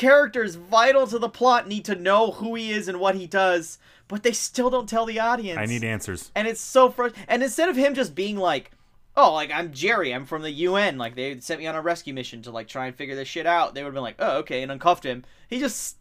characters 0.00 0.54
vital 0.54 1.06
to 1.06 1.18
the 1.18 1.28
plot 1.28 1.68
need 1.68 1.84
to 1.84 1.94
know 1.94 2.30
who 2.32 2.54
he 2.54 2.70
is 2.72 2.88
and 2.88 2.98
what 2.98 3.14
he 3.14 3.26
does 3.26 3.78
but 4.08 4.22
they 4.22 4.32
still 4.32 4.70
don't 4.70 4.88
tell 4.88 5.06
the 5.06 5.20
audience 5.20 5.58
I 5.58 5.66
need 5.66 5.84
answers. 5.84 6.32
and 6.34 6.48
it's 6.48 6.60
so 6.60 6.90
frustrating. 6.90 7.26
And 7.28 7.42
instead 7.42 7.68
of 7.68 7.76
him 7.76 7.94
just 7.94 8.12
being 8.14 8.36
like, 8.36 8.72
"Oh, 9.16 9.32
like 9.34 9.52
I'm 9.52 9.72
Jerry, 9.72 10.12
I'm 10.12 10.26
from 10.26 10.42
the 10.42 10.50
UN," 10.50 10.98
like 10.98 11.14
they 11.14 11.38
sent 11.38 11.60
me 11.60 11.66
on 11.68 11.76
a 11.76 11.80
rescue 11.80 12.12
mission 12.14 12.42
to 12.42 12.50
like 12.50 12.66
try 12.66 12.86
and 12.86 12.96
figure 12.96 13.14
this 13.14 13.28
shit 13.28 13.46
out, 13.46 13.74
they 13.74 13.82
would 13.82 13.88
have 13.90 13.94
been 13.94 14.02
like, 14.02 14.16
"Oh, 14.18 14.38
okay," 14.38 14.62
and 14.64 14.72
uncuffed 14.72 15.04
him. 15.04 15.24
He 15.48 15.60
just 15.60 15.96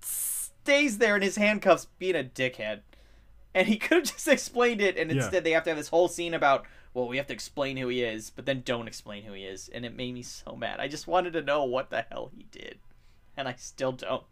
stays 0.00 0.98
there 0.98 1.16
in 1.16 1.22
his 1.22 1.36
handcuffs, 1.36 1.86
being 1.98 2.16
a 2.16 2.24
dickhead. 2.24 2.80
And 3.54 3.68
he 3.68 3.76
could 3.78 3.98
have 3.98 4.04
just 4.14 4.26
explained 4.28 4.80
it, 4.80 4.96
and 4.96 5.10
Yeah. 5.10 5.16
instead 5.18 5.44
they 5.44 5.50
have 5.52 5.64
to 5.64 5.70
have 5.70 5.76
this 5.76 5.88
whole 5.88 6.08
scene 6.08 6.34
about, 6.34 6.64
well, 6.94 7.08
we 7.08 7.16
have 7.18 7.26
to 7.28 7.34
explain 7.34 7.76
who 7.76 7.88
he 7.88 8.02
is, 8.02 8.30
but 8.30 8.46
then 8.46 8.62
don't 8.64 8.88
explain 8.88 9.24
who 9.24 9.32
he 9.34 9.44
is, 9.44 9.68
and 9.68 9.84
it 9.84 9.94
made 9.94 10.14
me 10.14 10.22
so 10.22 10.56
mad. 10.56 10.80
I 10.80 10.88
just 10.88 11.06
wanted 11.06 11.32
to 11.34 11.42
know 11.42 11.64
what 11.64 11.90
the 11.90 12.06
hell 12.10 12.30
he 12.36 12.46
did, 12.50 12.78
and 13.36 13.48
I 13.48 13.54
still 13.54 13.92
don't, 13.92 14.24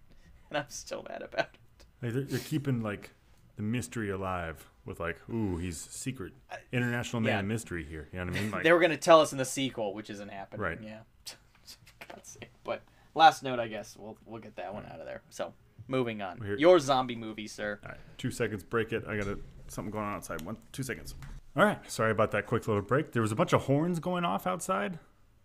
and 0.50 0.58
I'm 0.58 0.68
still 0.68 1.04
mad 1.08 1.22
about 1.22 1.48
it. 1.54 1.84
Like, 2.02 2.12
they're, 2.12 2.22
they're 2.22 2.38
keeping 2.40 2.80
like 2.82 3.10
the 3.56 3.62
mystery 3.62 4.10
alive 4.10 4.68
with 4.84 5.00
like, 5.00 5.18
ooh, 5.30 5.56
he's 5.58 5.78
secret 5.78 6.32
international 6.72 7.20
man 7.20 7.32
yeah. 7.32 7.40
of 7.40 7.46
mystery 7.46 7.84
here. 7.84 8.08
You 8.12 8.18
know 8.18 8.26
what 8.26 8.36
I 8.36 8.40
mean? 8.40 8.50
Like, 8.52 8.62
They 8.64 8.72
were 8.72 8.80
gonna 8.80 8.96
tell 8.96 9.20
us 9.20 9.32
in 9.32 9.38
the 9.38 9.44
sequel, 9.44 9.94
which 9.94 10.10
isn't 10.10 10.30
happening. 10.30 10.60
Right. 10.62 10.78
Yeah. 10.82 11.00
God's 12.08 12.28
sake. 12.28 12.50
But 12.64 12.82
last 13.14 13.42
note, 13.42 13.58
I 13.60 13.68
guess 13.68 13.96
we'll 13.98 14.16
we'll 14.26 14.40
get 14.40 14.56
that 14.56 14.74
one 14.74 14.84
out 14.86 15.00
of 15.00 15.06
there. 15.06 15.22
So 15.30 15.52
moving 15.88 16.22
on. 16.22 16.40
here- 16.40 16.56
Your 16.56 16.78
zombie 16.78 17.16
movie, 17.16 17.46
sir. 17.46 17.78
All 17.84 17.90
right, 17.90 17.98
two 18.18 18.30
seconds. 18.30 18.62
Break 18.64 18.92
it. 18.92 19.04
I 19.06 19.16
got 19.16 19.26
a, 19.28 19.38
something 19.68 19.90
going 19.92 20.04
on 20.04 20.14
outside. 20.16 20.42
One, 20.42 20.56
two 20.72 20.82
seconds. 20.82 21.14
All 21.56 21.64
right. 21.64 21.78
Sorry 21.90 22.10
about 22.10 22.30
that 22.30 22.46
quick 22.46 22.66
little 22.66 22.82
break. 22.82 23.12
There 23.12 23.22
was 23.22 23.32
a 23.32 23.36
bunch 23.36 23.52
of 23.52 23.62
horns 23.62 24.00
going 24.00 24.24
off 24.24 24.46
outside. 24.46 24.98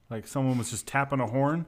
Like 0.09 0.25
someone 0.25 0.57
was 0.57 0.71
just 0.71 0.87
tapping 0.87 1.19
a 1.19 1.27
horn. 1.27 1.65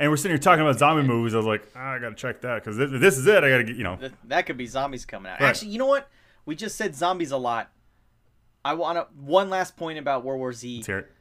And 0.00 0.10
we're 0.10 0.16
sitting 0.16 0.32
here 0.32 0.38
talking 0.38 0.62
about 0.62 0.78
zombie 0.78 1.02
movies. 1.06 1.34
I 1.34 1.38
was 1.38 1.46
like, 1.46 1.66
ah, 1.74 1.92
I 1.94 1.98
gotta 1.98 2.14
check 2.14 2.40
that 2.42 2.62
because 2.62 2.76
this, 2.76 2.90
this 2.92 3.18
is 3.18 3.26
it. 3.26 3.42
I 3.42 3.48
gotta 3.50 3.64
get, 3.64 3.76
you 3.76 3.82
know, 3.84 3.96
Th- 3.96 4.12
That 4.24 4.46
could 4.46 4.56
be 4.56 4.66
zombies 4.66 5.04
coming 5.04 5.30
out. 5.32 5.40
Right. 5.40 5.48
Actually, 5.48 5.72
you 5.72 5.78
know 5.78 5.86
what? 5.86 6.08
We 6.46 6.54
just 6.54 6.76
said 6.76 6.94
zombies 6.94 7.30
a 7.32 7.36
lot. 7.36 7.70
I 8.64 8.74
want 8.74 8.96
to 8.98 9.06
one 9.20 9.50
last 9.50 9.76
point 9.76 9.98
about 9.98 10.24
World 10.24 10.38
War 10.40 10.52
Z. 10.52 10.76
let's 10.76 10.86
hear 10.86 10.98
it. 10.98 11.12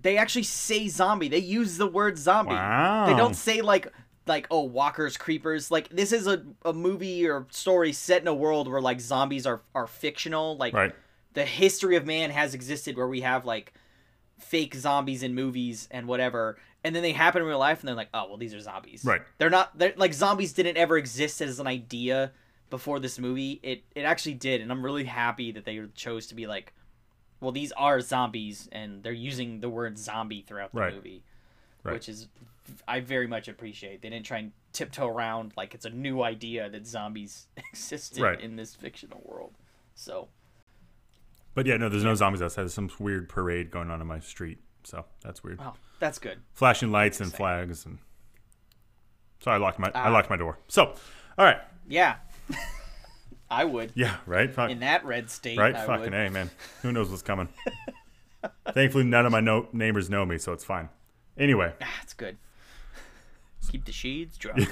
They 0.00 0.16
actually 0.16 0.42
say 0.42 0.88
zombie. 0.88 1.28
They 1.28 1.38
use 1.38 1.76
the 1.76 1.86
word 1.86 2.18
zombie. 2.18 2.52
Wow. 2.54 3.06
They 3.06 3.14
don't 3.16 3.34
say 3.34 3.62
like 3.62 3.92
like 4.26 4.46
oh 4.52 4.62
walkers 4.62 5.16
creepers 5.16 5.70
like 5.72 5.88
this 5.88 6.12
is 6.12 6.28
a, 6.28 6.44
a 6.64 6.72
movie 6.72 7.26
or 7.28 7.46
story 7.50 7.92
set 7.92 8.22
in 8.22 8.28
a 8.28 8.34
world 8.34 8.68
where 8.70 8.80
like 8.80 9.00
zombies 9.00 9.46
are 9.46 9.62
are 9.74 9.88
fictional 9.88 10.56
like 10.56 10.72
Right. 10.74 10.94
the 11.34 11.44
history 11.44 11.96
of 11.96 12.06
man 12.06 12.30
has 12.30 12.54
existed 12.54 12.96
where 12.96 13.08
we 13.08 13.22
have 13.22 13.44
like 13.44 13.72
fake 14.42 14.74
zombies 14.74 15.22
in 15.22 15.34
movies 15.34 15.88
and 15.90 16.06
whatever 16.06 16.58
and 16.84 16.94
then 16.94 17.02
they 17.02 17.12
happen 17.12 17.40
in 17.42 17.48
real 17.48 17.58
life 17.58 17.80
and 17.80 17.88
they're 17.88 17.94
like 17.96 18.08
oh 18.12 18.28
well 18.28 18.36
these 18.36 18.52
are 18.54 18.60
zombies 18.60 19.04
Right. 19.04 19.22
they're 19.38 19.48
not 19.50 19.78
they're 19.78 19.94
like 19.96 20.12
zombies 20.12 20.52
didn't 20.52 20.76
ever 20.76 20.98
exist 20.98 21.40
as 21.40 21.58
an 21.60 21.66
idea 21.66 22.32
before 22.70 22.98
this 23.00 23.18
movie 23.18 23.60
it 23.62 23.84
it 23.94 24.02
actually 24.02 24.34
did 24.34 24.60
and 24.60 24.70
i'm 24.72 24.84
really 24.84 25.04
happy 25.04 25.52
that 25.52 25.64
they 25.64 25.80
chose 25.94 26.26
to 26.26 26.34
be 26.34 26.46
like 26.46 26.72
well 27.40 27.52
these 27.52 27.72
are 27.72 28.00
zombies 28.00 28.68
and 28.72 29.02
they're 29.02 29.12
using 29.12 29.60
the 29.60 29.68
word 29.68 29.96
zombie 29.98 30.42
throughout 30.46 30.72
the 30.74 30.80
Right. 30.80 30.94
movie 30.94 31.22
Right. 31.84 31.94
which 31.94 32.08
is 32.08 32.28
i 32.88 33.00
very 33.00 33.26
much 33.26 33.48
appreciate 33.48 34.02
they 34.02 34.10
didn't 34.10 34.26
try 34.26 34.38
and 34.38 34.52
tiptoe 34.72 35.08
around 35.08 35.52
like 35.56 35.74
it's 35.74 35.84
a 35.84 35.90
new 35.90 36.22
idea 36.22 36.68
that 36.70 36.86
zombies 36.86 37.46
existed 37.72 38.22
Right. 38.22 38.40
in 38.40 38.56
this 38.56 38.74
fictional 38.74 39.20
world 39.24 39.52
so 39.94 40.28
But 41.54 41.66
yeah, 41.66 41.76
no, 41.76 41.88
there's 41.88 42.04
no 42.04 42.14
zombies 42.14 42.40
outside. 42.42 42.62
There's 42.62 42.74
some 42.74 42.90
weird 42.98 43.28
parade 43.28 43.70
going 43.70 43.90
on 43.90 44.00
in 44.00 44.06
my 44.06 44.20
street, 44.20 44.58
so 44.84 45.04
that's 45.22 45.42
weird. 45.44 45.58
wow 45.58 45.74
that's 46.00 46.18
good 46.18 46.40
Flashing 46.54 46.90
lights 46.90 47.20
and 47.20 47.32
flags, 47.32 47.86
and 47.86 47.98
so 49.40 49.50
I 49.50 49.56
locked 49.58 49.78
my 49.78 49.88
I 49.94 50.08
Ah. 50.08 50.10
locked 50.10 50.30
my 50.30 50.36
door. 50.36 50.58
So, 50.68 50.94
all 51.38 51.44
right, 51.44 51.58
yeah 51.88 52.16
i 53.50 53.64
would 53.64 53.92
yeah, 53.94 54.16
right, 54.26 54.52
Fuck. 54.52 54.70
in 54.70 54.80
that 54.80 55.04
red 55.04 55.30
state 55.30 55.58
right, 55.58 55.74
I 55.76 55.86
fucking 55.86 56.10
would. 56.10 56.14
a 56.14 56.30
man. 56.30 56.50
Who 56.82 56.90
knows 56.92 57.10
what's 57.10 57.22
coming? 57.22 57.48
Thankfully, 58.72 59.04
none 59.04 59.26
of 59.26 59.30
my 59.32 59.40
no- 59.40 59.68
neighbors 59.72 60.08
know 60.10 60.24
me, 60.24 60.38
so 60.38 60.52
it's 60.52 60.64
fine. 60.64 60.88
Anyway, 61.38 61.72
That's 61.78 62.14
good 62.14 62.36
keep 63.70 63.84
the 63.84 63.92
sheets 63.92 64.36
dry 64.36 64.54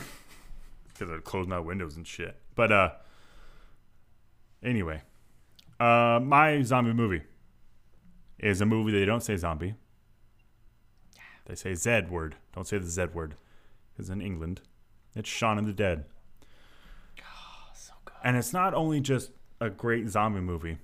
because 0.89 1.11
I 1.13 1.19
closed 1.23 1.49
my 1.49 1.61
windows 1.61 1.97
and 1.97 2.05
shit. 2.07 2.37
But 2.57 2.73
uh, 2.73 2.91
anyway, 4.63 5.03
uh, 5.81 6.21
my 6.23 6.63
zombie 6.63 6.93
movie 6.93 7.23
is 8.39 8.61
a 8.61 8.67
movie 8.67 8.93
that 8.93 8.99
they 8.99 9.05
don't 9.05 9.23
say 9.23 9.37
zombie. 9.37 9.75
They 11.47 11.55
say 11.55 11.75
Z 11.75 12.03
word. 12.11 12.37
Don't 12.55 12.67
say 12.67 12.79
the 12.79 12.87
Z 12.87 13.07
word, 13.13 13.35
because 13.93 14.11
in 14.11 14.21
England, 14.21 14.61
it's 15.17 15.29
Shaun 15.29 15.59
of 15.59 15.67
the 15.67 15.73
Dead. 15.73 16.05
so 17.75 17.95
good 18.05 18.15
And 18.23 18.37
it's 18.37 18.53
not 18.53 18.75
only 18.75 19.01
just 19.01 19.33
a 19.61 19.71
great 19.71 20.09
zombie 20.09 20.41
movie, 20.41 20.79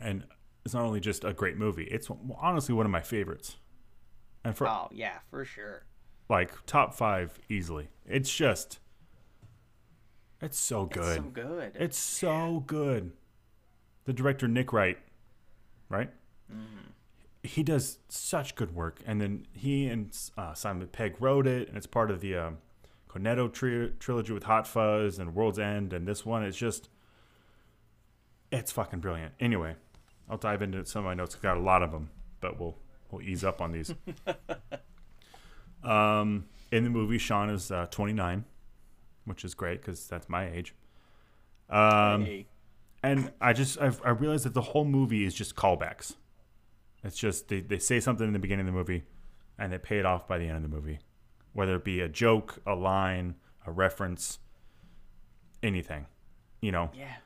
and 0.00 0.24
it's 0.64 0.74
not 0.74 0.84
only 0.84 1.00
just 1.00 1.24
a 1.24 1.32
great 1.32 1.56
movie. 1.56 1.84
It's 1.84 2.08
honestly 2.40 2.74
one 2.74 2.86
of 2.86 2.92
my 2.92 3.00
favorites. 3.00 3.56
And 4.44 4.56
for 4.56 4.68
oh 4.68 4.88
yeah 4.92 5.18
for 5.28 5.44
sure 5.44 5.82
like 6.28 6.52
top 6.66 6.94
five 6.94 7.38
easily. 7.48 7.88
It's 8.06 8.34
just, 8.34 8.78
it's 10.40 10.58
so 10.58 10.86
good. 10.86 11.16
It's 11.16 11.16
so 11.16 11.30
good. 11.30 11.72
It's 11.74 11.98
so 11.98 12.64
good. 12.66 13.12
The 14.08 14.14
director 14.14 14.48
Nick 14.48 14.72
Wright, 14.72 14.96
right? 15.90 16.08
He 17.42 17.62
does 17.62 17.98
such 18.08 18.54
good 18.54 18.74
work, 18.74 19.00
and 19.06 19.20
then 19.20 19.46
he 19.52 19.86
and 19.86 20.16
uh, 20.38 20.54
Simon 20.54 20.86
Pegg 20.86 21.16
wrote 21.20 21.46
it, 21.46 21.68
and 21.68 21.76
it's 21.76 21.86
part 21.86 22.10
of 22.10 22.22
the 22.22 22.34
um, 22.34 22.56
Cornetto 23.10 23.52
tri- 23.52 23.90
trilogy 23.98 24.32
with 24.32 24.44
Hot 24.44 24.66
Fuzz 24.66 25.18
and 25.18 25.34
World's 25.34 25.58
End, 25.58 25.92
and 25.92 26.08
this 26.08 26.24
one 26.24 26.42
is 26.42 26.56
just, 26.56 26.88
it's 28.50 28.72
fucking 28.72 29.00
brilliant. 29.00 29.34
Anyway, 29.40 29.74
I'll 30.30 30.38
dive 30.38 30.62
into 30.62 30.86
some 30.86 31.00
of 31.00 31.04
my 31.04 31.12
notes. 31.12 31.34
I've 31.34 31.42
got 31.42 31.58
a 31.58 31.60
lot 31.60 31.82
of 31.82 31.92
them, 31.92 32.08
but 32.40 32.58
we'll 32.58 32.76
we'll 33.10 33.20
ease 33.20 33.44
up 33.44 33.60
on 33.60 33.72
these. 33.72 33.92
um, 35.84 36.46
in 36.72 36.82
the 36.82 36.88
movie, 36.88 37.18
Sean 37.18 37.50
is 37.50 37.70
uh, 37.70 37.84
29, 37.90 38.46
which 39.26 39.44
is 39.44 39.52
great 39.52 39.82
because 39.82 40.06
that's 40.06 40.30
my 40.30 40.50
age. 40.50 40.74
Um, 41.68 42.24
Hey. 42.24 42.46
And 43.02 43.32
I 43.40 43.52
just 43.52 43.80
I've, 43.80 44.00
I 44.04 44.10
realized 44.10 44.44
that 44.44 44.54
the 44.54 44.62
whole 44.62 44.84
movie 44.84 45.24
is 45.24 45.34
just 45.34 45.54
callbacks. 45.54 46.14
It's 47.04 47.16
just 47.16 47.48
they, 47.48 47.60
they 47.60 47.78
say 47.78 48.00
something 48.00 48.26
in 48.26 48.32
the 48.32 48.38
beginning 48.38 48.66
of 48.66 48.72
the 48.72 48.78
movie, 48.78 49.04
and 49.58 49.72
they 49.72 49.78
pay 49.78 49.98
it 49.98 50.06
off 50.06 50.26
by 50.26 50.38
the 50.38 50.46
end 50.46 50.56
of 50.56 50.62
the 50.62 50.68
movie, 50.68 50.98
whether 51.52 51.76
it 51.76 51.84
be 51.84 52.00
a 52.00 52.08
joke, 52.08 52.60
a 52.66 52.74
line, 52.74 53.36
a 53.66 53.70
reference, 53.70 54.38
anything. 55.62 56.06
You 56.60 56.72
know, 56.72 56.90
yeah 56.92 57.16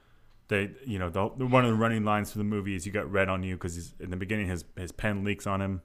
they 0.52 0.70
you 0.84 0.98
know 0.98 1.08
the, 1.08 1.30
the 1.38 1.46
one 1.46 1.64
of 1.64 1.70
the 1.70 1.76
running 1.76 2.04
lines 2.04 2.30
for 2.30 2.38
the 2.38 2.44
movie 2.44 2.76
is 2.76 2.84
you 2.84 2.92
got 2.92 3.10
red 3.10 3.28
on 3.30 3.42
you 3.42 3.54
because 3.54 3.94
in 3.98 4.10
the 4.10 4.16
beginning 4.16 4.48
his 4.48 4.64
his 4.76 4.92
pen 4.92 5.24
leaks 5.24 5.46
on 5.46 5.62
him, 5.62 5.80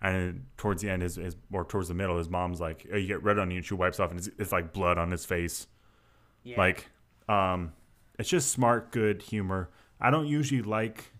and 0.00 0.46
towards 0.56 0.80
the 0.80 0.88
end 0.88 1.02
his, 1.02 1.16
his 1.16 1.36
or 1.52 1.64
towards 1.64 1.88
the 1.88 1.94
middle 1.94 2.16
his 2.16 2.28
mom's 2.28 2.60
like 2.60 2.86
oh, 2.92 2.96
you 2.96 3.08
get 3.08 3.22
red 3.22 3.38
on 3.38 3.50
you 3.50 3.56
and 3.56 3.66
she 3.66 3.74
wipes 3.74 3.98
off 3.98 4.10
and 4.10 4.20
it's, 4.20 4.30
it's 4.38 4.52
like 4.52 4.72
blood 4.72 4.96
on 4.96 5.10
his 5.10 5.24
face. 5.24 5.66
yeah 6.44 6.56
Like, 6.56 6.86
um, 7.28 7.72
it's 8.18 8.28
just 8.28 8.50
smart, 8.50 8.92
good 8.92 9.22
humor. 9.22 9.70
I 10.00 10.10
don't 10.10 10.26
usually 10.26 10.62
like 10.62 11.12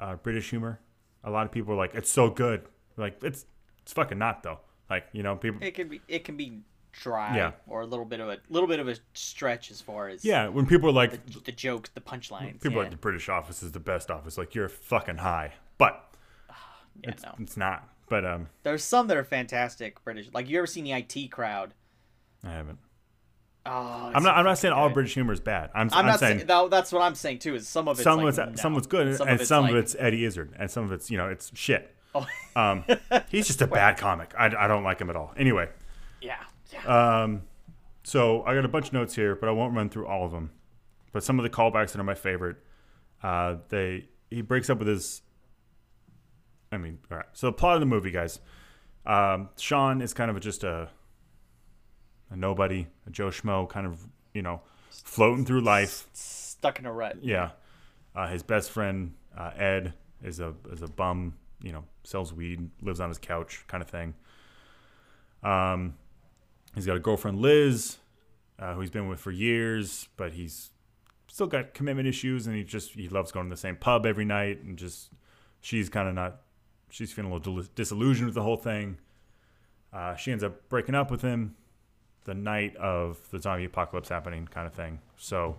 uh, 0.00 0.16
British 0.16 0.50
humor. 0.50 0.80
A 1.24 1.30
lot 1.30 1.46
of 1.46 1.52
people 1.52 1.74
are 1.74 1.76
like, 1.76 1.94
it's 1.94 2.10
so 2.10 2.30
good. 2.30 2.62
Like, 2.96 3.22
it's 3.22 3.46
it's 3.82 3.92
fucking 3.92 4.18
not 4.18 4.42
though. 4.42 4.60
Like, 4.90 5.06
you 5.12 5.22
know, 5.22 5.36
people. 5.36 5.62
it 5.62 5.74
can 5.74 5.88
be 5.88 6.00
it 6.08 6.24
can 6.24 6.36
be 6.36 6.60
dry 6.92 7.34
Yeah. 7.36 7.52
or 7.66 7.80
a 7.80 7.86
little 7.86 8.04
bit 8.04 8.20
of 8.20 8.28
a 8.28 8.38
little 8.50 8.68
bit 8.68 8.78
of 8.78 8.86
a 8.88 8.96
stretch 9.14 9.70
as 9.70 9.80
far 9.80 10.08
as 10.08 10.24
Yeah, 10.24 10.48
when 10.48 10.66
people 10.66 10.90
are 10.90 10.92
like, 10.92 11.24
the, 11.26 11.40
the 11.40 11.52
jokes 11.52 11.90
the 11.94 12.02
punchlines 12.02 12.60
people 12.60 12.72
yeah. 12.72 12.78
are 12.78 12.82
like, 12.82 12.90
the 12.90 12.98
British 12.98 13.28
office 13.30 13.62
is 13.62 13.72
the 13.72 13.80
best 13.80 14.10
office. 14.10 14.36
Like, 14.36 14.54
you're 14.54 14.68
fucking 14.68 15.16
high, 15.18 15.52
but 15.78 16.14
yeah, 17.02 17.10
it's, 17.10 17.22
no. 17.22 17.34
it's 17.38 17.56
not. 17.56 17.88
But 18.08 18.26
um, 18.26 18.48
there's 18.62 18.84
some 18.84 19.06
that 19.06 19.16
are 19.16 19.24
fantastic 19.24 20.02
British 20.04 20.28
like 20.34 20.48
you 20.50 20.58
ever 20.58 20.66
seen 20.66 20.84
the 20.84 20.92
IT 20.92 21.30
crowd 21.30 21.72
I 22.44 22.50
haven't. 22.50 22.78
Oh 23.66 24.12
I'm 24.14 24.22
not. 24.22 24.36
I'm 24.36 24.44
not 24.44 24.58
saying 24.58 24.74
all 24.74 24.90
British 24.90 25.14
humor 25.14 25.32
is 25.32 25.40
bad. 25.40 25.70
I'm. 25.74 25.88
I'm, 25.92 25.98
I'm, 26.00 26.06
not 26.06 26.20
saying 26.20 26.38
saying 26.38 26.46
that, 26.46 26.70
that's 26.70 26.92
what 26.92 27.02
I'm 27.02 27.14
saying 27.14 27.38
too 27.40 27.54
is 27.54 27.68
some 27.68 27.88
of 27.88 27.98
it's 27.98 28.04
some 28.04 28.18
like, 28.18 28.28
of 28.34 28.38
it's 28.38 28.56
no. 28.56 28.62
some 28.62 28.72
of 28.72 28.78
it's 28.78 28.86
good, 28.86 29.16
Some 29.16 29.28
and 29.28 29.34
of 29.34 29.40
it's 29.40 29.48
some 29.48 29.64
like, 29.64 29.72
of 29.72 29.78
it's 29.78 29.96
Eddie 29.98 30.24
Izzard, 30.24 30.54
and 30.58 30.70
some 30.70 30.84
of 30.84 30.92
it's 30.92 31.10
you 31.10 31.16
know 31.16 31.28
it's 31.28 31.50
shit. 31.54 31.94
oh, 32.14 32.26
Um, 32.56 32.84
he's 33.28 33.46
just 33.46 33.62
a 33.62 33.66
bad 33.66 33.96
comic. 33.96 34.34
I, 34.38 34.46
I 34.46 34.68
don't 34.68 34.84
like 34.84 35.00
him 35.00 35.10
at 35.10 35.16
all. 35.16 35.32
Anyway, 35.36 35.68
yeah 36.20 36.36
yeah 36.72 37.22
um, 37.22 37.42
so 38.04 38.42
I 38.44 38.54
got 38.54 38.64
a 38.64 38.68
bunch 38.68 38.88
of 38.88 38.92
notes 38.92 39.14
here, 39.14 39.34
but 39.36 39.48
I 39.48 39.52
won't 39.52 39.74
run 39.74 39.88
through 39.88 40.06
all 40.06 40.24
of 40.24 40.32
them. 40.32 40.50
But 41.12 41.22
some 41.22 41.38
of 41.38 41.42
the 41.42 41.50
callbacks 41.50 41.92
that 41.92 42.00
are 42.00 42.04
my 42.04 42.14
favorite, 42.14 42.56
uh, 43.22 43.56
they 43.68 44.08
he 44.30 44.42
breaks 44.42 44.70
up 44.70 44.78
with 44.78 44.88
his. 44.88 45.22
I 46.70 46.78
mean, 46.78 46.98
all 47.10 47.18
right. 47.18 47.26
So 47.32 47.46
the 47.48 47.52
plot 47.52 47.74
of 47.74 47.80
the 47.80 47.86
movie, 47.86 48.10
guys. 48.10 48.40
Um, 49.04 49.48
Sean 49.58 50.00
is 50.00 50.14
kind 50.14 50.30
of 50.30 50.40
just 50.40 50.64
a 50.64 50.88
a 52.32 52.36
nobody, 52.36 52.86
a 53.06 53.10
Joe 53.10 53.28
Schmo, 53.28 53.68
kind 53.68 53.86
of 53.86 54.00
you 54.32 54.42
know 54.42 54.62
floating 54.90 55.44
through 55.44 55.60
life. 55.60 56.06
stuck 56.12 56.78
in 56.78 56.86
a 56.86 56.92
rut 56.92 57.16
Yeah. 57.22 57.50
Uh, 58.14 58.28
his 58.28 58.42
best 58.42 58.70
friend 58.70 59.14
uh, 59.36 59.50
Ed 59.56 59.94
is 60.22 60.40
a 60.40 60.54
is 60.70 60.82
a 60.82 60.88
bum. 60.88 61.34
You 61.62 61.72
know, 61.72 61.84
sells 62.02 62.32
weed, 62.32 62.70
lives 62.80 62.98
on 62.98 63.08
his 63.08 63.18
couch, 63.18 63.64
kind 63.68 63.82
of 63.82 63.88
thing. 63.88 64.14
Um, 65.44 65.94
he's 66.74 66.86
got 66.86 66.96
a 66.96 67.00
girlfriend 67.00 67.40
Liz, 67.40 67.98
uh, 68.58 68.74
who 68.74 68.80
he's 68.80 68.90
been 68.90 69.08
with 69.08 69.20
for 69.20 69.30
years, 69.30 70.08
but 70.16 70.32
he's 70.32 70.70
still 71.28 71.46
got 71.46 71.72
commitment 71.72 72.08
issues, 72.08 72.48
and 72.48 72.56
he 72.56 72.64
just 72.64 72.92
he 72.92 73.08
loves 73.08 73.30
going 73.30 73.46
to 73.46 73.50
the 73.50 73.60
same 73.60 73.76
pub 73.76 74.06
every 74.06 74.24
night, 74.24 74.62
and 74.62 74.76
just 74.76 75.10
she's 75.60 75.88
kind 75.88 76.08
of 76.08 76.14
not. 76.14 76.40
She's 76.90 77.12
feeling 77.12 77.30
a 77.30 77.34
little 77.34 77.62
disillusioned 77.74 78.26
with 78.26 78.34
the 78.34 78.42
whole 78.42 78.56
thing. 78.56 78.98
Uh, 79.92 80.14
she 80.16 80.32
ends 80.32 80.42
up 80.44 80.68
breaking 80.68 80.94
up 80.94 81.10
with 81.10 81.22
him 81.22 81.54
the 82.24 82.34
night 82.34 82.76
of 82.76 83.18
the 83.30 83.38
zombie 83.40 83.64
apocalypse 83.64 84.08
happening, 84.08 84.46
kind 84.46 84.66
of 84.66 84.72
thing. 84.74 85.00
So. 85.16 85.56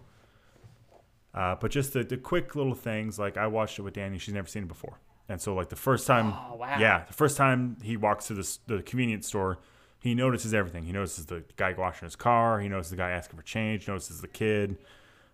Uh, 1.33 1.55
but 1.55 1.71
just 1.71 1.93
the, 1.93 2.03
the 2.03 2.17
quick 2.17 2.55
little 2.55 2.75
things, 2.75 3.17
like 3.17 3.37
I 3.37 3.47
watched 3.47 3.79
it 3.79 3.81
with 3.81 3.95
Danny, 3.95 4.19
she's 4.19 4.35
never 4.35 4.47
seen 4.47 4.63
it 4.63 4.67
before, 4.67 4.99
and 5.27 5.41
so 5.41 5.55
like 5.55 5.69
the 5.69 5.75
first 5.75 6.05
time, 6.05 6.27
Oh, 6.27 6.55
wow. 6.57 6.77
yeah, 6.79 7.05
the 7.07 7.13
first 7.13 7.37
time 7.37 7.77
he 7.81 7.97
walks 7.97 8.27
to 8.27 8.35
the 8.35 8.57
the 8.67 8.83
convenience 8.83 9.25
store, 9.27 9.57
he 9.99 10.13
notices 10.13 10.53
everything. 10.53 10.83
He 10.83 10.91
notices 10.91 11.25
the 11.25 11.43
guy 11.55 11.73
washing 11.73 12.05
his 12.05 12.15
car. 12.15 12.59
He 12.59 12.69
notices 12.69 12.91
the 12.91 12.97
guy 12.97 13.09
asking 13.09 13.37
for 13.37 13.43
change. 13.43 13.87
Notices 13.87 14.21
the 14.21 14.27
kid. 14.27 14.77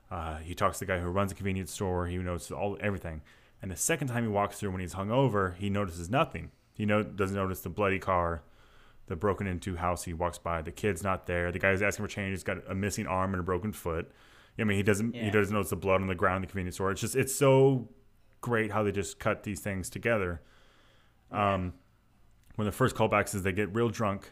Uh, 0.10 0.38
he 0.38 0.54
talks 0.56 0.80
to 0.80 0.86
the 0.86 0.92
guy 0.94 1.00
who 1.00 1.10
runs 1.10 1.32
the 1.32 1.36
convenience 1.36 1.72
store. 1.74 2.08
He 2.08 2.18
notices 2.18 2.52
all 2.52 2.78
everything. 2.80 3.22
And 3.62 3.70
the 3.70 3.76
second 3.76 4.08
time 4.08 4.24
he 4.24 4.30
walks 4.30 4.58
through 4.58 4.72
when 4.72 4.80
he's 4.80 4.94
hungover, 4.94 5.56
he 5.58 5.70
notices 5.70 6.10
nothing. 6.10 6.52
He 6.74 6.86
no, 6.86 7.04
doesn't 7.04 7.36
notice 7.36 7.60
the 7.60 7.70
bloody 7.70 8.00
car, 8.00 8.42
the 9.10 9.16
broken 9.18 9.45
into 9.47 9.76
house 9.76 10.05
he 10.05 10.14
walks 10.14 10.38
by. 10.38 10.62
The 10.62 10.72
kid's 10.72 11.03
not 11.03 11.28
there. 11.28 11.51
The 11.51 11.60
guy 11.60 11.72
who's 11.72 11.82
asking 11.82 12.05
for 12.05 12.10
change 12.10 12.30
He's 12.32 12.43
got 12.43 12.57
a 12.70 12.74
missing 12.76 13.05
arm 13.07 13.34
and 13.34 13.41
a 13.41 13.43
broken 13.43 13.74
foot. 13.74 14.10
I 14.57 14.64
mean, 14.64 14.78
he 14.78 14.84
doesn't 14.84 15.14
he 15.14 15.20
Yeah. 15.22 15.32
doesn't 15.32 15.53
notice 15.53 15.70
the 15.72 15.76
blood 15.76 16.01
on 16.01 16.07
the 16.07 16.16
ground 16.16 16.38
in 16.38 16.41
the 16.43 16.47
convenience 16.47 16.76
store. 16.76 16.91
It's 16.91 17.01
just 17.01 17.16
it's 17.16 17.36
so 17.36 17.89
great 18.41 18.72
how 18.72 18.84
they 18.84 18.91
just 18.91 19.20
cut 19.20 19.43
these 19.43 19.60
things 19.60 19.89
together. 19.89 20.41
Um, 21.32 21.74
when 22.55 22.66
the 22.66 22.72
first 22.72 22.95
callbacks 22.95 23.36
is 23.36 23.43
they 23.43 23.51
get 23.51 23.74
real 23.76 23.89
drunk 23.89 24.32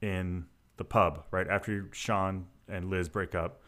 in 0.00 0.46
the 0.76 0.84
pub 0.84 1.24
right 1.30 1.46
after 1.48 1.88
Sean 1.92 2.46
and 2.68 2.90
Liz 2.90 3.08
break 3.08 3.34
up. 3.34 3.60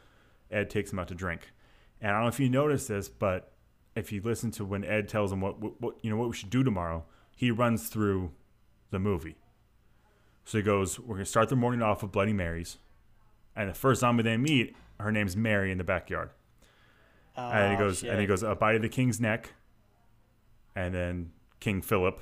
Ed 0.50 0.68
takes 0.70 0.90
them 0.90 0.98
out 0.98 1.08
to 1.08 1.14
drink, 1.14 1.52
and 2.00 2.10
I 2.10 2.14
don't 2.14 2.22
know 2.22 2.28
if 2.28 2.40
you 2.40 2.48
noticed 2.50 2.88
this, 2.88 3.08
but 3.08 3.52
if 3.94 4.10
you 4.10 4.20
listen 4.20 4.50
to 4.52 4.64
when 4.64 4.84
Ed 4.84 5.08
tells 5.08 5.32
him 5.32 5.40
what, 5.40 5.60
what, 5.60 5.80
what 5.80 5.94
you 6.02 6.10
know 6.10 6.16
what 6.16 6.28
we 6.28 6.34
should 6.34 6.50
do 6.50 6.64
tomorrow, 6.64 7.04
he 7.36 7.50
runs 7.52 7.88
through 7.88 8.32
the 8.90 8.98
movie. 8.98 9.36
So 10.44 10.58
he 10.58 10.62
goes, 10.62 10.98
We're 10.98 11.16
going 11.16 11.24
to 11.24 11.30
start 11.30 11.48
the 11.48 11.56
morning 11.56 11.82
off 11.82 12.02
with 12.02 12.12
Bloody 12.12 12.32
Marys. 12.32 12.78
And 13.56 13.68
the 13.68 13.74
first 13.74 14.00
zombie 14.00 14.22
they 14.22 14.36
meet, 14.36 14.74
her 14.98 15.12
name's 15.12 15.36
Mary 15.36 15.72
in 15.72 15.78
the 15.78 15.84
backyard. 15.84 16.30
Oh, 17.36 17.48
and 17.50 17.72
he 17.72 17.78
goes, 17.78 18.02
and 18.02 18.20
he 18.20 18.26
goes, 18.26 18.42
a 18.42 18.54
bite 18.54 18.76
of 18.76 18.82
the 18.82 18.88
king's 18.88 19.20
neck. 19.20 19.52
And 20.76 20.94
then 20.94 21.32
King 21.58 21.82
Philip. 21.82 22.20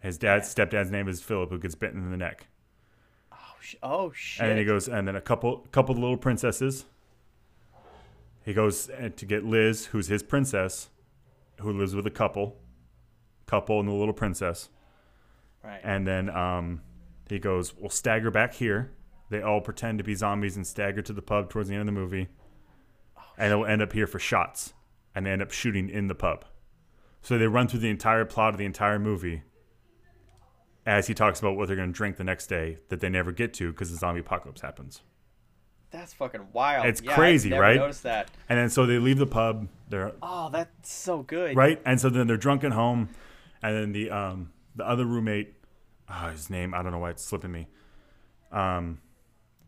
His 0.00 0.16
dad's 0.16 0.52
stepdad's 0.52 0.90
name 0.90 1.08
is 1.08 1.20
Philip, 1.22 1.50
who 1.50 1.58
gets 1.58 1.74
bitten 1.74 2.00
in 2.00 2.10
the 2.10 2.16
neck. 2.16 2.46
Oh, 3.32 3.36
sh- 3.60 3.74
oh 3.82 4.12
shit. 4.12 4.42
And 4.42 4.50
then 4.52 4.58
he 4.58 4.64
goes, 4.64 4.88
and 4.88 5.08
then 5.08 5.16
a 5.16 5.20
couple, 5.20 5.66
couple 5.72 5.94
of 5.94 6.00
little 6.00 6.16
princesses. 6.16 6.84
He 8.44 8.54
goes 8.54 8.88
uh, 8.90 9.10
to 9.14 9.26
get 9.26 9.44
Liz, 9.44 9.86
who's 9.86 10.06
his 10.06 10.22
princess, 10.22 10.88
who 11.60 11.72
lives 11.72 11.94
with 11.94 12.06
a 12.06 12.10
couple, 12.10 12.56
couple 13.46 13.80
and 13.80 13.88
the 13.88 13.92
little 13.92 14.14
princess. 14.14 14.68
right. 15.64 15.80
And 15.82 16.06
then 16.06 16.30
um, 16.30 16.80
he 17.30 17.38
goes, 17.38 17.74
"We'll 17.76 17.90
stagger 17.90 18.30
back 18.30 18.54
here." 18.54 18.92
They 19.30 19.42
all 19.42 19.60
pretend 19.60 19.98
to 19.98 20.04
be 20.04 20.14
zombies 20.14 20.56
and 20.56 20.66
stagger 20.66 21.02
to 21.02 21.12
the 21.12 21.22
pub 21.22 21.50
towards 21.50 21.68
the 21.68 21.74
end 21.74 21.88
of 21.88 21.94
the 21.94 22.00
movie, 22.00 22.28
and 23.36 23.50
they'll 23.50 23.66
end 23.66 23.82
up 23.82 23.92
here 23.92 24.06
for 24.06 24.18
shots, 24.18 24.72
and 25.14 25.26
they 25.26 25.30
end 25.30 25.42
up 25.42 25.50
shooting 25.50 25.88
in 25.90 26.08
the 26.08 26.14
pub. 26.14 26.44
So 27.20 27.36
they 27.36 27.46
run 27.46 27.68
through 27.68 27.80
the 27.80 27.90
entire 27.90 28.24
plot 28.24 28.54
of 28.54 28.58
the 28.58 28.64
entire 28.64 28.98
movie 28.98 29.42
as 30.86 31.06
he 31.06 31.14
talks 31.14 31.38
about 31.40 31.56
what 31.56 31.66
they're 31.66 31.76
going 31.76 31.92
to 31.92 31.96
drink 31.96 32.16
the 32.16 32.24
next 32.24 32.46
day 32.46 32.78
that 32.88 33.00
they 33.00 33.08
never 33.10 33.32
get 33.32 33.52
to 33.54 33.70
because 33.72 33.90
the 33.90 33.96
zombie 33.98 34.20
apocalypse 34.20 34.62
happens. 34.62 35.02
That's 35.90 36.14
fucking 36.14 36.48
wild. 36.52 36.86
It's 36.86 37.02
Yeah, 37.02 37.12
I 37.12 37.14
crazy, 37.14 37.52
right? 37.52 37.76
Noticed 37.76 38.02
that. 38.04 38.30
And 38.48 38.58
then 38.58 38.70
so 38.70 38.86
they 38.86 38.98
leave 38.98 39.18
the 39.18 39.26
pub. 39.26 39.68
They're 39.88 40.12
Oh, 40.22 40.48
that's 40.50 40.90
so 40.90 41.22
good. 41.22 41.56
right, 41.56 41.80
and 41.84 42.00
so 42.00 42.08
then 42.08 42.26
they're 42.26 42.36
drunk 42.36 42.64
at 42.64 42.72
home, 42.72 43.08
and 43.62 43.74
then 43.76 43.92
the 43.92 44.10
um 44.10 44.52
the 44.76 44.86
other 44.88 45.04
roommate, 45.04 45.54
ah, 46.08 46.30
his 46.30 46.50
name 46.50 46.74
I 46.74 46.82
don't 46.82 46.92
know 46.92 46.98
why 46.98 47.10
it's 47.10 47.24
slipping 47.24 47.52
me. 47.52 47.68
Um, 48.52 49.00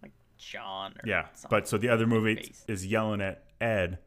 like 0.02 0.12
John. 0.38 0.92
Or 0.92 1.00
Yeah, 1.08 1.26
something. 1.34 1.48
but 1.50 1.68
so 1.68 1.76
the 1.78 1.88
other 1.88 2.06
movie 2.06 2.36
Face. 2.36 2.64
is 2.68 2.86
yelling 2.86 3.20
at 3.20 3.44
Ed, 3.60 3.98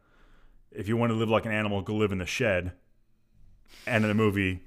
if 0.71 0.88
you 0.88 0.97
want 0.97 1.11
to 1.11 1.15
live 1.15 1.29
like 1.29 1.45
an 1.45 1.51
animal, 1.51 1.81
go 1.81 1.93
live 1.95 2.11
in 2.11 2.17
the 2.17 2.25
shed. 2.25 2.71
And 3.86 4.03
in 4.03 4.07
the 4.09 4.15
movie, 4.15 4.61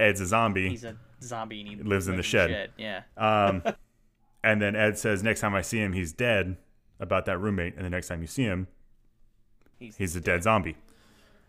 Ed's 0.00 0.20
a 0.20 0.26
zombie. 0.26 0.70
he's 0.70 0.84
a 0.84 0.96
zombie 1.22 1.60
and 1.60 1.68
he 1.68 1.76
lives 1.76 2.06
in 2.08 2.12
the 2.12 2.18
lives 2.18 2.28
shed. 2.28 2.70
Yeah. 2.78 3.02
Um, 3.16 3.62
and 4.44 4.60
then 4.60 4.74
Ed 4.74 4.98
says 4.98 5.22
next 5.22 5.40
time 5.40 5.54
I 5.54 5.62
see 5.62 5.78
him, 5.78 5.92
he's 5.92 6.12
dead 6.12 6.56
about 7.00 7.26
that 7.26 7.38
roommate. 7.38 7.76
And 7.76 7.84
the 7.84 7.90
next 7.90 8.08
time 8.08 8.20
you 8.20 8.26
see 8.26 8.44
him, 8.44 8.68
He's, 9.78 9.96
he's 9.96 10.14
a 10.16 10.20
dead 10.20 10.44
zombie. 10.44 10.76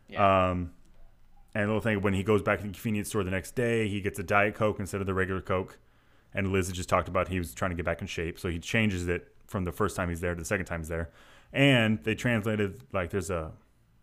Yeah. 0.10 0.50
Um, 0.50 0.72
and 1.54 1.64
the 1.64 1.68
little 1.68 1.82
thing 1.82 2.02
when 2.02 2.14
he 2.14 2.24
goes 2.24 2.42
back 2.42 2.60
to 2.60 2.66
the 2.66 2.72
convenience 2.72 3.10
store 3.10 3.24
the 3.24 3.32
next 3.32 3.56
day, 3.56 3.88
he 3.88 4.02
gets 4.02 4.20
a 4.20 4.24
Diet 4.24 4.56
Coke 4.56 4.80
instead 4.80 5.02
of 5.02 5.08
the 5.08 5.14
regular 5.14 5.42
Coke. 5.42 5.78
And 6.34 6.52
Liz 6.52 6.68
had 6.68 6.76
just 6.76 6.90
talked 6.90 7.08
about 7.08 7.28
he 7.28 7.38
was 7.38 7.54
trying 7.54 7.72
to 7.72 7.76
get 7.76 7.86
back 7.86 8.02
in 8.02 8.08
shape, 8.08 8.40
so 8.40 8.50
he 8.50 8.58
changes 8.58 9.08
it 9.08 9.36
from 9.46 9.66
the 9.66 9.72
first 9.72 9.96
time 9.96 10.10
he's 10.10 10.20
there 10.20 10.34
to 10.34 10.40
the 10.40 10.46
second 10.46 10.66
time 10.66 10.80
he's 10.80 10.88
there. 10.88 11.12
And 11.52 12.04
they 12.04 12.16
translated 12.16 12.82
like 12.92 13.12
there's 13.12 13.30
a 13.30 13.52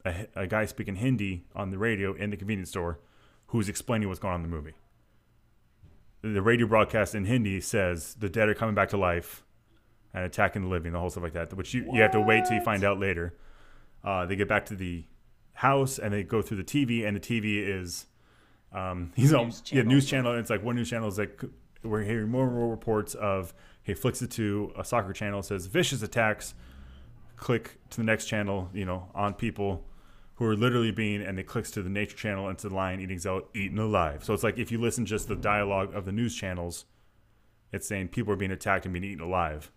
a, 0.05 0.27
a 0.35 0.47
guy 0.47 0.65
speaking 0.65 0.97
Hindi 0.97 1.45
on 1.55 1.71
the 1.71 1.79
radio 1.79 2.15
in 2.15 2.31
the 2.31 2.37
convenience 2.37 2.71
store 2.71 2.99
who's 3.49 3.69
explaining 3.69 4.09
what's 4.09 4.21
going 4.21 4.35
on 4.35 4.45
in 4.45 4.51
the 4.51 4.57
movie. 4.57 4.75
The 6.23 6.43
radio 6.43 6.67
broadcast 6.67 7.15
in 7.15 7.25
Hindi 7.25 7.61
says 7.61 8.15
the 8.15 8.29
dead 8.29 8.49
are 8.49 8.55
coming 8.55 8.75
back 8.75 8.91
to 8.91 8.97
life 8.97 9.43
and 10.13 10.25
attacking 10.25 10.63
the 10.63 10.69
living, 10.69 10.93
the 10.93 10.99
whole 10.99 11.11
stuff 11.11 11.23
like 11.23 11.33
that, 11.33 11.53
which 11.55 11.73
you, 11.73 11.89
you 11.93 12.03
have 12.03 12.13
to 12.13 12.21
wait 12.21 12.45
till 12.45 12.57
you 12.57 12.63
find 12.63 12.85
out 12.85 12.99
later. 12.99 13.35
Uh, 14.05 14.27
they 14.27 14.37
get 14.37 14.49
back 14.49 14.67
to 14.67 14.75
the 14.75 15.05
house 15.61 15.99
and 15.99 16.13
they 16.15 16.23
go 16.23 16.41
through 16.41 16.57
the 16.57 16.65
TV, 16.65 17.07
and 17.07 17.15
the 17.15 17.21
TV 17.21 17.67
is 17.67 18.07
um, 18.73 19.13
he's 19.17 19.33
on 19.33 19.53
yeah 19.67 19.83
news 19.83 20.07
channel. 20.07 20.33
And 20.33 20.41
it's 20.41 20.51
like 20.51 20.63
one 20.63 20.77
news 20.77 20.89
channel 20.91 21.09
is 21.09 21.19
like 21.19 21.43
we're 21.83 22.03
hearing 22.03 22.31
more 22.31 22.47
and 22.47 22.55
more 22.55 22.69
reports 22.69 23.15
of 23.15 23.55
he 23.83 23.95
flicks 23.95 24.23
it 24.23 24.31
to 24.33 24.73
a 24.77 24.85
soccer 24.85 25.13
channel 25.13 25.43
says 25.43 25.67
vicious 25.67 26.03
attacks. 26.03 26.55
Click 27.37 27.79
to 27.91 27.99
the 27.99 28.05
next 28.05 28.27
channel, 28.27 28.69
you 28.75 28.85
know, 28.85 29.09
on 29.15 29.33
people 29.33 29.87
who 30.35 30.45
are 30.45 30.57
literally 30.57 30.91
being, 30.91 31.23
and 31.23 31.39
it 31.39 31.45
clicks 31.45 31.71
to 31.71 31.83
the 31.83 31.89
nature 31.89 32.17
channel 32.17 32.49
and 32.49 32.59
to 32.59 32.69
the 32.69 32.75
lion 32.75 33.01
eating 33.01 33.19
zealot 33.19 33.47
eaten 33.55 33.79
alive. 33.79 34.25
So 34.25 34.35
it's 34.35 34.43
like 34.43 34.59
if 34.59 34.71
you 34.71 34.79
listen 34.79 35.07
just 35.07 35.29
the 35.29 35.37
dialogue 35.37 35.95
of 35.95 36.05
the 36.05 36.13
news 36.13 36.35
channels, 36.35 36.87
it's 37.73 37.87
saying 37.87 38.09
people 38.09 38.33
are 38.33 38.37
being 38.37 38.51
attacked 38.51 38.87
and 38.87 38.93
being 38.93 39.05
eaten 39.05 39.25
alive. 39.25 39.71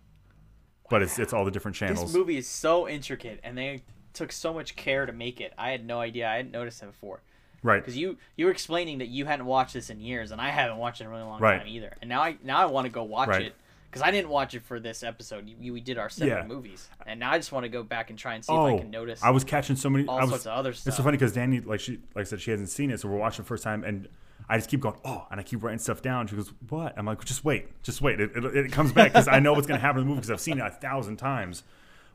But 0.90 1.02
it's 1.02 1.20
it's 1.20 1.34
all 1.34 1.44
the 1.44 1.52
different 1.52 1.76
channels. 1.76 2.02
This 2.02 2.16
movie 2.16 2.38
is 2.38 2.48
so 2.48 2.88
intricate, 2.88 3.40
and 3.44 3.58
they 3.58 3.84
took 4.14 4.32
so 4.32 4.54
much 4.54 4.76
care 4.76 5.06
to 5.06 5.12
make 5.14 5.42
it. 5.42 5.54
I 5.58 5.72
had 5.72 5.86
no 5.86 6.00
idea. 6.00 6.28
I 6.30 6.36
hadn't 6.38 6.52
noticed 6.52 6.82
it 6.84 6.88
before. 6.88 7.22
right. 7.64 7.80
Because 7.82 7.98
you 7.98 8.18
you 8.36 8.46
were 8.46 8.52
explaining 8.52 8.98
that 9.00 9.08
you 9.08 9.26
hadn't 9.26 9.46
watched 9.46 9.74
this 9.74 9.90
in 9.90 10.00
years, 10.00 10.32
and 10.32 10.40
I 10.42 10.50
haven't 10.50 10.78
watched 10.78 11.02
it 11.02 11.06
in 11.06 11.10
a 11.10 11.12
really 11.12 11.24
long 11.24 11.40
Right. 11.42 11.60
time 11.60 11.68
either. 11.68 11.94
And 12.02 12.10
now 12.10 12.22
I 12.22 12.38
now 12.44 12.60
I 12.62 12.66
want 12.66 12.86
to 12.86 12.92
go 12.92 13.04
watch 13.04 13.30
Right. 13.30 13.44
it 13.48 13.56
because 13.90 14.02
I 14.02 14.12
didn't 14.12 14.30
watch 14.30 14.54
it 14.56 14.64
for 14.64 14.80
this 14.80 15.04
episode. 15.04 15.48
You, 15.60 15.72
we 15.74 15.80
did 15.80 15.98
our 15.98 16.10
separate 16.10 16.42
Yeah. 16.42 16.48
movies, 16.48 16.90
and 17.06 17.20
now 17.20 17.32
I 17.32 17.38
just 17.38 17.52
want 17.52 17.64
to 17.64 17.70
go 17.70 17.84
back 17.84 18.10
and 18.10 18.18
try 18.20 18.34
and 18.36 18.44
see 18.44 18.52
oh, 18.52 18.66
if 18.68 18.74
I 18.74 18.76
oh, 18.76 18.80
can 18.80 18.92
notice. 18.92 19.24
I 19.24 19.30
was 19.30 19.44
catching 19.44 19.76
so 19.76 19.90
many. 19.90 20.06
all 20.08 20.18
I 20.18 20.22
was, 20.22 20.30
sorts 20.30 20.46
of 20.48 20.54
other 20.54 20.72
It's 20.72 20.84
so 20.84 21.04
funny 21.04 21.16
because 21.18 21.32
Danny, 21.34 21.60
like 21.62 21.80
she, 21.80 22.00
like 22.16 22.22
I 22.22 22.24
said, 22.24 22.42
she 22.42 22.52
hasn't 22.52 22.70
seen 22.70 22.92
it, 22.92 23.00
so 23.00 23.08
we're 23.08 23.18
watching 23.18 23.44
the 23.44 23.48
first 23.48 23.64
time, 23.64 23.84
and 23.84 24.08
I 24.50 24.58
just 24.58 24.70
keep 24.70 24.82
going, 24.82 24.96
oh, 25.06 25.26
and 25.32 25.40
I 25.40 25.44
keep 25.44 25.64
writing 25.64 25.80
stuff 25.80 26.02
down. 26.02 26.28
She 26.28 26.36
goes, 26.36 26.52
what? 26.68 26.94
I'm 26.98 27.06
like, 27.06 27.24
just 27.24 27.46
wait, 27.46 27.68
just 27.84 28.02
wait. 28.02 28.20
It, 28.20 28.32
it, 28.36 28.44
it 28.58 28.72
comes 28.74 28.92
back 28.92 29.14
because 29.14 29.28
I 29.30 29.40
know 29.40 29.54
what's 29.54 29.68
gonna 29.68 29.80
happen 29.80 30.02
in 30.02 30.06
the 30.06 30.10
movie 30.10 30.20
because 30.22 30.32
I've 30.32 30.42
seen 30.42 30.60
it 30.60 30.66
a 30.66 30.70
thousand 30.70 31.16
times. 31.18 31.64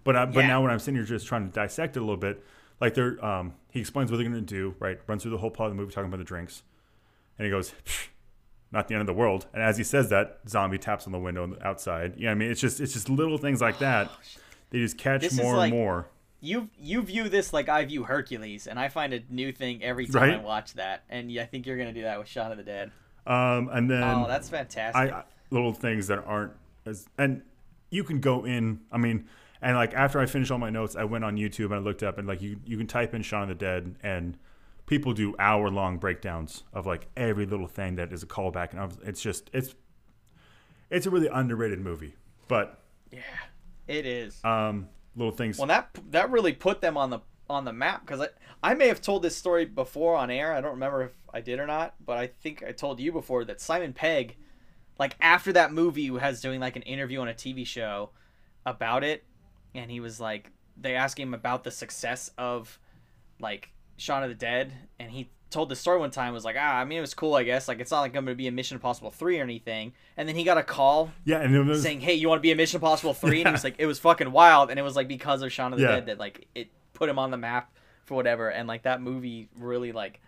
But 0.08 0.16
I, 0.16 0.24
but 0.24 0.40
Yeah. 0.40 0.46
now 0.46 0.62
when 0.62 0.70
I'm 0.70 0.78
sitting 0.78 0.94
here 0.94 1.04
just 1.04 1.26
trying 1.26 1.46
to 1.46 1.52
dissect 1.52 1.94
it 1.94 2.00
a 2.00 2.02
little 2.02 2.16
bit, 2.16 2.42
like 2.80 2.94
they're, 2.94 3.22
um, 3.22 3.52
he 3.70 3.78
explains 3.78 4.10
what 4.10 4.16
they're 4.16 4.26
gonna 4.26 4.40
do, 4.40 4.74
right? 4.78 4.98
Runs 5.06 5.20
through 5.20 5.32
the 5.32 5.36
whole 5.36 5.50
plot 5.50 5.66
of 5.70 5.76
the 5.76 5.82
movie 5.82 5.92
talking 5.92 6.08
about 6.08 6.16
the 6.16 6.24
drinks, 6.24 6.62
and 7.38 7.44
he 7.44 7.50
goes. 7.50 7.74
"Psh, 7.84 8.08
Not 8.72 8.88
the 8.88 8.94
end 8.94 9.02
of 9.02 9.06
the 9.06 9.12
world, 9.12 9.46
and 9.52 9.62
as 9.62 9.76
he 9.76 9.84
says 9.84 10.08
that, 10.08 10.40
zombie 10.48 10.78
taps 10.78 11.04
on 11.06 11.12
the 11.12 11.18
window 11.18 11.42
on 11.42 11.50
the 11.50 11.66
outside. 11.66 12.14
Yeah, 12.16 12.30
I 12.30 12.34
mean, 12.34 12.50
it's 12.50 12.60
just 12.60 12.80
it's 12.80 12.94
just 12.94 13.10
little 13.10 13.36
things 13.36 13.60
like 13.60 13.78
that. 13.80 14.10
They 14.70 14.78
just 14.78 14.96
catch 14.96 15.20
This 15.22 15.32
is 15.34 15.38
more 15.40 15.56
like- 15.56 15.70
and 15.72 15.78
more. 15.78 16.06
you 16.40 16.70
you 16.78 17.02
view 17.02 17.28
this 17.28 17.52
like 17.52 17.68
I 17.68 17.84
view 17.84 18.04
Hercules, 18.04 18.66
and 18.66 18.78
I 18.78 18.88
find 18.88 19.12
a 19.12 19.20
new 19.28 19.52
thing 19.52 19.82
every 19.84 20.06
time 20.06 20.22
I 20.22 20.28
Right. 20.36 20.42
watch 20.42 20.72
that. 20.74 21.02
And 21.10 21.30
yeah, 21.30 21.42
I 21.42 21.46
think 21.46 21.66
you're 21.66 21.76
gonna 21.78 21.92
do 21.92 22.02
that 22.02 22.18
with 22.18 22.28
Shaun 22.28 22.50
of 22.50 22.56
the 22.56 22.64
Dead. 22.64 22.92
Um, 23.26 23.68
and 23.72 23.90
then 23.90 24.02
oh, 24.02 24.26
that's 24.26 24.48
fantastic. 24.48 25.12
I 25.12 25.18
I- 25.20 25.24
little 25.50 25.72
things 25.74 26.06
that 26.06 26.22
aren't 26.26 26.52
as 26.86 27.08
and 27.18 27.42
you 27.90 28.04
can 28.04 28.20
go 28.20 28.44
in. 28.46 28.80
I 28.92 28.96
mean, 28.98 29.26
and 29.60 29.76
like 29.76 29.94
after 29.94 30.20
I 30.20 30.26
finished 30.26 30.50
all 30.50 30.58
my 30.58 30.70
notes, 30.70 30.96
I 30.96 31.04
went 31.04 31.24
on 31.24 31.36
YouTube 31.36 31.66
and 31.66 31.74
I 31.74 31.78
looked 31.78 32.02
up 32.02 32.18
and 32.18 32.26
like 32.26 32.42
you 32.42 32.60
you 32.64 32.76
can 32.76 32.86
type 32.86 33.14
in 33.14 33.22
Shaun 33.22 33.42
of 33.42 33.48
the 33.48 33.54
Dead 33.54 33.96
and 34.02 34.38
people 34.86 35.12
do 35.12 35.34
hour 35.38 35.70
long 35.70 35.98
breakdowns 35.98 36.62
of 36.72 36.86
like 36.86 37.08
every 37.16 37.46
little 37.46 37.68
thing 37.68 37.96
that 37.96 38.12
is 38.12 38.22
a 38.22 38.26
callback 38.26 38.72
and 38.72 38.80
was, 38.80 38.98
it's 39.04 39.20
just 39.20 39.50
it's 39.52 39.74
it's 40.90 41.06
a 41.06 41.10
really 41.10 41.28
underrated 41.28 41.80
movie, 41.80 42.14
but 42.48 42.80
yeah, 43.10 43.20
it 43.86 44.06
is. 44.06 44.42
um 44.44 44.88
little 45.16 45.32
things. 45.32 45.58
Well, 45.58 45.66
that 45.66 45.90
that 46.10 46.30
really 46.30 46.52
put 46.52 46.80
them 46.80 46.96
on 46.96 47.10
the 47.10 47.20
on 47.50 47.64
the 47.64 47.72
map 47.72 48.06
because 48.06 48.20
I 48.20 48.28
I 48.62 48.74
may 48.74 48.88
have 48.88 49.00
told 49.00 49.22
this 49.22 49.36
story 49.36 49.64
before 49.64 50.16
on 50.16 50.30
air. 50.30 50.52
I 50.52 50.60
don't 50.60 50.72
remember 50.72 51.02
if 51.02 51.12
I 51.32 51.40
did 51.40 51.58
or 51.58 51.66
not, 51.66 51.94
but 52.04 52.16
I 52.16 52.26
think 52.26 52.62
I 52.66 52.72
told 52.72 53.00
you 53.00 53.12
before 53.12 53.44
that 53.44 53.60
Simon 53.60 53.92
Pegg, 53.92 54.36
like 54.98 55.16
after 55.20 55.52
that 55.52 55.72
movie, 55.72 56.10
was 56.10 56.40
doing 56.40 56.60
like 56.60 56.76
an 56.76 56.82
interview 56.82 57.20
on 57.20 57.28
a 57.28 57.34
TV 57.34 57.66
show 57.66 58.10
about 58.64 59.04
it, 59.04 59.24
and 59.74 59.90
he 59.90 60.00
was 60.00 60.20
like, 60.20 60.50
they 60.80 60.94
asked 60.94 61.18
him 61.18 61.34
about 61.34 61.64
the 61.64 61.70
success 61.70 62.30
of 62.38 62.78
like 63.40 63.70
Shaun 63.96 64.22
of 64.22 64.28
the 64.28 64.34
Dead, 64.34 64.72
and 64.98 65.10
he 65.10 65.28
told 65.50 65.70
the 65.70 65.76
story 65.76 65.98
one 65.98 66.10
time 66.10 66.34
was 66.34 66.44
like, 66.44 66.56
ah, 66.58 66.76
I 66.76 66.84
mean 66.84 66.98
it 66.98 67.00
was 67.00 67.14
cool, 67.14 67.34
I 67.34 67.42
guess. 67.42 67.68
Like 67.68 67.80
it's 67.80 67.90
not 67.90 68.00
like 68.00 68.14
I'm 68.14 68.24
gonna 68.24 68.34
be 68.34 68.48
a 68.48 68.52
Mission 68.52 68.76
Impossible 68.76 69.10
three 69.10 69.40
or 69.40 69.42
anything. 69.42 69.92
And 70.16 70.28
then 70.28 70.36
he 70.36 70.44
got 70.44 70.58
a 70.58 70.62
call 70.62 71.10
yeah, 71.24 71.40
and 71.40 71.66
was, 71.66 71.82
saying, 71.82 72.00
"Hey, 72.00 72.14
you 72.14 72.28
want 72.28 72.38
to 72.38 72.42
be 72.42 72.52
a 72.52 72.56
Mission 72.56 72.78
Impossible 72.78 73.14
3? 73.14 73.40
And 73.40 73.48
he 73.48 73.52
was 73.52 73.64
like, 73.64 73.76
"It 73.78 73.86
was 73.86 73.98
fucking 73.98 74.30
wild," 74.30 74.70
and 74.70 74.78
it 74.78 74.82
was 74.82 74.96
like 74.96 75.08
because 75.08 75.42
of 75.42 75.52
Shaun 75.52 75.72
of 75.72 75.78
the 75.78 75.84
Yeah. 75.84 75.94
Dead 75.96 76.06
that 76.06 76.18
like 76.18 76.46
it 76.54 76.70
put 76.92 77.08
him 77.08 77.18
on 77.18 77.30
the 77.30 77.36
map 77.36 77.72
for 78.04 78.14
whatever, 78.14 78.48
and 78.48 78.68
like 78.68 78.82
that 78.82 79.00
movie 79.00 79.48
really 79.56 79.92
like 79.92 80.20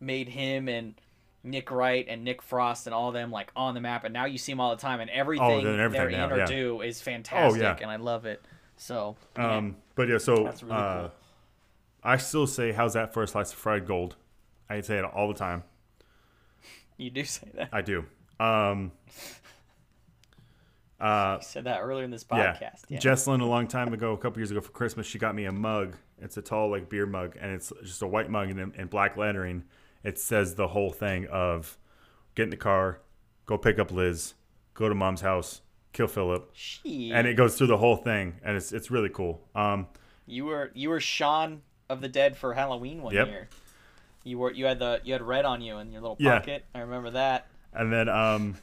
made 0.00 0.28
him 0.28 0.68
and 0.68 0.94
Nick 1.50 1.70
Wright 1.70 2.06
and 2.08 2.24
Nick 2.24 2.42
Frost 2.42 2.86
and 2.86 2.94
all 2.94 3.12
them 3.12 3.30
like 3.30 3.50
on 3.56 3.74
the 3.74 3.80
map, 3.80 4.04
and 4.04 4.12
now 4.12 4.24
you 4.24 4.38
see 4.38 4.52
them 4.52 4.60
all 4.60 4.74
the 4.74 4.80
time, 4.80 5.00
and 5.00 5.10
everything, 5.10 5.64
they're 5.64 5.74
in 5.74 5.80
everything 5.80 6.10
they're 6.10 6.18
now, 6.18 6.26
in 6.26 6.32
or 6.32 6.38
yeah. 6.38 6.46
do 6.46 6.82
is 6.82 7.00
fantastic, 7.00 7.62
yeah. 7.62 7.76
and 7.80 7.90
I 7.90 7.96
love 7.96 8.26
it. 8.26 8.42
So 8.76 9.16
yeah. 9.36 9.56
Um, 9.56 9.76
but 9.94 10.08
yeah, 10.08 10.18
so 10.18 10.44
That's 10.44 10.62
really 10.62 10.76
uh, 10.76 11.00
cool. 11.00 11.10
I 12.02 12.16
still 12.16 12.46
say, 12.46 12.72
"How's 12.72 12.94
that 12.94 13.12
for 13.12 13.22
a 13.22 13.26
slice 13.26 13.52
of 13.52 13.58
fried 13.58 13.86
gold?" 13.86 14.16
I 14.70 14.80
say 14.80 14.98
it 14.98 15.04
all 15.04 15.28
the 15.28 15.38
time. 15.38 15.64
you 16.96 17.10
do 17.10 17.24
say 17.24 17.48
that. 17.54 17.70
I 17.72 17.80
do. 17.80 18.04
Um, 18.38 18.92
uh, 21.00 21.38
You 21.40 21.44
said 21.44 21.64
that 21.64 21.80
earlier 21.80 22.04
in 22.04 22.10
this 22.10 22.24
podcast. 22.24 22.84
Yeah. 22.88 22.98
Jesslyn, 22.98 23.40
a 23.40 23.44
long 23.44 23.66
time 23.66 23.92
ago, 23.92 24.12
a 24.12 24.18
couple 24.18 24.38
years 24.40 24.50
ago 24.50 24.60
for 24.60 24.70
Christmas, 24.70 25.06
she 25.06 25.18
got 25.18 25.34
me 25.34 25.46
a 25.46 25.52
mug. 25.52 25.96
It's 26.20 26.36
a 26.36 26.42
tall, 26.42 26.70
like 26.70 26.88
beer 26.88 27.06
mug, 27.06 27.36
and 27.40 27.50
it's 27.52 27.72
just 27.82 28.02
a 28.02 28.06
white 28.06 28.30
mug 28.30 28.50
and 28.50 28.74
in 28.74 28.86
black 28.88 29.16
lettering. 29.16 29.64
It 30.04 30.18
says 30.18 30.54
the 30.54 30.68
whole 30.68 30.90
thing 30.90 31.26
of 31.26 31.76
get 32.34 32.44
in 32.44 32.50
the 32.50 32.56
car, 32.56 33.00
go 33.46 33.58
pick 33.58 33.78
up 33.78 33.90
Liz, 33.90 34.34
go 34.74 34.88
to 34.88 34.94
mom's 34.94 35.20
house, 35.22 35.60
kill 35.92 36.06
Philip, 36.06 36.50
Shit. 36.54 37.12
and 37.12 37.26
it 37.26 37.34
goes 37.34 37.56
through 37.58 37.66
the 37.66 37.78
whole 37.78 37.96
thing, 37.96 38.34
and 38.44 38.56
it's 38.56 38.72
it's 38.72 38.90
really 38.90 39.08
cool. 39.08 39.42
Um, 39.54 39.88
you 40.26 40.44
were 40.44 40.70
you 40.74 40.88
were 40.90 41.00
Shaun 41.00 41.62
of 41.88 42.00
the 42.00 42.08
Dead 42.08 42.36
for 42.36 42.54
Halloween 42.54 43.02
one 43.02 43.14
Yep. 43.14 43.26
year. 43.26 43.48
You 44.24 44.38
were 44.38 44.52
you 44.52 44.66
had 44.66 44.78
the 44.78 45.00
you 45.04 45.12
had 45.14 45.22
red 45.22 45.44
on 45.44 45.60
you 45.60 45.78
in 45.78 45.90
your 45.90 46.00
little 46.02 46.16
Yeah. 46.18 46.38
pocket. 46.38 46.64
I 46.74 46.80
remember 46.80 47.10
that. 47.10 47.46
And 47.72 47.92
then 47.92 48.08
um, 48.08 48.56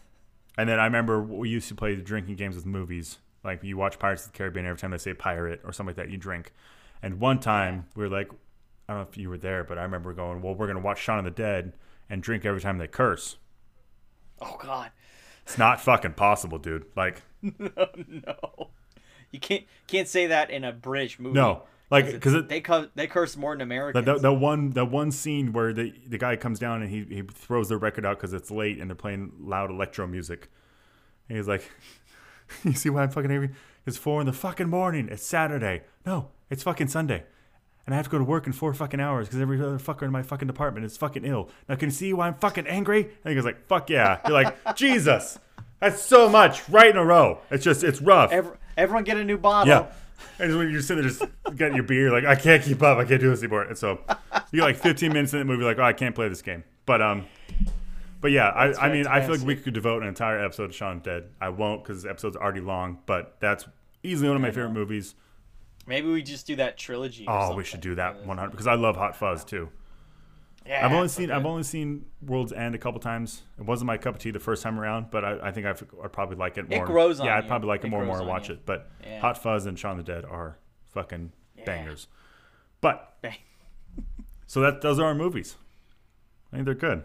and 0.58 0.70
then 0.70 0.80
I 0.80 0.86
remember 0.86 1.22
we 1.22 1.50
used 1.50 1.68
to 1.70 1.76
play 1.76 1.96
the 1.96 2.02
drinking 2.02 2.36
games 2.36 2.56
with 2.56 2.66
movies. 2.66 3.18
Like 3.44 3.64
you 3.64 3.78
watch 3.78 4.00
Pirates 4.00 4.26
of 4.26 4.32
the 4.32 4.38
Caribbean, 4.38 4.66
every 4.66 4.78
time 4.80 4.92
they 4.92 4.98
say 4.98 5.14
pirate 5.14 5.62
or 5.64 5.72
something 5.74 5.90
like 5.96 5.98
that, 5.98 6.10
you 6.12 6.18
drink. 6.18 6.54
And 7.04 7.20
one 7.20 7.40
time 7.40 7.86
we 7.96 8.04
were 8.04 8.10
like, 8.10 8.32
I 8.88 8.94
don't 8.94 9.04
know 9.04 9.08
if 9.10 9.18
you 9.18 9.30
were 9.30 9.38
there, 9.38 9.64
but 9.64 9.78
I 9.78 9.84
remember 9.84 10.14
going, 10.14 10.42
well, 10.42 10.54
we're 10.56 10.68
gonna 10.68 10.80
watch 10.80 11.00
Shaun 11.02 11.20
of 11.20 11.26
the 11.26 11.32
Dead 11.32 11.74
and 12.10 12.22
drink 12.22 12.46
every 12.46 12.62
time 12.62 12.78
they 12.78 12.88
curse. 12.88 13.38
Oh 14.42 14.58
God, 14.62 14.92
It's 15.44 15.58
not 15.58 15.82
fucking 15.82 16.14
possible, 16.14 16.58
dude. 16.58 16.86
Like, 16.96 17.22
no, 17.42 17.88
no. 18.08 18.70
you 19.32 19.40
can't 19.40 19.64
can't 19.88 20.08
say 20.08 20.28
that 20.28 20.50
in 20.50 20.64
a 20.64 20.72
British 20.72 21.20
movie. 21.20 21.34
no, 21.36 21.64
like 21.90 22.06
because 22.12 22.46
they 22.48 22.62
cu- 22.62 22.90
they 22.96 23.08
curse 23.08 23.36
more 23.38 23.54
than 23.54 23.62
Americans. 23.62 24.06
That, 24.06 24.14
that, 24.16 24.22
that 24.22 24.34
one 24.34 24.72
that 24.72 24.86
one 24.92 25.12
scene 25.12 25.52
where 25.54 25.74
the 25.74 25.94
the 26.08 26.18
guy 26.18 26.36
comes 26.36 26.60
down 26.60 26.82
and 26.82 26.92
he, 26.92 27.04
he 27.16 27.22
throws 27.24 27.70
the 27.70 27.78
record 27.78 28.06
out 28.06 28.18
because 28.18 28.34
it's 28.34 28.52
late 28.52 28.80
and 28.80 28.90
they're 28.90 28.96
playing 28.96 29.32
loud 29.40 29.72
electro 29.72 30.06
music. 30.06 30.50
And 31.30 31.38
he's 31.38 31.48
like, 31.48 31.72
"You 32.64 32.74
see 32.74 32.90
why 32.90 33.04
I'm 33.04 33.10
fucking 33.10 33.32
angry? 33.32 33.50
It's 33.88 33.98
four 33.98 34.20
in 34.20 34.28
the 34.28 34.34
fucking 34.34 34.70
morning. 34.70 35.08
It's 35.12 35.24
Saturday. 35.24 35.84
No, 36.06 36.30
it's 36.50 36.62
fucking 36.64 36.88
Sunday, 36.90 37.24
and 37.86 37.94
I 37.94 37.98
have 37.98 38.06
to 38.06 38.12
go 38.12 38.18
to 38.18 38.24
work 38.24 38.48
in 38.48 38.54
four 38.54 38.74
fucking 38.74 39.00
hours 39.00 39.28
because 39.28 39.40
every 39.40 39.60
other 39.60 39.78
fucker 39.78 40.04
in 40.04 40.12
my 40.12 40.24
fucking 40.24 40.48
department 40.48 40.86
is 40.86 40.98
fucking 40.98 41.26
ill. 41.26 41.50
Now 41.70 41.76
can 41.76 41.90
you 41.90 41.94
see 41.94 42.14
why 42.14 42.28
I'm 42.28 42.36
fucking 42.36 42.68
angry?" 42.68 43.04
And 43.04 43.30
he 43.32 43.36
goes 43.36 43.46
like, 43.46 43.68
"Fuck 43.68 43.90
yeah!" 43.90 44.20
You're 44.26 44.34
like, 44.34 44.56
"Jesus, 44.76 45.40
that's 45.80 46.02
so 46.02 46.30
much 46.30 46.68
right 46.70 46.90
in 46.90 46.98
a 46.98 47.06
row. 47.06 47.40
It's 47.52 47.64
just 47.64 47.84
it's 47.84 48.02
rough." 48.02 48.32
Every, 48.32 48.58
everyone 48.78 49.04
get 49.04 49.18
a 49.18 49.24
new 49.24 49.38
bottle. 49.38 49.68
Yeah. 49.68 49.88
And 50.40 50.58
when 50.58 50.70
you're 50.70 50.82
sitting 50.82 51.04
there 51.04 51.12
just 51.12 51.24
getting 51.56 51.76
your 51.76 51.84
beer, 51.84 52.12
like, 52.12 52.26
I 52.26 52.36
can't 52.36 52.64
keep 52.64 52.82
up. 52.82 52.98
I 52.98 53.06
can't 53.06 53.22
do 53.22 53.30
this 53.30 53.42
anymore. 53.42 53.64
And 53.64 53.78
so 53.78 54.00
you 54.52 54.60
get 54.60 54.64
like 54.64 54.78
15 54.78 55.14
minutes 55.14 55.34
in 55.34 55.40
the 55.40 55.46
movie, 55.46 55.64
like, 55.64 55.78
oh, 55.78 55.84
I 55.84 55.94
can't 55.94 56.16
play 56.16 56.28
this 56.28 56.42
game. 56.42 56.64
But, 56.86 57.02
um, 57.02 57.26
but 58.22 58.32
yeah, 58.32 58.50
I, 58.50 58.88
I 58.88 58.92
mean, 58.92 59.08
I 59.08 59.22
feel 59.22 59.36
like 59.36 59.46
we 59.46 59.56
could 59.56 59.74
devote 59.74 60.02
an 60.02 60.10
entire 60.10 60.44
episode 60.44 60.68
to 60.68 60.74
Shaun 60.74 61.00
Dead. 61.00 61.30
I 61.40 61.50
won't 61.50 61.84
because 61.84 62.04
the 62.04 62.10
episode's 62.10 62.36
already 62.36 62.62
long, 62.62 63.00
but 63.06 63.38
that's 63.40 63.66
easily 64.04 64.30
one 64.30 64.36
of 64.36 64.42
my 64.42 64.52
favorite 64.52 64.72
movies. 64.72 65.16
Maybe 65.88 66.08
we 66.12 66.24
just 66.24 66.48
do 66.48 66.56
that 66.58 66.78
trilogy. 66.78 67.26
Oh, 67.28 67.56
we 67.56 67.64
should 67.64 67.82
do 67.82 67.96
that 67.96 68.26
100 68.26 68.50
because 68.52 68.68
I 68.68 68.74
love 68.76 68.96
Hot 68.96 69.16
Fuzz 69.16 69.44
too. 69.44 69.70
Yeah, 70.66 70.84
I've 70.84 70.94
only 70.94 71.10
seen 71.10 71.30
I've 71.30 71.46
only 71.46 71.62
seen 71.62 72.06
World's 72.26 72.52
End 72.52 72.74
a 72.74 72.80
couple 72.80 73.00
times. 73.00 73.44
It 73.60 73.66
wasn't 73.66 73.86
my 73.86 73.98
cup 73.98 74.16
of 74.16 74.20
tea 74.22 74.32
the 74.32 74.40
first 74.40 74.64
time 74.64 74.80
around, 74.80 75.12
but 75.12 75.24
I, 75.24 75.50
I 75.50 75.52
think 75.52 75.68
I've, 75.68 75.84
I'd 76.04 76.12
probably 76.12 76.38
like 76.38 76.58
it 76.58 76.68
more. 76.68 76.84
It 76.84 76.88
grows 76.88 77.20
on 77.20 77.28
yeah, 77.28 77.38
I'd 77.38 77.44
you. 77.44 77.50
probably 77.50 77.68
like 77.68 77.82
it, 77.84 77.88
It 77.88 77.90
more 77.92 78.00
and 78.00 78.08
more 78.08 78.18
and 78.18 78.28
watch 78.28 78.48
you. 78.50 78.56
it. 78.56 78.66
But 78.66 78.90
Yeah. 79.06 79.20
Hot 79.20 79.38
Fuzz 79.42 79.68
and 79.68 79.78
Shaun 79.78 79.98
the 79.98 80.04
Dead 80.04 80.26
are 80.26 80.58
fucking 80.92 81.32
Yeah. 81.56 81.66
bangers. 81.66 82.08
But 82.82 83.16
Bang. 83.22 83.38
so 84.48 84.60
that 84.62 84.82
those 84.82 84.98
are 84.98 85.06
our 85.06 85.14
movies. 85.16 85.56
I 86.52 86.56
think 86.58 86.66
they're 86.66 86.74
good. 86.74 87.04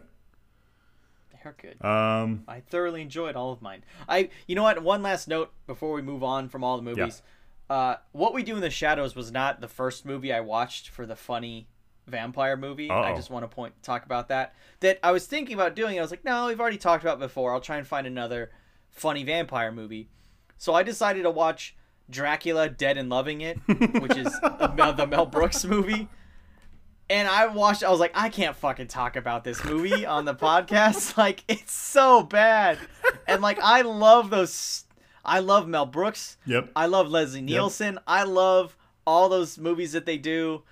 They're 1.43 1.55
good. 1.61 1.85
Um, 1.85 2.44
I 2.48 2.61
thoroughly 2.61 3.02
enjoyed 3.02 3.35
all 3.36 3.52
of 3.52 3.61
mine. 3.62 3.82
I, 4.09 4.28
you 4.47 4.55
know 4.55 4.62
what? 4.62 4.82
One 4.82 5.02
last 5.02 5.27
note 5.28 5.52
before 5.66 5.93
we 5.93 6.02
move 6.02 6.23
on 6.23 6.48
from 6.48 6.62
all 6.65 6.77
the 6.77 6.82
movies. 6.82 7.23
Uh, 7.70 7.94
what 8.12 8.34
we 8.34 8.42
do 8.42 8.56
in 8.56 8.60
the 8.60 8.68
shadows 8.68 9.14
was 9.14 9.30
not 9.30 9.60
the 9.60 9.68
first 9.68 10.05
movie 10.05 10.32
I 10.32 10.40
watched 10.40 10.88
for 10.88 11.06
the 11.06 11.14
funny 11.16 11.68
vampire 12.06 12.56
movie. 12.56 12.90
I 12.90 13.10
Uh-oh. 13.10 13.16
just 13.16 13.30
want 13.30 13.44
to 13.44 13.48
point 13.48 13.80
talk 13.82 14.05
about 14.05 14.28
that. 14.28 14.55
That 14.80 14.98
I 15.02 15.12
was 15.12 15.26
thinking 15.26 15.55
about 15.55 15.76
doing. 15.76 15.97
I 15.97 16.02
was 16.02 16.10
like, 16.10 16.24
no, 16.24 16.48
we've 16.48 16.60
already 16.60 16.78
talked 16.78 17.05
about 17.05 17.18
it 17.18 17.20
before. 17.20 17.52
I'll 17.55 17.60
try 17.60 17.76
and 17.76 17.86
find 17.86 18.06
another 18.06 18.51
funny 18.90 19.22
vampire 19.22 19.70
movie. 19.70 20.09
So 20.59 20.74
I 20.74 20.82
decided 20.82 21.22
to 21.22 21.30
watch 21.30 21.76
Dracula 22.10 22.68
Dead 22.68 22.98
and 22.98 23.09
Loving 23.09 23.40
It, 23.40 23.56
which 24.01 24.16
is 24.16 24.32
the 24.42 24.72
Mel, 24.76 24.92
the 24.92 25.06
Mel 25.06 25.26
Brooks 25.26 25.64
movie. 25.64 26.09
And 27.09 27.28
I 27.28 27.47
watched. 27.47 27.84
I 27.84 27.90
was 27.90 28.01
like, 28.01 28.12
I 28.14 28.28
can't 28.30 28.56
fucking 28.56 28.88
talk 28.88 29.14
about 29.16 29.44
this 29.44 29.64
movie 29.64 30.05
on 30.05 30.24
the 30.24 30.34
podcast. 30.34 31.16
Like, 31.16 31.44
it's 31.48 31.72
so 31.72 32.22
bad. 32.24 32.78
And 33.28 33.40
like, 33.42 33.60
I 33.62 33.82
love 33.82 34.30
those. 34.30 34.84
I 35.24 35.40
love 35.40 35.68
Mel 35.68 35.86
Brooks. 35.86 36.36
yep. 36.47 36.70
I 36.74 36.86
love 36.86 37.09
Leslie 37.09 37.42
Nielsen. 37.42 37.98
I 38.06 38.22
love 38.24 38.76
all 39.06 39.28
those 39.28 39.59
movies 39.59 39.92
that 39.92 40.06
they 40.06 40.16
do. 40.18 40.62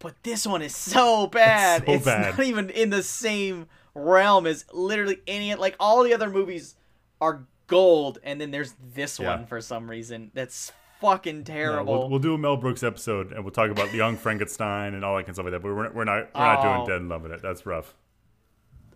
But 0.00 0.14
this 0.22 0.46
one 0.46 0.62
is 0.62 0.76
so 0.76 1.26
bad. 1.26 1.84
so 1.86 1.92
It's, 1.92 2.04
bad. 2.04 2.36
not 2.38 2.46
even 2.46 2.70
in 2.70 2.90
the 2.90 3.02
same 3.02 3.66
realm 3.94 4.46
as 4.46 4.64
literally 4.72 5.18
any. 5.26 5.54
Like 5.56 5.74
all 5.80 6.04
the 6.04 6.14
other 6.14 6.30
movies 6.30 6.76
are 7.20 7.46
gold, 7.66 8.18
and 8.22 8.40
then 8.40 8.50
there's 8.52 8.74
this 8.94 9.18
Yeah. 9.18 9.36
one 9.36 9.46
for 9.46 9.60
some 9.60 9.90
reason 9.90 10.30
that's 10.34 10.70
fucking 11.00 11.38
Yeah, 11.38 11.42
terrible. 11.44 11.98
we'll, 12.00 12.08
we'll 12.10 12.18
do 12.20 12.34
a 12.34 12.38
Mel 12.38 12.56
Brooks 12.56 12.82
episode 12.84 13.32
and 13.32 13.44
we'll 13.44 13.52
talk 13.52 13.70
about 13.70 13.92
Young 13.92 14.16
Frankenstein 14.24 14.94
and 14.94 15.04
all 15.04 15.16
that 15.16 15.22
kind 15.22 15.30
of 15.30 15.34
stuff 15.36 15.44
like 15.46 15.52
that. 15.52 15.62
But 15.62 15.74
we're, 15.74 15.90
we're 15.92 16.04
not 16.04 16.28
we're 16.34 16.40
not 16.40 16.58
Oh. 16.60 16.62
doing 16.76 16.86
Dead 16.86 17.00
and 17.00 17.08
Loving 17.08 17.32
It. 17.32 17.42
That's 17.42 17.66
rough. 17.66 17.94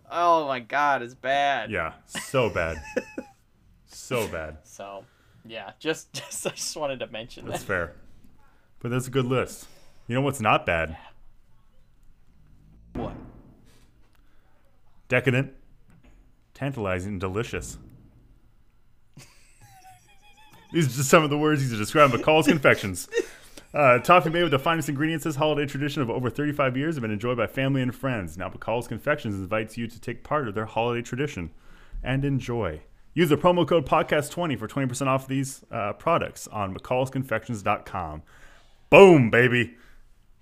oh 0.09 0.47
my 0.47 0.59
god, 0.61 1.01
it's 1.01 1.15
bad. 1.15 1.69
Yeah, 1.71 1.93
so 2.07 2.49
bad, 2.49 2.77
so 3.97 4.27
bad. 4.27 4.57
So, 4.63 5.05
yeah, 5.45 5.71
just 5.79 6.13
just 6.13 6.45
I 6.47 6.51
just 6.51 6.75
wanted 6.75 6.99
to 6.99 7.07
mention 7.07 7.45
That's 7.45 7.59
that. 7.61 7.65
fair. 7.65 7.93
But 8.79 8.91
that's 8.91 9.07
a 9.07 9.11
good 9.11 9.25
list. 9.25 9.67
You 10.07 10.15
know 10.15 10.21
what's 10.21 10.41
not 10.41 10.65
bad? 10.65 10.97
What? 12.93 13.13
Decadent, 15.07 15.53
tantalizing, 16.53 17.13
and 17.13 17.21
delicious. 17.21 17.77
These 20.73 20.87
are 20.87 20.97
just 20.97 21.09
some 21.09 21.23
of 21.23 21.29
the 21.29 21.37
words 21.37 21.61
used 21.61 21.73
to 21.73 21.77
describe 21.79 22.11
McCall's 22.11 22.47
Confections. 22.47 23.07
Uh, 23.73 23.97
toffee 23.99 24.29
made 24.29 24.43
with 24.43 24.51
the 24.51 24.59
finest 24.59 24.87
ingredients, 24.89 25.23
this 25.23 25.35
holiday 25.35 25.65
tradition 25.65 26.01
of 26.01 26.09
over 26.09 26.29
35 26.29 26.77
years 26.77 26.95
have 26.95 27.01
been 27.01 27.09
enjoyed 27.11 27.37
by 27.37 27.47
family 27.47 27.81
and 27.81 27.95
friends. 27.95 28.37
Now, 28.37 28.49
McCall's 28.49 28.87
Confections 28.87 29.33
invites 29.35 29.77
you 29.77 29.87
to 29.87 29.99
take 29.99 30.23
part 30.23 30.47
of 30.47 30.53
their 30.55 30.65
holiday 30.65 31.01
tradition 31.01 31.51
and 32.03 32.23
enjoy. 32.23 32.81
Use 33.15 33.29
the 33.29 33.37
promo 33.37 33.67
code 33.67 33.85
podcast20 33.85 34.57
for 34.57 34.67
20% 34.67 35.07
off 35.07 35.27
these 35.27 35.63
uh, 35.71 35.93
products 35.93 36.47
on 36.47 36.73
mccallsconfections.com. 36.75 38.23
Boom, 38.89 39.29
baby. 39.29 39.75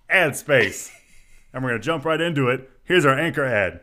Ad 0.10 0.36
space. 0.36 0.92
and 1.54 1.64
we're 1.64 1.72
going 1.72 1.82
to 1.82 1.86
jump 1.86 2.06
right 2.06 2.22
into 2.22 2.48
it. 2.50 2.70
Here's 2.84 3.06
our 3.06 3.18
anchor 3.18 3.44
ad. 3.44 3.82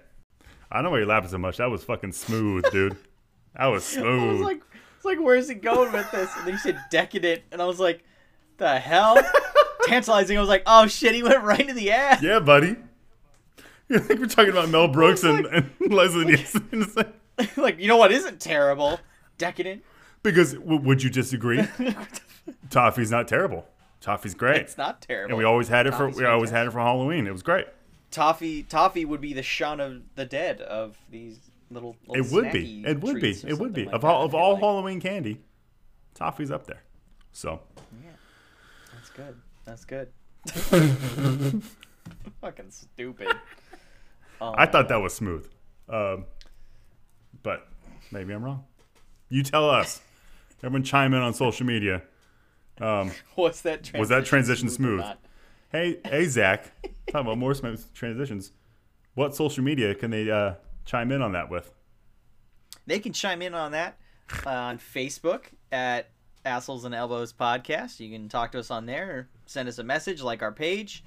I 0.71 0.77
don't 0.77 0.85
know 0.85 0.91
why 0.91 0.99
you're 0.99 1.07
laughing 1.07 1.31
so 1.31 1.39
much. 1.39 1.59
That 1.59 1.71
was 1.71 1.85
fucking 1.85 2.13
smooth, 2.13 2.65
dude. 2.73 2.97
That 3.57 3.67
was 3.67 3.85
I 3.97 4.01
smooth. 4.01 4.33
was 4.33 4.41
like, 4.41 4.63
it's 4.97 5.05
like, 5.05 5.19
where's 5.21 5.49
he 5.49 5.55
going 5.55 5.93
with 5.93 6.11
this? 6.11 6.31
And 6.37 6.47
then 6.47 6.55
he 6.55 6.59
said 6.59 6.79
decadent, 6.91 7.43
and 7.53 7.61
I 7.63 7.67
was 7.67 7.79
like, 7.81 8.05
the 8.57 8.79
hell? 8.79 9.19
Tantalizing. 9.85 10.37
I 10.37 10.41
was 10.41 10.49
like, 10.49 10.63
oh 10.67 10.87
shit, 10.87 11.15
he 11.15 11.23
went 11.23 11.43
right 11.45 11.61
into 11.61 11.75
the 11.75 11.91
ad. 11.91 12.23
yeah, 12.23 12.41
buddy. 12.41 12.77
You 13.89 13.99
think 14.01 14.21
we're 14.21 14.27
talking 14.27 14.51
about 14.51 14.69
Mel 14.69 14.89
Brooks 14.89 15.25
and, 15.25 15.47
and 15.47 15.71
Leslie 15.81 16.25
Nielsen? 16.27 16.93
Like- 16.95 17.15
like, 17.57 17.79
you 17.81 17.89
know 17.89 17.97
what 17.97 18.13
isn't 18.13 18.41
terrible? 18.41 18.99
Decadent. 19.39 19.83
because 20.23 20.55
w- 20.55 20.81
would 20.81 21.03
you 21.03 21.11
disagree? 21.11 21.63
Toffee's 22.71 23.11
not 23.11 23.29
terrible. 23.29 23.67
Toffee's 24.01 24.35
great, 24.35 24.63
It's 24.63 24.79
not 24.79 25.01
terrible. 25.03 25.33
and 25.33 25.39
we 25.39 25.45
always 25.45 25.69
had 25.69 25.87
it 25.87 25.93
for 25.93 26.07
Toffee's 26.07 26.19
we 26.19 26.25
always 26.27 26.51
had 26.51 26.67
it 26.67 26.71
for 26.73 26.79
Halloween. 26.81 27.27
It 27.27 27.33
was 27.33 27.43
great. 27.43 27.67
Toffee. 28.11 28.63
Toffee 28.63 29.05
would 29.05 29.21
be 29.21 29.33
the 29.33 29.43
Shaun 29.43 29.81
of 29.81 30.03
the 30.15 30.25
Dead 30.25 30.61
of 30.63 30.97
these 31.11 31.39
little. 31.71 31.97
little 32.07 32.25
It 32.25 32.33
would 32.33 32.53
be. 32.53 32.83
It 32.87 33.01
would 33.01 33.21
be. 33.21 33.31
It 33.31 33.59
would 33.59 33.73
be. 33.75 33.83
something 33.85 33.95
Of 33.95 34.05
all 34.05 34.25
of 34.25 34.35
all 34.35 34.53
like. 34.55 34.63
Halloween 34.63 35.01
candy, 35.01 35.41
Toffee's 36.15 36.51
up 36.51 36.67
there. 36.67 36.83
So 37.33 37.61
Yeah, 38.03 38.11
That's 38.95 39.11
good. 39.11 39.37
That's 39.65 39.85
good. 39.85 40.09
Fucking 42.41 42.71
stupid. 42.71 43.29
I 44.41 44.67
thought 44.67 44.89
that 44.89 44.97
was 45.03 45.15
smooth, 45.15 45.49
um, 45.89 46.25
but 47.43 47.69
maybe 48.11 48.33
I'm 48.33 48.43
wrong. 48.43 48.65
You 49.29 49.43
tell 49.43 49.69
us. 49.69 50.01
Everyone 50.63 50.83
chime 50.83 51.15
in 51.15 51.21
on 51.21 51.35
social 51.35 51.67
media. 51.67 52.03
Um, 52.81 53.13
Was 53.37 53.63
that 53.63 53.85
transition 53.85 54.01
Was 54.01 54.09
that 54.09 54.25
transition 54.25 54.69
or 54.69 54.71
smooth? 54.71 55.05
hey, 55.71 55.99
hey, 56.05 56.25
Zach. 56.27 56.73
Talking 57.07 57.21
about 57.27 57.39
more 57.39 57.55
smooth 57.55 57.85
transitions. 57.95 58.53
What 59.15 59.35
social 59.35 59.63
media 59.65 59.95
can 59.95 60.11
they 60.11 60.31
uh, 60.31 60.55
chime 60.85 61.13
in 61.13 61.23
on 61.23 61.33
that 61.33 61.51
with? 61.51 61.73
They 62.87 62.99
can 62.99 63.13
chime 63.13 63.43
in 63.43 63.55
on 63.55 63.73
that 63.73 63.99
uh, 64.47 64.51
on 64.51 64.79
Facebook 64.79 65.45
at 65.71 66.11
Assholes 66.45 66.85
and 66.85 66.95
Elbows 66.95 67.33
Podcast. 67.33 68.01
You 68.01 68.11
can 68.11 68.29
talk 68.29 68.53
to 68.53 68.59
us 68.59 68.71
on 68.71 68.87
there 68.87 69.11
or 69.11 69.29
send 69.47 69.69
us 69.69 69.79
a 69.79 69.85
message 69.85 70.23
like 70.23 70.43
our 70.43 70.53
page. 70.53 71.05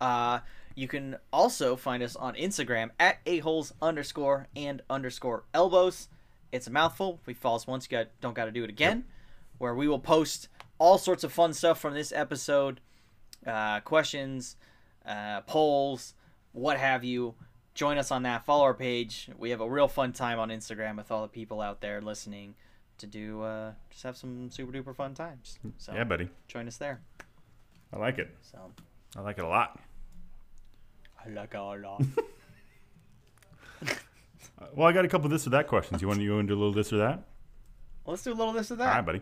Uh, 0.00 0.40
you 0.74 0.88
can 0.88 1.16
also 1.32 1.76
find 1.76 2.02
us 2.02 2.16
on 2.16 2.34
Instagram 2.34 2.90
at 2.98 3.18
a-holes 3.26 3.72
underscore 3.80 4.48
and 4.56 4.82
underscore 4.90 5.44
elbows. 5.54 6.08
It's 6.52 6.66
a 6.66 6.70
mouthful. 6.70 7.20
We 7.26 7.34
follow 7.34 7.56
us 7.56 7.66
once, 7.66 7.86
you 7.90 7.96
got, 7.98 8.08
don't 8.20 8.34
got 8.34 8.46
to 8.46 8.50
do 8.50 8.64
it 8.64 8.70
again. 8.70 9.04
Where 9.58 9.74
we 9.74 9.86
will 9.88 9.98
post 10.00 10.48
all 10.78 10.98
sorts 10.98 11.22
of 11.24 11.32
fun 11.32 11.52
stuff 11.54 11.80
from 11.80 11.94
this 11.94 12.12
episode, 12.12 12.80
uh, 13.46 13.80
questions, 13.80 14.56
uh, 15.06 15.42
polls, 15.42 16.14
what 16.52 16.78
have 16.78 17.04
you. 17.04 17.34
Join 17.74 17.98
us 17.98 18.10
on 18.10 18.22
that. 18.22 18.44
Follow 18.46 18.62
our 18.64 18.74
page. 18.74 19.28
We 19.36 19.50
have 19.50 19.60
a 19.60 19.68
real 19.68 19.88
fun 19.88 20.12
time 20.12 20.38
on 20.38 20.48
Instagram 20.50 20.96
with 20.96 21.10
all 21.10 21.22
the 21.22 21.28
people 21.28 21.60
out 21.60 21.80
there 21.80 22.00
listening 22.00 22.54
to 22.98 23.06
do 23.08 23.42
uh, 23.42 23.72
just 23.90 24.04
have 24.04 24.16
some 24.16 24.50
super 24.50 24.72
duper 24.72 24.94
fun 24.94 25.14
times. 25.14 25.58
So 25.78 25.92
Yeah, 25.92 26.04
buddy. 26.04 26.28
join 26.46 26.68
us 26.68 26.76
there. 26.76 27.00
I 27.92 27.98
like 27.98 28.18
it. 28.18 28.28
So 28.42 28.58
I 29.16 29.20
like 29.20 29.38
it 29.38 29.44
a 29.44 29.48
lot. 29.48 29.80
I 29.80 29.80
I 29.80 29.80
like 29.80 29.80
it 29.80 29.80
a 29.80 31.13
lot. 31.13 31.13
Well, 34.74 34.88
I 34.88 34.92
got 34.92 35.04
a 35.04 35.08
couple 35.08 35.26
of 35.26 35.30
this 35.30 35.46
or 35.46 35.50
that 35.50 35.68
questions. 35.68 36.02
You 36.02 36.08
want 36.08 36.18
to 36.18 36.24
you 36.24 36.34
want 36.34 36.48
to 36.48 36.54
do 36.54 36.58
a 36.58 36.60
little 36.60 36.72
this 36.72 36.92
or 36.92 36.96
that? 36.98 37.22
Let's 38.06 38.22
do 38.22 38.32
a 38.32 38.34
little 38.34 38.52
this 38.52 38.70
or 38.70 38.76
that. 38.76 38.86
right, 38.96 39.06
buddy. 39.06 39.20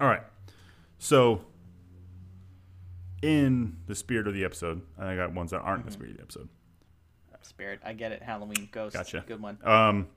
All 0.00 0.06
right. 0.06 0.22
So, 0.98 1.40
in 3.22 3.76
the 3.86 3.94
spirit 3.94 4.26
of 4.28 4.34
the 4.34 4.44
episode, 4.44 4.82
and 4.98 5.08
I 5.08 5.16
got 5.16 5.32
ones 5.32 5.50
that 5.50 5.58
aren't 5.58 5.80
in 5.80 5.86
the 5.86 5.90
mm-hmm. 5.90 6.00
spirit 6.00 6.10
of 6.12 6.16
the 6.16 6.22
episode. 6.22 6.48
Spirit, 7.42 7.80
I 7.84 7.92
get 7.92 8.12
it. 8.12 8.22
Halloween 8.22 8.68
ghost. 8.72 8.94
Gotcha. 8.94 9.24
Good 9.26 9.40
one. 9.42 9.58
Um, 9.64 10.08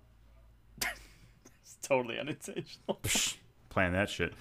It's 1.61 1.77
totally 1.81 2.19
unintentional. 2.19 2.99
plan 3.69 3.93
that 3.93 4.09
shit. 4.09 4.33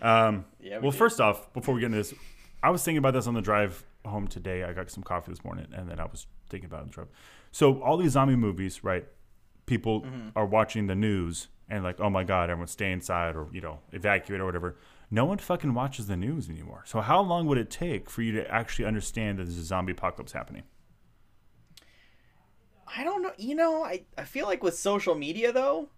Um, 0.00 0.44
Yeah, 0.60 0.76
we 0.78 0.82
well, 0.82 0.90
did. 0.92 0.98
first 0.98 1.20
off, 1.20 1.52
before 1.52 1.74
we 1.74 1.80
get 1.80 1.86
into 1.86 1.98
this, 1.98 2.14
I 2.62 2.70
was 2.70 2.82
thinking 2.84 2.98
about 2.98 3.14
this 3.14 3.26
on 3.26 3.34
the 3.34 3.40
drive 3.42 3.84
home 4.04 4.26
today. 4.28 4.64
I 4.64 4.72
got 4.72 4.90
some 4.90 5.02
coffee 5.02 5.30
this 5.32 5.44
morning, 5.44 5.66
and 5.72 5.88
then 5.88 6.00
I 6.00 6.04
was 6.04 6.26
thinking 6.48 6.66
about 6.66 6.78
it 6.78 6.82
on 6.82 6.86
the 6.88 6.92
drive. 6.94 7.08
So 7.52 7.82
all 7.82 7.96
these 7.96 8.12
zombie 8.12 8.36
movies, 8.36 8.82
right? 8.84 9.06
People 9.66 10.02
Mm-hmm. 10.02 10.28
are 10.36 10.46
watching 10.46 10.86
the 10.86 10.94
news 10.94 11.48
and 11.68 11.84
like, 11.84 12.00
oh 12.00 12.08
my 12.08 12.24
god, 12.24 12.48
everyone 12.48 12.68
stay 12.68 12.90
inside 12.90 13.36
or 13.36 13.48
you 13.52 13.60
know 13.60 13.80
evacuate 13.92 14.40
or 14.40 14.46
whatever. 14.46 14.76
No 15.10 15.24
one 15.26 15.38
fucking 15.38 15.74
watches 15.74 16.06
the 16.06 16.16
news 16.16 16.48
anymore. 16.48 16.82
So 16.86 17.00
how 17.00 17.20
long 17.20 17.46
would 17.46 17.58
it 17.58 17.70
take 17.70 18.08
for 18.10 18.22
you 18.22 18.32
to 18.32 18.50
actually 18.50 18.84
understand 18.86 19.38
that 19.38 19.44
there's 19.44 19.58
a 19.58 19.62
zombie 19.64 19.92
apocalypse 19.92 20.32
happening? 20.32 20.62
I 22.96 23.04
don't 23.04 23.22
know. 23.22 23.32
You 23.38 23.54
know, 23.54 23.82
I, 23.84 24.04
I 24.16 24.24
feel 24.24 24.46
like 24.46 24.62
with 24.62 24.76
social 24.78 25.14
media 25.14 25.52
though, 25.52 25.88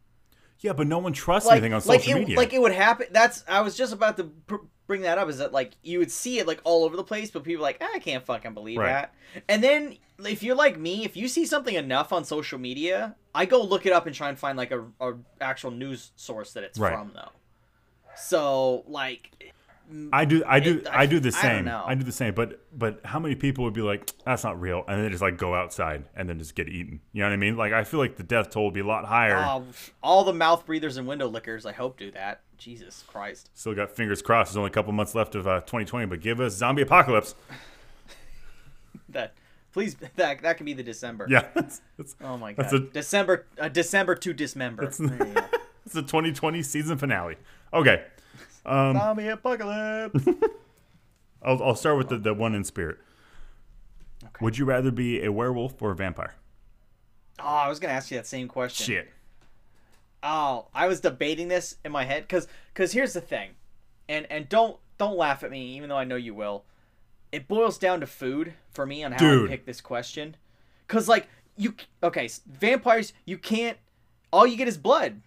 Yeah, 0.60 0.72
but 0.72 0.86
no 0.86 0.98
one 0.98 1.12
trusts 1.12 1.46
like 1.48 1.56
anything 1.58 1.72
on 1.74 1.82
like 1.86 2.00
social 2.00 2.16
it, 2.16 2.20
media. 2.20 2.36
like 2.36 2.52
it 2.52 2.60
would 2.60 2.72
happen. 2.72 3.06
That's 3.10 3.44
I 3.48 3.60
was 3.60 3.76
just 3.76 3.92
about 3.92 4.16
to 4.18 4.24
pr- 4.24 4.56
bring 4.86 5.02
that 5.02 5.18
up. 5.18 5.28
Is 5.28 5.38
that 5.38 5.52
like 5.52 5.72
you 5.82 5.98
would 6.00 6.10
see 6.10 6.38
it 6.38 6.46
like 6.46 6.60
all 6.64 6.84
over 6.84 6.96
the 6.96 7.04
place, 7.04 7.30
but 7.30 7.44
people 7.44 7.64
are 7.64 7.68
like 7.68 7.78
"Ah, 7.80 7.88
I 7.94 7.98
can't 7.98 8.24
fucking 8.24 8.54
believe 8.54 8.78
Right. 8.78 8.88
that. 8.88 9.14
And 9.48 9.62
then 9.62 9.96
if 10.24 10.42
you're 10.42 10.56
like 10.56 10.78
me, 10.78 11.04
if 11.04 11.16
you 11.16 11.28
see 11.28 11.46
something 11.46 11.74
enough 11.74 12.12
on 12.12 12.24
social 12.24 12.58
media, 12.58 13.14
I 13.34 13.46
go 13.46 13.62
look 13.62 13.86
it 13.86 13.92
up 13.92 14.06
and 14.06 14.14
try 14.14 14.28
and 14.28 14.38
find 14.38 14.58
like 14.58 14.70
a, 14.72 14.84
a 15.00 15.14
actual 15.40 15.70
news 15.70 16.10
source 16.16 16.52
that 16.54 16.64
it's 16.64 16.78
Right. 16.78 16.92
from 16.92 17.12
though. 17.14 17.30
So 18.16 18.84
like 18.86 19.52
I 20.12 20.24
do, 20.24 20.42
I 20.46 20.60
do, 20.60 20.78
It- 20.78 20.88
I, 20.90 21.06
do 21.06 21.18
the 21.20 21.28
I 21.28 21.42
same. 21.42 21.64
know. 21.64 21.82
I 21.86 21.94
do 21.94 22.04
the 22.04 22.12
same. 22.12 22.34
But, 22.34 22.60
but 22.76 23.00
how 23.04 23.18
many 23.18 23.34
people 23.34 23.64
would 23.64 23.74
be 23.74 23.82
like, 23.82 24.10
"That's 24.24 24.44
not 24.44 24.60
real," 24.60 24.84
and 24.86 25.02
then 25.02 25.10
just 25.10 25.22
like 25.22 25.36
go 25.36 25.54
outside 25.54 26.04
and 26.14 26.28
then 26.28 26.38
just 26.38 26.54
get 26.54 26.68
eaten? 26.68 27.00
You 27.12 27.22
know 27.22 27.28
what 27.28 27.32
I 27.34 27.36
mean? 27.36 27.56
Like, 27.56 27.72
I 27.72 27.84
feel 27.84 27.98
like 28.00 28.16
the 28.16 28.22
death 28.22 28.50
toll 28.50 28.66
would 28.66 28.74
be 28.74 28.80
a 28.80 28.86
lot 28.86 29.04
higher. 29.04 29.36
oh, 29.36 29.64
all 30.02 30.24
the 30.24 30.32
mouth 30.32 30.64
breathers 30.66 30.96
and 30.96 31.06
window 31.08 31.26
lickers, 31.28 31.66
I 31.66 31.72
hope 31.72 31.98
do 31.98 32.10
that. 32.12 32.40
Jesus 32.58 33.02
Christ. 33.06 33.50
Still 33.54 33.74
got 33.74 33.90
fingers 33.90 34.20
crossed. 34.22 34.50
There's 34.50 34.58
only 34.58 34.68
a 34.70 34.72
couple 34.72 34.92
months 34.92 35.14
left 35.14 35.34
of 35.34 35.46
uh, 35.46 35.60
2020, 35.62 36.06
but 36.06 36.20
give 36.20 36.40
us 36.40 36.54
zombie 36.54 36.82
apocalypse. 36.82 37.34
That 39.10 39.34
please 39.72 39.96
that 40.16 40.42
that 40.42 40.56
can 40.56 40.66
be 40.66 40.72
the 40.72 40.82
December. 40.82 41.26
Yeah, 41.28 41.46
that's, 41.54 41.80
that's, 41.96 42.14
Oh 42.22 42.36
my 42.36 42.52
That's 42.52 42.72
god. 42.72 42.82
a- 42.82 42.86
December 42.90 43.46
uh, 43.58 43.68
December 43.68 44.14
to 44.14 44.32
dismember. 44.32 44.82
That's- 44.88 44.98
There 44.98 45.26
you 45.28 45.34
go. 45.34 45.40
that's 45.40 45.94
the 45.94 46.02
2020 46.02 46.62
season 46.62 46.96
finale. 46.96 47.36
Okay, 47.72 48.04
Um, 48.66 48.96
Zombie 48.96 49.28
apocalypse. 49.28 50.26
I'll, 51.42 51.62
I'll 51.62 51.74
start 51.74 51.96
with 51.96 52.08
the, 52.08 52.18
the 52.18 52.34
one 52.34 52.54
in 52.54 52.64
spirit. 52.64 52.98
Would 54.40 54.58
you 54.58 54.64
rather 54.64 54.90
be 54.90 55.24
a 55.24 55.32
werewolf 55.32 55.80
or 55.80 55.92
a 55.92 55.96
vampire? 55.96 56.34
oh, 57.42 57.44
I 57.44 57.68
was 57.68 57.78
gonna 57.78 57.94
ask 57.94 58.10
you 58.10 58.16
that 58.16 58.26
same 58.26 58.48
question. 58.48 58.86
Shit. 58.86 59.08
Oh, 60.22 60.66
I 60.74 60.86
was 60.86 61.00
debating 61.00 61.48
this 61.48 61.76
in 61.84 61.92
my 61.92 62.04
head 62.04 62.24
because 62.24 62.46
because 62.72 62.92
here's 62.92 63.12
the 63.12 63.20
thing, 63.20 63.50
and 64.08 64.26
and 64.30 64.48
don't 64.48 64.78
don't 64.98 65.16
laugh 65.16 65.42
at 65.42 65.50
me 65.50 65.76
even 65.76 65.88
though 65.88 65.96
I 65.96 66.04
know 66.04 66.16
you 66.16 66.34
will. 66.34 66.64
It 67.32 67.48
boils 67.48 67.78
down 67.78 68.00
to 68.00 68.06
food 68.06 68.54
for 68.70 68.84
me 68.84 69.04
on 69.04 69.12
how 69.12 69.18
Dude. 69.18 69.48
I 69.48 69.52
pick 69.52 69.64
this 69.64 69.80
question, 69.80 70.36
because 70.86 71.08
like 71.08 71.28
you 71.56 71.74
okay 72.02 72.28
vampires 72.46 73.12
you 73.24 73.38
can't 73.38 73.78
all 74.32 74.46
you 74.46 74.56
get 74.56 74.68
is 74.68 74.78
blood. 74.78 75.20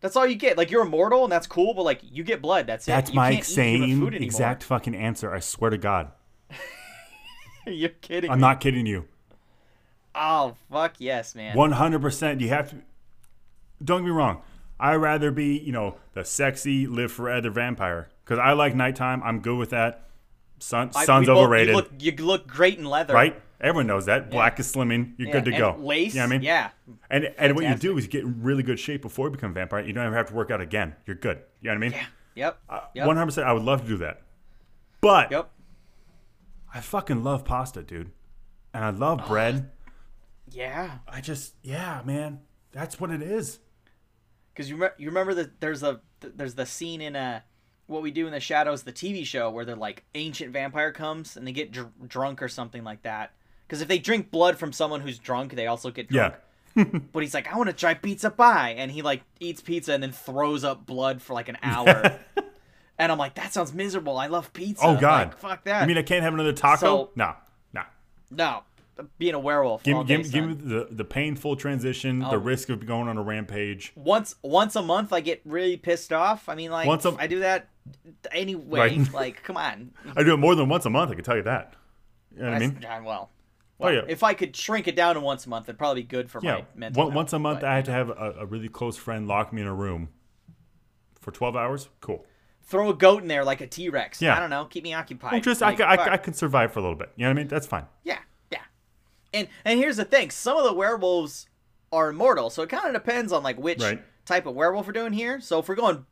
That's 0.00 0.14
all 0.16 0.26
you 0.26 0.36
get. 0.36 0.56
Like 0.56 0.70
you're 0.70 0.82
immortal 0.82 1.24
and 1.24 1.32
that's 1.32 1.46
cool, 1.46 1.74
but 1.74 1.82
like 1.82 2.00
you 2.02 2.22
get 2.22 2.40
blood. 2.40 2.66
That's 2.66 2.86
it. 2.86 2.92
That's 2.92 3.12
my 3.12 3.40
same 3.40 4.06
exact 4.14 4.62
fucking 4.62 4.94
answer. 4.94 5.32
I 5.34 5.40
swear 5.40 5.70
to 5.70 5.78
God. 5.78 6.12
You're 7.66 7.90
kidding. 7.90 8.30
I'm 8.30 8.38
me. 8.38 8.42
not 8.42 8.60
kidding 8.60 8.86
you. 8.86 9.06
Oh 10.14 10.56
fuck 10.70 10.94
yes, 10.98 11.34
man. 11.34 11.56
One 11.56 11.72
hundred 11.72 12.00
percent. 12.00 12.40
You 12.40 12.48
have 12.48 12.70
to. 12.70 12.76
Don't 13.84 14.00
get 14.00 14.06
me 14.06 14.10
wrong. 14.12 14.42
I'd 14.80 14.94
rather 14.96 15.30
be, 15.30 15.58
you 15.58 15.72
know, 15.72 15.96
the 16.14 16.24
sexy 16.24 16.86
live 16.86 17.12
forever 17.12 17.50
vampire 17.50 18.08
because 18.24 18.38
I 18.38 18.52
like 18.52 18.74
nighttime. 18.74 19.22
I'm 19.24 19.40
good 19.40 19.58
with 19.58 19.70
that. 19.70 20.08
Sun, 20.60 20.90
I- 20.94 21.04
sun's 21.04 21.26
both- 21.26 21.38
overrated, 21.38 21.68
You 21.68 21.76
look, 21.76 21.90
you 21.98 22.12
look 22.24 22.46
great 22.46 22.78
in 22.78 22.84
leather. 22.84 23.14
right? 23.14 23.40
Everyone 23.60 23.86
knows 23.88 24.06
that. 24.06 24.30
Black 24.30 24.60
is 24.60 24.72
slimming. 24.72 25.14
You're 25.18 25.28
Yeah, 25.28 25.32
good 25.34 25.44
to 25.46 25.50
and 25.50 25.58
go. 25.58 25.76
Lace. 25.80 26.14
You 26.14 26.20
know 26.20 26.26
I 26.26 26.28
mean? 26.28 26.42
Yeah. 26.42 26.70
And 27.10 27.34
and 27.38 27.56
what 27.56 27.64
you 27.64 27.74
do 27.74 27.98
is 27.98 28.04
you 28.04 28.10
get 28.10 28.22
in 28.24 28.42
really 28.42 28.62
good 28.62 28.78
shape 28.78 29.02
before 29.02 29.26
you 29.26 29.32
become 29.32 29.50
a 29.50 29.54
vampire. 29.54 29.84
You 29.84 29.92
don't 29.92 30.04
ever 30.06 30.16
have 30.16 30.26
to 30.28 30.34
work 30.34 30.50
out 30.50 30.60
again. 30.60 30.94
You're 31.06 31.16
good. 31.16 31.40
You 31.60 31.68
know 31.68 31.72
what 31.74 31.76
I 31.76 31.80
mean? 31.80 31.92
Yeah. 31.92 32.06
Yep. 32.36 32.58
Yep. 32.94 33.06
One 33.06 33.16
hundred 33.16 33.26
percent. 33.26 33.46
I 33.48 33.52
would 33.52 33.64
love 33.64 33.82
to 33.82 33.88
do 33.88 33.96
that, 33.98 34.22
but 35.00 35.30
Yep. 35.32 35.50
I 36.72 36.80
fucking 36.80 37.24
love 37.24 37.44
pasta, 37.44 37.82
dude, 37.82 38.12
and 38.72 38.84
I 38.84 38.90
love 38.90 39.26
bread. 39.26 39.70
Yeah. 40.50 40.98
I 41.06 41.20
just, 41.20 41.56
yeah, 41.62 42.00
man, 42.06 42.40
that's 42.72 42.98
what 42.98 43.10
it 43.10 43.20
is. 43.20 43.58
Because 44.54 44.70
you 44.70 44.76
re- 44.76 44.88
you 44.96 45.08
remember 45.08 45.34
that 45.34 45.60
there's 45.60 45.82
a 45.82 46.00
there's 46.20 46.54
the 46.54 46.64
scene 46.64 47.02
in 47.02 47.16
uh 47.16 47.40
what 47.86 48.00
we 48.00 48.10
do 48.10 48.26
in 48.26 48.32
the 48.32 48.40
shadows 48.40 48.82
the 48.82 48.92
TV 48.92 49.26
show 49.26 49.50
where 49.50 49.66
they're 49.66 49.76
like 49.76 50.04
ancient 50.14 50.54
vampire 50.54 50.90
comes 50.90 51.36
and 51.36 51.46
they 51.46 51.52
get 51.52 51.70
dr- 51.70 51.90
drunk 52.08 52.40
or 52.40 52.48
something 52.48 52.82
like 52.82 53.02
that. 53.02 53.32
Because 53.68 53.82
if 53.82 53.86
they 53.88 53.98
drink 53.98 54.30
blood 54.30 54.56
from 54.58 54.72
someone 54.72 55.02
who's 55.02 55.18
drunk, 55.18 55.54
they 55.54 55.66
also 55.66 55.90
get 55.90 56.08
drunk. 56.08 56.34
Yeah. 56.34 56.84
But 57.12 57.22
he's 57.22 57.34
like, 57.34 57.52
I 57.52 57.56
want 57.56 57.68
to 57.68 57.74
try 57.76 57.94
pizza 57.94 58.30
pie, 58.30 58.70
and 58.78 58.90
he 58.90 59.02
like 59.02 59.22
eats 59.40 59.60
pizza 59.60 59.92
and 59.92 60.02
then 60.02 60.12
throws 60.12 60.64
up 60.64 60.86
blood 60.86 61.20
for 61.20 61.34
like 61.34 61.48
an 61.48 61.58
hour. 61.62 62.18
and 62.98 63.10
I'm 63.12 63.18
like, 63.18 63.34
that 63.34 63.52
sounds 63.52 63.72
miserable. 63.74 64.16
I 64.16 64.28
love 64.28 64.52
pizza. 64.52 64.84
Oh 64.86 64.96
God, 64.96 65.28
Like, 65.28 65.38
fuck 65.38 65.64
that. 65.64 65.82
I 65.82 65.86
mean, 65.86 65.98
I 65.98 66.02
can't 66.02 66.22
have 66.22 66.34
another 66.34 66.52
taco. 66.52 66.80
So- 66.80 67.10
no, 67.16 67.34
no. 67.72 67.82
no, 68.30 68.62
being 69.18 69.34
a 69.34 69.38
werewolf. 69.40 69.82
Give, 69.82 70.06
give, 70.06 70.30
give 70.30 70.46
me 70.46 70.54
the, 70.54 70.86
the 70.90 71.04
painful 71.04 71.56
transition, 71.56 72.22
Oh. 72.22 72.30
the 72.30 72.38
risk 72.38 72.68
of 72.68 72.86
going 72.86 73.08
on 73.08 73.18
a 73.18 73.22
rampage. 73.22 73.92
once 73.96 74.36
once 74.42 74.76
a 74.76 74.82
month 74.82 75.12
I 75.12 75.20
get 75.20 75.40
really 75.44 75.76
pissed 75.76 76.12
off. 76.12 76.48
I 76.48 76.54
mean, 76.54 76.70
like 76.70 76.86
Once 76.86 77.04
a- 77.04 77.16
I 77.18 77.26
do 77.26 77.40
that 77.40 77.68
anyway. 78.30 78.78
Right. 78.98 79.12
Like, 79.12 79.42
come 79.42 79.56
on. 79.56 79.90
I 80.16 80.22
do 80.22 80.32
it 80.32 80.38
more 80.38 80.54
than 80.54 80.68
once 80.68 80.84
a 80.86 80.90
month. 80.90 81.10
I 81.10 81.14
can 81.16 81.24
tell 81.24 81.36
you 81.36 81.42
that. 81.44 81.74
You 82.36 82.42
know 82.42 82.50
what 82.50 82.54
I 82.62 82.66
That's- 82.66 82.82
mean? 83.00 83.08
uh, 83.08 83.24
Oh, 83.80 83.84
well, 83.86 83.92
Oh 83.92 83.96
yeah. 83.96 84.02
if 84.08 84.22
I 84.22 84.34
could 84.34 84.56
shrink 84.56 84.88
it 84.88 84.96
down 84.96 85.14
to 85.14 85.20
once 85.20 85.46
a 85.46 85.48
month, 85.48 85.66
it'd 85.68 85.78
probably 85.78 86.02
be 86.02 86.08
good 86.08 86.30
for 86.30 86.40
yeah. 86.42 86.54
my 86.56 86.64
mental. 86.74 87.04
One, 87.06 87.14
once 87.14 87.32
a 87.32 87.38
month, 87.38 87.60
but 87.60 87.68
I 87.70 87.76
had 87.76 87.84
to 87.86 87.92
have 87.92 88.10
a, 88.10 88.34
a 88.40 88.46
really 88.46 88.68
close 88.68 88.96
friend 88.96 89.28
lock 89.28 89.52
me 89.52 89.62
in 89.62 89.68
a 89.68 89.74
room 89.74 90.08
for 91.20 91.30
twelve 91.30 91.54
hours. 91.56 91.88
Cool. 92.00 92.24
throw 92.62 92.90
a 92.90 92.94
goat 92.94 93.22
in 93.22 93.28
there 93.28 93.44
like 93.44 93.60
a 93.60 93.66
T 93.66 93.88
Rex. 93.88 94.20
Yeah. 94.20 94.36
I 94.36 94.40
don't 94.40 94.50
know. 94.50 94.64
Keep 94.66 94.84
me 94.84 94.94
occupied. 94.94 95.32
Well, 95.32 95.40
just 95.40 95.60
Like, 95.60 95.80
I, 95.80 95.94
I. 95.94 96.12
I 96.14 96.16
can 96.16 96.34
survive 96.34 96.72
for 96.72 96.80
a 96.80 96.82
little 96.82 96.96
bit. 96.98 97.10
You 97.16 97.24
know 97.24 97.30
what 97.30 97.36
I 97.38 97.40
mean? 97.42 97.48
That's 97.48 97.66
fine. 97.66 97.86
Yeah, 98.04 98.18
yeah. 98.50 98.58
And 99.32 99.48
and 99.64 99.78
here's 99.78 99.96
the 99.96 100.04
thing: 100.04 100.30
some 100.30 100.56
of 100.56 100.64
the 100.64 100.72
werewolves 100.74 101.46
are 101.92 102.10
immortal, 102.10 102.50
so 102.50 102.62
it 102.62 102.68
kind 102.68 102.86
of 102.86 102.92
depends 102.92 103.32
on 103.32 103.42
like 103.42 103.58
which 103.58 103.80
Right. 103.80 104.02
type 104.26 104.44
of 104.46 104.54
werewolf 104.54 104.86
we're 104.86 104.92
doing 104.92 105.12
here. 105.12 105.40
So 105.40 105.58
if 105.60 105.68
we're 105.68 105.74
going, 105.76 106.04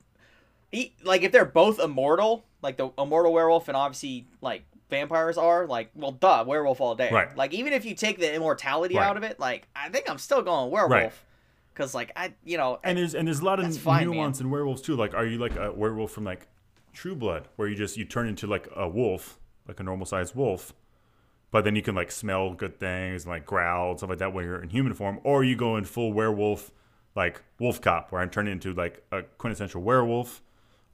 like 1.05 1.23
if 1.23 1.33
they're 1.33 1.45
both 1.45 1.79
immortal, 1.81 2.45
like 2.63 2.77
the 2.77 2.91
immortal 2.99 3.33
werewolf 3.33 3.69
and 3.69 3.77
obviously 3.77 4.27
like 4.41 4.63
vampires 4.91 5.39
are, 5.39 5.67
like 5.67 5.91
well, 5.95 6.13
duh, 6.13 6.45
werewolf 6.47 6.81
all 6.81 6.95
day. 6.95 7.11
Right. 7.11 7.37
Like 7.37 7.53
even 7.55 7.73
if 7.73 7.85
you 7.85 7.95
take 7.95 8.19
the 8.19 8.33
immortality 8.35 8.97
Right. 8.97 9.07
out 9.07 9.17
of 9.17 9.23
it, 9.23 9.39
like 9.41 9.69
I 9.75 9.89
think 9.89 10.09
I'm 10.11 10.19
still 10.19 10.43
going 10.43 10.71
werewolf. 10.71 11.25
Cause 11.75 11.95
like 11.95 12.11
I, 12.17 12.33
you 12.45 12.57
know, 12.57 12.79
And 12.83 12.97
there's 12.97 13.15
and 13.15 13.29
there's 13.29 13.41
a 13.41 13.45
lot 13.45 13.61
of 13.61 13.77
fine, 13.79 14.07
nuance 14.11 14.41
in 14.41 14.49
werewolves 14.51 14.81
too. 14.81 14.97
Like, 14.97 15.13
are 15.15 15.27
you 15.27 15.39
like 15.39 15.57
a 15.57 15.71
werewolf 15.73 16.11
from 16.11 16.25
like 16.25 16.47
True 16.95 17.15
Blood, 17.15 17.49
where 17.57 17.69
you 17.69 17.75
just 17.77 17.99
you 17.99 18.07
turn 18.07 18.27
into 18.29 18.47
like 18.47 18.67
a 18.75 18.89
wolf, 18.89 19.39
like 19.69 19.79
a 19.79 19.83
normal 19.83 20.07
sized 20.07 20.35
wolf, 20.35 20.73
but 21.51 21.65
then 21.65 21.77
you 21.77 21.83
can 21.83 21.95
like 21.95 22.11
smell 22.11 22.55
good 22.55 22.81
things 22.81 23.25
and 23.25 23.31
like 23.33 23.45
growl 23.45 23.91
and 23.91 23.99
stuff 23.99 24.09
like 24.09 24.19
that 24.21 24.33
when 24.33 24.45
you're 24.47 24.63
in 24.63 24.71
human 24.71 24.95
form, 24.95 25.21
or 25.23 25.45
you 25.45 25.55
go 25.55 25.77
in 25.77 25.85
full 25.85 26.15
werewolf, 26.15 26.71
like 27.15 27.43
Wolf 27.61 27.83
Cop, 27.83 28.11
where 28.11 28.23
I'm 28.23 28.31
turning 28.31 28.53
into 28.53 28.73
like 28.73 29.05
a 29.13 29.23
quintessential 29.37 29.83
werewolf. 29.83 30.41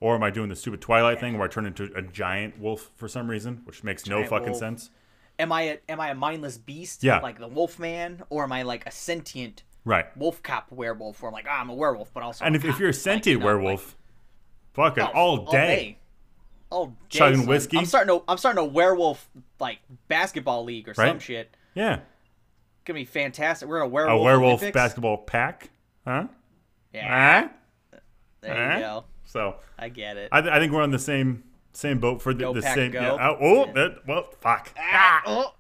Or 0.03 0.17
am 0.17 0.23
I 0.25 0.31
doing 0.31 0.49
the 0.49 0.57
stupid 0.57 0.81
Twilight 0.81 1.21
thing 1.21 1.39
where 1.39 1.47
I 1.47 1.51
turn 1.51 1.65
into 1.65 1.89
a 1.95 2.03
giant 2.03 2.59
wolf 2.59 2.91
for 2.97 3.07
some 3.07 3.31
reason, 3.31 3.61
which 3.65 3.85
makes 3.85 4.07
no 4.09 4.25
fucking 4.25 4.49
wolf. 4.51 4.59
sense? 4.59 4.91
am 5.39 5.51
I 5.53 5.63
a, 5.63 5.79
am 5.89 5.99
I 6.01 6.11
a 6.11 6.15
mindless 6.15 6.59
beast? 6.59 7.03
Yeah. 7.03 7.21
Like 7.21 7.39
the 7.39 7.47
wolf 7.49 7.79
man, 7.79 8.23
or 8.31 8.43
am 8.45 8.53
I 8.53 8.63
like 8.63 8.85
a 8.87 8.91
sentient 8.91 9.63
Right. 9.85 10.07
wolf 10.17 10.43
cop 10.43 10.71
werewolf? 10.73 11.23
Where 11.23 11.29
I'm 11.29 11.33
like, 11.33 11.47
ah, 11.49 11.61
I'm 11.61 11.71
a 11.71 11.75
werewolf, 11.75 12.13
but 12.13 12.23
also 12.23 12.45
And 12.45 12.55
if, 12.57 12.65
if 12.65 12.79
you're 12.79 12.89
a 12.89 12.93
Like, 12.93 13.01
sentient 13.01 13.27
you 13.27 13.39
know, 13.39 13.47
like- 13.47 13.55
werewolf, 13.57 13.97
fucking 14.75 15.05
Oh, 15.05 15.11
all 15.15 15.37
day. 15.53 15.99
All 16.71 16.87
day. 16.87 16.93
Chugging 17.09 17.39
son. 17.41 17.47
whiskey? 17.47 17.79
I'm 17.79 17.87
starting 17.87 18.19
to 18.19 18.25
I'm 18.29 18.39
starting 18.39 18.61
a 18.63 18.67
werewolf 18.67 19.29
like 19.61 19.79
basketball 20.09 20.65
league 20.65 20.89
or 20.89 20.95
some 20.95 21.19
shit. 21.21 21.57
Yeah. 21.75 22.01
gonna 22.85 22.99
be 22.99 23.05
fantastic. 23.05 23.69
We're 23.69 23.77
in 23.77 23.83
a 23.85 23.89
werewolf. 23.89 24.13
A 24.21 24.23
werewolf. 24.23 24.25
werewolf 24.43 24.61
Olympics. 24.63 24.75
basketball 24.75 25.19
pack, 25.19 25.71
huh? 26.07 26.27
Yeah, 26.93 27.43
Huh? 27.43 27.49
there 28.43 28.55
Huh? 28.71 28.75
you 28.75 28.81
go. 28.81 29.05
So 29.33 29.57
I 29.79 29.89
get 29.89 30.19
it. 30.19 30.29
I, 30.31 30.43
th- 30.43 30.53
I 30.53 30.59
think 30.59 30.73
we're 30.73 30.83
on 30.83 30.91
the 30.91 30.99
same 30.99 31.43
same 31.73 31.99
boat 32.01 32.21
for 32.21 32.35
the, 32.35 32.41
Go, 32.41 32.53
the 32.53 32.61
Pack, 32.61 32.75
same. 32.75 32.91
go. 32.93 33.01
yeah, 33.01 33.17
oh, 33.31 33.37
oh, 33.41 33.65
Yeah. 33.67 33.73
that, 33.73 34.07
well, 34.07 34.29
fuck. 34.41 34.75
Ah, 34.79 35.23
oh, 35.25 35.55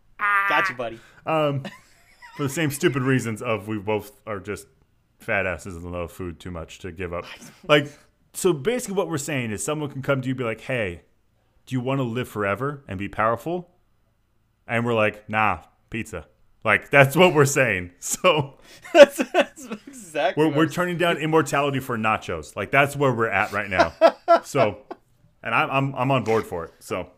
got 0.46 0.68
you, 0.68 0.74
buddy. 0.74 1.00
Um, 1.24 1.62
for 2.36 2.42
the 2.42 2.50
same 2.50 2.70
stupid 2.70 3.02
reasons 3.02 3.40
of 3.40 3.68
we 3.68 3.78
both 3.78 4.12
are 4.26 4.38
just 4.38 4.66
fat 5.20 5.46
asses 5.46 5.74
and 5.76 5.90
love 5.90 6.12
food 6.12 6.38
too 6.38 6.50
much 6.50 6.80
to 6.80 6.92
give 6.92 7.14
up. 7.14 7.24
Like, 7.66 7.90
so 8.34 8.52
basically, 8.52 8.94
what 8.96 9.08
we're 9.08 9.16
saying 9.16 9.52
is 9.52 9.64
someone 9.64 9.88
can 9.90 10.02
come 10.02 10.20
to 10.20 10.28
you 10.28 10.32
and 10.32 10.38
be 10.38 10.44
like, 10.44 10.60
"Hey, 10.60 11.02
do 11.64 11.74
you 11.74 11.80
want 11.80 11.98
to 11.98 12.04
live 12.04 12.28
forever 12.28 12.82
and 12.88 12.98
be 12.98 13.08
powerful?" 13.08 13.70
And 14.66 14.84
we're 14.84 14.94
like, 14.94 15.28
"Nah, 15.30 15.60
pizza." 15.88 16.26
Like 16.64 16.90
that's 16.90 17.16
what 17.16 17.34
we're 17.34 17.44
saying. 17.44 17.90
So 18.00 18.58
that's, 18.92 19.16
that's 19.32 19.66
exactly. 19.86 20.42
we're 20.44 20.48
what 20.48 20.56
we're 20.56 20.68
turning 20.68 20.98
down 20.98 21.16
immortality 21.16 21.80
for 21.80 21.96
nachos. 21.96 22.54
Like 22.56 22.70
that's 22.70 22.94
where 22.96 23.12
we're 23.12 23.28
at 23.30 23.52
right 23.52 23.68
now. 23.70 23.92
So, 24.44 24.78
and 25.42 25.54
I'm 25.54 25.70
I'm 25.70 25.94
I'm 25.94 26.10
on 26.10 26.24
board 26.24 26.46
for 26.46 26.64
it. 26.64 26.72
So 26.78 27.10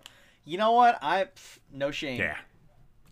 You 0.45 0.59
know 0.59 0.73
what? 0.73 0.99
I 1.01 1.25
pff, 1.25 1.59
no 1.73 1.91
shame. 1.93 2.19
yeah, 2.21 2.37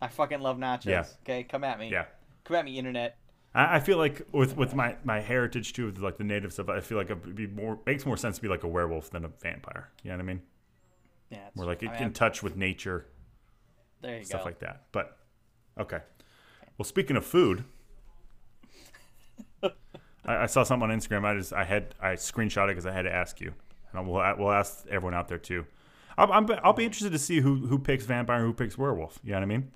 I 0.01 0.09
fucking 0.09 0.41
love 0.41 0.59
nachos. 0.59 0.87
Yeah. 0.87 1.05
Okay, 1.23 1.45
come 1.45 1.63
at 1.65 1.79
me. 1.79 1.91
yeah. 1.91 2.07
Come 2.45 2.57
at 2.57 2.65
me, 2.65 2.79
internet. 2.79 3.17
I, 3.55 3.77
I 3.77 3.81
feel 3.81 3.97
like 3.99 4.27
with 4.33 4.57
with 4.57 4.75
my 4.75 4.97
my 5.05 5.21
heritage 5.21 5.73
too, 5.73 5.87
with 5.87 5.99
like 5.99 6.17
the 6.17 6.25
native 6.25 6.53
stuff, 6.53 6.69
I 6.69 6.81
feel 6.81 6.99
like 6.99 7.11
it 7.11 7.35
be 7.35 7.47
more 7.47 7.79
makes 7.87 8.05
more 8.05 8.17
sense 8.17 8.37
to 8.37 8.43
be 8.43 8.49
like 8.49 8.65
a 8.65 8.69
werewolf 8.69 9.11
than 9.11 9.25
a 9.25 9.29
vampire. 9.29 9.91
You 10.03 10.11
know 10.11 10.17
what 10.17 10.23
I 10.23 10.27
mean? 10.27 10.43
Yeah, 11.31 11.39
more 11.55 11.65
We're 11.67 11.73
like 11.73 11.83
I 11.85 11.93
mean, 11.93 12.03
in 12.03 12.13
touch 12.13 12.43
with 12.43 12.57
nature, 12.57 13.07
there 14.01 14.19
you 14.19 14.25
stuff 14.25 14.41
go. 14.41 14.43
Stuff 14.43 14.47
like 14.47 14.59
that. 14.61 14.83
But 14.93 15.17
okay. 15.79 16.01
Well, 16.79 16.85
speaking 16.85 17.17
of 17.17 17.25
food, 17.25 17.65
I, 19.63 19.71
I 20.25 20.47
saw 20.47 20.63
something 20.63 20.91
on 20.91 20.97
Instagram. 20.97 21.25
I 21.25 21.37
just 21.37 21.53
I 21.53 21.65
had 21.65 21.95
I 22.01 22.13
screenshot 22.15 22.65
it 22.65 22.69
because 22.69 22.87
I 22.87 22.93
had 22.93 23.03
to 23.03 23.13
ask 23.13 23.41
you, 23.41 23.53
and 23.93 24.07
we'll 24.09 24.23
we'll 24.39 24.53
ask 24.53 24.87
everyone 24.89 25.15
out 25.15 25.29
there 25.29 25.39
too. 25.39 25.67
I'm, 26.19 26.31
I'm, 26.31 26.59
I'll 26.63 26.75
be 26.75 26.85
interested 26.85 27.13
to 27.13 27.19
see 27.19 27.41
who 27.41 27.67
who 27.67 27.79
picks 27.79 28.05
vampire 28.05 28.39
and 28.39 28.47
who 28.47 28.53
picks 28.53 28.77
werewolf. 28.77 29.19
You 29.25 29.31
know 29.33 29.39
what 29.39 29.43
I 29.43 29.47
mean? 29.47 29.71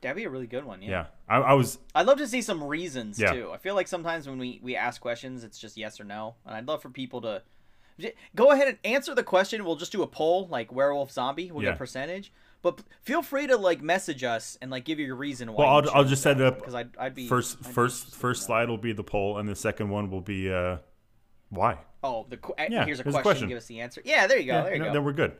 That'd 0.00 0.16
be 0.16 0.24
a 0.24 0.30
really 0.30 0.46
good 0.48 0.64
one. 0.64 0.82
Yeah. 0.82 0.90
Yeah. 0.90 1.06
I, 1.28 1.36
I 1.38 1.52
was 1.52 1.78
I'd 1.94 2.06
love 2.06 2.18
to 2.18 2.26
see 2.26 2.42
some 2.42 2.62
reasons 2.64 3.18
Yeah. 3.18 3.32
too. 3.32 3.50
I 3.52 3.58
feel 3.58 3.74
like 3.74 3.88
sometimes 3.88 4.26
when 4.28 4.38
we 4.38 4.60
we 4.62 4.74
ask 4.76 5.00
questions, 5.00 5.44
it's 5.44 5.58
just 5.58 5.76
yes 5.76 6.00
or 6.00 6.04
no, 6.04 6.34
and 6.46 6.54
I'd 6.56 6.66
love 6.66 6.82
for 6.82 6.90
people 6.90 7.20
to 7.22 7.42
go 8.34 8.50
ahead 8.50 8.68
and 8.68 8.78
answer 8.84 9.14
the 9.14 9.22
question. 9.22 9.64
We'll 9.64 9.76
just 9.76 9.92
do 9.92 10.02
a 10.02 10.06
poll, 10.08 10.48
like 10.48 10.72
werewolf 10.72 11.12
zombie. 11.12 11.52
We'll 11.52 11.62
Yeah. 11.62 11.70
get 11.70 11.78
percentage, 11.78 12.32
but 12.62 12.80
feel 13.02 13.22
free 13.22 13.46
to 13.48 13.56
like 13.56 13.82
message 13.82 14.24
us 14.24 14.56
and 14.62 14.70
like 14.70 14.84
give 14.84 14.98
you 14.98 15.06
your 15.06 15.16
reason 15.16 15.52
why. 15.52 15.64
Well, 15.64 15.68
I'll- 15.76 15.90
I'll 15.98 16.04
just 16.04 16.22
set 16.22 16.40
it 16.40 16.46
up 16.46 16.58
because 16.58 16.74
I'd, 16.74 16.96
I'd 16.96 17.14
be 17.14 17.28
first 17.28 17.58
I'd 17.60 17.66
be 17.68 17.72
first 17.74 18.14
first 18.14 18.44
slide 18.44 18.68
will 18.68 18.78
be 18.78 18.92
the 18.92 19.04
poll, 19.04 19.38
and 19.38 19.48
the 19.48 19.56
second 19.56 19.90
one 19.90 20.10
will 20.10 20.20
be 20.20 20.52
uh, 20.52 20.78
why. 21.50 21.78
Oh, 22.04 22.26
the 22.28 22.36
qu- 22.36 22.54
Yeah, 22.58 22.84
here's 22.84 23.00
a 23.00 23.02
here's 23.02 23.14
a 23.14 23.20
question, 23.20 23.22
question. 23.22 23.48
Give 23.48 23.58
us 23.58 23.66
the 23.66 23.80
answer. 23.80 24.00
Yeah, 24.04 24.26
there 24.26 24.38
you 24.38 24.46
go. 24.46 24.52
Yeah, 24.54 24.62
there 24.62 24.72
you 24.74 24.78
no, 24.80 24.84
go. 24.86 24.92
Then 24.94 25.04
we're 25.04 25.12
good. 25.12 25.32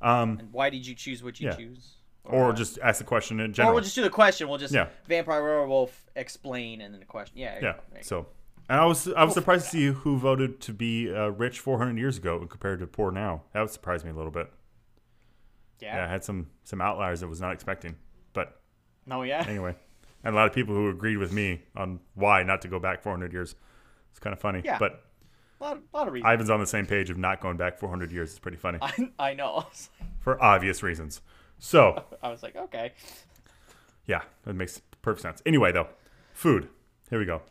Um, 0.00 0.38
And 0.38 0.52
why 0.52 0.70
did 0.70 0.86
you 0.86 0.94
choose 0.94 1.22
what 1.22 1.40
you 1.40 1.48
Yeah. 1.48 1.56
choose? 1.56 1.94
or 2.24 2.50
uh, 2.50 2.52
just 2.52 2.78
ask 2.82 2.98
the 2.98 3.04
question 3.04 3.40
in 3.40 3.54
general. 3.54 3.72
or 3.72 3.74
we'll 3.76 3.82
just 3.84 3.94
do 3.94 4.02
the 4.02 4.10
question. 4.10 4.48
We'll 4.50 4.58
just 4.58 4.74
Yeah. 4.74 4.88
vampire 5.06 5.42
werewolf 5.42 6.04
explain 6.14 6.82
and 6.82 6.92
then 6.92 7.00
the 7.00 7.06
question. 7.06 7.38
Yeah. 7.38 7.54
yeah. 7.54 7.60
go, 7.60 7.66
there 7.66 7.74
you 7.92 7.96
go. 7.96 8.02
So, 8.02 8.26
and 8.68 8.78
I 8.80 8.84
was 8.84 9.08
I 9.08 9.24
was 9.24 9.32
surprised 9.32 9.64
to 9.66 9.70
see 9.70 9.86
who 9.86 10.18
voted 10.18 10.60
to 10.60 10.72
be 10.74 11.10
uh, 11.12 11.28
rich 11.28 11.58
400 11.60 11.98
years 11.98 12.18
ago 12.18 12.38
compared 12.46 12.80
to 12.80 12.86
poor 12.86 13.10
now. 13.10 13.42
That 13.54 13.60
would 13.62 13.70
surprise 13.70 14.04
me 14.04 14.10
a 14.10 14.14
little 14.14 14.30
bit. 14.30 14.52
Yeah. 15.80 15.96
Yeah, 15.96 16.04
I 16.04 16.08
had 16.08 16.24
some 16.24 16.48
some 16.64 16.80
outliers 16.80 17.22
I 17.22 17.26
was 17.26 17.40
not 17.40 17.52
expecting. 17.52 17.96
But 18.32 18.60
No, 19.06 19.22
yeah. 19.22 19.44
anyway, 19.48 19.74
and 20.24 20.34
a 20.34 20.36
lot 20.36 20.46
of 20.46 20.52
people 20.52 20.74
who 20.74 20.88
agreed 20.88 21.16
with 21.18 21.32
me 21.32 21.62
on 21.76 22.00
why 22.14 22.42
not 22.42 22.62
to 22.62 22.68
go 22.68 22.78
back 22.78 23.02
400 23.02 23.32
years. 23.32 23.54
It's 24.10 24.18
kind 24.20 24.32
of 24.32 24.40
funny. 24.40 24.62
Yeah. 24.64 24.78
But 24.78 25.04
A 25.60 25.64
lot, 25.64 25.78
a 25.92 25.96
lot 25.96 26.08
of 26.08 26.14
reasons. 26.14 26.32
Ivan's 26.32 26.50
on 26.50 26.60
the 26.60 26.66
same 26.66 26.86
page 26.86 27.10
of 27.10 27.18
not 27.18 27.40
going 27.40 27.56
back 27.56 27.78
400 27.78 28.10
years. 28.12 28.30
It's 28.30 28.38
pretty 28.38 28.56
funny 28.56 28.78
I, 28.82 29.10
I 29.18 29.34
know. 29.34 29.66
I 30.00 30.04
for 30.20 30.42
obvious 30.42 30.82
reasons. 30.82 31.20
So. 31.58 32.04
I 32.22 32.30
was 32.30 32.42
like, 32.42 32.56
okay. 32.56 32.92
Yeah, 34.06 34.22
that 34.44 34.54
makes 34.54 34.80
perfect 35.02 35.22
sense. 35.22 35.42
Anyway, 35.44 35.70
though, 35.72 35.88
food. 36.32 36.68
Here 37.10 37.18
we 37.18 37.24
go. 37.26 37.42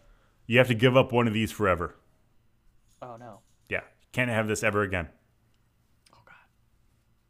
You 0.45 0.57
have 0.59 0.67
to 0.67 0.73
give 0.73 0.95
up 0.95 1.11
one 1.11 1.27
of 1.27 1.33
these 1.33 1.51
forever. 1.51 1.95
Oh 3.01 3.15
no. 3.17 3.39
Yeah, 3.69 3.81
can't 4.11 4.29
have 4.29 4.47
this 4.47 4.63
ever 4.63 4.81
again. 4.81 5.09
Oh 6.13 6.19
god. 6.25 6.35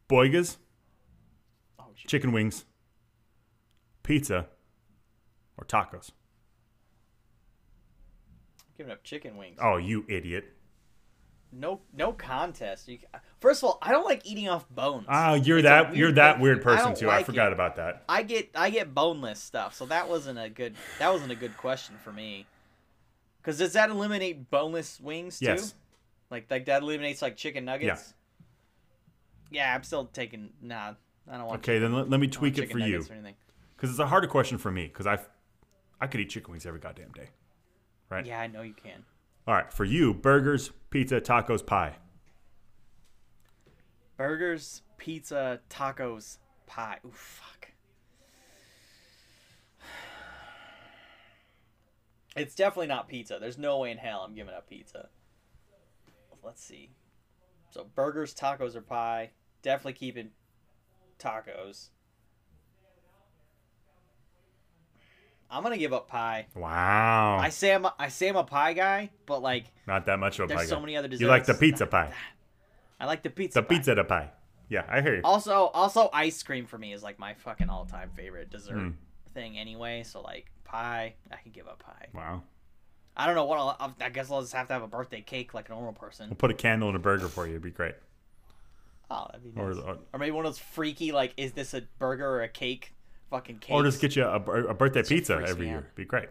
Boigas, 0.08 0.58
Oh 1.98 2.02
shit. 2.02 2.10
chicken 2.10 2.32
wings, 2.32 2.66
pizza, 4.04 4.48
or 5.58 5.66
tacos. 5.66 6.12
Giving 8.78 8.92
up 8.92 9.04
chicken 9.04 9.38
wings. 9.38 9.58
Oh, 9.62 9.78
you 9.78 10.06
idiot! 10.08 10.54
No, 11.52 11.82
no 11.96 12.12
contest. 12.14 12.88
You, 12.88 13.00
first 13.40 13.64
of 13.64 13.70
all, 13.70 13.80
I 13.82 13.92
don't 13.92 14.06
like 14.06 14.22
eating 14.26 14.50
off 14.50 14.70
bones. 14.70 15.06
Ah, 15.08 15.34
you're 15.34 15.58
It's 15.60 15.66
that 15.66 15.88
weird 15.88 15.98
you're 15.98 16.12
that 16.12 16.40
weird 16.40 16.60
I 16.60 16.64
person 16.64 16.86
don't 16.88 16.98
too. 16.98 17.10
I 17.10 17.24
forgot 17.24 17.48
it. 17.48 17.54
about 17.54 17.78
that. 17.78 18.04
I 18.08 18.22
get 18.24 18.50
I 18.54 18.70
get 18.70 18.94
boneless 18.94 19.40
stuff, 19.40 19.74
so 19.74 19.86
that 19.88 20.08
wasn't 20.10 20.38
a 20.38 20.50
good 20.50 20.76
that 21.00 21.12
wasn't 21.12 21.32
a 21.32 21.36
good 21.36 21.58
question 21.58 21.96
for 22.04 22.12
me. 22.12 22.46
Because 23.42 23.58
does 23.58 23.74
that 23.74 23.90
eliminate 23.90 24.52
boneless 24.52 25.00
wings 25.00 25.40
too? 25.40 25.46
Yes. 25.46 25.74
Like 26.30 26.46
like 26.52 26.66
that 26.66 26.84
eliminates 26.84 27.22
like 27.22 27.38
chicken 27.38 27.66
nuggets. 27.66 28.14
Yeah, 29.50 29.74
I'm 29.74 29.84
still 29.84 30.06
taking 30.06 30.50
nah. 30.62 30.94
I 31.30 31.38
don't 31.38 31.48
want. 31.48 31.60
Okay, 31.60 31.80
then 31.80 31.94
let, 31.94 32.10
let 32.10 32.20
me 32.20 32.28
I 32.28 32.30
don't 32.30 32.42
want 32.42 32.56
tweak 32.56 32.58
it 32.58 32.72
for 32.72 32.80
you 32.80 32.94
nuggets 32.94 33.10
or 33.10 33.14
anything. 33.14 33.36
because 33.76 33.90
it's 33.90 34.00
a 34.00 34.08
harder 34.08 34.28
question 34.28 34.58
for 34.58 34.72
me 34.72 34.88
because 34.88 35.06
I 35.08 35.20
I 36.00 36.08
could 36.08 36.22
eat 36.22 36.30
chicken 36.30 36.52
wings 36.52 36.66
every 36.66 36.80
goddamn 36.80 37.12
day. 37.12 37.30
Right. 38.10 38.26
Yeah, 38.26 38.40
I 38.40 38.48
know 38.48 38.62
you 38.62 38.74
can. 38.74 39.04
All 39.48 39.54
right, 39.54 39.72
for 39.72 39.86
you, 39.86 40.14
burgers, 40.14 40.72
pizza, 40.90 41.20
tacos, 41.22 41.66
pie. 41.66 41.96
Burgers, 44.18 44.82
pizza, 44.98 45.60
tacos, 45.70 46.38
pie. 46.66 47.00
Ooh, 47.06 47.12
fuck. 47.14 47.70
It's 52.36 52.54
definitely 52.56 52.88
not 52.88 53.08
pizza. 53.08 53.38
There's 53.40 53.58
no 53.58 53.80
way 53.80 53.92
in 53.92 53.98
hell 53.98 54.22
I'm 54.22 54.36
giving 54.36 54.54
up 54.54 54.70
pizza. 54.70 55.10
Let's 56.44 56.64
see. 56.64 56.92
So 57.72 57.88
burgers, 57.96 58.34
tacos, 58.36 58.76
or 58.76 58.82
pie. 58.82 59.32
Definitely 59.64 59.94
keeping 59.94 60.30
tacos. 61.20 61.90
I'm 65.50 65.64
gonna 65.64 65.78
give 65.78 65.94
up 65.94 66.10
pie. 66.10 66.48
Wow. 66.56 67.38
I 67.40 67.50
say 67.50 67.74
I'm 67.74 67.86
a, 67.86 67.94
I 67.98 68.10
say 68.10 68.28
I'm 68.28 68.36
a 68.36 68.44
pie 68.44 68.74
guy, 68.74 69.12
but 69.26 69.42
like 69.42 69.66
Not 69.88 70.06
that 70.08 70.20
much 70.20 70.40
of 70.40 70.46
a 70.46 70.48
There's 70.48 70.62
pie. 70.62 70.66
so 70.66 70.76
guy. 70.76 70.82
many 70.82 70.98
other 70.98 71.08
desserts. 71.08 71.22
You 71.22 71.28
like 71.28 71.46
the 71.46 71.54
pizza 71.54 71.88
pie. 71.88 72.12
I 73.00 73.06
like 73.06 73.24
the 73.24 73.30
pizza. 73.30 73.60
The 73.60 73.64
pie. 73.64 73.76
pizza 73.76 73.96
the 73.96 74.04
pie. 74.04 74.30
Yeah, 74.70 74.84
I 74.90 75.02
hear 75.02 75.16
you. 75.16 75.22
Also, 75.24 75.68
also 75.68 76.10
ice 76.12 76.44
cream 76.44 76.66
for 76.66 76.78
me 76.78 76.92
is 76.92 77.02
like 77.02 77.18
my 77.20 77.34
fucking 77.36 77.70
all-time 77.70 78.10
favorite 78.14 78.50
dessert 78.50 78.76
Mm. 78.76 78.94
thing 79.34 79.58
anyway. 79.58 80.04
So 80.04 80.20
like 80.22 80.48
pie, 80.66 81.16
I 81.32 81.36
can 81.38 81.54
give 81.54 81.68
up 81.68 81.80
pie. 81.80 82.08
Wow. 82.14 82.44
I 83.16 83.26
don't 83.26 83.36
know 83.36 83.46
what 83.46 83.58
I'll, 83.58 83.76
I'll, 83.80 83.96
I 84.02 84.10
guess 84.10 84.30
I'll 84.30 84.42
just 84.42 84.54
have 84.54 84.68
to 84.68 84.74
have 84.74 84.84
a 84.84 84.88
birthday 84.88 85.22
cake 85.22 85.54
like 85.54 85.70
a 85.70 85.72
normal 85.72 85.94
person. 85.94 86.28
We'll 86.30 86.36
put 86.36 86.52
a 86.52 86.56
candle 86.56 86.90
in 86.90 86.96
a 86.96 87.00
burger 87.00 87.30
for 87.30 87.46
you. 87.48 87.54
It'd 87.54 87.64
be 87.64 87.72
great. 87.72 87.96
Oh, 89.10 89.28
that'd 89.32 89.44
be 89.56 89.60
Or, 89.60 89.74
nice. 89.74 89.84
or, 89.84 89.90
uh, 89.92 89.96
Or 90.14 90.20
maybe 90.20 90.32
one 90.32 90.46
of 90.46 90.52
those 90.52 90.60
freaky 90.60 91.12
like, 91.12 91.34
is 91.38 91.54
this 91.54 91.74
a 91.74 91.82
burger 92.00 92.28
or 92.28 92.42
a 92.44 92.50
cake? 92.50 92.94
Fucking 93.30 93.60
cake. 93.60 93.74
or 93.76 93.84
just 93.84 94.00
get 94.00 94.16
you 94.16 94.24
a, 94.24 94.36
a 94.40 94.74
birthday 94.74 95.00
That's 95.00 95.10
pizza 95.10 95.34
every 95.46 95.68
year. 95.68 95.78
out. 95.78 95.84
It'd 95.84 95.96
be 95.96 96.06
great. 96.06 96.30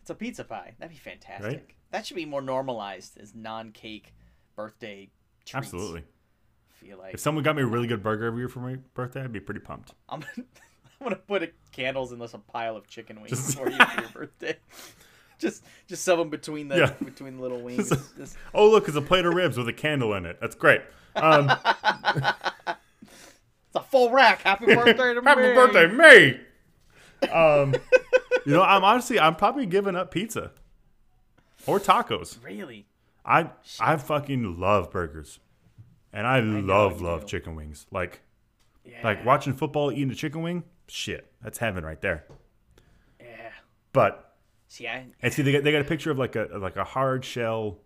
It's 0.00 0.08
a 0.10 0.14
pizza 0.14 0.42
pie. 0.44 0.72
That'd 0.78 0.92
be 0.94 0.98
fantastic. 0.98 1.46
Right? 1.46 1.66
That 1.90 2.06
should 2.06 2.16
be 2.16 2.24
more 2.24 2.40
normalized 2.42 3.18
as 3.20 3.34
non-cake 3.34 4.14
birthday 4.56 5.10
treats. 5.44 5.54
Absolutely. 5.54 6.00
I 6.00 6.86
feel 6.86 6.98
like 6.98 7.14
If 7.14 7.20
someone 7.20 7.44
got 7.44 7.54
me 7.56 7.62
a 7.62 7.66
really 7.66 7.86
good 7.86 8.02
burger 8.02 8.24
every 8.26 8.40
year 8.40 8.48
for 8.48 8.60
my 8.60 8.76
birthday, 8.94 9.22
I'd 9.22 9.32
be 9.32 9.40
pretty 9.40 9.60
pumped. 9.60 9.92
I'm 10.08 10.20
gonna, 10.20 10.32
I'm 11.00 11.04
gonna 11.04 11.16
put 11.16 11.42
a, 11.42 11.50
candles 11.72 12.12
in 12.12 12.18
this 12.18 12.32
a 12.34 12.38
pile 12.38 12.76
of 12.76 12.86
chicken 12.86 13.16
wings 13.20 13.30
Just- 13.30 13.58
for 13.58 13.68
you 13.70 13.76
for 13.76 14.00
your 14.00 14.10
birthday. 14.14 14.56
Just 15.44 15.62
just 15.86 16.04
shove 16.06 16.18
them 16.18 16.30
between 16.30 16.68
the 16.68 16.76
Yeah. 16.78 16.92
between 17.04 17.36
the 17.36 17.42
little 17.42 17.60
wings. 17.60 17.90
Just- 18.16 18.36
Oh, 18.54 18.68
look, 18.70 18.88
it's 18.88 18.96
a 18.96 19.02
plate 19.02 19.26
of 19.26 19.34
ribs 19.34 19.56
with 19.58 19.68
a 19.68 19.72
candle 19.72 20.14
in 20.14 20.24
it. 20.26 20.38
That's 20.40 20.54
great. 20.54 20.80
Um, 21.16 21.50
it's 22.66 23.74
a 23.74 23.80
full 23.82 24.10
rack. 24.10 24.40
Happy 24.42 24.66
birthday 24.74 25.14
to 25.14 25.20
me. 25.20 25.26
happy 25.26 25.54
birthday, 25.54 25.86
me. 25.86 27.28
Um, 27.30 27.74
you 28.46 28.52
know, 28.52 28.62
I'm 28.62 28.84
honestly, 28.84 29.18
I'm 29.20 29.34
probably 29.36 29.66
giving 29.66 29.96
up 29.96 30.10
pizza 30.10 30.52
or 31.66 31.78
tacos. 31.80 32.42
Really? 32.44 32.86
I 33.24 33.50
I 33.80 33.96
fucking 33.96 34.58
love 34.60 34.90
burgers, 34.90 35.38
and 36.12 36.26
I, 36.26 36.40
love 36.40 37.00
love 37.00 37.22
do. 37.22 37.26
chicken 37.28 37.54
wings. 37.54 37.86
Like 37.90 38.20
Yeah. 38.84 39.00
like 39.02 39.24
watching 39.24 39.54
football, 39.54 39.90
eating 39.92 40.10
a 40.10 40.14
chicken 40.14 40.42
wing. 40.42 40.64
Shit, 40.86 41.30
that's 41.42 41.58
heaven 41.58 41.84
right 41.84 42.00
there. 42.02 42.24
Yeah. 43.20 43.50
But 43.94 44.33
See, 44.68 44.88
I 44.88 45.06
and 45.22 45.32
see, 45.32 45.42
they 45.42 45.52
got 45.52 45.64
they 45.64 45.72
got 45.72 45.80
a 45.82 45.84
picture 45.84 46.10
of 46.10 46.18
like 46.18 46.36
a 46.36 46.48
like 46.58 46.76
a 46.76 46.84
hard 46.84 47.24
shell 47.24 47.78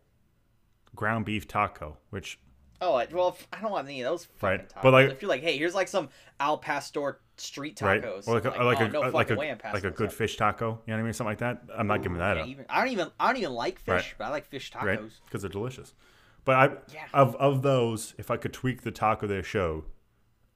ground 0.94 1.24
beef 1.24 1.46
taco, 1.46 1.96
which 2.10 2.38
oh 2.80 3.02
well, 3.12 3.36
I 3.52 3.60
don't 3.60 3.70
want 3.72 3.86
any 3.86 4.00
of 4.02 4.10
those. 4.10 4.28
Right, 4.40 4.60
Fucking 4.60 4.82
but, 4.82 4.92
like- 4.92 5.10
if 5.10 5.20
you're 5.22 5.28
like, 5.28 5.42
hey, 5.42 5.58
here's 5.58 5.74
like 5.74 5.88
some 5.88 6.08
al 6.40 6.58
pastor 6.58 7.20
street 7.36 7.76
tacos, 7.76 7.82
right? 7.84 8.04
Or 8.26 8.34
like 8.34 8.44
a, 8.44 8.48
like, 8.48 8.58
like 8.60 8.80
oh, 8.80 8.84
a 8.84 8.88
no 8.88 9.00
like 9.10 9.30
a 9.30 9.34
like 9.34 9.84
a 9.84 9.90
good 9.90 10.08
up. 10.08 10.12
fish 10.12 10.36
taco. 10.36 10.80
You 10.86 10.92
know 10.92 10.96
what 10.96 11.00
I 11.00 11.02
mean? 11.04 11.12
Something 11.12 11.30
like 11.30 11.38
that. 11.38 11.62
I'm 11.76 11.86
not 11.86 12.02
giving 12.02 12.18
that 12.18 12.36
Yeah, 12.36 12.42
up. 12.44 12.48
even, 12.48 12.64
I 12.68 12.80
don't 12.80 12.92
even 12.92 13.08
I 13.20 13.26
don't 13.32 13.36
even 13.42 13.52
like 13.52 13.78
fish, 13.80 13.88
Right. 13.94 14.14
but 14.18 14.24
I 14.24 14.28
like 14.30 14.46
fish 14.46 14.72
tacos. 14.72 14.82
right? 14.84 15.00
Because 15.26 15.42
they're 15.42 15.50
delicious. 15.50 15.94
But 16.44 16.54
I 16.56 16.76
Yeah. 16.94 17.04
of 17.12 17.36
of 17.36 17.62
those, 17.62 18.14
if 18.18 18.30
I 18.30 18.36
could 18.38 18.52
tweak 18.52 18.82
the 18.82 18.90
taco 18.90 19.26
they 19.26 19.42
show, 19.42 19.84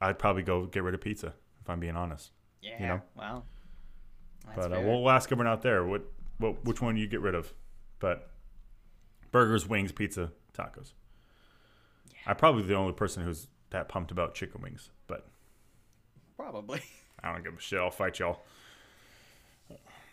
I'd 0.01 0.19
probably 0.19 0.43
go 0.43 0.67
get 0.67 0.83
rid 0.83 0.95
of 0.95 1.01
pizza. 1.01 1.35
If 1.61 1.69
I'm 1.71 1.79
being 1.81 1.97
honest. 1.97 2.31
Yeah. 2.61 2.79
know? 2.79 3.03
Wow. 3.17 3.43
That's 4.47 4.57
but 4.57 4.73
uh, 4.73 4.81
we'll, 4.81 5.03
we'll 5.03 5.11
ask 5.11 5.31
everyone 5.31 5.53
out 5.53 5.63
there 5.63 5.85
what 5.85 6.03
what 6.39 6.65
which 6.65 6.81
one 6.81 6.97
you 6.97 7.07
get 7.07 7.21
rid 7.21 7.35
of. 7.35 7.53
But 7.99 8.31
burgers, 9.31 9.69
wings, 9.69 9.93
pizza, 9.93 10.33
tacos. 10.57 10.93
I'm 12.27 12.37
probably 12.37 12.63
the 12.63 12.75
only 12.75 12.93
person 12.93 13.25
who's 13.25 13.49
that 13.71 13.89
pumped 13.89 14.11
about 14.11 14.35
chicken 14.35 14.61
wings, 14.61 14.91
but 15.07 15.27
probably 16.37 16.83
I 17.23 17.33
don't 17.33 17.43
give 17.43 17.55
a 17.55 17.61
shit. 17.61 17.79
I'll 17.79 17.91
fight 17.91 18.19
y'all. 18.19 18.43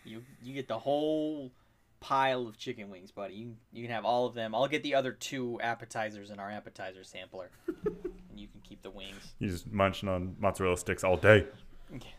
you 0.04 0.22
you 0.42 0.54
get 0.54 0.68
the 0.68 0.78
whole 0.78 1.52
pile 2.00 2.46
of 2.46 2.58
chicken 2.58 2.90
wings, 2.90 3.10
buddy. 3.10 3.34
You 3.34 3.56
you 3.72 3.82
can 3.82 3.92
have 3.92 4.04
all 4.04 4.26
of 4.26 4.34
them. 4.34 4.54
I'll 4.54 4.66
get 4.68 4.82
the 4.82 4.94
other 4.94 5.12
two 5.12 5.60
appetizers 5.60 6.30
in 6.30 6.40
our 6.40 6.50
appetizer 6.50 7.04
sampler, 7.04 7.50
and 7.84 8.40
you 8.40 8.48
can 8.48 8.60
keep 8.62 8.82
the 8.82 8.90
wings. 8.90 9.34
You 9.38 9.48
just 9.48 9.70
munching 9.70 10.08
on 10.08 10.36
mozzarella 10.40 10.76
sticks 10.76 11.04
all 11.04 11.16
day, 11.16 11.46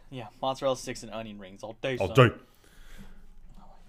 Yeah, 0.10 0.27
mozzarella 0.41 0.76
sticks 0.76 1.03
and 1.03 1.11
onion 1.11 1.39
rings 1.39 1.64
all 1.64 1.77
day. 1.81 1.98
all 1.98 2.14
son. 2.14 2.30
day. 2.30 2.35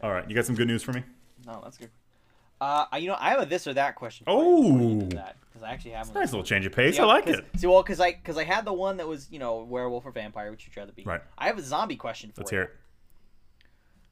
All 0.03 0.13
right, 0.13 0.29
you 0.29 0.35
got 0.35 0.47
some 0.47 0.55
good 0.55 0.69
news 0.69 0.83
for 0.83 0.93
me? 0.93 1.03
No, 1.47 1.61
that's 1.63 1.77
good. 1.77 1.91
Uh, 2.61 2.87
you 2.97 3.09
know, 3.09 3.17
I 3.19 3.31
have 3.31 3.43
a 3.43 3.47
this 3.47 3.67
or 3.67 3.75
that 3.75 3.97
question. 3.97 4.25
Oh. 4.29 5.01
that 5.11 5.37
because 5.49 5.65
I 5.65 5.73
actually 5.73 5.91
have 5.93 6.09
one. 6.09 6.15
Nice 6.15 6.31
little 6.31 6.45
change 6.45 6.65
of 6.65 6.73
pace. 6.73 6.97
I 6.99 7.05
like 7.05 7.27
it. 7.27 7.45
See, 7.57 7.67
well, 7.67 7.83
because 7.83 7.99
I 8.01 8.13
because 8.13 8.39
I 8.39 8.45
had 8.45 8.65
the 8.65 8.73
one 8.73 8.99
that 8.99 9.09
was 9.09 9.29
you 9.33 9.41
know 9.41 9.65
werewolf 9.65 10.07
or 10.07 10.13
vampire, 10.13 10.51
which 10.53 10.65
you'd 10.67 10.77
rather 10.77 10.93
be. 10.93 11.03
Right. 11.03 11.21
I 11.37 11.47
have 11.49 11.59
a 11.59 11.63
zombie 11.63 11.97
question 11.97 12.31
for 12.31 12.43
Let's 12.43 12.53
you. 12.53 12.59
hear 12.59 12.65
it. 12.65 12.77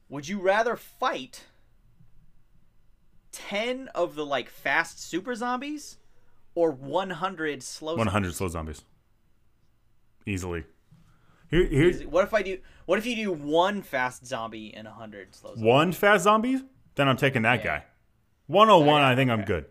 Would 0.09 0.27
you 0.27 0.39
rather 0.41 0.75
fight 0.75 1.45
ten 3.31 3.87
of 3.95 4.15
the 4.15 4.25
like 4.25 4.49
fast 4.49 5.01
super 5.01 5.33
zombies, 5.33 5.97
or 6.53 6.71
one 6.71 7.11
hundred 7.11 7.63
slow? 7.63 7.95
100 7.95 8.33
slow 8.35 8.49
zombies. 8.49 8.83
Easily. 10.25 10.65
Here, 11.51 11.65
here's? 11.65 12.03
What 12.05 12.23
if 12.23 12.33
I 12.33 12.41
do? 12.41 12.57
What 12.85 12.97
if 12.97 13.05
you 13.05 13.15
do 13.15 13.31
one 13.31 13.81
fast 13.81 14.25
zombie 14.25 14.73
and 14.73 14.87
a 14.87 14.91
hundred 14.91 15.35
slow? 15.35 15.51
Zombies? 15.51 15.63
one 15.65 15.91
fast 15.91 16.23
zombie. 16.23 16.61
Then 16.95 17.07
I'm 17.07 17.17
taking 17.17 17.41
that 17.43 17.59
Yeah. 17.63 17.79
guy. 17.79 17.85
101, 18.47 19.01
Okay, 19.01 19.11
I 19.11 19.15
think 19.15 19.29
I'm 19.31 19.43
good. 19.43 19.65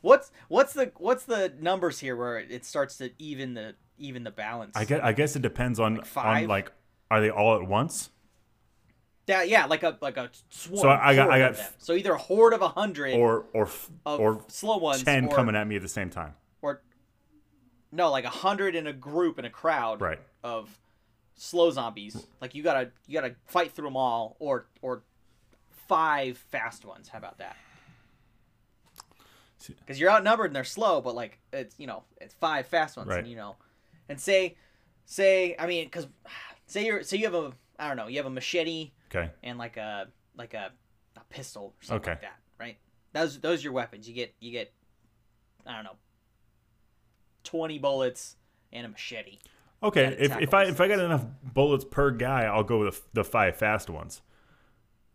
What's 0.00 0.32
what's 0.48 0.72
the 0.72 0.90
what's 0.96 1.24
the 1.24 1.54
numbers 1.60 2.00
here 2.00 2.16
where 2.16 2.38
it 2.38 2.64
starts 2.64 2.96
to 2.98 3.10
even 3.18 3.54
the 3.54 3.76
even 3.98 4.24
the 4.24 4.30
balance? 4.32 4.76
I 4.76 4.84
guess, 4.84 5.00
I 5.02 5.12
guess 5.12 5.36
it 5.36 5.42
depends 5.42 5.78
on 5.78 5.98
on 5.98 6.04
five? 6.04 6.48
like 6.48 6.72
are 7.10 7.20
they 7.20 7.30
all 7.30 7.54
at 7.60 7.68
once? 7.68 8.10
Yeah, 9.28 9.42
yeah, 9.44 9.66
like 9.66 9.84
a 9.84 9.96
like 10.00 10.16
a 10.16 10.30
swarm. 10.50 10.80
So 10.82 10.88
I 10.88 11.14
got- 11.14 11.30
I 11.30 11.38
got 11.38 11.52
f- 11.52 11.74
so 11.78 11.92
either 11.94 12.12
a 12.12 12.18
horde 12.18 12.52
of 12.52 12.62
a 12.62 12.68
hundred 12.68 13.14
Or 13.14 13.46
or 13.52 13.66
f- 13.66 13.90
of 14.04 14.18
or 14.18 14.44
slow 14.48 14.78
ones, 14.78 15.04
10 15.04 15.26
or, 15.26 15.34
coming 15.36 15.54
at 15.54 15.66
me 15.68 15.76
at 15.76 15.82
the 15.82 15.88
same 15.88 16.10
time. 16.10 16.34
or 16.62 16.82
no, 17.92 18.10
like 18.10 18.24
a 18.24 18.28
hundred 18.30 18.74
in 18.74 18.88
a 18.88 18.92
group 18.92 19.38
in 19.38 19.44
a 19.44 19.50
crowd, 19.50 20.00
Right. 20.00 20.18
Of 20.42 20.76
slow 21.42 21.70
zombies. 21.72 22.26
Like 22.40 22.54
you 22.54 22.62
gotta 22.62 22.90
you 23.06 23.14
gotta 23.20 23.34
fight 23.46 23.72
through 23.72 23.86
them 23.86 23.96
all, 23.96 24.36
or 24.38 24.66
or 24.80 25.02
five 25.88 26.38
fast 26.38 26.84
ones. 26.84 27.08
How 27.08 27.18
about 27.18 27.38
that? 27.38 27.56
Because 29.80 29.98
you're 30.00 30.10
outnumbered 30.10 30.46
and 30.46 30.56
they're 30.56 30.64
slow, 30.64 31.00
but 31.00 31.14
like 31.14 31.38
it's 31.52 31.74
you 31.78 31.86
know 31.86 32.04
it's 32.20 32.34
five 32.34 32.66
fast 32.66 32.96
ones, 32.96 33.10
Right. 33.10 33.18
and 33.20 33.28
you 33.28 33.36
know, 33.36 33.56
and 34.08 34.20
say 34.20 34.56
say 35.04 35.56
I 35.58 35.66
mean 35.66 35.86
because 35.86 36.06
say 36.66 36.84
you're 36.86 37.02
say 37.02 37.16
you 37.16 37.24
have 37.24 37.34
a 37.34 37.52
I 37.78 37.88
don't 37.88 37.96
know 37.96 38.06
you 38.06 38.16
have 38.18 38.26
a 38.26 38.30
machete 38.30 38.92
Okay. 39.14 39.30
and 39.42 39.58
like 39.58 39.76
a 39.76 40.08
like 40.36 40.54
a, 40.54 40.70
a 41.16 41.20
pistol 41.28 41.74
or 41.80 41.84
something 41.84 42.08
like 42.10 42.18
Okay. 42.18 42.26
that, 42.26 42.38
right? 42.58 42.78
Those 43.12 43.40
those 43.40 43.60
are 43.60 43.64
your 43.64 43.72
weapons. 43.72 44.08
You 44.08 44.14
get 44.14 44.34
you 44.40 44.52
get 44.52 44.72
I 45.66 45.74
don't 45.74 45.84
know 45.84 45.96
twenty 47.44 47.78
bullets 47.78 48.36
and 48.72 48.86
a 48.86 48.88
machete. 48.88 49.38
Okay, 49.82 50.16
if, 50.18 50.36
if 50.40 50.54
I 50.54 50.64
if 50.64 50.80
I 50.80 50.88
got 50.88 51.00
enough 51.00 51.24
bullets 51.42 51.84
per 51.84 52.10
guy, 52.12 52.44
I'll 52.44 52.62
go 52.62 52.80
with 52.84 53.02
the, 53.12 53.22
the 53.22 53.24
five 53.24 53.56
fast 53.56 53.90
ones. 53.90 54.22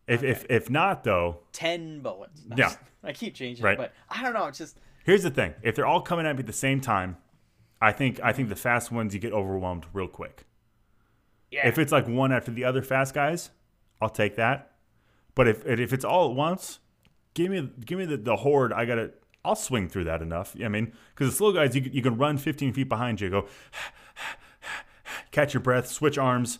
If 0.07 0.23
if 0.23 0.45
if 0.49 0.69
not 0.69 1.03
though, 1.03 1.39
Ten 1.53 2.01
bullets. 2.01 2.41
Yeah. 2.55 2.73
I 3.03 3.13
keep 3.13 3.35
changing, 3.35 3.63
Right. 3.63 3.73
it, 3.73 3.77
but 3.77 3.93
I 4.09 4.23
don't 4.23 4.33
know. 4.33 4.45
It's 4.47 4.57
just 4.57 4.79
here's 5.05 5.23
the 5.23 5.29
thing: 5.29 5.53
if 5.61 5.75
they're 5.75 5.85
all 5.85 6.01
coming 6.01 6.25
at 6.25 6.35
me 6.35 6.41
at 6.41 6.47
the 6.47 6.53
same 6.53 6.81
time, 6.81 7.17
I 7.81 7.91
think 7.93 8.19
I 8.21 8.33
think 8.33 8.49
the 8.49 8.55
fast 8.55 8.91
ones 8.91 9.13
you 9.13 9.19
get 9.19 9.31
overwhelmed 9.33 9.85
real 9.93 10.07
quick. 10.07 10.45
yeah. 11.51 11.67
If 11.67 11.77
it's 11.77 11.91
like 11.91 12.07
one 12.07 12.33
after 12.33 12.51
the 12.51 12.65
other 12.65 12.81
fast 12.81 13.13
guys, 13.13 13.51
I'll 14.01 14.09
take 14.09 14.35
that. 14.35 14.71
But 15.35 15.47
if 15.47 15.65
if 15.65 15.93
it's 15.93 16.03
all 16.03 16.29
at 16.29 16.35
once, 16.35 16.79
give 17.33 17.51
me 17.51 17.69
give 17.85 17.97
me 17.99 18.05
the, 18.05 18.17
the 18.17 18.35
horde. 18.37 18.73
I 18.73 18.83
gotta. 18.85 19.11
I'll 19.45 19.55
swing 19.55 19.87
through 19.87 20.05
that 20.05 20.21
enough. 20.21 20.57
I 20.61 20.67
mean, 20.67 20.91
because 21.15 21.31
the 21.31 21.35
slow 21.37 21.53
guys, 21.53 21.73
you, 21.73 21.89
you 21.93 22.01
can 22.01 22.17
run 22.17 22.37
15 22.37 22.73
feet 22.73 22.89
behind 22.89 23.21
you, 23.21 23.29
go 23.29 23.45
catch 25.37 25.53
your 25.53 25.61
breath, 25.61 25.87
switch 25.87 26.17
arms, 26.17 26.57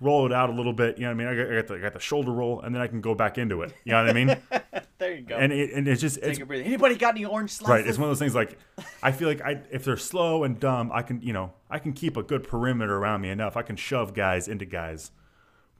roll 0.00 0.24
it 0.24 0.32
out 0.32 0.50
a 0.50 0.52
little 0.52 0.72
bit. 0.72 0.98
You 0.98 1.04
know 1.04 1.08
what 1.08 1.26
I 1.26 1.32
mean? 1.32 1.40
I 1.40 1.44
got, 1.44 1.52
I 1.52 1.56
got, 1.56 1.66
the, 1.66 1.74
I 1.74 1.78
got 1.78 1.92
the 1.94 2.00
shoulder 2.00 2.30
roll, 2.30 2.60
and 2.60 2.72
then 2.72 2.80
I 2.80 2.86
can 2.86 3.00
go 3.00 3.12
back 3.12 3.38
into 3.38 3.62
it. 3.62 3.72
You 3.84 3.92
know 3.92 4.04
what 4.04 4.10
I 4.10 4.12
mean? 4.12 4.36
there 4.98 5.14
you 5.16 5.22
go. 5.22 5.36
and 5.36 5.52
it, 5.52 5.72
and 5.72 5.88
it's 5.88 6.00
just 6.00 6.18
it's 6.18 6.38
a 6.38 6.46
breather. 6.46 6.62
Anybody 6.62 6.94
got 6.94 7.16
any 7.16 7.24
orange 7.24 7.50
slices? 7.50 7.70
Right, 7.70 7.86
it's 7.86 7.98
one 7.98 8.08
of 8.08 8.10
those 8.10 8.20
things 8.20 8.34
like 8.34 8.56
I 9.02 9.10
feel 9.10 9.26
like 9.26 9.42
I 9.42 9.62
if 9.72 9.84
they're 9.84 9.96
slow 9.96 10.44
and 10.44 10.60
dumb, 10.60 10.92
I 10.92 11.02
can 11.02 11.20
you 11.22 11.32
know 11.32 11.52
I 11.68 11.80
can 11.80 11.92
keep 11.92 12.16
a 12.16 12.22
good 12.22 12.44
perimeter 12.44 12.96
around 12.96 13.20
me 13.20 13.30
enough. 13.30 13.56
I 13.56 13.62
can 13.62 13.74
shove 13.74 14.14
guys 14.14 14.46
into 14.46 14.64
guys, 14.64 15.10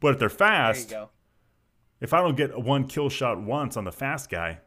but 0.01 0.15
if 0.15 0.19
they're 0.19 0.29
there 0.29 0.35
you 0.35 0.39
fast, 0.39 0.91
go. 0.91 1.11
if 2.01 2.13
I 2.13 2.21
don't 2.21 2.37
get 2.37 2.59
one 2.59 2.89
kill 2.89 3.11
shot 3.11 3.41
once 3.41 3.77
on 3.77 3.85
the 3.85 3.93
fast 3.93 4.29
guy, 4.29 4.59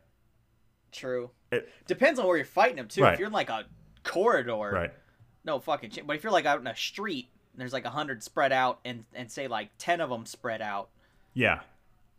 True. 0.93 1.31
it, 1.51 1.69
Depends 1.85 2.18
on 2.18 2.27
where 2.27 2.38
you're 2.38 2.45
fighting 2.45 2.77
them 2.77 2.88
too. 2.88 3.01
Right. 3.01 3.14
If 3.14 3.19
you're 3.19 3.27
in 3.27 3.34
like 3.34 3.49
a 3.49 3.65
corridor, 4.03 4.72
right, 4.72 4.93
no 5.43 5.60
fucking 5.60 5.89
shit. 5.89 6.07
But 6.07 6.15
if 6.15 6.23
you're 6.23 6.31
like 6.31 6.45
out 6.45 6.61
in 6.61 6.68
a 6.68 6.76
street 6.76 7.30
there's 7.55 7.73
like 7.73 7.85
a 7.85 7.89
hundred 7.89 8.23
spread 8.23 8.51
out 8.51 8.80
and 8.85 9.05
and 9.13 9.31
say 9.31 9.47
like 9.47 9.69
ten 9.77 10.01
of 10.01 10.09
them 10.09 10.25
spread 10.25 10.61
out, 10.61 10.89
yeah. 11.34 11.61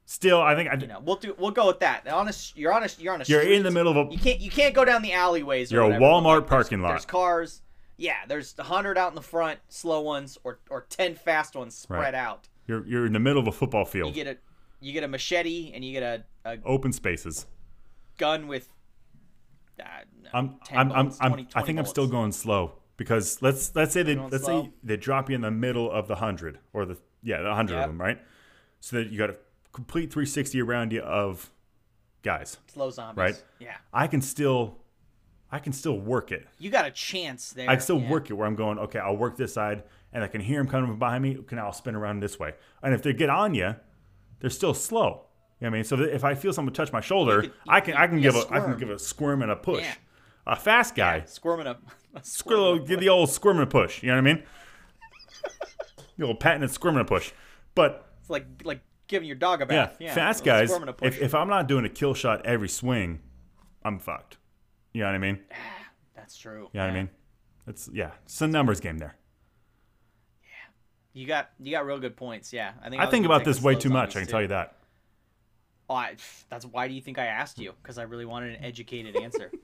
Still, 0.06 0.40
I 0.42 0.54
think 0.54 0.68
I, 0.70 0.74
you 0.74 0.86
know, 0.86 1.00
we'll 1.02 1.16
do 1.16 1.34
we'll 1.38 1.50
go 1.50 1.66
with 1.66 1.80
that. 1.80 2.06
honest 2.06 2.56
you're 2.58 2.72
honest 2.74 3.00
you're 3.00 3.14
on 3.14 3.22
a 3.22 3.24
you're 3.26 3.40
street. 3.40 3.56
in 3.56 3.62
the 3.62 3.70
middle 3.70 3.90
of 3.98 4.08
a 4.08 4.12
You 4.12 4.18
can't 4.18 4.38
you 4.38 4.50
can't 4.50 4.74
go 4.74 4.84
down 4.84 5.00
the 5.00 5.14
alleyways. 5.14 5.72
You're 5.72 5.80
a 5.82 5.86
whatever, 5.86 6.00
but, 6.00 6.06
Walmart 6.06 6.40
like, 6.40 6.46
parking 6.48 6.82
lot. 6.82 6.90
There's 6.90 7.06
cars. 7.06 7.62
Yeah, 7.96 8.16
there's 8.28 8.54
a 8.58 8.64
hundred 8.64 8.98
out 8.98 9.10
in 9.12 9.14
the 9.14 9.22
front, 9.22 9.60
slow 9.68 10.02
ones, 10.02 10.36
or 10.44 10.58
or 10.68 10.84
ten 10.90 11.14
fast 11.14 11.56
ones 11.56 11.74
spread 11.74 12.00
Right. 12.00 12.14
out. 12.14 12.48
you're 12.66 12.86
you're 12.86 13.06
in 13.06 13.14
the 13.14 13.18
middle 13.20 13.40
of 13.40 13.48
a 13.48 13.52
football 13.52 13.86
field 13.86 14.14
You 14.14 14.24
get 14.24 14.36
a 14.36 14.38
you 14.84 14.92
get 14.92 15.04
a 15.04 15.08
machete 15.08 15.72
and 15.72 15.82
you 15.82 15.92
get 15.92 16.02
a, 16.44 16.50
a 16.50 16.58
open 16.66 16.92
spaces. 16.92 17.46
gun 18.18 18.46
with. 18.46 18.68
Uh, 19.80 19.84
no, 20.22 20.30
I'm 20.34 20.56
10 20.66 20.78
I'm, 20.78 20.88
bullets, 20.88 21.18
I'm 21.20 21.30
20 21.30 21.42
I 21.42 21.46
20 21.52 21.66
think 21.66 21.78
I'm 21.78 21.86
still 21.86 22.06
going 22.06 22.30
slow 22.32 22.74
because 22.96 23.40
let's 23.42 23.74
let's 23.74 23.92
say 23.92 24.02
they 24.02 24.16
let's 24.16 24.44
slow? 24.44 24.64
say 24.64 24.70
they 24.82 24.96
drop 24.96 25.28
you 25.28 25.34
in 25.34 25.40
the 25.40 25.50
middle 25.50 25.90
of 25.90 26.08
the 26.08 26.16
hundred 26.16 26.58
or 26.72 26.84
the 26.84 26.96
yeah 27.22 27.42
the 27.42 27.54
hundred 27.54 27.74
Yep. 27.76 27.84
of 27.84 27.90
them 27.90 28.00
right, 28.00 28.18
so 28.80 28.96
that 28.96 29.10
you 29.10 29.18
got 29.18 29.30
a 29.30 29.36
complete 29.72 30.12
360 30.12 30.60
around 30.62 30.92
you 30.92 31.00
of 31.02 31.50
guys. 32.22 32.58
slow 32.72 32.90
zombies. 32.90 33.18
Right. 33.18 33.44
Yeah, 33.58 33.76
I 33.92 34.06
can 34.06 34.20
still 34.22 34.78
I 35.50 35.58
can 35.58 35.72
still 35.72 35.98
work 35.98 36.32
it. 36.32 36.46
you 36.58 36.70
got 36.70 36.84
a 36.86 36.90
chance 36.90 37.52
there. 37.52 37.68
I 37.70 37.74
can 37.74 37.82
still 37.82 38.00
yeah. 38.00 38.10
work 38.10 38.30
it 38.30 38.34
where 38.34 38.46
I'm 38.46 38.56
going, 38.56 38.78
okay, 38.78 38.98
I'll 38.98 39.16
work 39.16 39.36
this 39.36 39.52
side 39.54 39.84
and 40.12 40.22
I 40.24 40.26
can 40.28 40.40
hear 40.40 40.58
them 40.58 40.68
coming 40.68 40.96
behind 40.98 41.22
me. 41.22 41.36
Okay, 41.38 41.56
now 41.56 41.66
I'll 41.66 41.72
spin 41.72 41.94
around 41.94 42.20
this 42.20 42.38
way. 42.38 42.54
And 42.82 42.94
if 42.94 43.02
they 43.02 43.12
get 43.12 43.30
on 43.30 43.54
you, 43.54 43.74
they're 44.40 44.50
still 44.50 44.74
slow. 44.74 45.26
You 45.60 45.66
know 45.66 45.70
what 45.70 45.74
I 45.76 45.78
mean? 45.78 45.84
So 45.84 46.00
if 46.00 46.24
I 46.24 46.34
feel 46.34 46.52
someone 46.52 46.72
touch 46.74 46.92
my 46.92 47.00
shoulder, 47.00 47.42
could- 47.42 47.50
you- 47.50 47.52
I 47.68 47.80
can 47.80 47.94
I 47.94 48.06
can 48.06 48.20
give 48.20 48.34
a 48.36 48.44
I 48.50 48.60
can 48.60 48.76
give 48.78 48.90
a 48.90 48.98
squirm 48.98 49.42
and 49.42 49.50
a 49.50 49.56
push. 49.56 49.82
Yeah. 49.82 49.94
A 50.46 50.56
fast 50.56 50.94
guy, 50.94 51.22
squirming 51.26 51.66
up. 51.66 51.82
squirrel, 52.22 52.78
give 52.78 53.00
the 53.00 53.08
old 53.08 53.30
squirm 53.30 53.58
and 53.58 53.64
a 53.64 53.70
push. 53.70 54.02
You 54.02 54.08
know 54.08 54.14
what 54.14 54.30
I 54.30 54.34
mean? 54.34 54.42
the 56.16 56.26
old 56.26 56.40
patented 56.40 56.70
squirm 56.70 56.96
and 56.96 57.02
a 57.02 57.04
push. 57.04 57.32
But 57.74 58.08
It's 58.20 58.30
like 58.30 58.46
like 58.64 58.80
giving 59.06 59.26
your 59.26 59.36
dog 59.36 59.62
a 59.62 59.66
bath. 59.66 59.96
Yeah, 60.00 60.14
fast 60.14 60.44
guys, 60.44 60.68
squirm 60.68 60.82
and 60.82 60.90
a 60.90 60.92
push. 60.92 61.16
if, 61.16 61.22
if 61.22 61.34
I'm 61.34 61.48
not 61.48 61.68
doing 61.68 61.84
a 61.84 61.88
kill 61.88 62.14
shot 62.14 62.44
every 62.46 62.68
swing, 62.68 63.20
I'm 63.84 63.98
fucked. 63.98 64.38
You 64.92 65.00
know 65.02 65.08
what 65.08 65.14
I 65.16 65.18
mean? 65.18 65.40
Ah, 65.52 65.56
that's 66.14 66.36
true. 66.36 66.68
You 66.72 66.80
know 66.80 66.86
what 66.86 66.92
I 66.92 66.94
mean? 66.94 67.10
It's 67.66 67.90
yeah, 67.92 68.12
it's 68.24 68.40
a 68.40 68.46
numbers 68.46 68.80
game 68.80 68.98
there. 68.98 69.16
Yeah, 70.42 71.20
you 71.20 71.26
got 71.26 71.50
you 71.58 71.72
got 71.72 71.86
real 71.86 71.98
good 71.98 72.16
points. 72.16 72.52
Yeah, 72.52 72.72
I 72.82 72.90
think 72.90 73.00
I 73.00 73.06
was 73.06 73.12
think 73.12 73.26
about 73.26 73.44
this 73.44 73.60
way 73.60 73.74
too 73.74 73.90
much. 73.90 74.10
I 74.10 74.20
can 74.20 74.26
too. 74.26 74.30
tell 74.30 74.42
you 74.42 74.48
that. 74.48 74.76
Oh, 75.88 75.94
I, 75.94 76.16
that's 76.48 76.64
why 76.64 76.88
do 76.88 76.94
you 76.94 77.00
think 77.00 77.18
I 77.18 77.26
asked 77.26 77.58
you? 77.58 77.72
Because 77.82 77.98
I 77.98 78.02
really 78.02 78.24
wanted 78.24 78.54
an 78.56 78.64
educated 78.64 79.16
answer. 79.16 79.50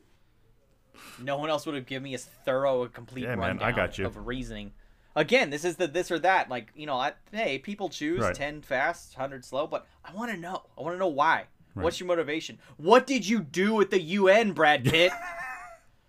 no 1.19 1.37
one 1.39 1.51
else 1.51 1.67
would 1.67 1.75
have 1.75 1.87
given 1.87 2.05
me 2.05 2.15
as 2.15 2.25
thorough 2.45 2.83
a 2.83 2.89
complete 2.89 3.23
Yeah, 3.25 3.37
man, 3.37 3.45
I 3.45 3.49
rundown 3.49 3.75
got 3.75 3.99
you. 3.99 4.07
of 4.07 4.27
reasoning. 4.27 4.73
Again, 5.17 5.51
this 5.51 5.65
is 5.65 5.77
the 5.77 5.87
this 5.89 6.11
or 6.11 6.19
that. 6.21 6.49
Like 6.49 6.69
you 6.75 6.87
know, 6.87 6.97
I, 6.97 7.13
hey, 7.33 7.59
people 7.59 7.89
choose 7.89 8.21
Right. 8.21 8.35
ten 8.35 8.63
fast, 8.63 9.15
hundred 9.15 9.45
slow, 9.45 9.67
but 9.67 9.87
I 10.05 10.13
want 10.15 10.31
to 10.31 10.37
know. 10.37 10.63
I 10.79 10.83
want 10.83 10.95
to 10.95 10.99
know 10.99 11.09
why. 11.09 11.45
What's 11.75 11.99
your 12.01 12.07
motivation? 12.09 12.59
What 12.77 13.07
did 13.07 13.27
you 13.27 13.41
do 13.41 13.81
at 13.81 13.91
the 13.91 14.01
UN, 14.01 14.53
Brad 14.53 14.85
Pitt? 14.91 15.13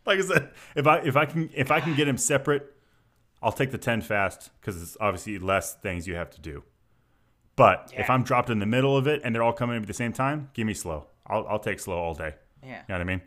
Like 0.05 0.19
I 0.19 0.21
said, 0.23 0.49
if 0.75 0.85
I 0.87 0.97
if 0.99 1.15
I 1.15 1.25
can 1.25 1.49
if 1.53 1.71
I 1.71 1.79
can 1.79 1.95
get 1.95 2.07
him 2.07 2.17
separate, 2.17 2.73
I'll 3.41 3.51
take 3.51 3.71
the 3.71 3.77
10 3.77 4.01
fast 4.01 4.49
because 4.59 4.81
it's 4.81 4.97
obviously 4.99 5.37
less 5.39 5.73
things 5.75 6.07
you 6.07 6.15
have 6.15 6.29
to 6.31 6.41
do. 6.41 6.63
But 7.55 7.93
if 7.95 8.09
I'm 8.09 8.23
dropped 8.23 8.49
in 8.49 8.59
the 8.59 8.65
middle 8.65 8.97
of 8.97 9.07
it 9.07 9.21
and 9.23 9.33
they're 9.35 9.43
all 9.43 9.53
coming 9.53 9.79
at 9.79 9.85
the 9.87 9.93
same 9.93 10.13
time, 10.13 10.49
give 10.53 10.65
me 10.65 10.73
slow. 10.73 11.07
I'll, 11.27 11.45
I'll 11.47 11.59
take 11.59 11.79
slow 11.79 11.97
all 11.97 12.13
day. 12.15 12.33
Yeah. 12.63 12.69
You 12.69 12.73
know 12.89 12.95
what 12.95 13.01
I 13.01 13.03
mean? 13.03 13.21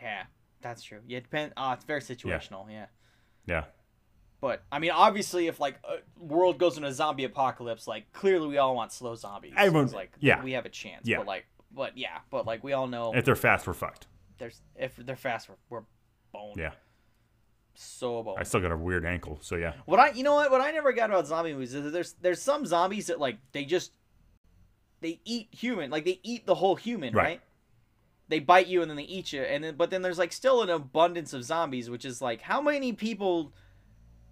Yeah. 0.00 0.22
That's 0.62 0.82
true. 0.82 1.00
Yeah, 1.06 1.18
it 1.18 1.22
depend. 1.24 1.52
Oh, 1.56 1.72
it's 1.72 1.84
very 1.84 2.00
situational. 2.00 2.70
Yeah. 2.70 2.86
Yeah. 3.46 3.64
But 4.40 4.62
I 4.72 4.78
mean, 4.78 4.90
obviously, 4.90 5.46
if 5.48 5.60
like 5.60 5.76
a 5.84 5.98
world 6.22 6.58
goes 6.58 6.76
into 6.76 6.88
a 6.88 6.92
zombie 6.92 7.24
apocalypse, 7.24 7.86
like 7.86 8.10
clearly 8.12 8.48
we 8.48 8.58
all 8.58 8.74
want 8.74 8.92
slow 8.92 9.14
zombies. 9.14 9.52
Everyone- 9.56 9.84
It's 9.84 9.94
like 9.94 10.12
yeah. 10.20 10.42
we 10.42 10.52
have 10.52 10.64
a 10.66 10.70
chance. 10.70 11.06
Yeah. 11.06 11.18
But 11.18 11.26
like, 11.26 11.46
but 11.72 11.96
yeah, 11.98 12.18
but 12.30 12.46
like 12.46 12.64
we 12.64 12.72
all 12.72 12.86
know 12.86 13.12
If 13.14 13.24
they're 13.24 13.36
fast, 13.36 13.66
we're 13.66 13.74
fucked. 13.74 14.06
there's 14.38 14.60
if 14.76 14.96
they're 14.96 15.16
fast, 15.16 15.48
we're, 15.48 15.56
we're 15.68 15.84
boned. 16.32 16.56
Yeah. 16.56 16.72
So 17.74 18.22
boned. 18.22 18.38
I 18.38 18.42
still 18.44 18.60
got 18.60 18.72
a 18.72 18.76
weird 18.76 19.04
ankle. 19.06 19.38
So 19.42 19.56
yeah. 19.56 19.74
What 19.86 20.00
I 20.00 20.10
you 20.10 20.22
know 20.22 20.34
what 20.34 20.50
what 20.50 20.60
I 20.60 20.70
never 20.70 20.92
got 20.92 21.10
about 21.10 21.26
zombie 21.26 21.52
movies 21.52 21.74
is 21.74 21.84
that 21.84 21.90
there's 21.90 22.14
there's 22.20 22.42
some 22.42 22.64
zombies 22.66 23.06
that 23.08 23.20
like 23.20 23.38
they 23.52 23.64
just 23.64 23.92
they 25.00 25.20
eat 25.24 25.48
human 25.52 25.90
like 25.90 26.04
they 26.04 26.20
eat 26.22 26.46
the 26.46 26.54
whole 26.54 26.76
human 26.76 27.14
Right. 27.14 27.24
right. 27.24 27.40
They 28.30 28.38
bite 28.38 28.68
you 28.68 28.80
and 28.80 28.90
then 28.90 28.96
they 28.96 29.02
eat 29.02 29.32
you 29.32 29.42
and 29.42 29.62
then 29.62 29.74
but 29.76 29.90
then 29.90 30.00
there's 30.02 30.18
like 30.18 30.32
still 30.32 30.62
an 30.62 30.70
abundance 30.70 31.34
of 31.34 31.44
zombies 31.44 31.90
which 31.90 32.04
is 32.04 32.22
like 32.22 32.40
how 32.40 32.62
many 32.62 32.92
people 32.92 33.52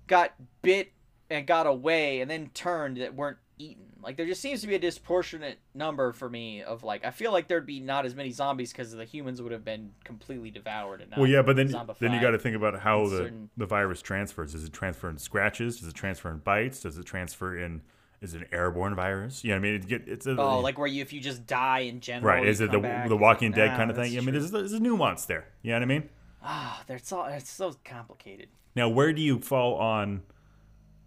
got 0.06 0.32
bit 0.62 0.92
and 1.28 1.46
got 1.46 1.66
away 1.66 2.20
and 2.22 2.30
then 2.30 2.48
turned 2.54 2.96
that 2.96 3.14
weren't 3.14 3.36
eaten 3.58 3.88
like 4.02 4.16
there 4.16 4.26
just 4.26 4.40
seems 4.40 4.60
to 4.60 4.66
be 4.66 4.74
a 4.74 4.78
disproportionate 4.78 5.58
number 5.74 6.12
for 6.12 6.30
me 6.30 6.62
of 6.62 6.84
like 6.84 7.04
I 7.04 7.10
feel 7.10 7.32
like 7.32 7.48
there'd 7.48 7.66
be 7.66 7.80
not 7.80 8.06
as 8.06 8.14
many 8.14 8.30
zombies 8.30 8.72
because 8.72 8.92
the 8.92 9.04
humans 9.04 9.42
would 9.42 9.52
have 9.52 9.64
been 9.64 9.90
completely 10.04 10.50
devoured 10.50 11.00
and 11.00 11.12
Well, 11.16 11.26
yeah, 11.26 11.42
but 11.42 11.56
then 11.56 11.74
then 11.98 12.12
you 12.12 12.20
got 12.20 12.30
to 12.30 12.38
think 12.38 12.56
about 12.56 12.78
how 12.80 13.04
the, 13.08 13.16
certain- 13.16 13.50
the 13.56 13.66
virus 13.66 14.00
transfers. 14.00 14.52
Does 14.52 14.64
it 14.64 14.72
transfer 14.72 15.10
in 15.10 15.18
scratches? 15.18 15.80
Does 15.80 15.88
it 15.88 15.94
transfer 15.94 16.30
in 16.30 16.38
bites? 16.38 16.80
Does 16.80 16.96
it 16.96 17.04
transfer 17.06 17.58
in? 17.58 17.82
Is 18.20 18.34
it 18.34 18.42
an 18.42 18.48
airborne 18.52 18.94
virus? 18.96 19.44
You 19.44 19.50
know, 19.50 19.56
what 19.56 19.58
I 19.60 19.62
mean, 19.62 19.74
it 19.76 19.86
get 19.88 20.08
it's 20.08 20.26
a 20.26 20.36
Oh, 20.36 20.60
like 20.60 20.76
where 20.78 20.86
you 20.88 21.02
if 21.02 21.12
you 21.12 21.20
just 21.20 21.46
die 21.46 21.80
in 21.80 22.00
general. 22.00 22.26
right. 22.34 22.44
Is 22.44 22.60
it 22.60 22.70
the 22.72 22.78
back, 22.80 23.08
the 23.08 23.16
Walking 23.16 23.52
like, 23.52 23.56
Dead 23.56 23.70
nah, 23.72 23.76
kind 23.76 23.90
of 23.90 23.96
thing? 23.96 24.16
I 24.16 24.20
mean, 24.20 24.32
there's, 24.32 24.50
there's 24.50 24.72
a 24.72 24.80
nuance 24.80 25.24
there. 25.26 25.46
You 25.62 25.70
know 25.70 25.76
what 25.76 25.82
I 25.82 25.86
mean? 25.86 26.08
Ah, 26.42 26.82
there's 26.86 27.12
all 27.12 27.26
it's 27.26 27.50
so 27.50 27.74
complicated. 27.84 28.48
Now, 28.74 28.88
where 28.88 29.12
do 29.12 29.20
you 29.22 29.40
fall 29.40 29.74
on 29.76 30.22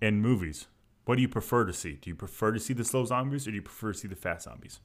in 0.02 0.22
movies? 0.22 0.68
What 1.06 1.16
do 1.16 1.22
you 1.22 1.30
prefer 1.30 1.66
to 1.66 1.74
see? 1.74 1.94
Do 2.02 2.10
you 2.10 2.16
prefer 2.16 2.52
to 2.52 2.60
see 2.60 2.74
the 2.74 2.84
slow 2.86 3.06
zombies 3.06 3.48
or 3.48 3.52
do 3.52 3.56
you 3.56 3.62
prefer 3.62 3.92
to 3.94 3.98
see 3.98 4.08
the 4.08 4.16
fast 4.16 4.46
zombies? 4.46 4.80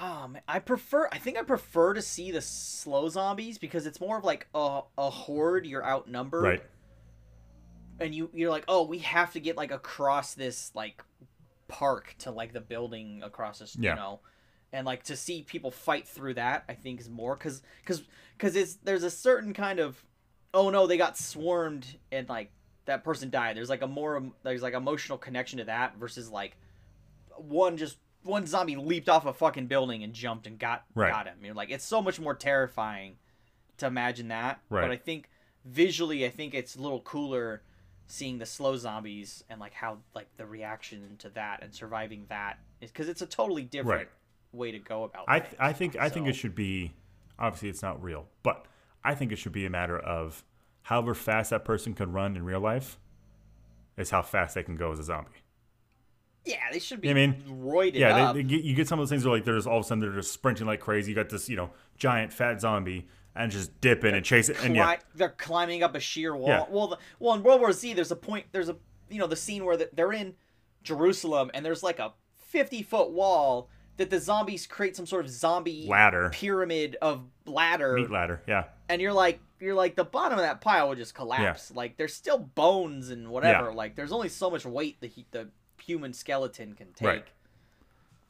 Oh 0.00 0.26
man, 0.28 0.42
I 0.48 0.58
prefer. 0.58 1.08
I 1.12 1.18
think 1.18 1.36
I 1.36 1.42
prefer 1.42 1.92
to 1.94 2.02
see 2.02 2.30
the 2.30 2.40
slow 2.40 3.08
zombies 3.08 3.58
because 3.58 3.86
it's 3.86 4.00
more 4.00 4.16
of 4.18 4.24
like 4.24 4.46
a 4.54 4.80
a 4.96 5.10
horde. 5.10 5.66
You're 5.66 5.84
outnumbered, 5.86 6.42
Right. 6.42 6.62
And 8.00 8.14
you 8.14 8.30
you're 8.32 8.50
like, 8.50 8.64
oh, 8.68 8.82
we 8.84 8.98
have 8.98 9.32
to 9.32 9.40
get 9.40 9.56
like 9.56 9.70
across 9.70 10.34
this 10.34 10.70
like 10.74 11.02
park 11.68 12.14
to 12.18 12.30
like 12.30 12.52
the 12.52 12.60
building 12.60 13.22
across 13.22 13.58
this, 13.60 13.76
Yeah. 13.78 13.90
you 13.90 13.96
know, 13.96 14.20
and 14.72 14.86
like 14.86 15.04
to 15.04 15.16
see 15.16 15.42
people 15.42 15.70
fight 15.70 16.06
through 16.06 16.34
that. 16.34 16.64
I 16.68 16.74
think 16.74 17.00
is 17.00 17.08
more 17.10 17.36
because 17.36 17.62
because 17.80 18.02
because 18.36 18.56
it's 18.56 18.74
there's 18.76 19.04
a 19.04 19.10
certain 19.10 19.52
kind 19.54 19.78
of 19.78 20.04
oh 20.54 20.70
no 20.70 20.86
they 20.86 20.96
got 20.98 21.16
swarmed 21.16 21.86
and 22.10 22.28
like 22.28 22.50
that 22.84 23.04
person 23.04 23.30
died. 23.30 23.56
There's 23.56 23.70
like 23.70 23.82
a 23.82 23.86
more 23.86 24.22
there's 24.42 24.62
like 24.62 24.74
emotional 24.74 25.18
connection 25.18 25.58
to 25.58 25.64
that 25.64 25.96
versus 25.98 26.28
like 26.30 26.56
one 27.36 27.76
just 27.76 27.98
one 28.24 28.46
zombie 28.46 28.76
leaped 28.76 29.08
off 29.08 29.26
a 29.26 29.32
fucking 29.32 29.66
building 29.66 30.02
and 30.04 30.12
jumped 30.12 30.46
and 30.46 30.58
got 30.58 30.84
Right. 30.94 31.10
got 31.12 31.26
him. 31.26 31.38
You're 31.42 31.54
like 31.54 31.70
it's 31.70 31.84
so 31.84 32.02
much 32.02 32.20
more 32.20 32.34
terrifying 32.34 33.16
to 33.78 33.86
imagine 33.86 34.28
that. 34.28 34.60
Right. 34.68 34.82
But 34.82 34.90
I 34.90 34.96
think 34.96 35.28
visually, 35.64 36.24
I 36.26 36.28
think 36.30 36.54
it's 36.54 36.76
a 36.76 36.80
little 36.82 37.00
cooler 37.00 37.62
seeing 38.12 38.36
the 38.36 38.44
slow 38.44 38.76
zombies 38.76 39.42
and 39.48 39.58
like 39.58 39.72
how 39.72 39.96
like 40.14 40.26
the 40.36 40.44
reaction 40.44 41.16
to 41.18 41.30
that 41.30 41.62
and 41.62 41.72
surviving 41.74 42.26
that 42.28 42.58
is 42.82 42.90
because 42.90 43.08
it's 43.08 43.22
a 43.22 43.26
totally 43.26 43.62
different 43.62 44.00
Right. 44.02 44.08
way 44.52 44.70
to 44.70 44.78
go 44.78 45.04
about. 45.04 45.24
I, 45.28 45.40
things. 45.40 45.54
I 45.58 45.72
think 45.72 45.96
I 45.96 46.10
think 46.10 46.26
it 46.28 46.34
should 46.34 46.54
be 46.54 46.92
obviously 47.38 47.70
it's 47.70 47.80
not 47.80 48.02
real, 48.02 48.26
but 48.42 48.66
I 49.02 49.14
think 49.14 49.32
it 49.32 49.36
should 49.36 49.52
be 49.52 49.64
a 49.64 49.70
matter 49.70 49.98
of 49.98 50.44
however 50.82 51.14
fast 51.14 51.48
that 51.50 51.64
person 51.64 51.94
can 51.94 52.12
run 52.12 52.36
in 52.36 52.44
real 52.44 52.60
life 52.60 52.98
is 53.96 54.10
how 54.10 54.20
fast 54.20 54.56
they 54.56 54.62
can 54.62 54.76
go 54.76 54.92
as 54.92 54.98
a 54.98 55.04
zombie. 55.04 55.30
yeah, 56.44 56.56
they 56.70 56.80
should 56.80 57.00
be. 57.00 57.08
I 57.08 57.14
mean, 57.14 57.42
roided 57.48 57.94
Yeah, 57.94 58.14
up. 58.26 58.34
they, 58.34 58.42
they 58.42 58.48
get, 58.48 58.62
you 58.62 58.74
get 58.74 58.88
some 58.88 58.98
of 58.98 59.04
those 59.04 59.10
things 59.10 59.24
where 59.24 59.34
like 59.34 59.46
there's 59.46 59.66
all 59.66 59.78
of 59.78 59.84
a 59.86 59.88
sudden 59.88 60.00
they're 60.00 60.12
just 60.12 60.32
sprinting 60.32 60.66
like 60.66 60.80
crazy. 60.80 61.12
You 61.12 61.14
got 61.16 61.30
this 61.30 61.48
you 61.48 61.56
know 61.56 61.70
giant 61.96 62.30
fat 62.34 62.60
zombie 62.60 63.08
and 63.34 63.50
just 63.50 63.80
dipping 63.80 64.14
and 64.14 64.24
chasing 64.24 64.56
and 64.62 64.76
yeah, 64.76 64.96
they're 65.14 65.30
climbing 65.30 65.82
up 65.82 65.94
a 65.94 66.00
sheer 66.00 66.36
wall. 66.36 66.48
Yeah. 66.48 66.64
Well, 66.68 66.88
the, 66.88 66.98
well, 67.18 67.34
in 67.34 67.42
World 67.42 67.60
War 67.60 67.72
Z, 67.72 67.94
there's 67.94 68.10
a 68.10 68.16
point. 68.16 68.46
There's 68.52 68.68
a 68.68 68.76
you 69.08 69.18
know 69.18 69.26
the 69.26 69.36
scene 69.36 69.64
where 69.64 69.76
the, 69.76 69.90
they're 69.92 70.12
in 70.12 70.34
Jerusalem 70.82 71.50
and 71.54 71.64
there's 71.64 71.82
like 71.82 71.98
a 71.98 72.12
50 72.48 72.82
foot 72.82 73.10
wall 73.10 73.68
that 73.96 74.10
the 74.10 74.18
zombies 74.18 74.66
create 74.66 74.96
some 74.96 75.06
sort 75.06 75.24
of 75.24 75.30
zombie 75.30 75.86
Ladder. 75.88 76.30
pyramid 76.32 76.96
of 77.00 77.24
ladder, 77.46 77.94
meat 77.94 78.10
ladder. 78.10 78.42
Yeah, 78.46 78.64
and 78.88 79.00
you're 79.00 79.12
like 79.12 79.40
you're 79.60 79.74
like 79.74 79.96
the 79.96 80.04
bottom 80.04 80.38
of 80.38 80.44
that 80.44 80.60
pile 80.60 80.88
would 80.88 80.98
just 80.98 81.14
collapse. 81.14 81.70
Like 81.74 81.96
there's 81.96 82.14
still 82.14 82.38
bones 82.38 83.10
and 83.10 83.28
whatever. 83.28 83.68
Yeah. 83.68 83.76
Like 83.76 83.96
there's 83.96 84.12
only 84.12 84.28
so 84.28 84.50
much 84.50 84.64
weight 84.64 85.00
the 85.00 85.10
the 85.30 85.48
human 85.82 86.12
skeleton 86.12 86.74
can 86.74 86.92
take. 86.92 87.06
Right. 87.06 87.24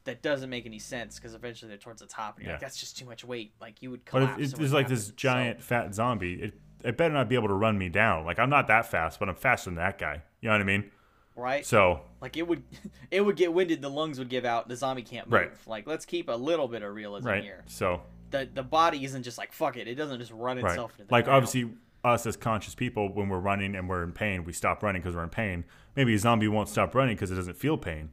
That 0.05 0.21
doesn't 0.21 0.49
make 0.49 0.65
any 0.65 0.79
sense 0.79 1.17
because 1.17 1.33
eventually 1.33 1.69
they're 1.69 1.77
towards 1.77 2.01
the 2.01 2.07
top, 2.07 2.37
and 2.37 2.45
you're 2.45 2.53
like, 2.53 2.61
"That's 2.61 2.77
just 2.77 2.97
too 2.97 3.05
much 3.05 3.23
weight." 3.23 3.53
Like 3.61 3.81
you 3.81 3.89
would 3.91 4.03
but 4.05 4.11
collapse. 4.11 4.41
if, 4.41 4.53
if 4.53 4.59
there's 4.59 4.73
like 4.73 4.87
this 4.87 5.05
happened. 5.07 5.19
So- 5.19 5.27
giant 5.29 5.61
fat 5.63 5.95
zombie, 5.95 6.33
it 6.33 6.53
it 6.83 6.97
better 6.97 7.13
not 7.13 7.29
be 7.29 7.35
able 7.35 7.47
to 7.47 7.53
run 7.53 7.77
me 7.77 7.89
down. 7.89 8.25
Like 8.25 8.39
I'm 8.39 8.49
not 8.49 8.67
that 8.67 8.85
fast, 8.91 9.19
but 9.19 9.29
I'm 9.29 9.35
faster 9.35 9.69
than 9.69 9.75
that 9.75 9.97
guy. 9.97 10.21
You 10.41 10.49
know 10.49 10.55
what 10.55 10.61
I 10.61 10.65
mean? 10.65 10.91
right? 11.35 11.65
So 11.65 12.01
Like 12.21 12.37
it 12.37 12.47
would, 12.47 12.63
it 13.11 13.21
would 13.21 13.35
get 13.35 13.53
winded. 13.53 13.81
The 13.81 13.89
lungs 13.89 14.19
would 14.19 14.29
give 14.29 14.45
out. 14.45 14.67
The 14.67 14.75
zombie 14.75 15.01
can't 15.01 15.27
move. 15.27 15.39
Right. 15.39 15.51
Like 15.65 15.87
let's 15.87 16.05
keep 16.05 16.29
a 16.29 16.33
little 16.33 16.67
bit 16.67 16.83
of 16.83 16.93
realism 16.93 17.27
right, 17.29 17.43
here. 17.43 17.63
so 17.67 18.01
The 18.31 18.47
the 18.53 18.63
body 18.63 19.03
isn't 19.05 19.23
just 19.23 19.37
like 19.37 19.53
fuck 19.53 19.77
it. 19.77 19.87
It 19.87 19.95
doesn't 19.95 20.19
just 20.19 20.31
run 20.31 20.59
right, 20.61 20.71
itself 20.71 20.91
into 20.91 21.05
the 21.05 21.13
like 21.13 21.25
ground. 21.25 21.37
obviously 21.37 21.71
us 22.03 22.25
as 22.25 22.35
conscious 22.35 22.75
people, 22.75 23.13
when 23.13 23.29
we're 23.29 23.39
running 23.39 23.75
and 23.75 23.87
we're 23.87 24.03
in 24.03 24.11
pain, 24.11 24.43
we 24.43 24.51
stop 24.51 24.83
running 24.83 25.01
because 25.01 25.15
we're 25.15 25.23
in 25.23 25.29
pain. 25.29 25.63
Maybe 25.95 26.13
a 26.13 26.19
zombie 26.19 26.49
won't 26.49 26.67
stop 26.67 26.93
running 26.93 27.15
because 27.15 27.31
it 27.31 27.35
doesn't 27.35 27.55
feel 27.55 27.77
pain, 27.77 28.09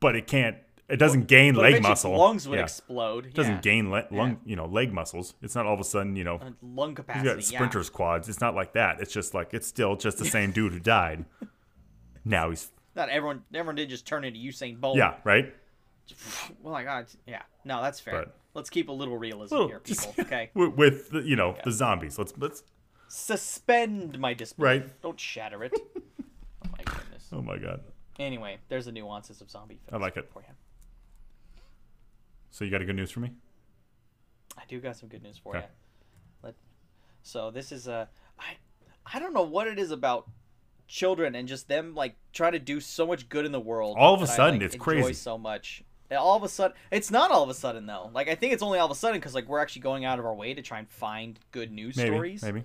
but 0.00 0.14
it 0.14 0.26
can't. 0.26 0.56
It 0.88 0.96
doesn't 0.96 1.26
gain 1.26 1.54
leg 1.54 1.80
muscle. 1.82 2.16
Lungs 2.16 2.46
would 2.48 2.56
Yeah. 2.58 2.64
explode. 2.64 3.26
It 3.26 3.34
doesn't 3.34 3.54
yeah. 3.54 3.60
gain 3.60 3.90
le- 3.90 4.06
lung, 4.10 4.40
you 4.44 4.56
know, 4.56 4.66
leg 4.66 4.92
muscles. 4.92 5.34
It's 5.40 5.54
not 5.54 5.64
all 5.64 5.74
of 5.74 5.80
a 5.80 5.84
sudden, 5.84 6.16
you 6.16 6.24
know, 6.24 6.36
Uh, 6.36 6.50
lung 6.60 6.94
capacity. 6.94 7.26
got 7.34 7.42
sprinter's 7.44 7.88
quads. 7.88 8.28
It's 8.28 8.40
not 8.40 8.54
like 8.54 8.74
that. 8.74 9.00
It's 9.00 9.12
just 9.12 9.32
like 9.32 9.54
it's 9.54 9.66
still 9.66 9.96
just 9.96 10.18
the 10.18 10.24
same 10.26 10.50
dude 10.52 10.72
who 10.72 10.80
died. 10.80 11.24
Now 12.24 12.50
he's 12.50 12.70
Not 12.94 13.08
everyone. 13.08 13.42
Everyone 13.54 13.74
did 13.74 13.88
just 13.88 14.06
turn 14.06 14.22
into 14.24 14.38
Usain 14.38 14.78
Bolt. 14.80 14.96
yeah, 14.96 15.14
right. 15.24 15.54
Well, 16.62 16.72
my 16.74 16.84
God. 16.84 17.06
Yeah. 17.26 17.42
No, 17.64 17.80
that's 17.82 17.98
fair. 18.00 18.24
But- 18.26 18.36
Let's 18.54 18.68
keep 18.68 18.88
a 18.90 18.92
little 18.92 19.16
realism 19.16 19.54
Little- 19.54 19.68
here, 19.68 19.80
people. 19.84 20.14
Okay. 20.20 20.50
With, 20.54 20.74
with 20.74 21.10
the, 21.10 21.20
you 21.22 21.36
know 21.36 21.56
the 21.64 21.72
zombies. 21.72 22.18
Let's 22.18 22.34
let's 22.36 22.64
Suspend 23.08 24.18
my 24.18 24.34
disbelief. 24.34 24.82
Right. 24.82 25.00
Don't 25.02 25.18
shatter 25.20 25.62
it. 25.64 25.72
oh 25.74 26.68
my 26.70 26.84
goodness. 26.84 27.28
oh 27.32 27.40
my 27.42 27.56
god. 27.58 27.80
Anyway, 28.18 28.58
there's 28.68 28.84
the 28.86 28.92
nuances 28.92 29.40
of 29.40 29.50
zombie 29.50 29.78
films. 29.86 29.90
I 29.92 30.04
like 30.04 30.16
it. 30.16 30.28
For 30.32 30.40
you. 30.42 30.54
So 32.52 32.64
you 32.64 32.70
got 32.70 32.80
a 32.82 32.84
good 32.84 32.94
news 32.96 33.10
for 33.10 33.18
me? 33.20 33.32
I 34.56 34.62
do 34.68 34.78
got 34.80 34.96
some 34.96 35.08
good 35.08 35.22
news 35.22 35.38
for 35.38 35.56
Okay. 35.56 35.64
you. 35.66 35.70
Let, 36.44 36.54
so 37.22 37.50
this 37.50 37.72
is 37.72 37.88
a 37.88 38.08
I 38.38 38.44
I 39.12 39.18
don't 39.18 39.32
know 39.34 39.42
what 39.42 39.66
it 39.66 39.78
is 39.78 39.90
about 39.90 40.28
children 40.86 41.34
and 41.34 41.48
just 41.48 41.66
them 41.68 41.94
like 41.94 42.14
trying 42.32 42.52
to 42.52 42.58
do 42.60 42.78
so 42.80 43.06
much 43.06 43.28
good 43.28 43.44
in 43.46 43.52
the 43.52 43.60
world. 43.60 43.96
All 43.98 44.14
of 44.14 44.22
a 44.22 44.26
that 44.26 44.32
I, 44.32 44.36
sudden, 44.36 44.54
like, 44.56 44.62
it's 44.66 44.74
enjoy 44.74 44.84
crazy. 44.84 45.12
so 45.14 45.36
much. 45.38 45.82
And 46.10 46.18
all 46.18 46.36
of 46.36 46.42
a 46.42 46.48
sudden, 46.48 46.76
it's 46.90 47.10
not 47.10 47.30
all 47.30 47.42
of 47.42 47.48
a 47.48 47.54
sudden 47.54 47.86
though. 47.86 48.10
Like 48.12 48.28
I 48.28 48.34
think 48.34 48.52
it's 48.52 48.62
only 48.62 48.78
all 48.78 48.84
of 48.86 48.92
a 48.92 48.94
sudden 48.94 49.18
because 49.18 49.34
like 49.34 49.48
we're 49.48 49.60
actually 49.60 49.82
going 49.82 50.04
out 50.04 50.18
of 50.18 50.26
our 50.26 50.34
way 50.34 50.52
to 50.54 50.60
try 50.62 50.78
and 50.78 50.88
find 50.88 51.38
good 51.50 51.72
news 51.72 51.96
Maybe. 51.96 52.10
stories 52.10 52.42
Maybe. 52.42 52.62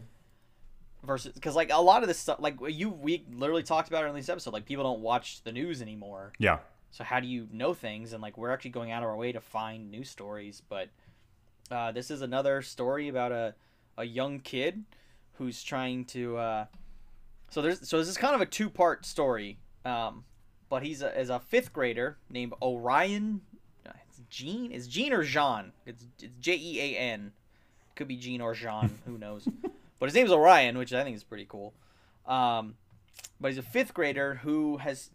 versus 1.03 1.31
because 1.33 1.55
like 1.55 1.71
a 1.71 1.81
lot 1.81 2.01
of 2.01 2.09
this 2.09 2.19
stuff 2.19 2.39
like 2.41 2.57
you 2.67 2.89
we 2.89 3.23
literally 3.31 3.63
talked 3.63 3.87
about 3.87 4.03
it 4.03 4.07
in 4.09 4.15
this 4.15 4.27
episode 4.27 4.51
like 4.51 4.65
people 4.65 4.83
don't 4.83 4.99
watch 4.99 5.41
the 5.43 5.53
news 5.53 5.81
anymore 5.81 6.33
Yeah. 6.39 6.57
So 6.91 7.03
how 7.03 7.19
do 7.19 7.27
you 7.27 7.47
know 7.51 7.73
things? 7.73 8.13
And 8.13 8.21
like 8.21 8.37
we're 8.37 8.51
actually 8.51 8.71
going 8.71 8.91
out 8.91 9.03
of 9.03 9.09
our 9.09 9.15
way 9.15 9.31
to 9.31 9.41
find 9.41 9.91
new 9.91 10.03
stories. 10.03 10.61
But 10.67 10.89
uh, 11.69 11.91
this 11.91 12.09
is 12.11 12.21
another 12.21 12.61
story 12.61 13.07
about 13.07 13.31
a, 13.31 13.55
a 13.97 14.03
young 14.03 14.39
kid 14.39 14.83
who's 15.33 15.61
trying 15.63 16.05
to 16.05 16.37
uh, 16.37 16.65
so 17.49 17.61
there's 17.61 17.87
so 17.87 17.97
this 17.97 18.07
is 18.07 18.17
kind 18.17 18.35
of 18.35 18.41
a 18.41 18.45
two 18.45 18.69
part 18.69 19.05
story. 19.05 19.57
Um, 19.85 20.25
but 20.69 20.83
he's 20.83 21.01
a, 21.01 21.17
is 21.17 21.29
a 21.29 21.39
fifth 21.39 21.71
grader 21.71 22.17
named 22.29 22.53
Orion 22.61 23.41
uh, 23.87 23.91
it's 24.09 24.21
Gene 24.29 24.71
is 24.71 24.87
Gene 24.87 25.13
or 25.13 25.23
Jean. 25.23 25.71
It's, 25.85 26.03
it's 26.21 26.33
J 26.39 26.55
E 26.55 26.81
A 26.81 26.97
N. 26.97 27.31
Could 27.95 28.07
be 28.07 28.17
Gene 28.17 28.41
or 28.41 28.53
Jean 28.53 28.99
who 29.05 29.17
knows. 29.17 29.47
But 29.99 30.07
his 30.07 30.15
name's 30.15 30.31
Orion 30.31 30.77
which 30.77 30.93
I 30.93 31.03
think 31.03 31.15
is 31.15 31.23
pretty 31.23 31.45
cool. 31.47 31.73
Um, 32.25 32.75
but 33.39 33.51
he's 33.51 33.57
a 33.57 33.63
fifth 33.63 33.93
grader 33.93 34.35
who 34.35 34.77
has 34.77 35.11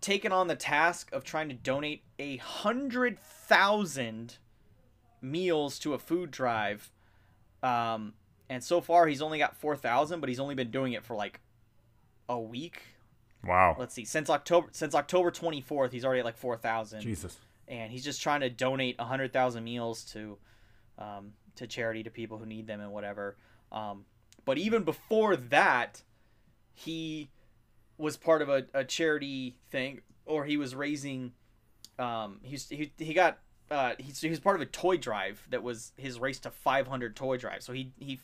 taken 0.00 0.32
on 0.32 0.48
the 0.48 0.56
task 0.56 1.12
of 1.12 1.24
trying 1.24 1.48
to 1.48 1.54
donate 1.54 2.02
a 2.18 2.36
hundred 2.38 3.18
thousand 3.18 4.38
meals 5.22 5.78
to 5.78 5.94
a 5.94 5.98
food 5.98 6.30
drive 6.30 6.90
um, 7.62 8.14
and 8.48 8.62
so 8.64 8.80
far 8.80 9.06
he's 9.06 9.22
only 9.22 9.38
got 9.38 9.56
four 9.56 9.76
thousand, 9.76 10.20
but 10.20 10.28
he's 10.28 10.40
only 10.40 10.54
been 10.54 10.70
doing 10.70 10.92
it 10.92 11.04
for 11.04 11.14
like 11.14 11.40
a 12.28 12.38
week. 12.38 12.82
Wow. 13.44 13.76
Let's 13.78 13.94
see, 13.94 14.04
since 14.04 14.28
October 14.28 14.68
since 14.72 14.94
October 14.94 15.30
twenty 15.30 15.60
fourth, 15.60 15.92
he's 15.92 16.04
already 16.04 16.20
at 16.20 16.24
like 16.24 16.36
four 16.36 16.56
thousand, 16.56 17.00
Jesus. 17.02 17.38
and 17.68 17.92
he's 17.92 18.04
just 18.04 18.22
trying 18.22 18.40
to 18.40 18.50
donate 18.50 19.00
hundred 19.00 19.32
thousand 19.32 19.64
meals 19.64 20.04
to, 20.12 20.38
um, 20.98 21.32
to 21.56 21.66
charity 21.66 22.02
to 22.02 22.10
people 22.10 22.38
who 22.38 22.46
need 22.46 22.66
them 22.66 22.80
and 22.80 22.92
whatever. 22.92 23.36
Um, 23.72 24.04
but 24.44 24.58
even 24.58 24.82
before 24.82 25.36
that, 25.36 26.02
he 26.74 27.30
was 28.00 28.16
part 28.16 28.42
of 28.42 28.48
a, 28.48 28.64
a 28.74 28.84
charity 28.84 29.56
thing, 29.70 30.00
or 30.26 30.44
he 30.44 30.56
was 30.56 30.74
raising. 30.74 31.32
Um, 31.98 32.40
he's 32.42 32.68
he 32.68 32.92
he 32.98 33.12
got 33.14 33.38
uh 33.70 33.92
he, 33.98 34.12
he 34.12 34.30
was 34.30 34.40
part 34.40 34.56
of 34.56 34.62
a 34.62 34.66
toy 34.66 34.96
drive 34.96 35.46
that 35.50 35.62
was 35.62 35.92
his 35.96 36.18
race 36.18 36.38
to 36.40 36.50
500 36.50 37.14
toy 37.14 37.36
drive. 37.36 37.62
So 37.62 37.72
he 37.72 37.92
he 37.98 38.18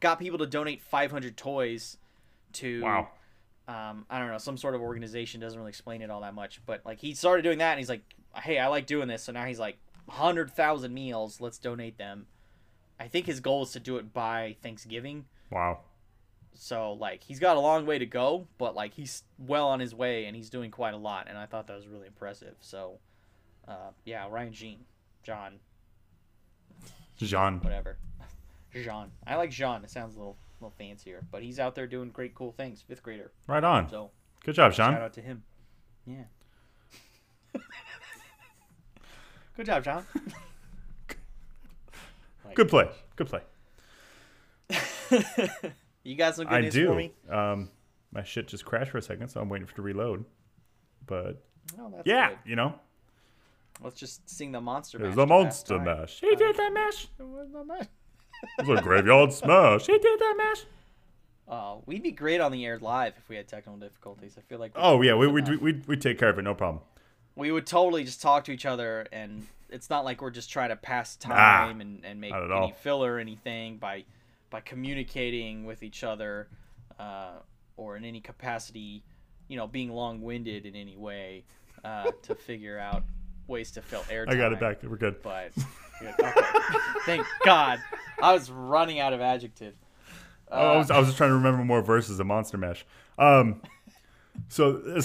got 0.00 0.18
people 0.18 0.38
to 0.38 0.46
donate 0.46 0.82
500 0.82 1.36
toys 1.36 1.96
to 2.54 2.82
Wow. 2.82 3.08
um, 3.68 4.04
I 4.10 4.18
don't 4.18 4.28
know, 4.28 4.38
some 4.38 4.56
sort 4.56 4.74
of 4.74 4.80
organization 4.82 5.40
doesn't 5.40 5.58
really 5.58 5.70
explain 5.70 6.02
it 6.02 6.10
all 6.10 6.20
that 6.20 6.34
much, 6.34 6.60
but 6.66 6.82
like 6.84 6.98
he 7.00 7.14
started 7.14 7.42
doing 7.42 7.58
that 7.58 7.70
and 7.70 7.78
he's 7.78 7.88
like, 7.88 8.02
hey, 8.36 8.58
I 8.58 8.66
like 8.66 8.86
doing 8.86 9.08
this, 9.08 9.22
so 9.22 9.32
now 9.32 9.44
he's 9.44 9.58
like, 9.60 9.78
hundred 10.08 10.50
thousand 10.50 10.92
meals, 10.92 11.40
let's 11.40 11.58
donate 11.58 11.96
them. 11.96 12.26
I 13.00 13.08
think 13.08 13.26
his 13.26 13.40
goal 13.40 13.62
is 13.62 13.72
to 13.72 13.80
do 13.80 13.96
it 13.96 14.12
by 14.12 14.56
Thanksgiving, 14.62 15.24
Wow. 15.50 15.78
So 16.54 16.92
like 16.94 17.22
he's 17.22 17.38
got 17.38 17.56
a 17.56 17.60
long 17.60 17.86
way 17.86 17.98
to 17.98 18.06
go, 18.06 18.46
but 18.58 18.74
like 18.74 18.94
he's 18.94 19.22
well 19.38 19.68
on 19.68 19.80
his 19.80 19.94
way 19.94 20.26
and 20.26 20.36
he's 20.36 20.50
doing 20.50 20.70
quite 20.70 20.94
a 20.94 20.98
lot, 20.98 21.26
and 21.28 21.36
I 21.38 21.46
thought 21.46 21.66
that 21.68 21.76
was 21.76 21.86
really 21.88 22.06
impressive. 22.06 22.54
So, 22.60 22.98
uh, 23.68 23.90
yeah, 24.04 24.26
Ryan 24.30 24.52
Jean, 24.52 24.78
John, 25.22 25.58
Jean. 27.16 27.60
whatever, 27.60 27.96
Jean. 28.74 29.10
I 29.26 29.36
like 29.36 29.50
Jean. 29.50 29.82
It 29.84 29.90
sounds 29.90 30.14
a 30.14 30.18
little 30.18 30.36
little 30.60 30.74
fancier, 30.78 31.24
but 31.30 31.42
he's 31.42 31.58
out 31.58 31.74
there 31.74 31.86
doing 31.86 32.10
great, 32.10 32.34
cool 32.34 32.52
things. 32.52 32.82
Fifth 32.82 33.02
grader, 33.02 33.32
Right 33.46 33.64
on. 33.64 33.88
so 33.88 34.10
Good 34.44 34.54
job, 34.56 34.72
Sean. 34.72 34.92
Shout 34.94 35.02
out 35.02 35.12
to 35.14 35.20
him. 35.20 35.42
Yeah. 36.06 36.24
Good 39.56 39.66
job, 39.66 39.84
John. 39.84 40.04
Good 42.54 42.68
play. 42.68 42.88
Good 43.16 43.28
play. 43.28 43.40
You 46.04 46.16
got 46.16 46.34
some 46.34 46.46
good 46.46 46.54
I 46.54 46.60
news 46.62 46.74
for 46.74 46.80
do. 46.80 46.94
me? 46.94 47.12
Um, 47.30 47.70
my 48.12 48.22
shit 48.22 48.48
just 48.48 48.64
crashed 48.64 48.90
for 48.90 48.98
a 48.98 49.02
second, 49.02 49.28
so 49.28 49.40
I'm 49.40 49.48
waiting 49.48 49.66
for 49.66 49.72
it 49.72 49.76
to 49.76 49.82
reload. 49.82 50.24
But 51.06 51.42
Oh, 51.78 51.90
that's 51.94 52.06
yeah, 52.06 52.30
good. 52.30 52.38
you 52.44 52.56
know, 52.56 52.74
Let's 53.82 53.98
just 53.98 54.28
sing 54.28 54.52
the 54.52 54.60
monster. 54.60 54.98
it 54.98 55.06
was 55.06 55.16
mash 55.16 55.24
a 55.24 55.26
monster 55.26 55.78
mash. 55.78 56.20
He 56.20 56.34
did 56.36 56.56
that 56.56 56.72
mash. 56.72 57.08
It 57.18 57.22
was 57.26 57.52
a 57.54 57.64
mash. 57.64 57.86
It 58.58 58.66
was 58.66 58.80
a 58.80 58.82
graveyard 58.82 59.32
smash. 59.32 59.86
He 59.86 59.98
did 59.98 60.18
that 60.20 60.34
mash. 60.36 60.64
Oh, 61.48 61.82
we'd 61.86 62.02
be 62.02 62.12
great 62.12 62.40
on 62.40 62.52
the 62.52 62.64
air 62.64 62.78
live 62.78 63.14
if 63.16 63.28
we 63.28 63.36
had 63.36 63.48
technical 63.48 63.78
difficulties. 63.78 64.34
I 64.38 64.40
feel 64.42 64.58
like 64.58 64.72
Oh 64.74 65.02
yeah, 65.02 65.14
we 65.14 65.28
enough. 65.28 65.48
we 65.48 65.72
we 65.72 65.82
we 65.86 65.96
take 65.96 66.18
care 66.18 66.28
of 66.28 66.38
it, 66.38 66.42
no 66.42 66.54
problem. 66.54 66.82
we 67.36 67.50
would 67.50 67.66
totally 67.66 68.04
just 68.04 68.20
talk 68.22 68.44
to 68.44 68.52
each 68.52 68.66
other, 68.66 69.06
and 69.12 69.46
it's 69.68 69.88
not 69.90 70.04
like 70.04 70.20
we're 70.22 70.30
just 70.30 70.50
trying 70.50 70.68
to 70.70 70.76
pass 70.76 71.16
Nah, 71.26 71.34
time 71.34 71.80
and, 71.80 72.04
and 72.04 72.20
make 72.20 72.32
any 72.34 72.52
all. 72.52 72.72
filler 72.72 73.14
or 73.14 73.18
anything 73.18 73.78
by 73.78 74.04
by 74.52 74.60
communicating 74.60 75.64
with 75.64 75.82
each 75.82 76.04
other, 76.04 76.46
uh, 77.00 77.32
or 77.76 77.96
in 77.96 78.04
any 78.04 78.20
capacity, 78.20 79.02
you 79.48 79.56
know, 79.56 79.66
being 79.66 79.90
long 79.90 80.20
winded 80.20 80.66
in 80.66 80.76
any 80.76 80.96
way 80.96 81.44
uh, 81.84 82.12
to 82.22 82.34
figure 82.46 82.78
out 82.78 83.02
ways 83.48 83.72
to 83.72 83.82
fill 83.82 84.02
airtime. 84.02 84.28
I 84.28 84.36
got 84.36 84.52
it 84.52 84.60
back. 84.60 84.82
We're 84.84 84.96
good. 84.96 85.20
But 85.22 85.52
yeah, 86.02 86.14
okay. 86.20 86.78
thank 87.06 87.26
God, 87.44 87.80
I 88.22 88.32
was 88.32 88.50
running 88.50 89.00
out 89.00 89.12
of 89.12 89.20
adjective. 89.20 89.74
Uh, 90.50 90.54
Oh, 90.54 90.72
I 90.74 90.76
was 90.76 90.90
I 90.90 90.98
was 90.98 91.08
just 91.08 91.16
trying 91.16 91.30
to 91.30 91.36
remember 91.36 91.64
more 91.64 91.80
verses 91.80 92.20
of 92.20 92.26
Monster 92.26 92.58
Mash. 92.58 92.84
Um, 93.18 93.62
so 94.48 94.82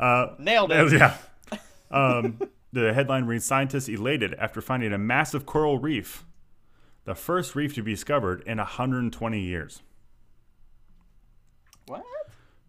uh, 0.00 0.26
Nailed 0.38 0.70
it. 0.70 0.92
Yeah. 0.92 1.16
Um, 1.90 2.38
the 2.72 2.92
headline 2.94 3.24
reads 3.24 3.44
Scientists 3.44 3.88
elated 3.88 4.34
after 4.34 4.60
finding 4.60 4.92
a 4.92 4.98
massive 4.98 5.46
coral 5.46 5.78
reef, 5.78 6.24
the 7.10 7.14
first 7.16 7.56
reef 7.56 7.74
to 7.74 7.82
be 7.82 7.90
discovered 7.92 8.40
in 8.46 8.58
120 8.58 9.40
years. 9.40 9.82
What? 11.86 12.04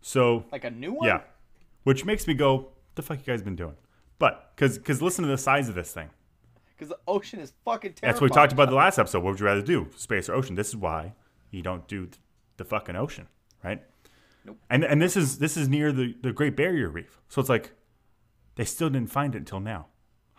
So, 0.02 0.46
Like 0.52 0.64
a 0.64 0.72
new 0.72 0.94
one? 0.94 1.08
yeah. 1.08 1.22
Which 1.84 2.06
makes 2.06 2.26
me 2.26 2.34
go, 2.34 2.70
the 2.96 3.04
fuck 3.04 3.20
you 3.20 3.24
guys 3.24 3.44
been 3.44 3.56
doing? 3.56 3.76
But, 4.18 4.54
because 4.56 4.80
cause 4.80 5.00
listen 5.00 5.26
to 5.26 5.30
the 5.30 5.38
size 5.38 5.70
of 5.70 5.76
this 5.76 5.92
thing. 5.94 6.10
Because 6.76 6.90
the 6.90 6.98
ocean 7.08 7.40
is 7.40 7.54
fucking 7.64 7.94
terrifying. 7.94 8.14
That's 8.14 8.20
what 8.20 8.32
we 8.32 8.34
talked 8.34 8.52
about 8.52 8.70
the 8.70 8.76
last 8.76 8.98
episode. 8.98 9.20
What 9.20 9.34
would 9.34 9.40
you 9.40 9.46
rather 9.46 9.62
do, 9.62 9.90
space 9.96 10.28
or 10.28 10.34
ocean? 10.34 10.56
This 10.56 10.70
is 10.70 10.76
why 10.76 11.14
you 11.52 11.62
don't 11.62 11.88
do 11.88 12.10
the 12.58 12.66
fucking 12.66 12.96
ocean, 12.96 13.28
right? 13.64 13.84
Nope. 14.44 14.58
And 14.72 14.84
and 14.84 15.00
this 15.00 15.16
is 15.16 15.38
this 15.38 15.56
is 15.56 15.70
near 15.70 15.92
the, 15.92 16.16
the 16.24 16.32
Great 16.32 16.56
Barrier 16.56 16.90
Reef, 16.90 17.22
so 17.30 17.40
it's 17.42 17.50
like 17.50 17.74
they 18.56 18.66
still 18.66 18.90
didn't 18.90 19.12
find 19.12 19.36
it 19.36 19.40
until 19.40 19.60
now, 19.60 19.86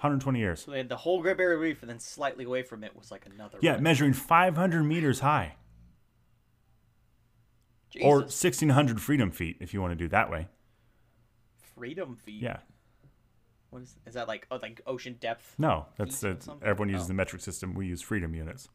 120 0.03 0.39
years. 0.39 0.63
So 0.65 0.71
they 0.71 0.79
had 0.79 0.89
the 0.89 0.97
whole 0.97 1.23
Great 1.23 1.37
Barrier 1.37 1.59
Reef, 1.59 1.83
and 1.83 1.91
then 1.91 1.99
slightly 1.99 2.45
away 2.45 2.63
from 2.63 2.83
it 2.85 2.97
was 2.97 3.11
like 3.11 3.27
another. 3.27 3.59
Yeah, 3.61 3.77
measuring 3.79 4.13
500 4.13 4.83
meters 4.83 5.21
high, 5.21 5.55
Jesus. 7.91 8.07
or 8.07 8.17
1,600 8.21 9.01
freedom 9.01 9.31
feet 9.31 9.57
if 9.61 9.73
you 9.75 9.81
want 9.81 9.93
to 9.93 9.97
do 9.97 10.09
that 10.09 10.31
way. 10.31 10.49
freedom 11.77 12.17
feet. 12.17 12.43
Yeah. 12.43 12.59
What 13.71 13.83
is 13.83 13.97
is 14.07 14.15
that 14.15 14.29
like? 14.29 14.47
Oh, 14.51 14.59
like 14.61 14.81
ocean 14.87 15.17
depth. 15.19 15.55
No, 15.59 15.87
that's, 15.97 16.21
Feet 16.21 16.29
or 16.29 16.33
that's 16.35 16.45
something? 16.47 16.69
everyone 16.69 16.91
uses 16.91 17.07
Oh. 17.07 17.09
the 17.09 17.15
metric 17.15 17.41
system. 17.43 17.73
We 17.75 17.87
use 17.87 18.03
freedom 18.03 18.35
units. 18.35 18.69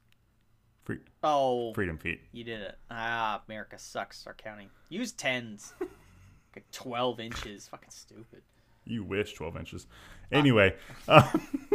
Free, 0.85 0.99
Oh, 1.21 1.73
freedom 1.73 1.97
feet. 1.97 2.21
you 2.31 2.43
did 2.43 2.61
it. 2.61 2.77
Ah, 2.89 3.41
America 3.47 3.77
sucks. 3.77 4.25
Our 4.25 4.33
counting. 4.33 4.69
Use 4.89 5.11
tens. 5.11 5.73
like 6.55 6.65
twelve 6.71 7.19
inches. 7.19 7.67
Fucking 7.67 7.91
stupid. 7.91 8.41
You 8.87 9.03
wish 9.03 9.33
12 9.33 9.57
inches. 9.57 9.87
Anyway, 10.31 10.75
uh, 11.07 11.29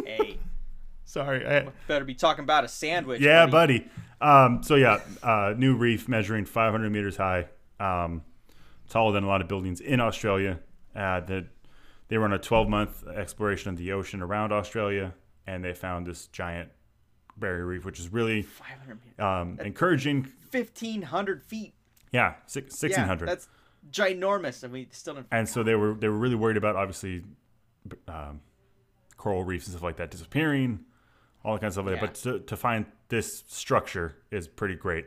Hey, 0.05 0.39
sorry. 1.05 1.47
I, 1.47 1.68
better 1.86 2.05
be 2.05 2.14
talking 2.14 2.44
about 2.44 2.64
a 2.64 2.68
sandwich. 2.68 3.20
Yeah, 3.20 3.47
buddy. 3.47 3.80
buddy. 3.80 3.90
Um, 4.20 4.62
so 4.62 4.76
yeah, 4.76 5.01
uh, 5.22 5.55
new 5.56 5.76
reef 5.76 6.09
measuring 6.09 6.44
500 6.44 6.90
meters 6.90 7.16
high, 7.16 7.47
um, 7.80 8.22
taller 8.89 9.12
than 9.12 9.24
a 9.24 9.28
lot 9.28 9.40
of 9.40 9.48
buildings 9.48 9.80
in 9.80 10.01
Australia. 10.01 10.59
Uh, 10.94 11.20
that 11.20 11.47
they 12.09 12.18
were 12.18 12.24
on 12.24 12.32
a 12.34 12.39
12 12.39 12.68
month 12.68 13.06
exploration 13.09 13.70
of 13.70 13.78
the 13.78 13.93
ocean 13.93 14.20
around 14.22 14.52
Australia, 14.52 15.14
and 15.47 15.64
they 15.64 15.72
found 15.72 16.06
this 16.06 16.26
giant 16.28 16.68
barrier 17.36 17.64
reef, 17.66 17.84
which 17.84 17.98
is 17.98 18.12
really 18.12 18.43
Five 18.43 18.78
hundred 18.78 19.01
meters. 19.02 19.18
um, 19.24 19.59
encouraging. 19.64 20.24
Fifteen 20.51 21.01
hundred 21.02 21.43
feet. 21.43 21.72
Yeah, 22.12 22.34
six, 22.47 22.80
1600. 22.80 23.24
Yeah, 23.26 23.34
that's 23.34 23.48
ginormous, 23.90 24.62
and 24.64 24.72
we 24.72 24.88
still 24.90 25.14
didn't. 25.14 25.26
and 25.30 25.48
so 25.48 25.62
they 25.62 25.74
were 25.74 25.94
they 25.94 26.09
were 26.09 26.18
really 26.18 26.34
worried 26.34 26.56
about 26.56 26.76
obviously 26.76 27.22
um, 28.09 28.40
coral 29.16 29.44
reefs 29.44 29.66
and 29.66 29.72
stuff 29.72 29.82
like 29.82 29.96
that 29.96 30.10
disappearing, 30.10 30.80
all 31.44 31.54
that 31.54 31.60
kind 31.60 31.68
of 31.68 31.72
stuff. 31.74 31.86
Like 31.86 32.00
that. 32.00 32.06
But 32.06 32.14
to, 32.16 32.40
to 32.40 32.56
find 32.56 32.86
this 33.09 33.44
structure 33.46 34.16
is 34.30 34.48
pretty 34.48 34.74
great. 34.76 35.06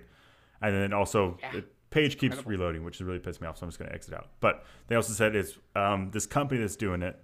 And 0.62 0.74
then 0.76 0.94
also 0.94 1.38
Yeah. 1.42 1.52
the 1.54 1.66
page 1.90 2.18
keeps 2.18 2.46
reloading, 2.46 2.84
which 2.84 2.96
is 2.98 3.04
really 3.04 3.20
pissed 3.20 3.42
me 3.42 3.48
off. 3.48 3.58
So 3.58 3.64
I'm 3.66 3.70
just 3.70 3.80
going 3.80 3.90
to 3.90 3.96
exit 3.96 4.14
out. 4.14 4.30
But 4.40 4.66
they 4.88 4.96
also 4.96 5.14
said 5.14 5.36
it's 5.36 5.58
um, 5.76 6.12
this 6.12 6.26
company 6.26 6.60
that's 6.62 6.76
doing 6.76 7.02
it. 7.02 7.16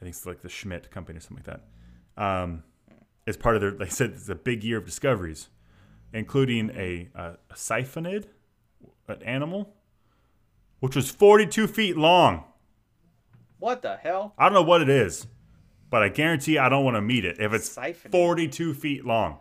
I 0.00 0.04
think 0.04 0.14
it's 0.14 0.26
like 0.26 0.40
the 0.42 0.48
Schmidt 0.48 0.90
company 0.90 1.18
or 1.18 1.20
something 1.20 1.44
like 1.46 1.60
that. 2.16 2.22
Um, 2.22 2.62
is 3.26 3.36
part 3.36 3.56
of 3.56 3.60
their. 3.60 3.72
They 3.72 3.88
said 3.88 4.10
it's 4.10 4.28
a 4.28 4.34
big 4.34 4.62
year 4.64 4.78
of 4.78 4.84
discoveries, 4.84 5.48
including 6.12 6.70
a, 6.70 7.08
a, 7.14 7.36
a 7.50 7.56
siphonid, 7.56 8.28
an 9.08 9.22
animal, 9.22 9.74
which 10.80 10.96
was 10.96 11.10
42 11.10 11.66
feet 11.66 11.96
long. 11.96 12.44
What 13.58 13.82
the 13.82 13.96
hell? 13.96 14.34
I 14.38 14.44
don't 14.44 14.54
know 14.54 14.62
what 14.62 14.82
it 14.82 14.88
is, 14.88 15.26
but 15.90 16.02
I 16.02 16.08
guarantee 16.08 16.58
I 16.58 16.68
don't 16.68 16.84
want 16.84 16.96
to 16.96 17.00
meet 17.02 17.24
it 17.24 17.38
if 17.40 17.52
it's 17.52 17.68
Siphonid. 17.70 18.12
42 18.12 18.74
feet 18.74 19.04
long. 19.04 19.38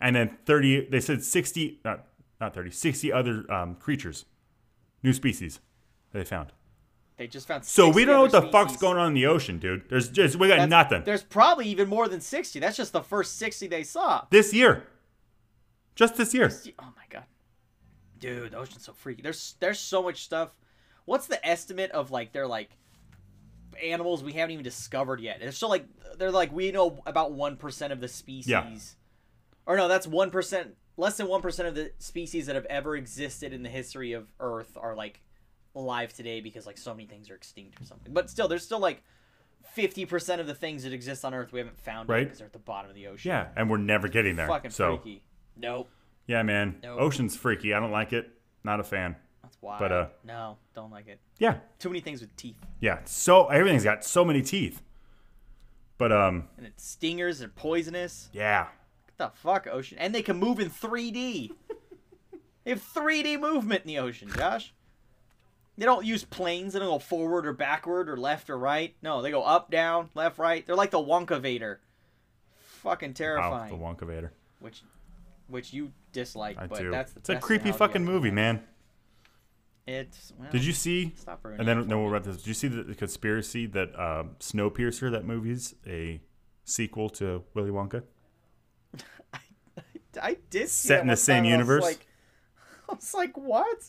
And 0.00 0.16
then 0.16 0.36
30, 0.46 0.88
they 0.90 1.00
said 1.00 1.22
60, 1.22 1.80
not, 1.84 2.06
not 2.40 2.54
30, 2.54 2.70
60 2.70 3.12
other 3.12 3.50
um, 3.52 3.74
creatures, 3.76 4.24
new 5.02 5.12
species 5.12 5.60
that 6.12 6.18
they 6.18 6.24
found. 6.24 6.52
They 7.16 7.26
just 7.26 7.46
found. 7.46 7.66
So 7.66 7.90
we 7.90 8.06
don't 8.06 8.14
know 8.14 8.22
what 8.22 8.32
the 8.32 8.50
fuck's 8.50 8.78
going 8.78 8.96
on 8.96 9.08
in 9.08 9.14
the 9.14 9.26
ocean, 9.26 9.58
dude. 9.58 9.84
There's 9.90 10.08
just, 10.08 10.36
we 10.36 10.48
got 10.48 10.54
That's- 10.54 10.70
nothing. 10.70 11.02
There's 11.04 11.22
probably 11.22 11.66
even 11.68 11.86
more 11.86 12.08
than 12.08 12.22
sixty. 12.22 12.60
That's 12.60 12.78
just 12.78 12.92
the 12.94 13.02
first 13.02 13.36
sixty 13.36 13.66
they 13.66 13.82
saw. 13.82 14.24
This 14.30 14.54
year. 14.54 14.84
Just 15.94 16.16
this 16.16 16.32
year. 16.32 16.50
Oh 16.78 16.92
my 16.96 17.02
god, 17.10 17.24
dude, 18.20 18.52
the 18.52 18.58
ocean's 18.58 18.84
so 18.84 18.92
freaky. 18.92 19.22
There's 19.22 19.56
there's 19.60 19.78
so 19.80 20.02
much 20.02 20.22
stuff. 20.22 20.54
What's 21.06 21.26
the 21.26 21.44
estimate 21.46 21.90
of 21.90 22.10
like 22.10 22.32
they're 22.32 22.46
like 22.46 22.70
animals 23.82 24.22
we 24.22 24.32
haven't 24.32 24.52
even 24.52 24.64
discovered 24.64 25.20
yet? 25.20 25.38
They're 25.40 25.52
still 25.52 25.68
like 25.70 25.86
they're 26.18 26.30
like 26.30 26.52
we 26.52 26.70
know 26.72 27.00
about 27.06 27.32
one 27.32 27.56
percent 27.56 27.92
of 27.92 28.00
the 28.00 28.08
species. 28.08 28.48
Yeah. 28.48 28.68
Or 29.66 29.76
no, 29.76 29.88
that's 29.88 30.06
one 30.06 30.30
percent. 30.30 30.76
Less 30.96 31.16
than 31.16 31.28
one 31.28 31.40
percent 31.42 31.68
of 31.68 31.74
the 31.74 31.92
species 31.98 32.46
that 32.46 32.54
have 32.56 32.66
ever 32.66 32.96
existed 32.96 33.52
in 33.52 33.62
the 33.62 33.68
history 33.70 34.12
of 34.12 34.28
Earth 34.38 34.76
are 34.80 34.94
like 34.94 35.20
alive 35.74 36.12
today 36.12 36.40
because 36.40 36.66
like 36.66 36.76
so 36.78 36.92
many 36.92 37.06
things 37.06 37.30
are 37.30 37.34
extinct 37.34 37.80
or 37.80 37.84
something. 37.84 38.12
But 38.12 38.28
still, 38.28 38.48
there's 38.48 38.64
still 38.64 38.80
like 38.80 39.02
fifty 39.72 40.04
percent 40.04 40.40
of 40.40 40.46
the 40.46 40.54
things 40.54 40.82
that 40.82 40.92
exist 40.92 41.24
on 41.24 41.32
Earth 41.32 41.52
we 41.52 41.60
haven't 41.60 41.78
found 41.78 42.08
Right. 42.08 42.24
because 42.24 42.38
they're 42.38 42.46
at 42.46 42.52
the 42.52 42.58
bottom 42.58 42.90
of 42.90 42.94
the 42.96 43.06
ocean. 43.06 43.30
Yeah, 43.30 43.48
and 43.56 43.70
we're 43.70 43.78
never 43.78 44.08
getting 44.08 44.36
there. 44.36 44.48
fucking 44.48 44.72
so 44.72 44.96
freaky. 44.98 45.22
Nope. 45.56 45.88
Yeah, 46.26 46.42
man. 46.42 46.76
No. 46.82 46.98
Ocean's 46.98 47.36
freaky. 47.36 47.74
I 47.74 47.80
don't 47.80 47.90
like 47.90 48.12
it. 48.12 48.30
Not 48.64 48.78
a 48.80 48.84
fan. 48.84 49.16
That's 49.42 49.56
wild. 49.60 49.80
But, 49.80 49.92
uh, 49.92 50.06
no, 50.24 50.58
don't 50.74 50.90
like 50.92 51.08
it. 51.08 51.18
Yeah, 51.38 51.56
Too 51.78 51.88
many 51.88 52.00
things 52.00 52.20
with 52.20 52.34
teeth. 52.36 52.56
yeah. 52.80 53.00
So 53.04 53.46
everything's 53.48 53.84
got 53.84 54.04
so 54.04 54.24
many 54.24 54.42
teeth. 54.42 54.82
But 55.98 56.12
um, 56.12 56.48
And 56.56 56.66
it's 56.66 56.84
stingers 56.86 57.40
and 57.40 57.54
poisonous. 57.54 58.28
yeah. 58.32 58.68
What 59.16 59.32
the 59.32 59.38
fuck, 59.38 59.66
ocean? 59.66 59.98
And 59.98 60.14
they 60.14 60.22
can 60.22 60.36
move 60.38 60.60
in 60.60 60.70
3D. 60.70 61.50
they 62.64 62.70
have 62.70 62.82
3D 62.82 63.38
movement 63.40 63.82
in 63.82 63.88
the 63.88 63.98
ocean, 63.98 64.30
Josh. 64.34 64.72
They 65.76 65.84
don't 65.86 66.04
use 66.06 66.24
planes. 66.24 66.72
They 66.74 66.78
don't 66.78 66.88
go 66.90 66.98
forward 66.98 67.46
or 67.46 67.52
backward 67.54 68.08
or 68.08 68.16
left 68.16 68.50
or 68.50 68.58
right. 68.58 68.94
No, 69.02 69.20
they 69.22 69.30
go 69.30 69.42
up, 69.42 69.70
down, 69.70 70.10
left, 70.14 70.38
right. 70.38 70.66
They're 70.66 70.76
like 70.76 70.90
the 70.90 70.98
Wonkavator. 70.98 71.78
Fucking 72.82 73.10
Wow, 73.10 73.14
terrifying. 73.14 73.70
the 73.78 73.82
Wonkavator. 73.82 74.30
which, 74.60 74.82
which 75.48 75.72
you 75.72 75.92
dislike, 76.12 76.56
I 76.58 76.66
but 76.66 76.78
do. 76.78 76.90
that's 76.90 77.12
the 77.12 77.20
it's 77.20 77.28
a 77.30 77.36
creepy 77.36 77.72
fucking 77.72 78.02
I 78.02 78.04
movie, 78.04 78.30
man. 78.30 78.62
It's. 79.86 80.32
Well, 80.38 80.48
Did 80.52 80.64
you 80.64 80.72
see? 80.72 81.12
Stop 81.16 81.44
And 81.44 81.66
then 81.66 81.88
then 81.88 82.00
we'll 82.00 82.08
wrap 82.10 82.22
this. 82.24 82.36
Did 82.38 82.46
you 82.46 82.54
see 82.54 82.68
the, 82.68 82.82
the 82.84 82.94
conspiracy 82.94 83.66
that 83.66 83.94
uh, 83.98 84.24
Snowpiercer, 84.38 85.10
that 85.10 85.24
movie's 85.24 85.74
a 85.86 86.20
sequel 86.64 87.08
to 87.10 87.42
Willy 87.54 87.70
Wonka? 87.70 88.02
I 90.20 90.36
did 90.50 90.68
see 90.68 90.88
Set 90.88 90.96
that 90.96 91.00
in 91.02 91.06
the 91.08 91.16
same 91.16 91.44
and 91.44 91.54
I 91.54 91.56
was 91.56 91.58
universe? 91.68 91.82
like- 91.82 92.06
I 92.88 92.94
was 92.94 93.14
like, 93.14 93.36
what? 93.36 93.84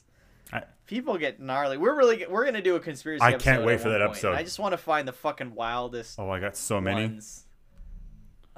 I- 0.54 0.64
People 0.86 1.18
get 1.18 1.40
gnarly. 1.40 1.78
We're 1.78 1.96
really 1.96 2.26
we're 2.30 2.46
gonna 2.46 2.62
do 2.62 2.76
a 2.76 2.80
conspiracy. 2.80 3.22
I 3.24 3.34
can't 3.34 3.64
wait 3.64 3.80
for 3.80 3.90
that 3.90 4.00
point, 4.00 4.12
episode. 4.12 4.34
I 4.36 4.44
just 4.44 4.60
want 4.60 4.74
to 4.74 4.78
find 4.78 5.08
the 5.08 5.14
fucking 5.14 5.56
wildest 5.56 6.20
Oh, 6.20 6.30
I 6.30 6.40
got 6.40 6.58
so 6.58 6.82
many. 6.82 7.02
ones. 7.04 7.46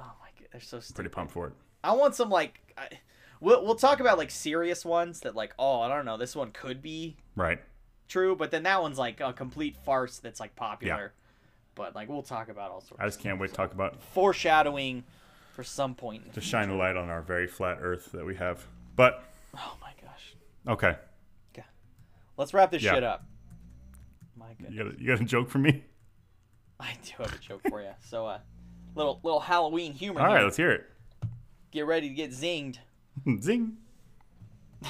Oh 0.00 0.10
my 0.20 0.28
god, 0.38 0.48
they're 0.50 0.60
so 0.60 0.80
stupid. 0.80 0.94
Pretty 0.96 1.10
pumped 1.10 1.32
for 1.32 1.46
it. 1.48 1.52
I 1.84 1.92
want 1.92 2.14
some 2.16 2.30
like. 2.30 2.60
I, 2.76 2.88
we'll 3.44 3.64
we'll 3.64 3.74
talk 3.74 4.00
about 4.00 4.18
like 4.18 4.30
serious 4.30 4.84
ones 4.84 5.20
that 5.20 5.34
like 5.36 5.54
oh 5.58 5.80
I 5.80 5.88
don't 5.88 6.04
know 6.04 6.16
this 6.16 6.34
one 6.34 6.50
could 6.52 6.82
be 6.82 7.16
Right. 7.36 7.60
true, 8.08 8.34
but 8.36 8.50
then 8.50 8.62
that 8.64 8.80
one's 8.82 8.98
like 8.98 9.20
a 9.20 9.32
complete 9.32 9.76
farce 9.84 10.18
that's 10.18 10.40
like 10.40 10.56
popular. 10.56 11.12
But 11.74 11.94
like 11.94 12.08
we'll 12.08 12.22
talk 12.22 12.48
about 12.48 12.70
all 12.70 12.80
sorts. 12.80 13.02
I 13.02 13.06
just 13.06 13.20
can't 13.20 13.38
wait 13.40 13.48
to 13.50 13.54
talk 13.54 13.72
about 13.72 14.02
foreshadowing 14.02 15.04
for 15.52 15.62
some 15.64 15.94
point. 15.94 16.32
To 16.34 16.40
shine 16.40 16.70
a 16.70 16.76
light 16.76 16.96
on 16.96 17.10
our 17.10 17.22
very 17.22 17.46
flat 17.46 17.78
Earth 17.80 18.10
that 18.12 18.24
we 18.24 18.34
have. 18.36 18.64
But 18.96 19.22
Oh 19.56 19.76
my 19.80 19.92
gosh. 20.02 20.34
okay, 20.68 20.96
Okay. 21.52 21.66
Let's 22.36 22.54
wrap 22.54 22.70
this 22.70 22.82
Yeah. 22.82 22.94
shit 22.94 23.04
up. 23.04 23.24
My 24.36 24.46
you 24.68 24.76
got 24.84 24.94
a, 24.94 25.00
you 25.00 25.06
got 25.08 25.20
a 25.20 25.24
joke 25.24 25.48
for 25.50 25.58
me? 25.58 25.84
I 26.80 26.92
do 27.04 27.12
have 27.22 27.32
a 27.34 27.38
joke 27.38 27.62
for 27.68 27.80
you. 27.80 27.90
So, 28.04 28.26
uh, 28.26 28.38
little 28.94 29.20
little 29.22 29.40
Halloween 29.40 29.92
humor. 29.92 30.20
All 30.20 30.26
here. 30.28 30.36
right, 30.36 30.44
let's 30.44 30.56
hear 30.56 30.70
it. 30.72 30.84
Get 31.70 31.86
ready 31.86 32.08
to 32.08 32.14
get 32.14 32.30
zinged. 32.32 32.78
Zing. 33.40 33.76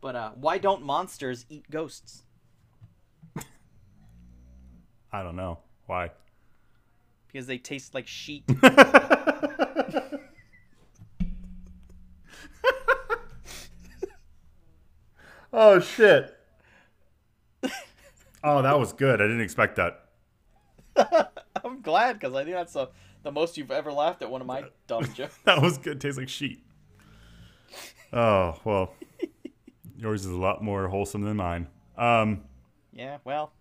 But 0.00 0.14
uh, 0.14 0.30
why 0.36 0.58
don't 0.58 0.82
monsters 0.82 1.46
eat 1.48 1.68
ghosts? 1.68 2.22
I 5.12 5.22
don't 5.24 5.34
know 5.34 5.58
why. 5.86 6.12
Because 7.26 7.48
they 7.48 7.58
taste 7.58 7.92
like 7.92 8.06
sheet. 8.06 8.44
Oh 15.58 15.80
shit. 15.80 16.36
oh, 18.44 18.60
that 18.60 18.78
was 18.78 18.92
good. 18.92 19.22
I 19.22 19.24
didn't 19.24 19.40
expect 19.40 19.76
that. 19.76 20.02
I'm 21.64 21.80
glad 21.80 22.20
because 22.20 22.34
I 22.34 22.44
think 22.44 22.56
that's 22.56 22.74
the 22.74 22.88
the 23.22 23.32
most 23.32 23.56
you've 23.56 23.70
ever 23.70 23.90
laughed 23.90 24.20
at 24.20 24.30
one 24.30 24.42
of 24.42 24.46
my 24.46 24.64
dumb 24.86 25.10
jokes. 25.14 25.38
That 25.44 25.62
was 25.62 25.78
good. 25.78 25.98
Tastes 25.98 26.18
like 26.18 26.28
sheet. 26.28 26.62
Oh 28.12 28.58
well, 28.64 28.92
yours 29.96 30.24
is 30.24 30.32
a 30.32 30.36
lot 30.36 30.62
more 30.62 30.88
wholesome 30.88 31.22
than 31.22 31.36
mine. 31.36 31.68
Um, 31.96 32.42
Yeah, 32.92 33.18
well, 33.24 33.52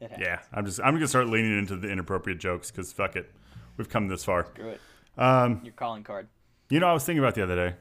it 0.00 0.12
yeah, 0.18 0.40
I'm 0.52 0.64
just 0.66 0.80
I'm 0.80 0.94
gonna 0.94 1.08
start 1.08 1.28
leaning 1.28 1.58
into 1.58 1.76
the 1.76 1.88
inappropriate 1.88 2.38
jokes 2.38 2.70
because 2.70 2.92
fuck 2.92 3.16
it, 3.16 3.30
we've 3.76 3.88
come 3.88 4.08
this 4.08 4.24
far. 4.24 4.46
Screw 4.46 4.68
it. 4.70 4.80
Um, 5.16 5.60
Your 5.64 5.72
calling 5.72 6.02
card. 6.04 6.28
you 6.68 6.78
know, 6.80 6.86
I 6.88 6.92
was 6.92 7.04
thinking 7.04 7.20
about 7.22 7.34
the 7.34 7.42
other 7.42 7.56
day. 7.56 7.76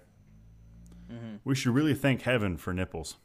We 1.43 1.53
should 1.53 1.73
really 1.75 1.93
thank 1.93 2.23
heaven 2.23 2.57
for 2.57 2.73
nipples. 2.73 3.17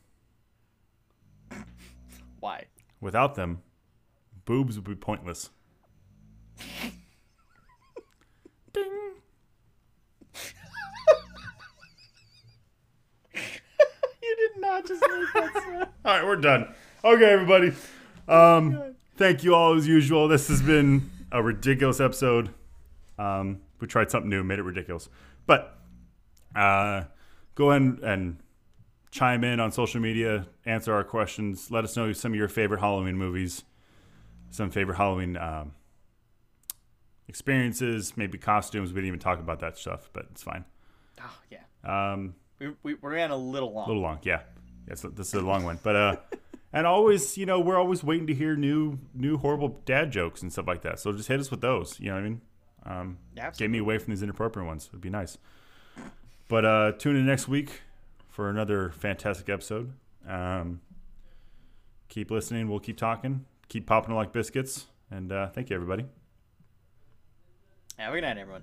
Why? 2.40 2.64
Without 3.00 3.34
them, 3.34 3.62
boobs 4.44 4.76
would 4.76 4.84
be 4.84 4.94
pointless. 4.94 5.50
You 14.76 14.82
just 14.86 15.02
make 15.02 15.32
that 15.34 15.62
sound. 15.62 15.86
All 16.04 16.14
right, 16.16 16.24
we're 16.24 16.36
done. 16.36 16.72
Okay, 17.04 17.24
everybody. 17.30 17.72
Um, 18.28 18.94
thank 19.16 19.42
you 19.44 19.54
all 19.54 19.76
as 19.76 19.86
usual. 19.86 20.28
This 20.28 20.48
has 20.48 20.62
been 20.62 21.10
a 21.32 21.42
ridiculous 21.42 22.00
episode. 22.00 22.50
Um, 23.18 23.60
we 23.80 23.86
tried 23.86 24.10
something 24.10 24.30
new, 24.30 24.42
made 24.44 24.58
it 24.58 24.62
ridiculous. 24.62 25.08
But 25.46 25.76
uh, 26.54 27.04
go 27.54 27.70
ahead 27.70 27.82
and, 27.82 27.98
and 28.00 28.36
chime 29.10 29.42
in 29.44 29.58
on 29.60 29.72
social 29.72 30.00
media, 30.00 30.46
answer 30.64 30.94
our 30.94 31.04
questions. 31.04 31.70
Let 31.70 31.84
us 31.84 31.96
know 31.96 32.12
some 32.12 32.32
of 32.32 32.36
your 32.36 32.48
favorite 32.48 32.80
Halloween 32.80 33.16
movies, 33.16 33.64
some 34.50 34.70
favorite 34.70 34.96
Halloween 34.96 35.36
um, 35.36 35.72
experiences, 37.28 38.16
maybe 38.16 38.38
costumes. 38.38 38.90
We 38.92 38.96
didn't 38.96 39.08
even 39.08 39.20
talk 39.20 39.38
about 39.40 39.60
that 39.60 39.76
stuff, 39.76 40.08
but 40.12 40.26
it's 40.30 40.42
fine. 40.42 40.64
Oh 41.20 41.38
yeah. 41.50 42.12
Um, 42.12 42.34
We, 42.58 42.68
we, 42.82 42.94
we 42.94 43.10
ran 43.10 43.30
a 43.30 43.36
little 43.36 43.72
long. 43.72 43.84
a 43.84 43.88
little 43.88 44.02
long, 44.02 44.18
yeah. 44.22 44.42
Yes, 44.88 45.02
this 45.14 45.28
is 45.28 45.34
a 45.34 45.40
long 45.40 45.64
one, 45.64 45.78
but 45.82 45.96
uh, 45.96 46.16
and 46.72 46.86
always, 46.86 47.36
you 47.36 47.46
know, 47.46 47.60
we're 47.60 47.78
always 47.78 48.02
waiting 48.02 48.26
to 48.26 48.34
hear 48.34 48.56
new, 48.56 48.98
new 49.14 49.36
horrible 49.38 49.80
dad 49.84 50.10
jokes 50.10 50.42
and 50.42 50.52
stuff 50.52 50.66
like 50.66 50.82
that. 50.82 50.98
So 50.98 51.12
just 51.12 51.28
hit 51.28 51.40
us 51.40 51.50
with 51.50 51.60
those. 51.60 51.98
You 52.00 52.08
know 52.08 52.14
what 52.14 52.20
I 52.20 52.22
mean? 52.22 52.40
Um, 52.86 53.18
Absolutely. 53.36 53.64
get 53.64 53.70
me 53.70 53.78
away 53.78 53.98
from 53.98 54.12
these 54.12 54.22
inappropriate 54.22 54.66
ones. 54.66 54.88
It'd 54.90 55.00
be 55.00 55.10
nice. 55.10 55.38
But 56.48 56.64
uh, 56.64 56.92
tune 56.98 57.16
in 57.16 57.26
next 57.26 57.46
week 57.48 57.82
for 58.28 58.48
another 58.48 58.90
fantastic 58.90 59.48
episode. 59.48 59.92
Um, 60.26 60.80
keep 62.08 62.30
listening. 62.30 62.68
We'll 62.68 62.80
keep 62.80 62.96
talking. 62.96 63.44
Keep 63.68 63.86
popping 63.86 64.14
like 64.14 64.32
biscuits. 64.32 64.86
And 65.10 65.30
uh, 65.32 65.48
thank 65.48 65.70
you, 65.70 65.76
everybody. 65.76 66.06
Yeah, 67.98 68.10
good 68.12 68.22
night, 68.22 68.38
everyone. 68.38 68.62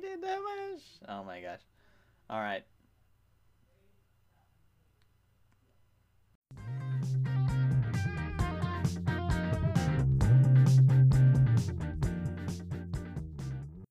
Did 0.00 0.22
that 0.22 0.40
much. 0.40 0.82
Oh 1.08 1.22
my 1.24 1.40
gosh. 1.40 1.60
All 2.28 2.40
right. 2.40 2.64